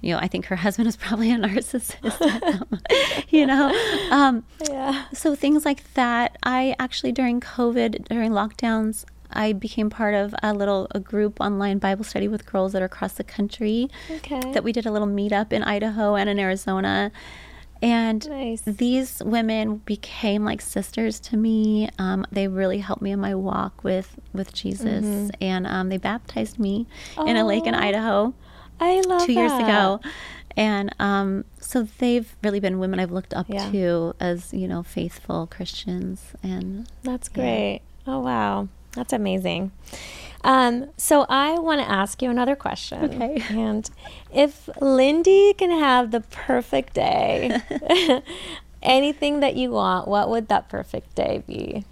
you 0.00 0.12
know, 0.12 0.18
I 0.20 0.28
think 0.28 0.46
her 0.46 0.56
husband 0.66 0.86
is 0.88 0.94
probably 0.96 1.32
a 1.32 1.36
narcissist. 1.38 2.66
you 3.30 3.46
know, 3.46 3.72
um, 4.12 4.44
Yeah. 4.70 5.06
so 5.12 5.34
things 5.34 5.64
like 5.64 5.92
that. 5.94 6.38
I 6.44 6.76
actually 6.78 7.10
during 7.12 7.40
COVID, 7.40 8.04
during 8.08 8.30
lockdowns, 8.30 9.04
I 9.34 9.52
became 9.52 9.90
part 9.90 10.14
of 10.14 10.34
a 10.42 10.52
little 10.54 10.86
a 10.92 11.00
group 11.00 11.40
online 11.40 11.78
Bible 11.78 12.04
study 12.04 12.28
with 12.28 12.46
girls 12.46 12.72
that 12.72 12.82
are 12.82 12.86
across 12.86 13.14
the 13.14 13.24
country. 13.24 13.88
Okay. 14.10 14.52
That 14.52 14.64
we 14.64 14.72
did 14.72 14.86
a 14.86 14.90
little 14.90 15.08
meetup 15.08 15.52
in 15.52 15.62
Idaho 15.62 16.14
and 16.16 16.28
in 16.28 16.38
Arizona. 16.38 17.10
And 17.80 18.28
Nice. 18.28 18.62
these 18.62 19.20
women 19.24 19.78
became 19.78 20.44
like 20.44 20.60
sisters 20.60 21.18
to 21.20 21.36
me. 21.36 21.88
Um, 21.98 22.24
they 22.30 22.46
really 22.46 22.78
helped 22.78 23.02
me 23.02 23.10
in 23.10 23.18
my 23.20 23.34
walk 23.34 23.82
with 23.82 24.20
with 24.32 24.52
Jesus, 24.52 25.04
Mm-hmm. 25.04 25.30
and 25.40 25.66
um, 25.66 25.88
they 25.88 25.96
baptized 25.98 26.58
me 26.60 26.86
in 27.26 27.36
a 27.36 27.44
lake 27.44 27.66
in 27.66 27.74
Idaho 27.74 28.34
I 28.80 29.00
love 29.00 29.26
two 29.26 29.32
years 29.32 29.52
ago. 29.54 30.00
And 30.56 30.94
um, 31.00 31.44
so 31.58 31.82
they've 31.98 32.32
really 32.44 32.60
been 32.60 32.78
women 32.78 33.00
I've 33.00 33.10
looked 33.10 33.34
up 33.34 33.46
Yeah. 33.48 33.70
to 33.70 34.14
as, 34.20 34.52
you 34.52 34.68
know, 34.68 34.82
faithful 34.82 35.46
Christians. 35.48 36.34
And 36.42 36.86
That's 37.02 37.28
Yeah. 37.34 37.40
great. 37.42 37.80
Oh 38.06 38.20
wow, 38.20 38.68
that's 38.94 39.12
amazing. 39.12 39.72
Um, 40.44 40.90
so 40.96 41.24
I 41.28 41.58
want 41.58 41.80
to 41.80 41.88
ask 41.88 42.20
you 42.20 42.28
another 42.30 42.56
question. 42.56 43.04
Okay. 43.04 43.42
And 43.50 43.88
if 44.32 44.66
Lyndi 44.80 45.56
can 45.56 45.70
have 45.70 46.10
the 46.10 46.20
perfect 46.20 46.94
day, 46.94 47.60
anything 48.82 49.40
that 49.40 49.54
you 49.56 49.70
want, 49.70 50.08
what 50.08 50.28
would 50.30 50.48
that 50.48 50.68
perfect 50.68 51.14
day 51.14 51.42
be? 51.46 51.84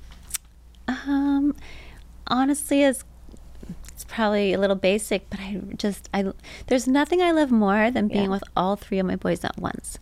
um, 0.89 1.55
honestly, 2.27 2.83
it's, 2.83 3.05
it's 3.93 4.05
probably 4.05 4.53
a 4.53 4.59
little 4.59 4.75
basic, 4.75 5.31
but 5.31 5.39
I 5.39 5.61
just, 5.77 6.09
I, 6.13 6.33
there's 6.67 6.89
nothing 6.89 7.23
I 7.23 7.31
love 7.31 7.53
more 7.53 7.93
than 7.93 8.09
being 8.09 8.25
Yeah. 8.25 8.31
with 8.31 8.43
all 8.57 8.75
three 8.75 8.99
of 8.99 9.07
my 9.07 9.15
boys 9.15 9.45
at 9.45 9.57
once. 9.57 10.01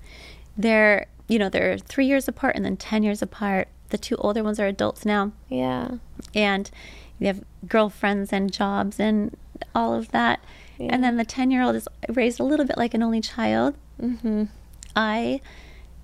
They're, 0.57 1.07
you 1.29 1.39
know, 1.39 1.51
they're 1.51 1.77
three 1.77 2.07
years 2.07 2.27
apart 2.29 2.57
and 2.57 2.65
then 2.65 2.79
10 2.79 3.03
years 3.03 3.21
apart. 3.21 3.69
The 3.91 3.99
two 3.99 4.17
older 4.17 4.43
ones 4.45 4.61
are 4.61 4.67
adults 4.67 5.05
now. 5.05 5.33
Yeah. 5.49 5.97
and 6.35 6.71
they 7.21 7.27
have 7.27 7.43
girlfriends 7.67 8.33
and 8.33 8.53
jobs 8.53 9.01
and 9.01 9.37
all 9.75 9.95
of 9.95 10.11
that. 10.13 10.41
Yeah. 10.79 10.89
And 10.93 11.03
then 11.03 11.17
the 11.17 11.25
10 11.25 11.51
year 11.51 11.63
old 11.63 11.75
is 11.75 11.89
raised 12.09 12.39
a 12.39 12.45
little 12.45 12.67
bit 12.67 12.77
like 12.79 12.95
an 12.95 13.03
only 13.03 13.21
child. 13.21 13.75
Mm-hmm. 14.01 14.45
I, 14.95 15.41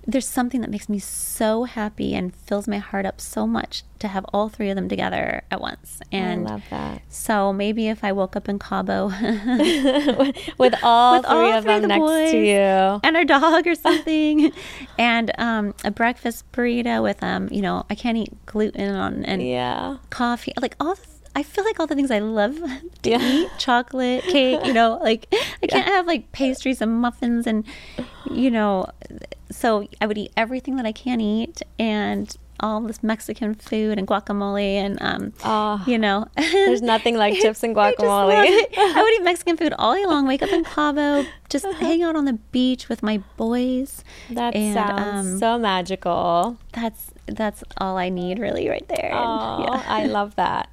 there's 0.07 0.27
something 0.27 0.61
that 0.61 0.69
makes 0.69 0.87
me 0.87 0.99
so 0.99 1.63
happy 1.63 2.13
and 2.13 2.35
fills 2.35 2.67
my 2.67 2.77
heart 2.77 3.05
up 3.05 3.19
so 3.19 3.47
much 3.47 3.83
to 3.99 4.07
have 4.07 4.25
all 4.33 4.49
three 4.49 4.69
of 4.69 4.75
them 4.75 4.87
together 4.87 5.41
at 5.49 5.59
once. 5.59 5.99
And 6.11 6.47
I 6.47 6.51
love 6.51 6.63
that. 6.69 7.01
so 7.09 7.51
maybe 7.51 7.87
if 7.87 8.03
I 8.03 8.11
woke 8.11 8.35
up 8.35 8.47
in 8.47 8.59
Cabo 8.59 9.07
With 10.57 10.75
all 10.83 11.17
With 11.17 11.25
three 11.25 11.33
all 11.33 11.53
of 11.53 11.63
three 11.63 11.73
them 11.73 11.81
the 11.81 11.87
next 11.87 11.99
boys. 12.01 12.31
to 12.31 12.37
you. 12.37 12.99
and 13.03 13.17
our 13.17 13.25
dog 13.25 13.65
or 13.67 13.75
something, 13.75 14.51
and 14.99 15.31
um, 15.39 15.73
a 15.83 15.91
breakfast 15.91 16.51
burrito 16.51 17.01
with 17.01 17.23
um, 17.23 17.47
you 17.51 17.61
know, 17.61 17.85
I 17.89 17.95
can't 17.95 18.17
eat 18.17 18.33
gluten 18.45 18.93
on 18.95 19.25
and 19.25 19.41
Yeah. 19.41 19.97
coffee, 20.09 20.53
like 20.61 20.75
all. 20.79 20.95
The, 20.95 21.01
I 21.35 21.43
feel 21.43 21.63
like 21.65 21.79
all 21.79 21.87
the 21.87 21.95
things 21.95 22.11
I 22.11 22.19
love 22.19 22.55
to 23.03 23.09
Yeah. 23.09 23.19
eat, 23.21 23.49
chocolate, 23.57 24.23
cake, 24.23 24.65
you 24.65 24.73
know, 24.73 24.99
like 25.03 25.27
I 25.63 25.67
can't 25.67 25.87
have 25.87 26.07
like 26.07 26.31
pastries 26.31 26.81
and 26.81 27.01
muffins 27.01 27.45
and, 27.45 27.65
you 28.31 28.49
know, 28.49 28.87
so 29.51 29.87
I 30.01 30.05
would 30.07 30.17
eat 30.17 30.31
everything 30.37 30.77
that 30.77 30.85
I 30.85 30.91
can 30.91 31.19
eat 31.21 31.61
and 31.77 32.35
all 32.61 32.79
this 32.79 33.03
Mexican 33.03 33.53
food 33.53 33.99
and 33.99 34.07
guacamole 34.07 34.63
and, 34.75 34.97
um, 35.01 35.33
Oh, 35.43 35.83
you 35.85 35.97
know, 35.97 36.25
there's 36.37 36.81
nothing 36.81 37.17
like 37.17 37.33
chips 37.41 37.63
and 37.63 37.77
I 37.77 37.91
guacamole. 37.91 38.43
it. 38.45 38.69
I 38.77 39.01
would 39.03 39.13
eat 39.13 39.23
Mexican 39.23 39.57
food 39.57 39.73
all 39.77 39.93
day 39.93 40.05
long, 40.05 40.25
wake 40.25 40.41
up 40.41 40.53
in 40.53 40.63
Cabo, 40.63 41.25
just 41.49 41.65
hang 41.65 42.01
out 42.01 42.15
on 42.15 42.23
the 42.23 42.39
beach 42.53 42.87
with 42.87 43.03
my 43.03 43.17
boys. 43.35 44.05
That 44.29 44.55
And, 44.55 44.73
sounds 44.73 45.33
um, 45.33 45.39
so 45.39 45.59
magical. 45.59 46.57
That's 46.71 47.11
that's 47.27 47.63
all 47.77 47.97
I 47.97 48.09
need 48.09 48.39
really 48.39 48.69
right 48.69 48.87
there. 48.87 49.11
Oh, 49.25 49.63
yeah. 49.63 49.83
I 49.87 50.05
love 50.05 50.35
that. 50.35 50.69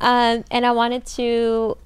Um, 0.00 0.44
and 0.50 0.66
I 0.66 0.72
wanted 0.72 1.06
to 1.06 1.76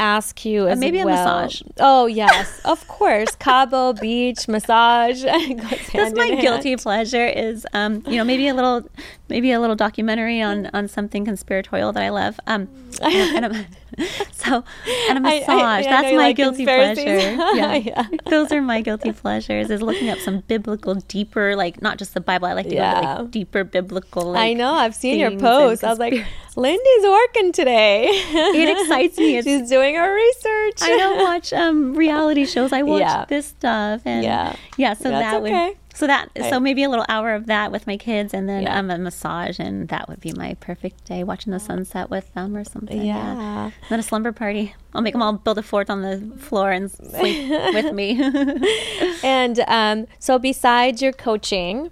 ask 0.00 0.46
you 0.46 0.66
as 0.66 0.78
maybe 0.78 0.98
a 1.00 1.04
well. 1.04 1.14
massage. 1.14 1.62
Oh 1.78 2.06
yes, 2.06 2.60
of 2.64 2.88
course. 2.88 3.36
Cabo 3.38 3.92
Beach 3.92 4.48
massage. 4.48 5.22
That's 5.92 6.14
my 6.14 6.24
hand. 6.26 6.40
guilty 6.40 6.76
pleasure 6.76 7.26
is 7.26 7.66
um 7.74 8.02
you 8.06 8.16
know 8.16 8.24
maybe 8.24 8.48
a 8.48 8.54
little 8.54 8.88
maybe 9.28 9.52
a 9.52 9.60
little 9.60 9.76
documentary 9.76 10.40
on 10.40 10.70
on 10.72 10.88
something 10.88 11.24
conspiratorial 11.24 11.92
that 11.92 12.02
I 12.02 12.08
love 12.08 12.40
um 12.46 12.68
and, 13.02 13.44
and 13.44 13.56
a, 13.56 13.66
so 14.32 14.64
and 15.08 15.18
a 15.18 15.20
massage 15.20 15.48
I 15.48 15.80
know 15.82 15.88
that's 15.88 16.10
you 16.10 16.16
my 16.16 16.22
like 16.24 16.36
guilty 16.36 16.64
pleasure 16.64 17.02
yeah. 17.54 17.74
Yeah. 17.74 18.06
those 18.26 18.52
are 18.52 18.60
my 18.62 18.80
guilty 18.80 19.12
pleasures 19.12 19.70
is 19.70 19.82
looking 19.82 20.08
up 20.10 20.18
some 20.18 20.40
biblical 20.40 20.94
deeper 20.94 21.56
like 21.56 21.80
not 21.82 21.98
just 21.98 22.14
the 22.14 22.20
Bible 22.20 22.46
I 22.46 22.52
like 22.54 22.68
to 22.68 22.74
go 22.74 22.80
to 22.80 23.00
like 23.22 23.30
deeper 23.30 23.64
biblical 23.64 24.32
like, 24.32 24.40
I 24.40 24.52
know. 24.54 24.72
I've 24.72 24.94
seen 24.94 25.18
your 25.18 25.32
posts. 25.38 25.84
I 25.84 25.90
was 25.90 25.98
like, 25.98 26.14
Lyndi's 26.56 27.04
working 27.04 27.52
today. 27.52 28.08
It 28.10 28.78
excites 28.80 29.18
me. 29.18 29.36
It's- 29.38 29.44
She's 29.44 29.68
doing 29.68 29.94
her 29.96 30.14
research. 30.14 30.82
I 30.82 30.96
don't 30.96 31.18
watch 31.18 31.52
um 31.52 31.94
reality 31.94 32.44
shows. 32.46 32.72
I 32.72 32.82
watch 32.82 33.00
Yeah. 33.00 33.24
this 33.28 33.46
stuff 33.46 34.02
and 34.04 34.24
Yeah. 34.24 34.56
yeah. 34.76 34.94
So 34.94 35.10
That's 35.10 35.22
that 35.32 35.42
would 35.42 35.50
okay. 35.50 35.76
So 36.00 36.06
that 36.06 36.30
I- 36.36 36.50
so 36.50 36.58
maybe 36.58 36.82
a 36.82 36.88
little 36.88 37.04
hour 37.08 37.34
of 37.34 37.46
that 37.46 37.70
with 37.70 37.86
my 37.86 37.96
kids 37.96 38.32
and 38.34 38.48
then 38.48 38.62
Yeah. 38.64 38.78
um 38.78 38.90
a 38.90 38.98
massage 38.98 39.58
and 39.60 39.88
that 39.88 40.08
would 40.08 40.20
be 40.20 40.32
my 40.32 40.54
perfect 40.60 41.04
day 41.04 41.22
watching 41.22 41.52
the 41.52 41.60
sunset 41.60 42.10
with 42.10 42.32
them 42.34 42.56
or 42.56 42.64
something. 42.64 43.02
Yeah. 43.02 43.70
Then 43.88 44.00
a 44.00 44.02
slumber 44.02 44.32
party. 44.32 44.74
I'll 44.94 45.02
make 45.02 45.12
them 45.14 45.22
all 45.22 45.34
build 45.34 45.58
a 45.58 45.62
fort 45.62 45.88
on 45.90 46.02
the 46.02 46.16
floor 46.38 46.72
and 46.72 46.90
sleep 46.90 47.48
with 47.76 47.92
me. 47.94 48.08
And 49.22 49.60
um, 49.68 50.06
so, 50.18 50.38
besides 50.38 51.02
your 51.02 51.12
coaching, 51.12 51.90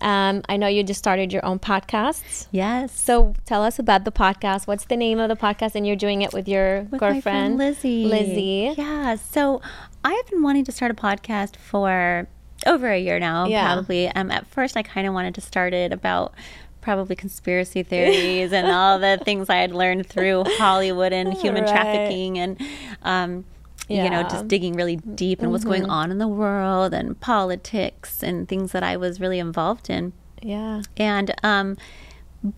Um, 0.00 0.42
I 0.48 0.56
know 0.56 0.66
you 0.66 0.82
just 0.82 0.98
started 0.98 1.32
your 1.32 1.44
own 1.46 1.58
podcast. 1.60 2.48
Yes. 2.50 2.90
So 3.08 3.32
tell 3.46 3.62
us 3.62 3.78
about 3.78 4.04
the 4.04 4.10
podcast. 4.10 4.66
What's 4.66 4.86
the 4.86 4.96
name 4.96 5.20
of 5.20 5.28
the 5.28 5.36
podcast? 5.36 5.76
And 5.76 5.86
you're 5.86 6.02
doing 6.06 6.22
it 6.22 6.32
with 6.32 6.48
your 6.48 6.82
With 6.90 6.98
girlfriend, 7.00 7.22
friend 7.22 7.58
Lizzie. 7.58 8.04
Lizzie. 8.04 8.74
Yeah. 8.76 9.14
So 9.14 9.62
I 10.04 10.12
have 10.18 10.26
been 10.26 10.42
wanting 10.42 10.64
to 10.64 10.72
start 10.72 10.90
a 10.90 10.94
podcast 11.08 11.54
for 11.56 12.26
over 12.66 12.90
a 12.90 12.98
year 12.98 13.18
now, 13.18 13.46
Yeah. 13.46 13.64
probably. 13.64 14.08
Um, 14.08 14.30
at 14.30 14.46
first, 14.46 14.76
I 14.76 14.82
kind 14.82 15.06
of 15.06 15.14
wanted 15.14 15.34
to 15.36 15.40
start 15.40 15.72
it 15.74 15.92
about 15.92 16.32
probably 16.80 17.16
conspiracy 17.16 17.82
theories 17.82 18.52
and 18.52 18.68
all 18.70 18.98
the 18.98 19.18
things 19.24 19.48
I 19.48 19.56
had 19.56 19.72
learned 19.72 20.06
through 20.06 20.44
Hollywood 20.58 21.12
and 21.12 21.32
human 21.32 21.64
Right. 21.64 21.72
trafficking 21.72 22.38
and, 22.38 22.60
um, 23.02 23.44
you 23.88 24.08
know, 24.10 24.20
Mm-hmm. 24.20 24.28
just 24.30 24.48
digging 24.48 24.74
really 24.74 24.96
deep 24.96 25.42
in 25.42 25.50
what's 25.50 25.64
going 25.64 25.84
on 25.86 26.10
in 26.10 26.18
the 26.18 26.28
world 26.28 26.92
and 26.94 27.18
politics 27.20 28.22
and 28.22 28.48
things 28.48 28.72
that 28.72 28.82
I 28.82 28.96
was 28.96 29.18
really 29.20 29.38
involved 29.38 29.88
in. 29.90 30.12
Yeah. 30.42 30.82
And 30.96 31.34
um, 31.42 31.76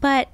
but 0.01 0.29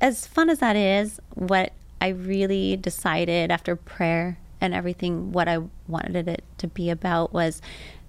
as 0.00 0.26
fun 0.26 0.48
as 0.50 0.58
that 0.60 0.76
is, 0.76 1.20
what 1.34 1.72
I 2.00 2.08
really 2.08 2.76
decided 2.76 3.50
after 3.50 3.76
prayer 3.76 4.38
and 4.60 4.72
everything, 4.74 5.32
what 5.32 5.48
I 5.48 5.58
wanted 5.88 6.28
it 6.28 6.42
to 6.58 6.66
be 6.68 6.88
about 6.90 7.32
was 7.34 7.60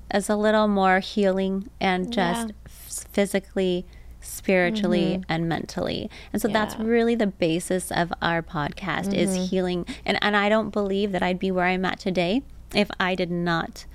as 0.10 0.30
a 0.30 0.36
little 0.36 0.68
more 0.68 1.00
healing 1.00 1.70
and 1.80 2.12
just 2.12 2.48
Yeah. 2.50 2.54
f- 2.66 3.06
physically, 3.12 3.86
spiritually, 4.22 5.18
mm-hmm. 5.20 5.24
and 5.32 5.48
mentally. 5.50 6.10
And 6.34 6.42
so 6.42 6.48
that's 6.48 6.76
really 6.78 7.16
the 7.16 7.28
basis 7.28 7.92
of 7.92 8.14
our 8.22 8.42
podcast 8.42 9.14
is 9.14 9.32
mm-hmm. 9.32 9.44
healing. 9.46 9.86
And 10.06 10.18
and 10.22 10.36
I 10.36 10.50
don't 10.50 10.70
believe 10.72 11.12
that 11.12 11.24
I'd 11.24 11.40
be 11.40 11.52
where 11.52 11.66
I'm 11.66 11.86
at 11.86 12.00
today 12.00 12.44
if 12.74 12.90
I 13.00 13.16
did 13.16 13.32
not. 13.32 13.86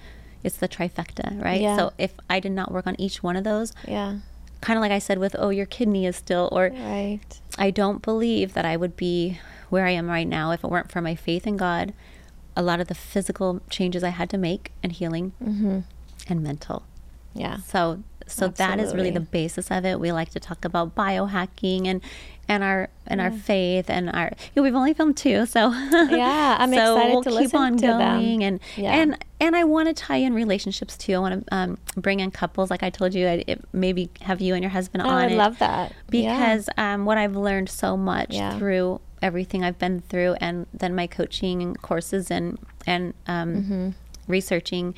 It's 0.42 0.56
the 0.56 0.68
trifecta, 0.68 1.42
right? 1.42 1.60
Yeah. 1.60 1.76
So 1.76 1.92
if 1.98 2.14
I 2.28 2.40
did 2.40 2.52
not 2.52 2.72
work 2.72 2.86
on 2.86 2.96
each 3.00 3.22
one 3.22 3.36
of 3.36 3.44
those, 3.44 3.72
Yeah. 3.86 4.18
kind 4.60 4.76
of 4.76 4.80
like 4.80 4.90
I 4.92 4.98
said 4.98 5.18
with, 5.18 5.36
oh, 5.38 5.50
your 5.50 5.66
kidney 5.66 6.04
is 6.06 6.16
still, 6.16 6.48
or 6.50 6.70
Right. 6.74 7.20
I 7.58 7.70
don't 7.70 8.02
believe 8.02 8.54
that 8.54 8.64
I 8.64 8.76
would 8.76 8.96
be 8.96 9.38
where 9.70 9.86
I 9.86 9.90
am 9.90 10.08
right 10.08 10.26
now 10.26 10.50
if 10.50 10.64
it 10.64 10.70
weren't 10.70 10.90
for 10.90 11.00
my 11.00 11.14
faith 11.14 11.46
in 11.46 11.56
God, 11.56 11.92
a 12.56 12.62
lot 12.62 12.80
of 12.80 12.88
the 12.88 12.94
physical 12.94 13.60
changes 13.70 14.02
I 14.04 14.08
had 14.10 14.28
to 14.30 14.38
make 14.38 14.72
and 14.82 14.92
healing 14.92 15.32
mm-hmm. 15.42 15.80
And 16.28 16.42
mental. 16.42 16.82
Yeah. 17.34 17.58
So, 17.58 18.02
so 18.26 18.48
that 18.48 18.78
is 18.78 18.94
really 18.94 19.10
the 19.10 19.20
basis 19.20 19.70
of 19.70 19.84
it. 19.84 19.98
We 19.98 20.12
like 20.12 20.30
to 20.30 20.40
talk 20.40 20.64
about 20.64 20.94
biohacking 20.94 21.86
and 21.86 22.00
and 22.48 22.62
our 22.62 22.88
and 23.06 23.20
our 23.20 23.30
faith 23.30 23.88
and 23.88 24.10
our. 24.10 24.26
You 24.36 24.50
know, 24.56 24.62
we've 24.62 24.74
only 24.74 24.92
filmed 24.94 25.16
two, 25.16 25.46
so 25.46 25.70
Yeah, 26.10 26.56
I'm 26.58 26.72
so 26.72 26.96
excited 26.96 27.12
we'll 27.14 27.22
to 27.22 27.38
keep 27.38 27.54
on 27.54 27.76
to 27.78 27.86
them. 27.86 27.98
going 28.20 28.44
and 28.44 28.60
Yeah. 28.76 28.92
and 28.94 29.24
and 29.40 29.56
I 29.56 29.64
want 29.64 29.88
to 29.88 29.94
tie 29.94 30.16
in 30.18 30.34
relationships 30.34 30.96
too. 30.96 31.14
I 31.14 31.18
want 31.18 31.46
to 31.46 31.54
um, 31.54 31.78
bring 31.96 32.20
in 32.20 32.30
couples, 32.30 32.70
like 32.70 32.82
I 32.82 32.90
told 32.90 33.14
you. 33.14 33.26
I 33.26 33.44
it, 33.46 33.64
maybe 33.72 34.10
have 34.20 34.40
you 34.40 34.54
and 34.54 34.62
your 34.62 34.70
husband 34.70 35.02
I 35.02 35.06
on 35.08 35.14
I 35.14 35.26
it 35.28 35.36
love 35.36 35.58
that. 35.60 35.92
Yeah. 36.10 36.36
because 36.38 36.68
um, 36.76 37.04
what 37.06 37.16
I've 37.18 37.36
learned 37.36 37.68
so 37.70 37.96
much 37.96 38.34
Yeah. 38.34 38.58
through 38.58 39.00
everything 39.22 39.64
I've 39.64 39.78
been 39.78 40.00
through, 40.00 40.34
and 40.40 40.66
then 40.74 40.94
my 40.94 41.06
coaching 41.06 41.74
courses 41.76 42.30
and 42.30 42.58
and 42.86 43.14
um, 43.26 43.54
Mm-hmm. 43.56 43.88
researching, 44.28 44.94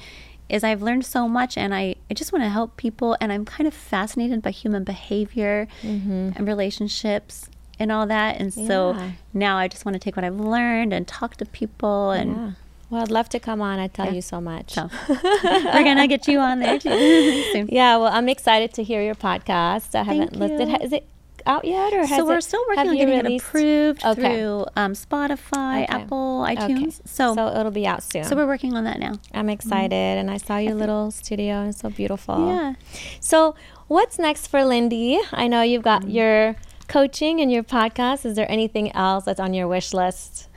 is 0.49 0.63
I've 0.65 0.83
learned 0.83 1.05
so 1.07 1.27
much, 1.29 1.57
and 1.57 1.75
I, 1.75 1.95
I 2.11 2.15
just 2.15 2.33
want 2.33 2.45
to 2.45 2.49
help 2.51 2.77
people, 2.77 3.17
and 3.21 3.33
I'm 3.33 3.45
kind 3.45 3.67
of 3.67 3.75
fascinated 3.75 4.43
by 4.43 4.51
human 4.51 4.85
behavior 4.85 5.67
and 5.83 6.47
relationships 6.47 7.49
and 7.79 7.91
all 7.91 8.07
that, 8.07 8.41
and 8.41 8.53
so 8.55 8.95
Mm-hmm. 8.95 9.09
Now 9.33 9.57
I 9.59 9.69
just 9.69 9.85
want 9.85 9.95
to 9.95 9.99
take 9.99 10.15
what 10.17 10.25
I've 10.25 10.39
learned 10.39 10.93
and 10.93 11.07
talk 11.09 11.37
to 11.39 11.45
people, 11.47 12.11
and 12.13 12.31
Yeah. 12.37 12.51
Well, 12.91 13.03
I'd 13.03 13.11
love 13.11 13.29
to 13.31 13.41
come 13.41 13.61
on. 13.63 13.79
I 13.81 13.89
tell 13.89 14.07
Yeah. 14.07 14.13
you 14.13 14.23
so 14.23 14.41
much. 14.41 14.75
so 14.75 14.89
we're 15.09 15.83
gonna 15.83 16.07
get 16.07 16.29
you 16.29 16.39
on 16.39 16.61
there 16.61 16.79
too. 16.79 16.91
soon. 17.53 17.69
Yeah, 17.73 17.97
well, 17.97 18.13
I'm 18.13 18.29
excited 18.29 18.73
to 18.75 18.83
hear 18.85 19.03
your 19.03 19.15
podcast. 19.17 19.95
I 19.99 20.05
Thank 20.05 20.07
haven't 20.35 20.37
listed. 20.39 20.69
you. 20.69 20.77
Is 20.83 20.93
it 20.93 21.07
out 21.47 21.65
yet, 21.65 21.93
or 21.93 22.07
has 22.07 22.19
so 22.19 22.25
we're 22.25 22.39
it- 22.39 22.43
still 22.45 22.65
working 22.69 22.89
on 22.89 22.97
getting 22.97 23.19
released- 23.23 23.45
it 23.45 23.49
approved 23.49 24.05
Okay. 24.05 24.21
through 24.41 24.67
um, 24.77 24.93
Spotify, 24.93 25.83
Okay. 25.85 25.87
Apple, 25.93 26.47
Okay. 26.51 26.57
iTunes. 26.57 27.01
So, 27.05 27.35
so 27.35 27.49
it'll 27.49 27.71
be 27.73 27.87
out 27.87 28.03
soon. 28.03 28.25
so 28.25 28.35
we're 28.37 28.47
working 28.47 28.75
on 28.77 28.85
that 28.85 28.99
now. 28.99 29.13
I'm 29.33 29.49
excited, 29.51 29.93
and 30.19 30.31
I 30.31 30.39
saw 30.39 30.59
your 30.59 30.75
little 30.75 31.11
studio, 31.11 31.57
and 31.61 31.69
it's 31.71 31.81
so 31.81 31.91
beautiful. 31.91 32.47
Yeah. 32.49 32.75
So, 33.21 33.55
what's 33.89 34.19
next 34.19 34.47
for 34.49 34.61
Lyndi? 34.61 35.19
I 35.33 35.47
know 35.49 35.63
you've 35.63 35.83
got 35.83 36.03
Mm. 36.03 36.13
your 36.15 36.57
coaching 36.89 37.41
and 37.41 37.51
your 37.51 37.63
podcast. 37.63 38.25
Is 38.27 38.37
there 38.37 38.51
anything 38.51 38.93
else 38.93 39.25
that's 39.25 39.41
on 39.41 39.55
your 39.55 39.67
wish 39.69 39.93
list 39.95 40.49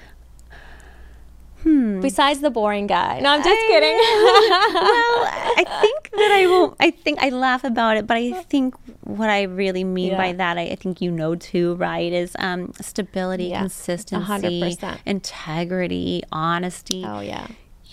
Hmm. 1.68 2.00
besides 2.00 2.40
the 2.40 2.50
boring 2.50 2.88
guy? 2.88 3.20
No, 3.20 3.30
I'm 3.32 3.44
just 3.44 3.50
I 3.50 3.68
kidding. 3.68 3.98
well, 4.74 5.26
I 5.58 5.82
think 5.82 6.10
that 6.12 6.32
I 6.32 6.48
won't. 6.48 6.76
I 6.80 6.92
think 6.92 7.20
I 7.20 7.30
laugh 7.30 7.64
about 7.66 7.98
it, 7.98 8.08
but 8.08 8.16
I 8.16 8.32
think 8.44 8.76
what 9.02 9.30
I 9.30 9.44
really 9.44 9.84
mean 9.84 10.16
by 10.16 10.32
that, 10.34 10.58
I, 10.58 10.62
I 10.62 10.76
think 10.76 11.02
you 11.02 11.12
know 11.12 11.36
too, 11.36 11.76
right? 11.76 12.12
Is 12.14 12.36
um, 12.40 12.72
stability, 12.82 13.46
Yeah. 13.46 13.60
consistency, 13.60 14.62
100%. 14.80 15.00
integrity, 15.06 16.24
honesty. 16.32 17.04
oh 17.06 17.20
yeah, 17.20 17.48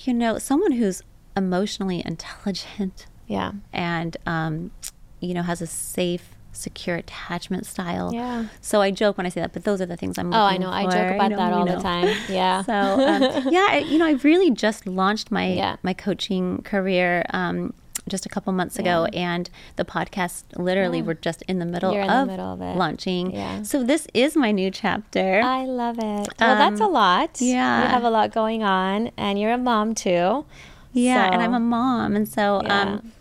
You 0.05 0.15
know, 0.15 0.39
someone 0.39 0.73
who's 0.73 1.03
emotionally 1.37 2.01
intelligent 2.07 3.07
yeah, 3.27 3.53
and 3.73 4.17
um, 4.27 4.71
you 5.21 5.35
know 5.35 5.43
has 5.43 5.61
a 5.63 5.67
safe, 5.67 6.34
secure 6.55 6.97
attachment 6.97 7.67
style. 7.67 8.13
yeah. 8.15 8.47
So 8.61 8.81
I 8.81 8.91
joke 8.91 9.17
when 9.19 9.27
I 9.27 9.29
say 9.29 9.41
that, 9.41 9.53
but 9.53 9.65
those 9.65 9.81
are 9.81 9.87
the 9.87 9.97
things 9.97 10.17
I'm. 10.19 10.33
Oh, 10.33 10.39
I 10.39 10.57
know. 10.57 10.71
I 10.71 10.85
joke 10.85 11.15
about 11.15 11.31
know, 11.31 11.37
that 11.37 11.53
all 11.53 11.65
know. 11.67 11.77
the 11.77 11.83
time. 11.83 12.09
Yeah. 12.29 12.63
So 12.67 12.73
um, 12.73 13.23
yeah, 13.53 13.67
I, 13.71 13.85
you 13.87 13.99
know, 13.99 14.07
I 14.07 14.13
really 14.23 14.51
just 14.51 14.87
launched 14.87 15.31
my 15.31 15.47
Yeah. 15.53 15.77
my 15.83 15.93
coaching 15.93 16.63
career 16.63 17.25
um, 17.31 17.75
just 18.09 18.27
a 18.27 18.29
couple 18.29 18.53
months 18.53 18.79
ago, 18.79 19.07
and 19.13 19.49
the 19.77 19.85
podcast 19.85 20.45
literally 20.57 20.99
Yeah. 20.99 21.05
we're 21.05 21.15
just 21.15 21.43
in 21.49 21.59
the 21.59 21.65
middle 21.67 21.93
in 21.95 22.07
the 22.07 22.13
of 22.23 22.27
middle 22.29 22.53
of 22.55 22.61
it. 22.61 22.77
launching. 22.77 23.33
Yeah. 23.33 23.63
So 23.63 23.83
this 23.83 24.07
is 24.15 24.37
my 24.37 24.51
new 24.53 24.71
chapter. 24.71 25.41
I 25.43 25.65
love 25.65 25.99
it. 25.99 26.03
Well, 26.39 26.57
that's 26.57 26.81
a 26.81 26.85
Um, 26.85 26.93
lot. 26.93 27.41
yeah. 27.41 27.83
You 27.83 27.89
have 27.89 28.05
a 28.05 28.11
lot 28.11 28.33
going 28.33 28.63
on, 28.63 29.11
and 29.17 29.39
you're 29.41 29.53
a 29.53 29.59
mom 29.59 29.95
too. 29.95 30.45
yeah, 30.93 31.31
and 31.33 31.43
I'm 31.43 31.55
a 31.55 31.61
mom, 31.61 32.15
and 32.15 32.29
so 32.29 32.61
Yeah. 32.63 32.81
um, 32.83 33.13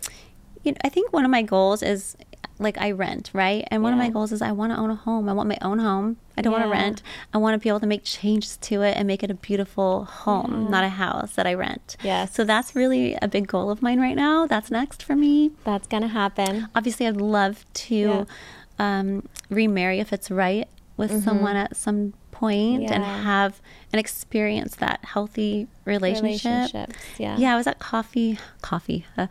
you 0.62 0.72
know, 0.72 0.78
I 0.84 0.88
think 0.88 1.12
one 1.12 1.24
of 1.24 1.30
my 1.30 1.42
goals 1.42 1.82
is 1.82 2.16
like 2.64 2.76
I 2.78 2.90
rent, 2.90 3.30
right? 3.32 3.66
And 3.70 3.82
one 3.84 3.92
of 3.92 3.98
my 3.98 4.10
goals 4.10 4.32
is 4.32 4.42
I 4.42 4.50
want 4.50 4.72
to 4.72 4.78
own 4.78 4.90
a 4.90 4.96
home. 4.96 5.28
I 5.28 5.32
want 5.32 5.48
my 5.48 5.58
own 5.62 5.78
home. 5.78 6.16
I 6.36 6.42
don't 6.42 6.52
want 6.52 6.64
to 6.64 6.70
rent. 6.70 7.00
I 7.32 7.38
want 7.38 7.54
to 7.54 7.62
be 7.62 7.68
able 7.68 7.78
to 7.80 7.86
make 7.86 8.02
changes 8.02 8.56
to 8.56 8.82
it 8.82 8.96
and 8.96 9.06
make 9.06 9.22
it 9.22 9.30
a 9.30 9.34
beautiful 9.34 10.04
home, 10.06 10.64
Yeah. 10.64 10.68
not 10.70 10.82
a 10.84 10.88
house 10.88 11.34
that 11.36 11.46
I 11.46 11.54
rent. 11.54 11.96
Yeah. 12.02 12.24
So 12.24 12.42
that's 12.42 12.74
really 12.74 13.16
a 13.22 13.28
big 13.28 13.46
goal 13.46 13.70
of 13.70 13.82
mine 13.82 14.00
right 14.00 14.16
now. 14.16 14.46
That's 14.46 14.70
next 14.70 15.04
for 15.04 15.14
me. 15.14 15.52
That's 15.62 15.86
gonna 15.86 16.08
happen. 16.08 16.68
Obviously, 16.74 17.06
I'd 17.06 17.18
love 17.18 17.64
to 17.74 18.26
um, 18.80 19.28
remarry 19.50 20.00
if 20.00 20.12
it's 20.12 20.30
right 20.30 20.66
with 20.96 21.22
someone 21.24 21.54
at 21.56 21.76
some 21.76 22.14
point 22.34 22.82
and. 22.90 23.02
Yeah. 23.04 23.22
have 23.22 23.60
and 23.92 24.00
experience 24.00 24.76
that 24.76 24.98
healthy 25.04 25.68
relationship. 25.84 26.92
Yeah. 27.18 27.36
Yeah, 27.38 27.54
I 27.54 27.56
was 27.56 27.66
at 27.66 27.78
coffee, 27.78 28.38
coffee, 28.60 29.06
uh, 29.16 29.28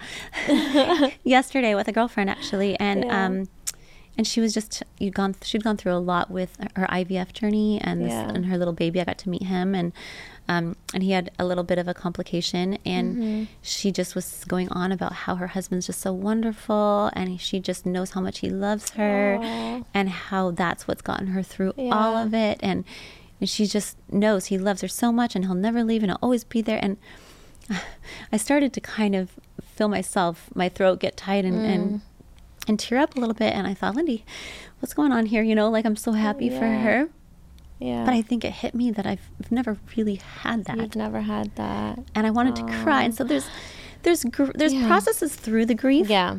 yesterday 1.24 1.76
with 1.76 1.88
a 1.88 1.92
girlfriend 1.92 2.30
actually, 2.30 2.80
and 2.80 3.04
Yeah. 3.04 3.26
um, 3.26 3.48
and 4.18 4.26
she 4.28 4.40
was 4.42 4.54
just 4.54 4.84
you'd 5.00 5.16
gone 5.16 5.36
she'd 5.42 5.64
gone 5.64 5.76
through 5.78 5.94
a 5.94 6.04
lot 6.14 6.30
with 6.32 6.56
her 6.76 6.88
IVF 6.88 7.34
journey 7.34 7.80
and 7.82 8.02
this, 8.04 8.12
Yeah. 8.12 8.30
and 8.34 8.46
her 8.46 8.58
little 8.58 8.74
baby. 8.74 9.02
I 9.02 9.04
got 9.06 9.18
to 9.20 9.30
meet 9.30 9.44
him 9.44 9.76
and. 9.76 9.92
Um, 10.48 10.76
and 10.94 11.02
he 11.04 11.12
had 11.12 11.32
a 11.40 11.46
little 11.46 11.64
bit 11.64 11.78
of 11.78 11.88
a 11.88 11.94
complication, 11.94 12.78
and 12.86 13.16
Mm-hmm. 13.18 13.44
she 13.62 13.92
just 13.92 14.14
was 14.14 14.44
going 14.46 14.68
on 14.70 14.92
about 14.92 15.14
how 15.14 15.36
her 15.36 15.48
husband's 15.48 15.86
just 15.88 16.02
so 16.02 16.12
wonderful, 16.12 17.10
and 17.14 17.40
she 17.40 17.60
just 17.60 17.86
knows 17.86 18.12
how 18.12 18.22
much 18.22 18.40
he 18.40 18.50
loves 18.50 18.90
her, 18.92 19.38
Aw. 19.42 19.84
and 19.94 20.10
how 20.10 20.52
that's 20.52 20.88
what's 20.88 21.02
gotten 21.02 21.28
her 21.28 21.44
through 21.44 21.74
all 21.78 22.18
of 22.18 22.34
it, 22.34 22.60
and, 22.62 22.84
and 23.40 23.50
she 23.50 23.66
just 23.66 23.98
knows 24.12 24.48
he 24.48 24.58
loves 24.58 24.82
her 24.82 24.88
so 24.90 25.12
much, 25.14 25.34
and 25.36 25.46
he'll 25.46 25.56
never 25.56 25.82
leave, 25.84 26.04
and 26.04 26.12
he'll 26.12 26.20
always 26.22 26.44
be 26.44 26.62
there, 26.62 26.80
and 26.82 26.98
I 28.32 28.38
started 28.38 28.74
to 28.74 28.82
kind 28.82 29.16
of 29.16 29.32
feel 29.64 29.88
myself, 29.88 30.50
my 30.54 30.68
throat 30.70 31.00
get 31.00 31.16
tight 31.18 31.46
and, 31.46 31.56
Mm. 31.58 31.74
and 31.74 32.02
and 32.66 32.80
tear 32.80 32.98
up 33.00 33.14
a 33.18 33.20
little 33.20 33.34
bit. 33.34 33.54
And 33.54 33.68
I 33.68 33.74
thought, 33.74 33.94
Lyndi, 33.96 34.24
what's 34.80 34.94
going 34.94 35.12
on 35.12 35.26
here? 35.26 35.44
You 35.44 35.54
know, 35.54 35.70
like 35.70 35.86
I'm 35.86 35.98
so 35.98 36.14
happy 36.14 36.50
for 36.50 36.66
yeah. 36.66 36.82
her. 36.82 37.10
Yeah. 37.84 38.06
But 38.06 38.14
I 38.14 38.22
think 38.22 38.46
it 38.46 38.54
hit 38.54 38.74
me 38.74 38.92
that 38.92 39.06
I've, 39.06 39.30
I've 39.40 39.52
never 39.52 39.78
really 39.98 40.16
had 40.42 40.66
that, 40.66 40.78
You've 40.78 40.96
never 40.96 41.22
had 41.22 41.54
that. 41.56 42.00
and 42.16 42.26
I 42.26 42.32
wanted 42.32 42.56
to 42.58 42.64
cry. 42.84 43.04
And 43.04 43.14
so 43.14 43.24
there's 43.24 43.48
there's 44.04 44.24
gr- 44.24 44.52
there's 44.56 44.74
Yeah. 44.74 44.88
processes 44.88 45.36
through 45.36 45.66
the 45.66 45.76
grief 45.76 46.10
Yeah. 46.10 46.38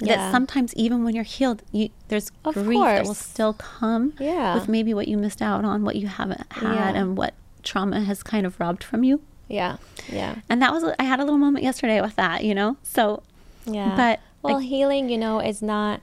that 0.00 0.08
Yeah. 0.08 0.30
sometimes 0.32 0.74
even 0.74 1.04
when 1.04 1.14
you're 1.14 1.24
healed, 1.24 1.62
you 1.72 1.90
there's 2.08 2.30
Of 2.44 2.54
grief 2.54 2.80
that 2.80 3.04
will 3.04 3.14
still 3.14 3.52
come 3.52 4.14
Yeah. 4.18 4.54
with 4.54 4.66
maybe 4.68 4.92
what 4.94 5.08
you 5.08 5.16
missed 5.18 5.42
out 5.42 5.64
on, 5.64 5.84
what 5.84 5.96
you 5.96 6.06
haven't 6.06 6.50
had, 6.52 6.96
and 6.96 7.16
what 7.18 7.34
trauma 7.62 8.00
has 8.00 8.22
kind 8.22 8.44
of 8.46 8.58
robbed 8.58 8.82
from 8.82 9.04
you. 9.04 9.20
Yeah. 9.48 9.76
Yeah. 10.10 10.36
And 10.48 10.62
that 10.62 10.72
was 10.72 10.84
I 10.98 11.04
had 11.04 11.20
a 11.20 11.24
little 11.24 11.38
moment 11.38 11.64
yesterday 11.64 12.00
with 12.00 12.16
that, 12.16 12.44
you 12.44 12.54
know. 12.54 12.76
So 12.82 13.22
Yeah. 13.66 13.94
But, 13.96 14.20
well, 14.42 14.54
like- 14.56 14.64
healing, 14.66 15.08
you 15.10 15.18
know, 15.18 15.38
is 15.38 15.60
not 15.62 16.00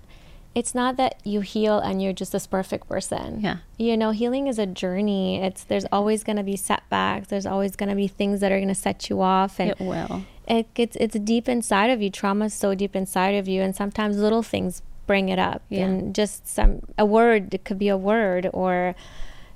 it's 0.59 0.73
not 0.75 0.91
that 0.97 1.13
you 1.23 1.39
heal 1.41 1.79
and 1.79 2.01
you're 2.01 2.13
just 2.21 2.31
this 2.31 2.47
perfect 2.47 2.87
person. 2.87 3.39
Yeah. 3.41 3.57
You 3.77 3.95
know, 4.01 4.11
healing 4.11 4.45
is 4.47 4.59
a 4.59 4.65
journey. 4.83 5.41
It's 5.47 5.63
there's 5.63 5.85
always 5.91 6.23
going 6.27 6.37
to 6.37 6.43
be 6.43 6.57
setbacks. 6.69 7.27
There's 7.29 7.45
always 7.53 7.75
going 7.79 7.89
to 7.89 7.95
be 7.95 8.07
things 8.07 8.39
that 8.41 8.51
are 8.51 8.57
going 8.63 8.75
to 8.77 8.81
set 8.87 9.09
you 9.09 9.21
off 9.21 9.59
and 9.59 9.71
it 9.71 9.79
will. 9.79 10.23
it 10.47 10.65
gets 10.73 10.95
it's 11.03 11.17
deep 11.33 11.47
inside 11.49 11.89
of 11.89 12.01
you. 12.03 12.09
Trauma 12.09 12.45
is 12.45 12.53
so 12.53 12.75
deep 12.75 12.95
inside 12.95 13.35
of 13.41 13.47
you 13.47 13.61
and 13.65 13.75
sometimes 13.75 14.17
little 14.17 14.43
things 14.43 14.81
bring 15.07 15.29
it 15.29 15.39
up 15.39 15.61
Yeah. 15.69 15.85
and 15.85 16.13
just 16.13 16.47
some 16.47 16.71
a 16.97 17.05
word 17.17 17.41
it 17.55 17.63
could 17.65 17.79
be 17.79 17.89
a 17.89 17.97
word 17.97 18.43
or 18.53 18.93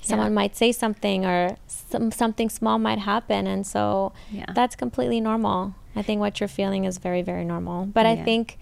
someone 0.02 0.34
might 0.34 0.56
say 0.56 0.72
something 0.72 1.26
or 1.26 1.58
some, 1.68 2.12
something 2.12 2.50
small 2.50 2.78
might 2.80 3.00
happen 3.00 3.46
and 3.54 3.62
so 3.66 4.12
Yeah. 4.32 4.46
that's 4.56 4.76
completely 4.76 5.22
normal 5.22 5.76
i 5.96 6.02
think 6.02 6.20
what 6.20 6.40
you're 6.40 6.50
feeling 6.62 6.86
is 6.86 6.98
very 6.98 7.22
very 7.22 7.46
normal 7.46 7.86
but 7.86 8.06
i 8.08 8.16
think 8.28 8.58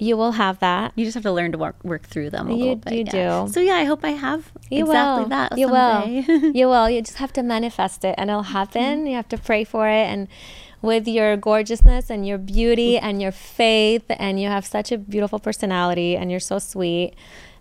you 0.00 0.16
will 0.16 0.32
have 0.32 0.58
that 0.60 0.92
You 0.96 1.04
just 1.04 1.14
have 1.14 1.22
to 1.24 1.32
learn 1.32 1.52
to 1.52 1.58
work 1.58 1.76
work 1.84 2.04
through 2.06 2.30
them 2.30 2.48
a 2.48 2.52
You- 2.52 2.58
little 2.58 2.76
bit. 2.76 2.92
you 2.94 3.04
yeah. 3.06 3.44
do. 3.46 3.52
So 3.52 3.60
yeah, 3.60 3.74
I 3.74 3.84
hope 3.84 4.04
I 4.04 4.10
have 4.28 4.50
you 4.70 4.84
exactly 4.86 5.22
will 5.24 5.28
that. 5.28 5.58
you 5.58 5.68
someday. 5.68 6.24
will 6.28 6.50
you 6.58 6.66
will 6.66 6.88
you 6.90 7.00
just 7.02 7.18
have 7.18 7.32
to 7.34 7.42
manifest 7.42 8.04
it 8.04 8.14
and 8.18 8.30
it'll 8.30 8.42
happen 8.58 9.06
you 9.06 9.14
have 9.14 9.28
to 9.28 9.38
pray 9.38 9.62
for 9.64 9.88
it 9.88 10.06
and 10.12 10.26
with 10.82 11.06
your 11.06 11.36
gorgeousness 11.36 12.08
and 12.10 12.26
your 12.26 12.38
beauty 12.38 12.96
and 12.98 13.20
your 13.20 13.32
faith 13.32 14.04
and 14.08 14.40
you 14.40 14.48
have 14.48 14.64
such 14.64 14.90
a 14.90 14.96
beautiful 14.98 15.38
personality 15.38 16.16
and 16.16 16.30
you're 16.30 16.40
so 16.40 16.58
sweet 16.58 17.12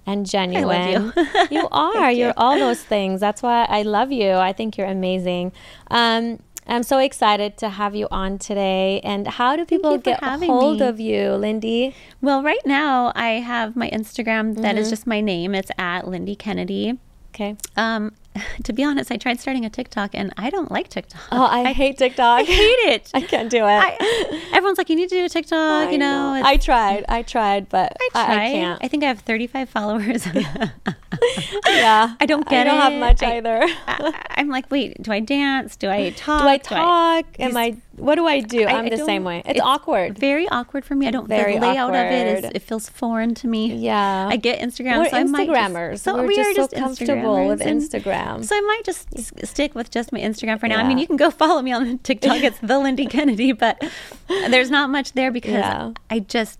and 0.06 0.26
genuine 0.26 0.90
you. 1.16 1.26
you 1.52 1.68
are 1.74 2.10
you're 2.10 2.34
all 2.38 2.58
those 2.58 2.82
things 2.82 3.20
that's 3.20 3.42
why 3.44 3.66
i 3.66 3.82
love 3.82 4.12
you 4.14 4.32
i 4.32 4.54
think 4.54 4.78
you're 4.78 4.88
amazing 4.88 5.52
um, 5.92 6.40
i'm 6.70 6.84
so 6.84 6.98
excited 7.00 7.58
to 7.58 7.70
have 7.70 7.96
you 7.96 8.08
on 8.12 8.38
today 8.38 9.02
and 9.04 9.28
how 9.28 9.56
do 9.56 9.66
people 9.66 9.98
get 9.98 10.24
having 10.24 10.50
hold 10.50 10.80
me. 10.80 10.86
of 10.86 11.00
you 11.00 11.22
lyndi 11.44 11.94
Well, 12.22 12.44
right 12.44 12.66
now 12.66 13.12
I 13.16 13.40
have 13.52 13.76
my 13.76 13.90
Instagram 13.90 14.62
that 14.62 14.78
is 14.78 14.88
Mm-hmm. 14.88 14.90
just 14.96 15.08
my 15.08 15.22
name. 15.22 15.56
It's 15.56 15.72
at 15.78 16.04
Lyndi 16.06 16.38
Kennedy. 16.38 16.98
okay 17.34 17.56
Um, 17.78 18.12
to 18.64 18.74
be 18.74 18.84
honest, 18.84 19.12
I 19.12 19.18
tried 19.18 19.40
starting 19.40 19.66
a 19.66 19.70
TikTok 19.70 20.12
and 20.14 20.34
I 20.38 20.50
don't 20.50 20.72
like 20.72 20.88
TikTok. 20.90 21.22
oh 21.32 21.44
i, 21.46 21.72
hate 21.74 21.98
tiktok 21.98 22.42
I 22.42 22.44
hate 22.44 22.80
it. 22.94 23.12
i 23.16 23.22
can't 23.22 23.50
do 23.50 23.58
it 23.58 23.62
I, 23.64 24.50
everyone's 24.54 24.78
like, 24.78 24.90
you 24.90 24.96
need 24.96 25.10
to 25.10 25.16
do 25.16 25.26
a 25.26 25.30
TikTok. 25.30 25.88
I 25.88 25.92
you 25.92 25.98
know, 25.98 26.34
know. 26.36 26.42
I 26.46 26.58
tried. 26.58 27.06
I 27.10 27.22
tried, 27.24 27.70
but 27.70 27.96
I 28.00 28.10
I, 28.14 28.26
tried. 28.26 28.36
I 28.38 28.52
can't. 28.52 28.84
I 28.84 28.88
think 28.88 29.04
I 29.04 29.08
have 29.08 29.20
35 29.22 29.70
followers. 29.70 30.26
yeah, 31.68 32.16
I 32.20 32.26
don't 32.26 32.48
get 32.48 32.68
it. 32.68 32.70
I 32.70 32.76
don't 32.76 32.92
have 32.92 33.00
much 33.00 33.24
I- 33.24 33.38
either. 33.38 33.60
I, 33.88 34.26
I'm 34.32 34.50
like, 34.50 34.70
wait, 34.72 35.02
do 35.02 35.12
I 35.12 35.20
dance? 35.20 35.76
Do 35.76 35.90
I 35.90 36.12
talk? 36.12 36.42
do 36.42 36.48
I 36.48 36.58
talk? 36.58 37.26
Am 37.40 37.50
these- 37.50 37.56
I? 37.58 37.76
What 38.00 38.16
do 38.16 38.26
I 38.26 38.40
do? 38.42 38.64
I- 38.66 38.74
I'm 38.80 38.86
I 38.86 38.90
the 38.90 38.98
same 38.98 39.24
way. 39.24 39.44
It's, 39.46 39.60
awkward. 39.60 40.18
Very 40.18 40.48
awkward 40.50 40.86
for 40.86 40.96
me. 40.96 41.08
I 41.08 41.12
don't. 41.12 41.28
Very 41.28 41.56
the 41.56 41.62
layout 41.62 41.90
of 41.90 41.96
it 41.96 42.56
It 42.56 42.60
feels 42.62 42.90
foreign 42.90 43.36
to 43.36 43.48
me. 43.48 43.74
Yeah. 43.76 44.28
I 44.30 44.38
get 44.38 44.60
Instagram. 44.60 45.00
We're 45.00 45.10
so 45.10 45.18
I 45.18 45.24
might 45.26 45.48
just- 45.48 45.58
Instagrammers. 45.74 46.00
so 46.00 46.16
We're 46.16 46.28
we 46.28 46.36
just 46.36 46.60
are 46.60 46.64
so 46.64 46.68
comfortable 46.80 47.36
Instagrammers, 47.36 47.48
with 47.50 47.62
Instagram. 47.62 48.46
So 48.46 48.56
I 48.56 48.62
might 48.62 48.82
just 48.86 49.08
s- 49.16 49.32
stick 49.50 49.76
with 49.76 49.92
just 49.92 50.12
my 50.12 50.20
Instagram 50.20 50.60
for 50.60 50.68
now. 50.68 50.80
I 50.80 50.88
mean, 50.88 50.98
you 50.98 51.08
can 51.08 51.18
go 51.18 51.30
follow 51.32 51.62
me 51.62 51.72
on 51.72 51.98
TikTok. 52.04 52.42
It's 52.44 52.60
the 52.60 52.76
Lyndi 52.76 53.10
Kennedy, 53.16 53.52
but 53.52 53.84
there's 54.28 54.72
not 54.72 54.90
much 54.90 55.14
there 55.14 55.32
because 55.32 55.52
Yeah. 55.54 55.92
I 56.10 56.20
just 56.20 56.60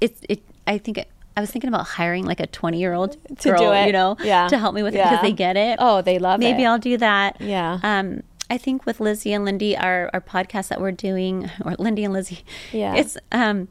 it's 0.00 0.20
it. 0.28 0.42
I 0.66 0.78
think 0.78 0.98
it, 0.98 1.08
I 1.36 1.40
was 1.40 1.50
thinking 1.50 1.68
about 1.68 1.86
hiring 1.86 2.24
like 2.26 2.40
a 2.40 2.46
20 2.46 2.78
year 2.78 2.92
old 2.92 3.16
To 3.40 3.50
girl, 3.50 3.58
do 3.58 3.72
it. 3.72 3.86
you 3.86 3.92
know, 3.92 4.16
Yeah. 4.20 4.48
to 4.48 4.58
help 4.58 4.74
me 4.74 4.82
with 4.82 4.94
it 4.94 4.98
because 5.02 5.22
they 5.22 5.32
get 5.32 5.56
it. 5.56 5.76
Oh, 5.80 6.02
they 6.02 6.18
love 6.18 6.38
Maybe 6.40 6.50
it. 6.50 6.52
Maybe 6.54 6.66
I'll 6.66 6.78
do 6.78 6.96
that. 6.98 7.40
Yeah. 7.40 7.78
Um, 7.82 8.22
I 8.50 8.58
think 8.58 8.84
with 8.84 9.00
Lizzie 9.00 9.32
and 9.32 9.46
Lyndi, 9.46 9.80
our 9.80 10.10
our 10.12 10.20
podcast 10.20 10.68
that 10.68 10.80
we're 10.80 10.92
doing, 10.92 11.44
or 11.64 11.72
Lyndi 11.76 12.04
and 12.04 12.12
Lizzie, 12.12 12.40
Yeah. 12.72 12.94
it's 12.96 13.16
um, 13.32 13.68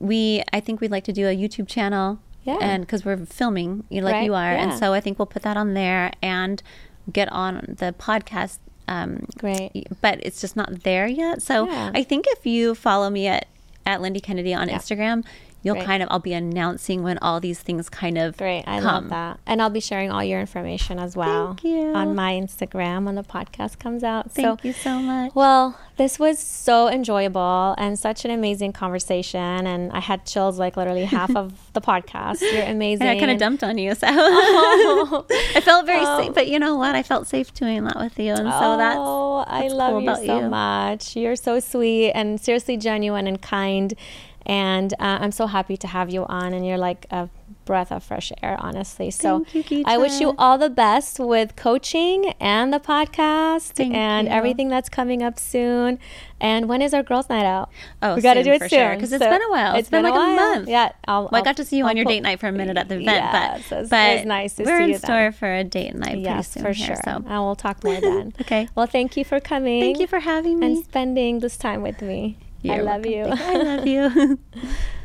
we 0.00 0.42
I 0.52 0.60
think 0.60 0.80
we'd 0.80 0.90
like 0.90 1.04
to 1.04 1.12
do 1.12 1.26
a 1.28 1.36
YouTube 1.36 1.68
channel. 1.68 2.18
Yeah. 2.42 2.58
And 2.60 2.82
because 2.84 3.04
we're 3.06 3.16
filming, 3.24 3.84
you 3.88 4.00
know, 4.00 4.06
like 4.06 4.14
Right, 4.14 4.24
you 4.24 4.34
are, 4.34 4.52
and 4.52 4.74
so 4.78 4.92
I 4.92 5.00
think 5.00 5.18
we'll 5.18 5.24
put 5.26 5.42
that 5.44 5.56
on 5.56 5.72
there 5.74 6.12
and 6.22 6.62
get 7.10 7.30
on 7.32 7.76
the 7.78 7.94
podcast. 7.98 8.58
Um, 8.86 9.24
Great. 9.38 9.86
but 10.02 10.18
it's 10.22 10.42
just 10.42 10.54
not 10.56 10.82
there 10.82 11.06
yet. 11.06 11.40
So 11.40 11.66
Yeah. 11.66 11.90
I 11.94 12.02
think 12.02 12.26
if 12.28 12.44
you 12.44 12.74
follow 12.74 13.08
me 13.08 13.26
at 13.28 13.46
at 13.86 14.00
Lyndi 14.00 14.22
Kennedy 14.22 14.52
on 14.52 14.68
Yeah. 14.68 14.76
Instagram, 14.78 15.24
you'll 15.64 15.82
kind 15.82 16.00
of 16.02 16.08
I'll 16.12 16.20
be 16.20 16.32
announcing 16.34 17.02
when 17.02 17.18
all 17.18 17.40
these 17.40 17.58
things 17.58 17.88
kind 17.88 18.16
of 18.18 18.36
Great. 18.36 18.62
I 18.68 18.76
come. 18.78 18.84
love 18.84 19.08
that. 19.08 19.40
And 19.46 19.60
I'll 19.60 19.70
be 19.70 19.80
sharing 19.80 20.12
all 20.12 20.22
your 20.22 20.38
information 20.38 21.00
as 21.00 21.16
well 21.16 21.48
Thank 21.56 21.64
you. 21.64 21.92
on 21.94 22.14
my 22.14 22.34
Instagram 22.34 23.06
when 23.06 23.16
the 23.16 23.22
podcast 23.24 23.78
comes 23.80 24.04
out. 24.04 24.30
Thank 24.30 24.60
so 24.60 24.66
you 24.68 24.72
so 24.72 24.98
much. 25.00 25.34
Well, 25.34 25.76
this 25.96 26.18
was 26.18 26.38
so 26.38 26.88
enjoyable 26.88 27.74
and 27.78 27.98
such 27.98 28.24
an 28.24 28.30
amazing 28.30 28.72
conversation. 28.72 29.40
And 29.66 29.90
I 29.92 30.00
had 30.00 30.24
chills 30.26 30.58
like 30.58 30.76
literally 30.76 31.04
half 31.06 31.34
of 31.42 31.52
the 31.72 31.80
podcast. 31.80 32.40
You're 32.42 32.62
amazing. 32.64 33.06
and 33.06 33.16
I 33.16 33.18
kind 33.18 33.30
of 33.32 33.38
dumped 33.38 33.64
on 33.64 33.78
you, 33.78 33.94
so 33.94 34.06
Oh. 34.10 35.26
I 35.56 35.60
felt 35.60 35.86
very 35.86 36.04
Oh. 36.04 36.20
safe. 36.22 36.34
But 36.34 36.48
you 36.48 36.58
know 36.58 36.76
what? 36.76 36.94
I 36.94 37.02
felt 37.02 37.26
safe 37.26 37.52
doing 37.54 37.84
that 37.84 37.96
with 37.96 38.18
you, 38.18 38.32
and 38.32 38.38
so 38.38 38.76
that's 38.76 38.98
oh, 38.98 39.44
I 39.46 39.68
love 39.68 39.92
cool 39.92 40.00
you 40.02 40.26
so 40.26 40.40
you. 40.40 40.48
much. 40.50 41.16
You're 41.16 41.36
so 41.36 41.58
sweet 41.60 42.12
and 42.12 42.40
seriously 42.40 42.76
genuine 42.76 43.26
and 43.26 43.40
kind. 43.40 43.94
And 44.46 44.92
uh, 44.94 45.18
I'm 45.22 45.32
so 45.32 45.46
happy 45.46 45.76
to 45.78 45.86
have 45.86 46.10
you 46.10 46.24
on. 46.26 46.52
And 46.52 46.66
you're 46.66 46.78
like 46.78 47.06
a 47.10 47.28
breath 47.64 47.90
of 47.90 48.02
fresh 48.04 48.30
air, 48.42 48.56
honestly. 48.60 49.10
So 49.10 49.46
you, 49.54 49.84
I 49.86 49.96
wish 49.96 50.20
you 50.20 50.34
all 50.36 50.58
the 50.58 50.68
best 50.68 51.18
with 51.18 51.56
coaching 51.56 52.34
and 52.38 52.72
the 52.74 52.78
podcast 52.78 53.72
Thank 53.72 53.94
and 53.94 54.28
you. 54.28 54.34
everything 54.34 54.68
that's 54.68 54.90
coming 54.90 55.22
up 55.22 55.38
soon. 55.38 55.98
And 56.42 56.68
when 56.68 56.82
is 56.82 56.92
our 56.92 57.02
girls' 57.02 57.30
night 57.30 57.46
out? 57.46 57.70
Oh, 58.02 58.16
we 58.16 58.20
got 58.20 58.34
to 58.34 58.42
do 58.42 58.50
it 58.52 58.58
soon 58.60 58.68
sure, 58.68 58.96
'cause 58.98 59.12
it's 59.12 59.24
been 59.24 59.40
a 59.40 59.50
while. 59.50 59.76
It's 59.76 59.88
been 59.88 60.02
like 60.02 60.12
a 60.12 60.16
while. 60.16 60.34
month. 60.36 60.68
Yeah, 60.68 60.92
I'll, 61.08 61.22
Well, 61.22 61.30
I 61.32 61.38
I'll- 61.38 61.44
got 61.44 61.56
to 61.56 61.64
see 61.64 61.78
you 61.78 61.84
I'll 61.84 61.90
on 61.90 61.96
your 61.96 62.04
date 62.04 62.20
night 62.20 62.38
for 62.38 62.48
a 62.48 62.52
minute 62.52 62.76
at 62.76 62.88
the 62.90 63.00
event, 63.00 63.32
but 63.32 63.60
it 63.60 63.80
was- 63.80 63.88
but 63.88 64.26
nice 64.26 64.54
to 64.56 64.64
we're 64.64 64.76
see 64.78 64.82
in 64.84 64.88
you 64.90 64.98
then. 64.98 65.00
store 65.02 65.32
for 65.32 65.50
a 65.50 65.64
date 65.64 65.94
night 65.94 66.08
pretty 66.08 66.20
Yes, 66.22 66.50
soon 66.50 66.62
for 66.64 66.72
here, 66.72 66.86
sure. 66.88 66.96
So 67.02 67.10
And 67.12 67.26
we'll 67.26 67.56
talk 67.56 67.82
more 67.82 67.94
then. 68.00 68.34
Okay. 68.42 68.68
Well, 68.74 68.86
thank 68.86 69.16
you 69.16 69.24
for 69.24 69.40
coming. 69.40 69.80
thank 69.80 69.98
you 70.00 70.06
for 70.06 70.18
having 70.20 70.58
me. 70.58 70.66
and 70.66 70.84
spending 70.84 71.38
this 71.38 71.56
time 71.56 71.80
with 71.80 72.02
me. 72.02 72.36
I 72.68 72.76
You're 72.76 72.82
love 72.82 73.04
welcome. 73.04 73.12
you. 73.12 73.24
I 73.30 73.56
love 73.56 73.86
you. 73.86 74.38